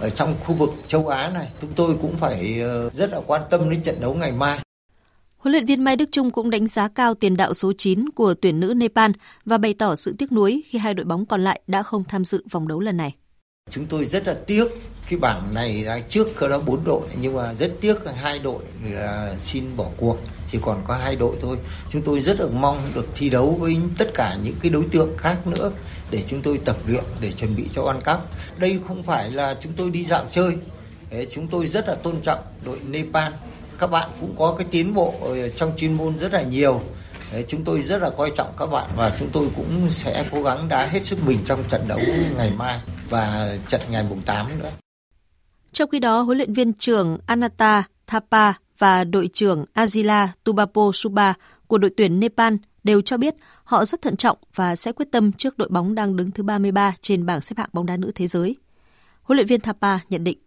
ở 0.00 0.10
trong 0.10 0.34
khu 0.44 0.54
vực 0.54 0.70
châu 0.86 1.08
Á 1.08 1.30
này 1.34 1.48
chúng 1.60 1.72
tôi 1.72 1.96
cũng 2.02 2.16
phải 2.16 2.60
ờ, 2.60 2.90
rất 2.92 3.10
là 3.12 3.20
quan 3.26 3.42
tâm 3.50 3.70
đến 3.70 3.82
trận 3.82 4.00
đấu 4.00 4.14
ngày 4.14 4.32
mai. 4.32 4.58
Huấn 5.38 5.52
luyện 5.52 5.66
viên 5.66 5.84
Mai 5.84 5.96
Đức 5.96 6.08
Trung 6.12 6.30
cũng 6.30 6.50
đánh 6.50 6.66
giá 6.66 6.88
cao 6.88 7.14
tiền 7.14 7.36
đạo 7.36 7.54
số 7.54 7.72
9 7.78 8.08
của 8.10 8.34
tuyển 8.34 8.60
nữ 8.60 8.74
Nepal 8.74 9.10
và 9.44 9.58
bày 9.58 9.74
tỏ 9.74 9.96
sự 9.96 10.14
tiếc 10.18 10.32
nuối 10.32 10.62
khi 10.66 10.78
hai 10.78 10.94
đội 10.94 11.04
bóng 11.04 11.26
còn 11.26 11.44
lại 11.44 11.60
đã 11.66 11.82
không 11.82 12.04
tham 12.04 12.24
dự 12.24 12.44
vòng 12.50 12.68
đấu 12.68 12.80
lần 12.80 12.96
này. 12.96 13.14
Chúng 13.70 13.86
tôi 13.86 14.04
rất 14.04 14.26
là 14.26 14.36
tiếc 14.46 14.66
khi 15.06 15.16
bảng 15.16 15.54
này 15.54 15.84
đã 15.84 15.98
trước 16.08 16.28
có 16.36 16.48
đó 16.48 16.58
bốn 16.58 16.84
đội 16.84 17.02
nhưng 17.20 17.36
mà 17.36 17.54
rất 17.54 17.70
tiếc 17.80 17.96
hai 18.16 18.38
đội 18.38 18.62
là 18.90 19.34
xin 19.38 19.76
bỏ 19.76 19.86
cuộc 19.96 20.18
chỉ 20.50 20.58
còn 20.62 20.80
có 20.84 20.94
hai 20.94 21.16
đội 21.16 21.36
thôi. 21.40 21.56
Chúng 21.90 22.02
tôi 22.02 22.20
rất 22.20 22.40
là 22.40 22.46
mong 22.46 22.90
được 22.94 23.06
thi 23.14 23.30
đấu 23.30 23.56
với 23.60 23.76
tất 23.98 24.14
cả 24.14 24.36
những 24.42 24.54
cái 24.62 24.70
đối 24.70 24.84
tượng 24.92 25.16
khác 25.16 25.46
nữa 25.46 25.70
để 26.10 26.22
chúng 26.26 26.42
tôi 26.42 26.60
tập 26.64 26.76
luyện 26.86 27.04
để 27.20 27.32
chuẩn 27.32 27.56
bị 27.56 27.64
cho 27.72 27.82
World 27.82 28.00
Cup. 28.00 28.30
Đây 28.58 28.80
không 28.88 29.02
phải 29.02 29.30
là 29.30 29.56
chúng 29.60 29.72
tôi 29.72 29.90
đi 29.90 30.04
dạo 30.04 30.24
chơi. 30.30 30.56
Đấy, 31.10 31.26
chúng 31.30 31.46
tôi 31.46 31.66
rất 31.66 31.88
là 31.88 31.94
tôn 31.94 32.20
trọng 32.20 32.38
đội 32.64 32.78
Nepal. 32.88 33.32
Các 33.78 33.86
bạn 33.86 34.08
cũng 34.20 34.34
có 34.38 34.54
cái 34.58 34.66
tiến 34.70 34.94
bộ 34.94 35.14
trong 35.54 35.72
chuyên 35.76 35.92
môn 35.92 36.18
rất 36.18 36.32
là 36.32 36.42
nhiều. 36.42 36.82
Đấy, 37.32 37.44
chúng 37.48 37.64
tôi 37.64 37.82
rất 37.82 38.02
là 38.02 38.10
coi 38.10 38.30
trọng 38.36 38.52
các 38.58 38.66
bạn 38.66 38.90
và 38.96 39.12
chúng 39.18 39.30
tôi 39.32 39.48
cũng 39.56 39.90
sẽ 39.90 40.24
cố 40.32 40.42
gắng 40.42 40.68
đá 40.68 40.86
hết 40.86 41.06
sức 41.06 41.18
mình 41.24 41.38
trong 41.44 41.64
trận 41.68 41.88
đấu 41.88 42.00
ngày 42.36 42.50
mai 42.56 42.80
và 43.10 43.56
trận 43.66 43.80
ngày 43.90 44.04
mùng 44.08 44.20
8 44.20 44.46
nữa. 44.58 44.70
Trong 45.72 45.90
khi 45.90 45.98
đó, 45.98 46.20
huấn 46.20 46.38
luyện 46.38 46.52
viên 46.52 46.72
trưởng 46.72 47.18
Anata 47.26 47.82
Thapa 48.06 48.52
và 48.78 49.04
đội 49.04 49.30
trưởng 49.32 49.64
Azila 49.74 50.28
Tubapo 50.44 50.90
Suba 50.94 51.34
của 51.66 51.78
đội 51.78 51.90
tuyển 51.96 52.20
Nepal 52.20 52.54
đều 52.84 53.00
cho 53.00 53.16
biết 53.16 53.34
họ 53.64 53.84
rất 53.84 54.02
thận 54.02 54.16
trọng 54.16 54.38
và 54.54 54.76
sẽ 54.76 54.92
quyết 54.92 55.08
tâm 55.12 55.32
trước 55.32 55.58
đội 55.58 55.68
bóng 55.68 55.94
đang 55.94 56.16
đứng 56.16 56.30
thứ 56.30 56.42
33 56.42 56.94
trên 57.00 57.26
bảng 57.26 57.40
xếp 57.40 57.54
hạng 57.58 57.68
bóng 57.72 57.86
đá 57.86 57.96
nữ 57.96 58.10
thế 58.14 58.26
giới. 58.26 58.56
Huấn 59.22 59.36
luyện 59.36 59.46
viên 59.46 59.60
Thapa 59.60 59.98
nhận 60.08 60.24
định. 60.24 60.38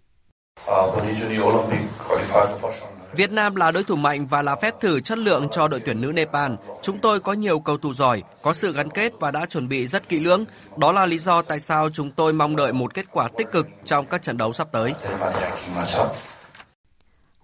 Việt 3.15 3.31
Nam 3.31 3.55
là 3.55 3.71
đối 3.71 3.83
thủ 3.83 3.95
mạnh 3.95 4.25
và 4.25 4.41
là 4.41 4.55
phép 4.55 4.75
thử 4.81 4.99
chất 5.01 5.17
lượng 5.17 5.47
cho 5.51 5.67
đội 5.67 5.79
tuyển 5.79 6.01
nữ 6.01 6.11
Nepal. 6.11 6.51
Chúng 6.81 6.99
tôi 6.99 7.19
có 7.19 7.33
nhiều 7.33 7.59
cầu 7.59 7.77
thủ 7.77 7.93
giỏi, 7.93 8.23
có 8.41 8.53
sự 8.53 8.73
gắn 8.73 8.89
kết 8.89 9.13
và 9.19 9.31
đã 9.31 9.45
chuẩn 9.45 9.67
bị 9.67 9.87
rất 9.87 10.09
kỹ 10.09 10.19
lưỡng. 10.19 10.45
Đó 10.77 10.91
là 10.91 11.05
lý 11.05 11.19
do 11.19 11.41
tại 11.41 11.59
sao 11.59 11.89
chúng 11.89 12.11
tôi 12.11 12.33
mong 12.33 12.55
đợi 12.55 12.73
một 12.73 12.93
kết 12.93 13.05
quả 13.11 13.29
tích 13.37 13.51
cực 13.51 13.67
trong 13.85 14.05
các 14.05 14.21
trận 14.21 14.37
đấu 14.37 14.53
sắp 14.53 14.67
tới. 14.71 14.93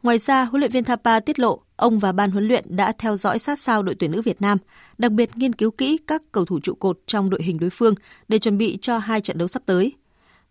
Ngoài 0.04 0.18
ra, 0.18 0.44
huấn 0.44 0.60
luyện 0.60 0.72
viên 0.72 0.84
Thapa 0.84 1.20
tiết 1.20 1.40
lộ 1.40 1.60
ông 1.76 2.00
và 2.00 2.12
ban 2.12 2.32
huấn 2.32 2.48
luyện 2.48 2.66
đã 2.76 2.92
theo 2.98 3.18
dõi 3.18 3.40
sát 3.40 3.60
sao 3.60 3.84
đội 3.84 3.96
tuyển 4.00 4.12
nữ 4.12 4.22
Việt 4.22 4.42
Nam, 4.42 4.58
đặc 4.98 5.12
biệt 5.12 5.38
nghiên 5.38 5.54
cứu 5.54 5.72
kỹ 5.72 5.98
các 6.08 6.22
cầu 6.32 6.46
thủ 6.46 6.60
trụ 6.60 6.74
cột 6.74 7.00
trong 7.06 7.30
đội 7.30 7.44
hình 7.44 7.60
đối 7.60 7.70
phương 7.70 7.96
để 8.28 8.40
chuẩn 8.40 8.58
bị 8.58 8.78
cho 8.82 8.98
hai 8.98 9.22
trận 9.22 9.38
đấu 9.38 9.48
sắp 9.48 9.62
tới. 9.66 9.94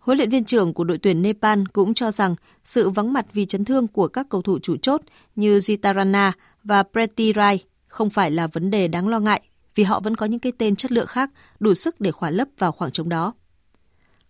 Huấn 0.06 0.18
luyện 0.18 0.30
viên 0.30 0.44
trưởng 0.44 0.74
của 0.74 0.84
đội 0.84 0.98
tuyển 0.98 1.22
Nepal 1.22 1.62
cũng 1.72 1.94
cho 1.94 2.10
rằng 2.10 2.34
sự 2.64 2.90
vắng 2.90 3.12
mặt 3.12 3.26
vì 3.32 3.46
chấn 3.46 3.64
thương 3.64 3.88
của 3.88 4.08
các 4.08 4.26
cầu 4.30 4.42
thủ 4.42 4.58
chủ 4.62 4.76
chốt 4.76 5.00
như 5.36 5.58
Jitarana 5.58 6.32
và 6.64 6.82
Preti 6.82 7.32
Rai 7.32 7.64
không 7.88 8.10
phải 8.10 8.30
là 8.30 8.46
vấn 8.46 8.70
đề 8.70 8.88
đáng 8.88 9.08
lo 9.08 9.20
ngại 9.20 9.42
vì 9.74 9.84
họ 9.84 10.00
vẫn 10.00 10.16
có 10.16 10.26
những 10.26 10.40
cái 10.40 10.52
tên 10.58 10.76
chất 10.76 10.92
lượng 10.92 11.06
khác 11.06 11.30
đủ 11.60 11.74
sức 11.74 12.00
để 12.00 12.10
khỏa 12.10 12.30
lấp 12.30 12.48
vào 12.58 12.72
khoảng 12.72 12.90
trống 12.90 13.08
đó. 13.08 13.34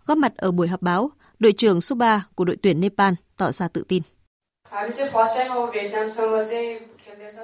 Góp 0.06 0.18
mặt 0.18 0.36
ở 0.36 0.50
buổi 0.50 0.68
họp 0.68 0.82
báo, 0.82 1.10
đội 1.38 1.52
trưởng 1.52 1.80
Suba 1.80 2.22
của 2.34 2.44
đội 2.44 2.56
tuyển 2.62 2.80
Nepal 2.80 3.14
tỏ 3.36 3.52
ra 3.52 3.68
tự 3.68 3.84
tin. 3.88 4.02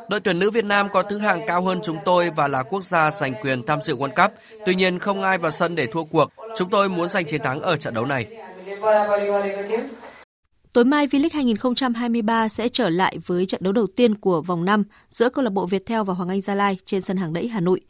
Đội 0.08 0.20
tuyển 0.20 0.38
nữ 0.38 0.50
Việt 0.50 0.64
Nam 0.64 0.88
có 0.92 1.02
thứ 1.02 1.18
hạng 1.18 1.46
cao 1.46 1.62
hơn 1.62 1.80
chúng 1.82 1.98
tôi 2.04 2.30
và 2.30 2.48
là 2.48 2.62
quốc 2.62 2.84
gia 2.84 3.10
giành 3.10 3.34
quyền 3.42 3.62
tham 3.62 3.82
dự 3.82 3.96
World 3.96 4.28
Cup. 4.28 4.38
Tuy 4.66 4.74
nhiên 4.74 4.98
không 4.98 5.22
ai 5.22 5.38
vào 5.38 5.50
sân 5.50 5.74
để 5.74 5.86
thua 5.86 6.04
cuộc. 6.04 6.32
Chúng 6.56 6.70
tôi 6.70 6.88
muốn 6.88 7.08
giành 7.08 7.26
chiến 7.26 7.42
thắng 7.42 7.60
ở 7.60 7.76
trận 7.76 7.94
đấu 7.94 8.06
này. 8.06 8.26
Tối 10.72 10.84
mai 10.84 11.06
V-League 11.06 11.28
2023 11.32 12.48
sẽ 12.48 12.68
trở 12.68 12.88
lại 12.88 13.18
với 13.26 13.46
trận 13.46 13.60
đấu 13.64 13.72
đầu 13.72 13.86
tiên 13.86 14.14
của 14.14 14.42
vòng 14.42 14.64
5 14.64 14.84
giữa 15.10 15.28
câu 15.28 15.44
lạc 15.44 15.50
bộ 15.50 15.66
Viettel 15.66 16.02
và 16.02 16.14
Hoàng 16.14 16.28
Anh 16.28 16.40
Gia 16.40 16.54
Lai 16.54 16.78
trên 16.84 17.02
sân 17.02 17.16
Hàng 17.16 17.32
Đẫy 17.32 17.48
Hà 17.48 17.60
Nội. 17.60 17.80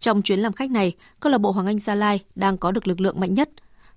Trong 0.00 0.22
chuyến 0.22 0.40
làm 0.40 0.52
khách 0.52 0.70
này, 0.70 0.92
câu 1.20 1.32
lạc 1.32 1.38
bộ 1.38 1.50
Hoàng 1.50 1.66
Anh 1.66 1.78
Gia 1.78 1.94
Lai 1.94 2.20
đang 2.34 2.58
có 2.58 2.70
được 2.70 2.88
lực 2.88 3.00
lượng 3.00 3.20
mạnh 3.20 3.34
nhất. 3.34 3.48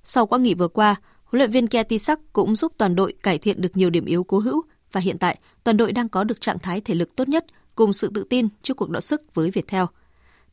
Sau 0.04 0.26
quãng 0.26 0.44
nghỉ 0.44 0.54
vừa 0.54 0.68
qua, 0.68 0.96
huấn 1.24 1.40
luyện 1.40 1.52
viên 1.52 1.68
Kia 1.68 1.84
Tisak 1.84 2.20
cũng 2.34 2.56
giúp 2.56 2.72
toàn 2.78 2.96
đội 2.96 3.14
cải 3.24 3.38
thiện 3.38 3.62
được 3.62 3.78
nhiều 3.78 3.90
điểm 3.90 4.06
yếu 4.06 4.24
cố 4.24 4.40
hữu 4.40 4.62
và 4.92 5.02
hiện 5.02 5.18
tại 5.18 5.38
toàn 5.64 5.78
đội 5.78 5.92
đang 5.92 6.10
có 6.10 6.24
được 6.24 6.42
trạng 6.42 6.60
thái 6.60 6.82
thể 6.82 6.96
lực 6.96 7.16
tốt 7.16 7.30
nhất 7.30 7.46
cùng 7.76 7.94
sự 7.94 8.12
tự 8.16 8.26
tin 8.30 8.48
trước 8.62 8.78
cuộc 8.78 8.90
đọ 8.90 9.00
sức 9.00 9.22
với 9.34 9.52
Viettel. 9.52 9.84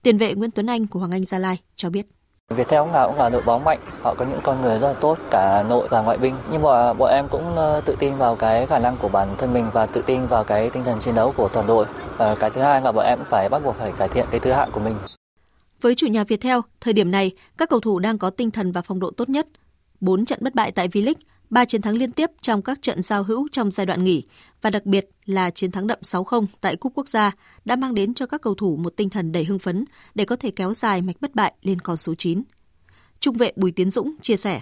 Tiền 0.03 0.18
vệ 0.18 0.34
Nguyễn 0.34 0.51
Tuấn 0.51 0.66
Anh 0.66 0.86
của 0.86 0.99
Hoàng 0.99 1.11
Anh 1.11 1.24
Gia 1.24 1.39
Lai 1.39 1.59
cho 1.76 1.91
biết. 1.91 2.07
Viettel 2.55 2.80
cũng 2.80 2.93
là, 2.93 3.07
cũng 3.07 3.16
là 3.16 3.30
đội 3.30 3.43
bóng 3.43 3.64
mạnh, 3.64 3.78
họ 4.03 4.14
có 4.14 4.24
những 4.24 4.41
con 4.43 4.61
người 4.61 4.78
rất 4.78 4.89
là 4.89 4.95
tốt 5.01 5.18
cả 5.30 5.64
nội 5.68 5.89
và 5.91 6.03
ngoại 6.03 6.18
binh. 6.18 6.34
Nhưng 6.53 6.62
mà 6.62 6.93
bọn 6.93 7.11
em 7.11 7.28
cũng 7.30 7.57
ờ, 7.57 7.80
tự 7.84 7.97
tin 7.99 8.16
vào 8.16 8.36
cái 8.36 8.66
khả 8.66 8.78
năng 8.78 8.97
của 8.97 9.09
bản 9.09 9.28
thân 9.39 9.53
mình 9.53 9.66
và 9.72 9.86
tự 9.86 10.03
tin 10.07 10.26
vào 10.26 10.45
cái 10.45 10.70
tinh 10.70 10.84
thần 10.84 10.99
chiến 10.99 11.14
đấu 11.14 11.32
của 11.36 11.49
toàn 11.49 11.66
đội. 11.66 11.86
Và 12.18 12.34
cái 12.34 12.51
thứ 12.51 12.61
hai 12.61 12.80
là 12.80 12.93
bọn 12.93 13.07
em 13.07 13.18
phải 13.24 13.49
bắt 13.49 13.64
buộc 13.64 13.76
phải 13.76 13.93
cải 13.93 14.09
thiện 14.09 14.26
cái 14.30 14.41
thứ 14.41 14.53
hạng 14.53 14.70
của 14.72 14.80
mình. 14.80 14.95
Với 15.80 15.95
chủ 15.95 16.07
nhà 16.07 16.24
Viettel, 16.24 16.59
thời 16.80 16.95
điểm 16.95 17.11
này 17.11 17.32
các 17.59 17.68
cầu 17.68 17.80
thủ 17.80 17.99
đang 17.99 18.18
có 18.18 18.30
tinh 18.30 18.51
thần 18.51 18.72
và 18.72 18.82
phong 18.82 19.01
độ 19.01 19.11
tốt 19.11 19.28
nhất. 19.28 19.47
4 20.01 20.24
trận 20.24 20.39
bất 20.43 20.55
bại 20.55 20.72
tại 20.72 20.89
V-League, 20.89 21.14
3 21.51 21.65
chiến 21.65 21.83
thắng 21.83 21.97
liên 21.97 22.13
tiếp 22.13 22.31
trong 22.41 22.63
các 22.63 22.83
trận 22.83 23.03
giao 23.03 23.23
hữu 23.23 23.49
trong 23.53 23.71
giai 23.71 23.87
đoạn 23.87 24.05
nghỉ 24.05 24.23
và 24.63 24.71
đặc 24.71 24.87
biệt 24.87 25.11
là 25.27 25.51
chiến 25.51 25.71
thắng 25.71 25.87
đậm 25.87 25.99
6-0 26.03 26.47
tại 26.61 26.77
Cúp 26.77 26.93
Quốc 26.95 27.09
gia 27.09 27.33
đã 27.65 27.77
mang 27.77 27.95
đến 27.95 28.15
cho 28.15 28.27
các 28.27 28.43
cầu 28.43 28.55
thủ 28.55 28.77
một 28.77 28.97
tinh 28.97 29.11
thần 29.11 29.33
đầy 29.33 29.45
hưng 29.45 29.59
phấn 29.59 29.85
để 30.15 30.25
có 30.25 30.37
thể 30.37 30.51
kéo 30.51 30.75
dài 30.75 31.03
mạch 31.03 31.17
bất 31.21 31.35
bại 31.35 31.53
lên 31.63 31.81
con 31.81 31.97
số 31.97 32.15
9. 32.15 32.43
Trung 33.21 33.37
vệ 33.37 33.53
Bùi 33.57 33.73
Tiến 33.73 33.91
Dũng 33.91 34.15
chia 34.21 34.37
sẻ. 34.37 34.61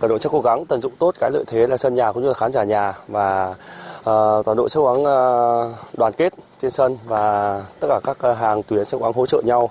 Cả 0.00 0.08
đội 0.08 0.18
sẽ 0.20 0.30
cố 0.32 0.40
gắng 0.40 0.66
tận 0.66 0.80
dụng 0.80 0.92
tốt 0.98 1.14
cái 1.18 1.30
lợi 1.30 1.44
thế 1.46 1.66
là 1.66 1.76
sân 1.76 1.94
nhà 1.94 2.12
cũng 2.12 2.22
như 2.22 2.28
là 2.28 2.34
khán 2.34 2.52
giả 2.52 2.64
nhà 2.64 2.92
và 3.08 3.54
uh, 3.98 4.44
toàn 4.44 4.56
đội 4.56 4.68
sẽ 4.68 4.80
cố 4.80 4.94
gắng 4.94 5.00
uh, 5.02 5.76
đoàn 5.98 6.12
kết 6.16 6.32
trên 6.58 6.70
sân 6.70 6.98
và 7.06 7.64
tất 7.80 7.88
cả 7.90 8.00
các 8.04 8.18
ờ, 8.18 8.34
hàng 8.34 8.62
tuyến 8.62 8.84
sẽ 8.84 8.98
cố 9.00 9.04
gắng 9.04 9.12
hỗ 9.12 9.26
trợ 9.26 9.42
nhau 9.44 9.70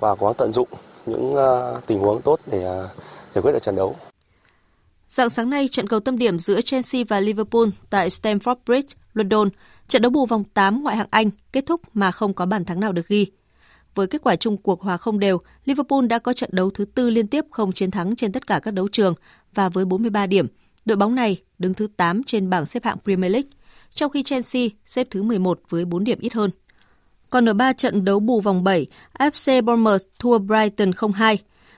và 0.00 0.14
cố 0.14 0.26
gắng 0.26 0.34
tận 0.38 0.52
dụng 0.52 0.68
những 1.06 1.34
uh, 1.34 1.86
tình 1.86 1.98
huống 1.98 2.22
tốt 2.22 2.40
để 2.46 2.58
uh, 2.58 2.90
giải 3.32 3.42
quyết 3.42 3.52
được 3.52 3.62
trận 3.62 3.76
đấu. 3.76 3.96
Dạng 5.16 5.30
sáng 5.30 5.50
nay, 5.50 5.68
trận 5.68 5.86
cầu 5.86 6.00
tâm 6.00 6.18
điểm 6.18 6.38
giữa 6.38 6.60
Chelsea 6.60 7.02
và 7.08 7.20
Liverpool 7.20 7.68
tại 7.90 8.08
Stamford 8.08 8.56
Bridge, 8.66 8.88
London, 9.14 9.48
trận 9.88 10.02
đấu 10.02 10.10
bù 10.10 10.26
vòng 10.26 10.44
8 10.44 10.82
ngoại 10.82 10.96
hạng 10.96 11.06
Anh 11.10 11.30
kết 11.52 11.66
thúc 11.66 11.80
mà 11.94 12.10
không 12.10 12.34
có 12.34 12.46
bàn 12.46 12.64
thắng 12.64 12.80
nào 12.80 12.92
được 12.92 13.08
ghi. 13.08 13.26
Với 13.94 14.06
kết 14.06 14.22
quả 14.22 14.36
chung 14.36 14.56
cuộc 14.56 14.82
hòa 14.82 14.96
không 14.96 15.18
đều, 15.18 15.38
Liverpool 15.64 16.06
đã 16.06 16.18
có 16.18 16.32
trận 16.32 16.50
đấu 16.52 16.70
thứ 16.70 16.84
tư 16.84 17.10
liên 17.10 17.26
tiếp 17.26 17.44
không 17.50 17.72
chiến 17.72 17.90
thắng 17.90 18.16
trên 18.16 18.32
tất 18.32 18.46
cả 18.46 18.60
các 18.62 18.70
đấu 18.70 18.88
trường 18.88 19.14
và 19.54 19.68
với 19.68 19.84
43 19.84 20.26
điểm, 20.26 20.46
đội 20.84 20.96
bóng 20.96 21.14
này 21.14 21.42
đứng 21.58 21.74
thứ 21.74 21.86
8 21.96 22.22
trên 22.22 22.50
bảng 22.50 22.66
xếp 22.66 22.84
hạng 22.84 22.98
Premier 23.04 23.32
League, 23.32 23.50
trong 23.94 24.10
khi 24.10 24.22
Chelsea 24.22 24.68
xếp 24.86 25.06
thứ 25.10 25.22
11 25.22 25.60
với 25.68 25.84
4 25.84 26.04
điểm 26.04 26.18
ít 26.20 26.32
hơn. 26.32 26.50
Còn 27.30 27.48
ở 27.48 27.52
3 27.52 27.72
trận 27.72 28.04
đấu 28.04 28.20
bù 28.20 28.40
vòng 28.40 28.64
7, 28.64 28.86
FC 29.18 29.62
Bournemouth 29.62 30.02
thua 30.18 30.38
Brighton 30.38 30.90
0-2, 30.90 31.36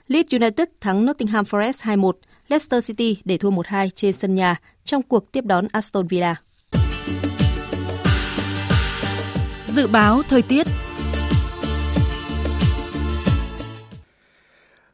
Leeds 0.09 0.32
United 0.32 0.68
thắng 0.80 1.07
Nottingham 1.07 1.45
Forest 1.45 1.97
2-1, 1.97 2.12
Leicester 2.49 2.89
City 2.89 3.19
để 3.25 3.39
thua 3.39 3.51
1-2 3.51 3.89
trên 3.95 4.13
sân 4.13 4.35
nhà 4.35 4.57
trong 4.85 5.03
cuộc 5.03 5.33
tiếp 5.33 5.45
đón 5.45 5.69
Aston 5.73 6.07
Villa. 6.07 6.37
Dự 9.67 9.87
báo 9.87 10.23
thời 10.29 10.43
tiết 10.43 10.67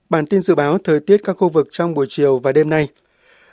Bản 0.09 0.27
tin 0.27 0.41
dự 0.41 0.55
báo 0.55 0.79
thời 0.79 1.01
tiết 1.01 1.21
các 1.25 1.37
khu 1.37 1.49
vực 1.49 1.69
trong 1.71 1.95
buổi 1.95 2.07
chiều 2.09 2.39
và 2.39 2.53
đêm 2.53 2.71
nay. 2.71 2.89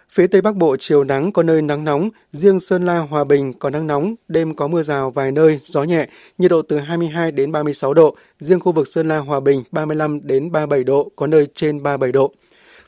Phía 0.10 0.28
Tây 0.28 0.42
Bắc 0.42 0.56
Bộ 0.56 0.78
chiều 0.80 1.04
nắng 1.04 1.32
có 1.32 1.44
nơi 1.44 1.62
nắng 1.62 1.84
nóng, 1.84 2.10
riêng 2.32 2.60
Sơn 2.60 2.84
La, 2.84 2.98
Hòa 2.98 3.24
Bình 3.24 3.54
có 3.60 3.70
nắng 3.70 3.88
nóng, 3.88 4.16
đêm 4.28 4.56
có 4.56 4.68
mưa 4.68 4.84
rào 4.84 5.12
vài 5.12 5.32
nơi, 5.32 5.60
gió 5.64 5.84
nhẹ, 5.84 6.10
nhiệt 6.38 6.52
độ 6.52 6.62
từ 6.62 6.80
22 6.80 7.32
đến 7.32 7.52
36 7.52 7.94
độ, 7.94 8.16
riêng 8.40 8.60
khu 8.60 8.72
vực 8.72 8.88
Sơn 8.88 9.08
La, 9.08 9.18
Hòa 9.18 9.40
Bình 9.40 9.64
35 9.72 10.28
đến 10.28 10.52
37 10.52 10.84
độ, 10.84 11.12
có 11.16 11.28
nơi 11.28 11.48
trên 11.54 11.84
37 11.84 12.12
độ. 12.12 12.34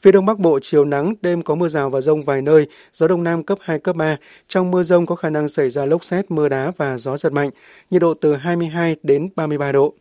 Phía 0.04 0.12
Đông 0.12 0.26
Bắc 0.26 0.40
Bộ 0.40 0.60
chiều 0.62 0.86
nắng, 0.86 1.14
đêm 1.22 1.42
có 1.42 1.56
mưa 1.56 1.68
rào 1.68 1.90
và 1.90 2.02
rông 2.02 2.24
vài 2.24 2.42
nơi, 2.42 2.68
gió 2.94 3.08
Đông 3.08 3.24
Nam 3.24 3.44
cấp 3.44 3.58
2, 3.62 3.80
cấp 3.80 3.96
3. 3.96 4.18
Trong 4.48 4.72
mưa 4.72 4.84
rông 4.84 5.06
có 5.06 5.16
khả 5.16 5.30
năng 5.30 5.48
xảy 5.48 5.70
ra 5.70 5.86
lốc 5.86 6.04
xét, 6.04 6.32
mưa 6.32 6.50
đá 6.50 6.72
và 6.78 6.98
gió 6.98 7.18
giật 7.18 7.34
mạnh, 7.34 7.50
nhiệt 7.90 8.02
độ 8.02 8.14
từ 8.14 8.36
22 8.36 8.96
đến 9.04 9.30
33 9.36 9.72
độ. 9.72 9.94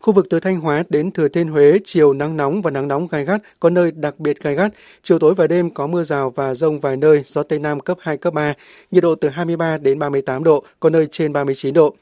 Khu 0.00 0.12
vực 0.12 0.26
từ 0.30 0.40
Thanh 0.40 0.60
Hóa 0.60 0.84
đến 0.88 1.10
Thừa 1.10 1.28
Thiên 1.28 1.48
Huế, 1.48 1.78
chiều 1.84 2.12
nắng 2.12 2.36
nóng 2.36 2.62
và 2.62 2.70
nắng 2.70 2.88
nóng 2.88 3.08
gai 3.08 3.24
gắt, 3.24 3.42
có 3.60 3.70
nơi 3.70 3.92
đặc 3.92 4.20
biệt 4.20 4.40
gai 4.42 4.54
gắt. 4.54 4.72
Chiều 5.02 5.18
tối 5.18 5.34
và 5.34 5.46
đêm 5.46 5.70
có 5.70 5.86
mưa 5.86 6.02
rào 6.02 6.30
và 6.30 6.54
rông 6.54 6.80
vài 6.80 6.96
nơi, 6.96 7.22
gió 7.26 7.42
Tây 7.42 7.58
Nam 7.58 7.80
cấp 7.80 7.98
2, 8.00 8.16
cấp 8.16 8.34
3, 8.34 8.54
nhiệt 8.90 9.02
độ 9.02 9.14
từ 9.14 9.28
23 9.28 9.78
đến 9.78 9.98
38 9.98 10.44
độ, 10.44 10.64
có 10.80 10.90
nơi 10.90 11.06
trên 11.06 11.32
39 11.32 11.74
độ. 11.74 11.94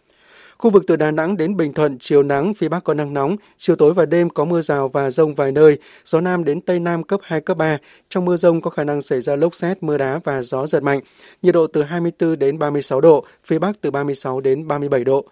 Khu 0.58 0.70
vực 0.70 0.84
từ 0.86 0.96
Đà 0.96 1.10
Nẵng 1.10 1.36
đến 1.36 1.56
Bình 1.56 1.72
Thuận, 1.72 1.98
chiều 1.98 2.22
nắng, 2.22 2.54
phía 2.54 2.68
Bắc 2.68 2.84
có 2.84 2.94
nắng 2.94 3.12
nóng, 3.12 3.36
chiều 3.56 3.76
tối 3.76 3.94
và 3.94 4.06
đêm 4.06 4.30
có 4.30 4.44
mưa 4.44 4.62
rào 4.62 4.88
và 4.88 5.10
rông 5.10 5.34
vài 5.34 5.52
nơi, 5.52 5.78
gió 6.04 6.20
Nam 6.20 6.44
đến 6.44 6.60
Tây 6.60 6.80
Nam 6.80 7.02
cấp 7.02 7.20
2, 7.22 7.40
cấp 7.40 7.56
3. 7.56 7.78
Trong 8.08 8.24
mưa 8.24 8.36
rông 8.36 8.60
có 8.60 8.70
khả 8.70 8.84
năng 8.84 9.02
xảy 9.02 9.20
ra 9.20 9.36
lốc 9.36 9.54
xét, 9.54 9.82
mưa 9.82 9.98
đá 9.98 10.20
và 10.24 10.42
gió 10.42 10.66
giật 10.66 10.82
mạnh. 10.82 11.00
Nhiệt 11.42 11.54
độ 11.54 11.66
từ 11.66 11.82
24 11.82 12.38
đến 12.38 12.58
36 12.58 13.00
độ, 13.00 13.24
phía 13.44 13.58
Bắc 13.58 13.80
từ 13.80 13.90
36 13.90 14.40
đến 14.40 14.68
37 14.68 15.04
độ. 15.04 15.24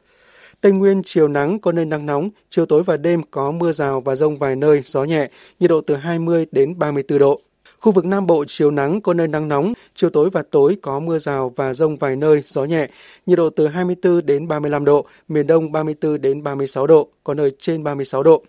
Tây 0.60 0.72
Nguyên 0.72 1.02
chiều 1.04 1.28
nắng 1.28 1.58
có 1.58 1.72
nơi 1.72 1.84
nắng 1.84 2.06
nóng, 2.06 2.30
chiều 2.50 2.66
tối 2.66 2.82
và 2.82 2.96
đêm 2.96 3.22
có 3.30 3.50
mưa 3.50 3.72
rào 3.72 4.00
và 4.00 4.14
rông 4.14 4.38
vài 4.38 4.56
nơi, 4.56 4.82
gió 4.84 5.04
nhẹ, 5.04 5.28
nhiệt 5.60 5.70
độ 5.70 5.80
từ 5.80 5.94
20 5.96 6.46
đến 6.52 6.78
34 6.78 7.18
độ. 7.18 7.40
Khu 7.84 7.92
vực 7.92 8.04
Nam 8.04 8.26
Bộ 8.26 8.44
chiều 8.48 8.70
nắng 8.70 9.00
có 9.00 9.14
nơi 9.14 9.28
nắng 9.28 9.48
nóng, 9.48 9.72
chiều 9.94 10.10
tối 10.10 10.30
và 10.30 10.42
tối 10.50 10.76
có 10.82 11.00
mưa 11.00 11.18
rào 11.18 11.52
và 11.56 11.74
rông 11.74 11.96
vài 11.96 12.16
nơi, 12.16 12.42
gió 12.46 12.64
nhẹ, 12.64 12.88
nhiệt 13.26 13.38
độ 13.38 13.50
từ 13.50 13.66
24 13.68 14.26
đến 14.26 14.48
35 14.48 14.84
độ, 14.84 15.06
miền 15.28 15.46
Đông 15.46 15.72
34 15.72 16.20
đến 16.20 16.42
36 16.42 16.86
độ, 16.86 17.08
có 17.24 17.34
nơi 17.34 17.52
trên 17.58 17.84
36 17.84 18.22
độ. 18.22 18.44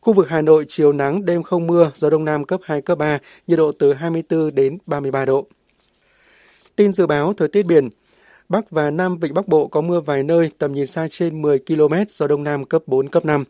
Khu 0.00 0.12
vực 0.12 0.28
Hà 0.28 0.42
Nội 0.42 0.64
chiều 0.68 0.92
nắng, 0.92 1.24
đêm 1.24 1.42
không 1.42 1.66
mưa, 1.66 1.90
gió 1.94 2.10
đông 2.10 2.24
nam 2.24 2.44
cấp 2.44 2.60
2, 2.64 2.82
cấp 2.82 2.98
3, 2.98 3.18
nhiệt 3.46 3.58
độ 3.58 3.72
từ 3.72 3.92
24 3.92 4.54
đến 4.54 4.78
33 4.86 5.24
độ. 5.24 5.46
Tin 6.76 6.92
dự 6.92 7.06
báo 7.06 7.32
thời 7.36 7.48
tiết 7.48 7.66
biển, 7.66 7.88
Bắc 8.48 8.70
và 8.70 8.90
Nam 8.90 9.18
Vịnh 9.18 9.34
Bắc 9.34 9.48
Bộ 9.48 9.66
có 9.66 9.80
mưa 9.80 10.00
vài 10.00 10.22
nơi, 10.22 10.50
tầm 10.58 10.74
nhìn 10.74 10.86
xa 10.86 11.08
trên 11.10 11.42
10 11.42 11.58
km, 11.58 11.94
gió 12.08 12.26
Đông 12.26 12.44
Nam 12.44 12.64
cấp 12.64 12.82
4, 12.86 13.08
cấp 13.08 13.24
5. 13.24 13.44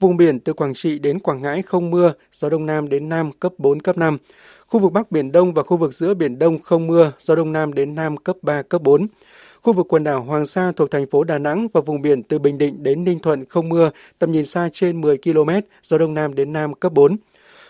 Vùng 0.00 0.16
biển 0.16 0.40
từ 0.40 0.52
Quảng 0.52 0.74
Trị 0.74 0.98
đến 0.98 1.18
Quảng 1.18 1.42
Ngãi 1.42 1.62
không 1.62 1.90
mưa, 1.90 2.12
gió 2.32 2.48
Đông 2.48 2.66
Nam 2.66 2.88
đến 2.88 3.08
Nam 3.08 3.32
cấp 3.32 3.52
4, 3.58 3.80
cấp 3.80 3.98
5. 3.98 4.18
Khu 4.66 4.80
vực 4.80 4.92
Bắc 4.92 5.10
Biển 5.12 5.32
Đông 5.32 5.54
và 5.54 5.62
khu 5.62 5.76
vực 5.76 5.94
giữa 5.94 6.14
Biển 6.14 6.38
Đông 6.38 6.62
không 6.62 6.86
mưa, 6.86 7.12
gió 7.18 7.34
Đông 7.34 7.52
Nam 7.52 7.72
đến 7.72 7.94
Nam 7.94 8.16
cấp 8.16 8.36
3, 8.42 8.62
cấp 8.62 8.82
4. 8.82 9.06
Khu 9.62 9.72
vực 9.72 9.86
quần 9.88 10.04
đảo 10.04 10.22
Hoàng 10.22 10.46
Sa 10.46 10.72
thuộc 10.76 10.90
thành 10.90 11.06
phố 11.10 11.24
Đà 11.24 11.38
Nẵng 11.38 11.68
và 11.72 11.80
vùng 11.80 12.02
biển 12.02 12.22
từ 12.22 12.38
Bình 12.38 12.58
Định 12.58 12.82
đến 12.82 13.04
Ninh 13.04 13.18
Thuận 13.18 13.44
không 13.44 13.68
mưa, 13.68 13.90
tầm 14.18 14.32
nhìn 14.32 14.44
xa 14.44 14.68
trên 14.72 15.00
10 15.00 15.18
km, 15.18 15.50
gió 15.82 15.98
Đông 15.98 16.14
Nam 16.14 16.34
đến 16.34 16.52
Nam 16.52 16.74
cấp 16.74 16.92
4 16.92 17.16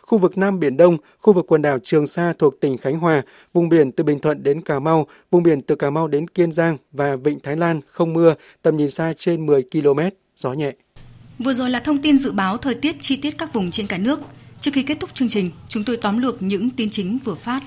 khu 0.06 0.18
vực 0.18 0.38
Nam 0.38 0.60
Biển 0.60 0.76
Đông, 0.76 0.96
khu 1.18 1.32
vực 1.32 1.46
quần 1.48 1.62
đảo 1.62 1.78
Trường 1.82 2.06
Sa 2.06 2.32
thuộc 2.38 2.60
tỉnh 2.60 2.78
Khánh 2.78 2.98
Hòa, 2.98 3.22
vùng 3.52 3.68
biển 3.68 3.92
từ 3.92 4.04
Bình 4.04 4.18
Thuận 4.18 4.42
đến 4.42 4.60
Cà 4.60 4.78
Mau, 4.78 5.06
vùng 5.30 5.42
biển 5.42 5.62
từ 5.62 5.74
Cà 5.74 5.90
Mau 5.90 6.08
đến 6.08 6.28
Kiên 6.28 6.52
Giang 6.52 6.76
và 6.92 7.16
Vịnh 7.16 7.40
Thái 7.40 7.56
Lan 7.56 7.80
không 7.86 8.12
mưa, 8.12 8.34
tầm 8.62 8.76
nhìn 8.76 8.90
xa 8.90 9.12
trên 9.16 9.46
10 9.46 9.62
km, 9.72 10.00
gió 10.36 10.52
nhẹ. 10.52 10.72
Vừa 11.38 11.52
rồi 11.52 11.70
là 11.70 11.80
thông 11.80 12.02
tin 12.02 12.18
dự 12.18 12.32
báo 12.32 12.56
thời 12.56 12.74
tiết 12.74 12.96
chi 13.00 13.16
tiết 13.16 13.38
các 13.38 13.52
vùng 13.52 13.70
trên 13.70 13.86
cả 13.86 13.98
nước. 13.98 14.20
Trước 14.66 14.72
khi 14.74 14.82
kết 14.82 15.00
thúc 15.00 15.10
chương 15.14 15.28
trình, 15.28 15.50
chúng 15.68 15.84
tôi 15.84 15.96
tóm 15.96 16.18
lược 16.18 16.42
những 16.42 16.70
tin 16.70 16.90
chính 16.90 17.18
vừa 17.24 17.34
phát. 17.34 17.62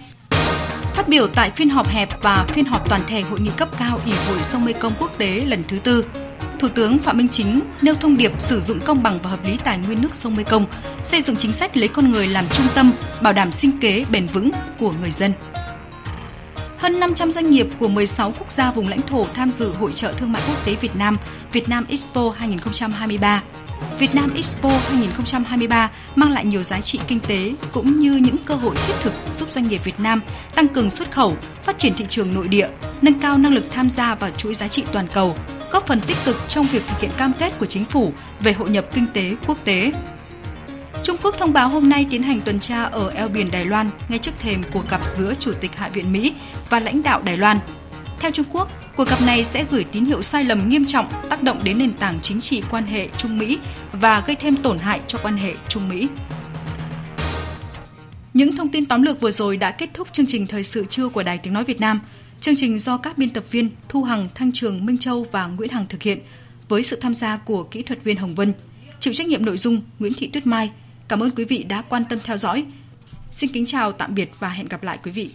Phát 0.93 1.08
biểu 1.08 1.28
tại 1.28 1.52
phiên 1.56 1.70
họp 1.70 1.88
hẹp 1.88 2.22
và 2.22 2.45
phiên 2.50 2.66
họp 2.66 2.89
toàn 2.89 3.02
thể 3.08 3.22
hội 3.22 3.39
nghị 3.39 3.50
cấp 3.58 3.70
cao 3.80 4.00
ủy 4.06 4.14
hội 4.28 4.41
sông 4.41 4.66
Mê 4.66 4.74
Công 4.74 4.93
quốc 5.00 5.18
tế 5.18 5.39
lần 5.45 5.64
thứ 5.68 5.80
tư, 5.80 6.06
Thủ 6.60 6.68
tướng 6.68 7.00
Phạm 7.00 7.18
Minh 7.18 7.30
Chính 7.30 7.62
nêu 7.82 7.93
thông 7.93 8.18
điệp 8.18 8.41
sử 8.41 8.60
dụng 8.62 8.80
công 8.80 9.04
bằng 9.04 9.20
và 9.24 9.30
hợp 9.30 9.45
lý 9.45 9.58
tài 9.64 9.78
nguyên 9.78 10.02
nước 10.02 10.16
sông 10.16 10.36
Mê 10.36 10.43
Công 10.43 10.66
xây 11.04 11.22
dựng 11.22 11.36
chính 11.36 11.54
sách 11.54 11.78
lấy 11.78 11.88
con 11.88 12.12
người 12.12 12.28
làm 12.28 12.45
trung 12.54 12.68
tâm, 12.76 12.91
bảo 13.22 13.34
đảm 13.34 13.52
sinh 13.52 13.80
kế 13.80 14.06
bền 14.12 14.28
vững 14.28 14.52
của 14.80 14.93
người 15.02 15.12
dân. 15.12 15.34
Hơn 16.78 17.00
500 17.00 17.32
doanh 17.32 17.50
nghiệp 17.50 17.68
của 17.80 17.88
16 17.88 18.34
quốc 18.39 18.52
gia 18.52 18.72
vùng 18.72 18.88
lãnh 18.88 19.02
thổ 19.02 19.26
tham 19.34 19.52
dự 19.52 19.72
Hội 19.72 19.93
trợ 19.93 20.12
Thương 20.12 20.32
mại 20.32 20.41
Quốc 20.47 20.66
tế 20.66 20.76
Việt 20.76 20.95
Nam, 20.95 21.16
Việt 21.52 21.70
Nam 21.70 21.86
Expo 21.89 22.34
2023. 22.38 23.43
Việt 23.99 24.15
Nam 24.15 24.34
Expo 24.36 24.69
2023 24.69 25.91
mang 26.15 26.32
lại 26.32 26.45
nhiều 26.45 26.63
giá 26.63 26.82
trị 26.82 26.99
kinh 27.07 27.19
tế 27.19 27.53
cũng 27.71 27.99
như 27.99 28.15
những 28.15 28.38
cơ 28.45 28.55
hội 28.55 28.75
thiết 28.75 28.93
thực 29.01 29.13
giúp 29.36 29.51
doanh 29.51 29.67
nghiệp 29.67 29.82
Việt 29.84 29.99
Nam 29.99 30.21
tăng 30.55 30.67
cường 30.67 30.89
xuất 30.89 31.11
khẩu, 31.11 31.38
phát 31.63 31.77
triển 31.77 31.93
thị 31.93 32.05
trường 32.09 32.34
nội 32.34 32.47
địa, 32.47 32.69
nâng 33.01 33.19
cao 33.19 33.38
năng 33.38 33.53
lực 33.53 33.65
tham 33.71 33.89
gia 33.89 34.15
vào 34.15 34.30
chuỗi 34.30 34.53
giá 34.53 34.67
trị 34.67 34.84
toàn 34.91 35.07
cầu, 35.13 35.36
góp 35.71 35.88
phần 35.88 35.99
tích 35.99 36.17
cực 36.25 36.36
trong 36.47 36.65
việc 36.65 36.84
thực 36.88 36.99
hiện 36.99 37.11
cam 37.17 37.34
kết 37.39 37.59
của 37.59 37.65
chính 37.65 37.86
phủ 37.86 38.13
về 38.39 38.53
hội 38.53 38.69
nhập 38.69 38.86
kinh 38.93 39.05
tế 39.13 39.36
quốc 39.47 39.57
tế. 39.65 39.91
Trung 41.03 41.17
Quốc 41.23 41.36
thông 41.38 41.53
báo 41.53 41.69
hôm 41.69 41.89
nay 41.89 42.07
tiến 42.09 42.23
hành 42.23 42.41
tuần 42.41 42.59
tra 42.59 42.84
ở 42.84 43.09
eo 43.09 43.27
biển 43.27 43.51
Đài 43.51 43.65
Loan 43.65 43.89
ngay 44.09 44.19
trước 44.19 44.32
thềm 44.39 44.63
cuộc 44.73 44.89
gặp 44.89 45.05
giữa 45.05 45.34
Chủ 45.39 45.51
tịch 45.53 45.75
Hạ 45.75 45.89
viện 45.89 46.11
Mỹ 46.11 46.34
và 46.69 46.80
lãnh 46.80 47.03
đạo 47.03 47.21
Đài 47.23 47.38
Loan. 47.38 47.57
Theo 48.19 48.32
Trung 48.32 48.45
Quốc, 48.51 48.67
cuộc 49.00 49.10
gặp 49.10 49.22
này 49.26 49.43
sẽ 49.43 49.66
gửi 49.70 49.84
tín 49.84 50.06
hiệu 50.06 50.22
sai 50.22 50.43
lầm 50.43 50.70
nghiêm 50.70 50.86
trọng 50.86 51.08
tác 51.30 51.43
động 51.43 51.60
đến 51.64 51.78
nền 51.78 51.93
tảng 51.93 52.20
chính 52.22 52.41
trị 52.41 52.62
quan 52.70 52.84
hệ 52.84 53.08
Trung 53.18 53.38
Mỹ 53.38 53.58
và 53.91 54.24
gây 54.28 54.36
thêm 54.36 54.56
tổn 54.56 54.78
hại 54.78 55.02
cho 55.08 55.20
quan 55.24 55.38
hệ 55.38 55.54
Trung 55.68 55.89
Mỹ. 55.89 56.08
Những 58.34 58.56
thông 58.56 58.70
tin 58.70 58.86
tóm 58.86 59.02
lược 59.02 59.22
vừa 59.22 59.32
rồi 59.32 59.58
đã 59.58 59.72
kết 59.72 59.89
thúc 59.93 60.08
chương 60.12 60.26
trình 60.26 60.47
thời 60.47 60.64
sự 60.64 60.86
trưa 60.86 61.10
của 61.10 61.24
Đài 61.24 61.38
Tiếng 61.38 61.54
Nói 61.54 61.64
Việt 61.64 61.80
Nam. 61.80 62.02
Chương 62.41 62.56
trình 62.56 62.80
do 62.80 62.97
các 62.97 63.18
biên 63.18 63.30
tập 63.30 63.43
viên 63.52 63.70
Thu 63.89 64.04
Hằng, 64.04 64.28
Thanh 64.36 64.52
Trường, 64.52 64.86
Minh 64.86 64.97
Châu 64.97 65.26
và 65.32 65.47
Nguyễn 65.47 65.70
Hằng 65.70 65.86
thực 65.89 66.04
hiện 66.04 66.20
với 66.70 66.84
sự 66.84 66.95
tham 67.02 67.14
gia 67.14 67.38
của 67.38 67.64
kỹ 67.64 67.82
thuật 67.82 68.04
viên 68.04 68.18
Hồng 68.18 68.36
Vân. 68.36 68.54
Chịu 69.00 69.14
trách 69.14 69.28
nhiệm 69.28 69.45
nội 69.45 69.58
dung 69.58 69.82
Nguyễn 70.00 70.14
Thị 70.14 70.28
Tuyết 70.28 70.47
Mai. 70.47 70.72
Cảm 71.08 71.24
ơn 71.24 71.32
quý 71.32 71.45
vị 71.45 71.64
đã 71.64 71.82
quan 71.82 72.06
tâm 72.10 72.20
theo 72.24 72.38
dõi. 72.38 72.66
Xin 73.32 73.50
kính 73.50 73.66
chào 73.66 73.91
tạm 73.91 74.16
biệt 74.16 74.32
và 74.39 74.50
hẹn 74.50 74.68
gặp 74.68 74.84
lại 74.84 75.00
quý 75.04 75.12
vị. 75.12 75.30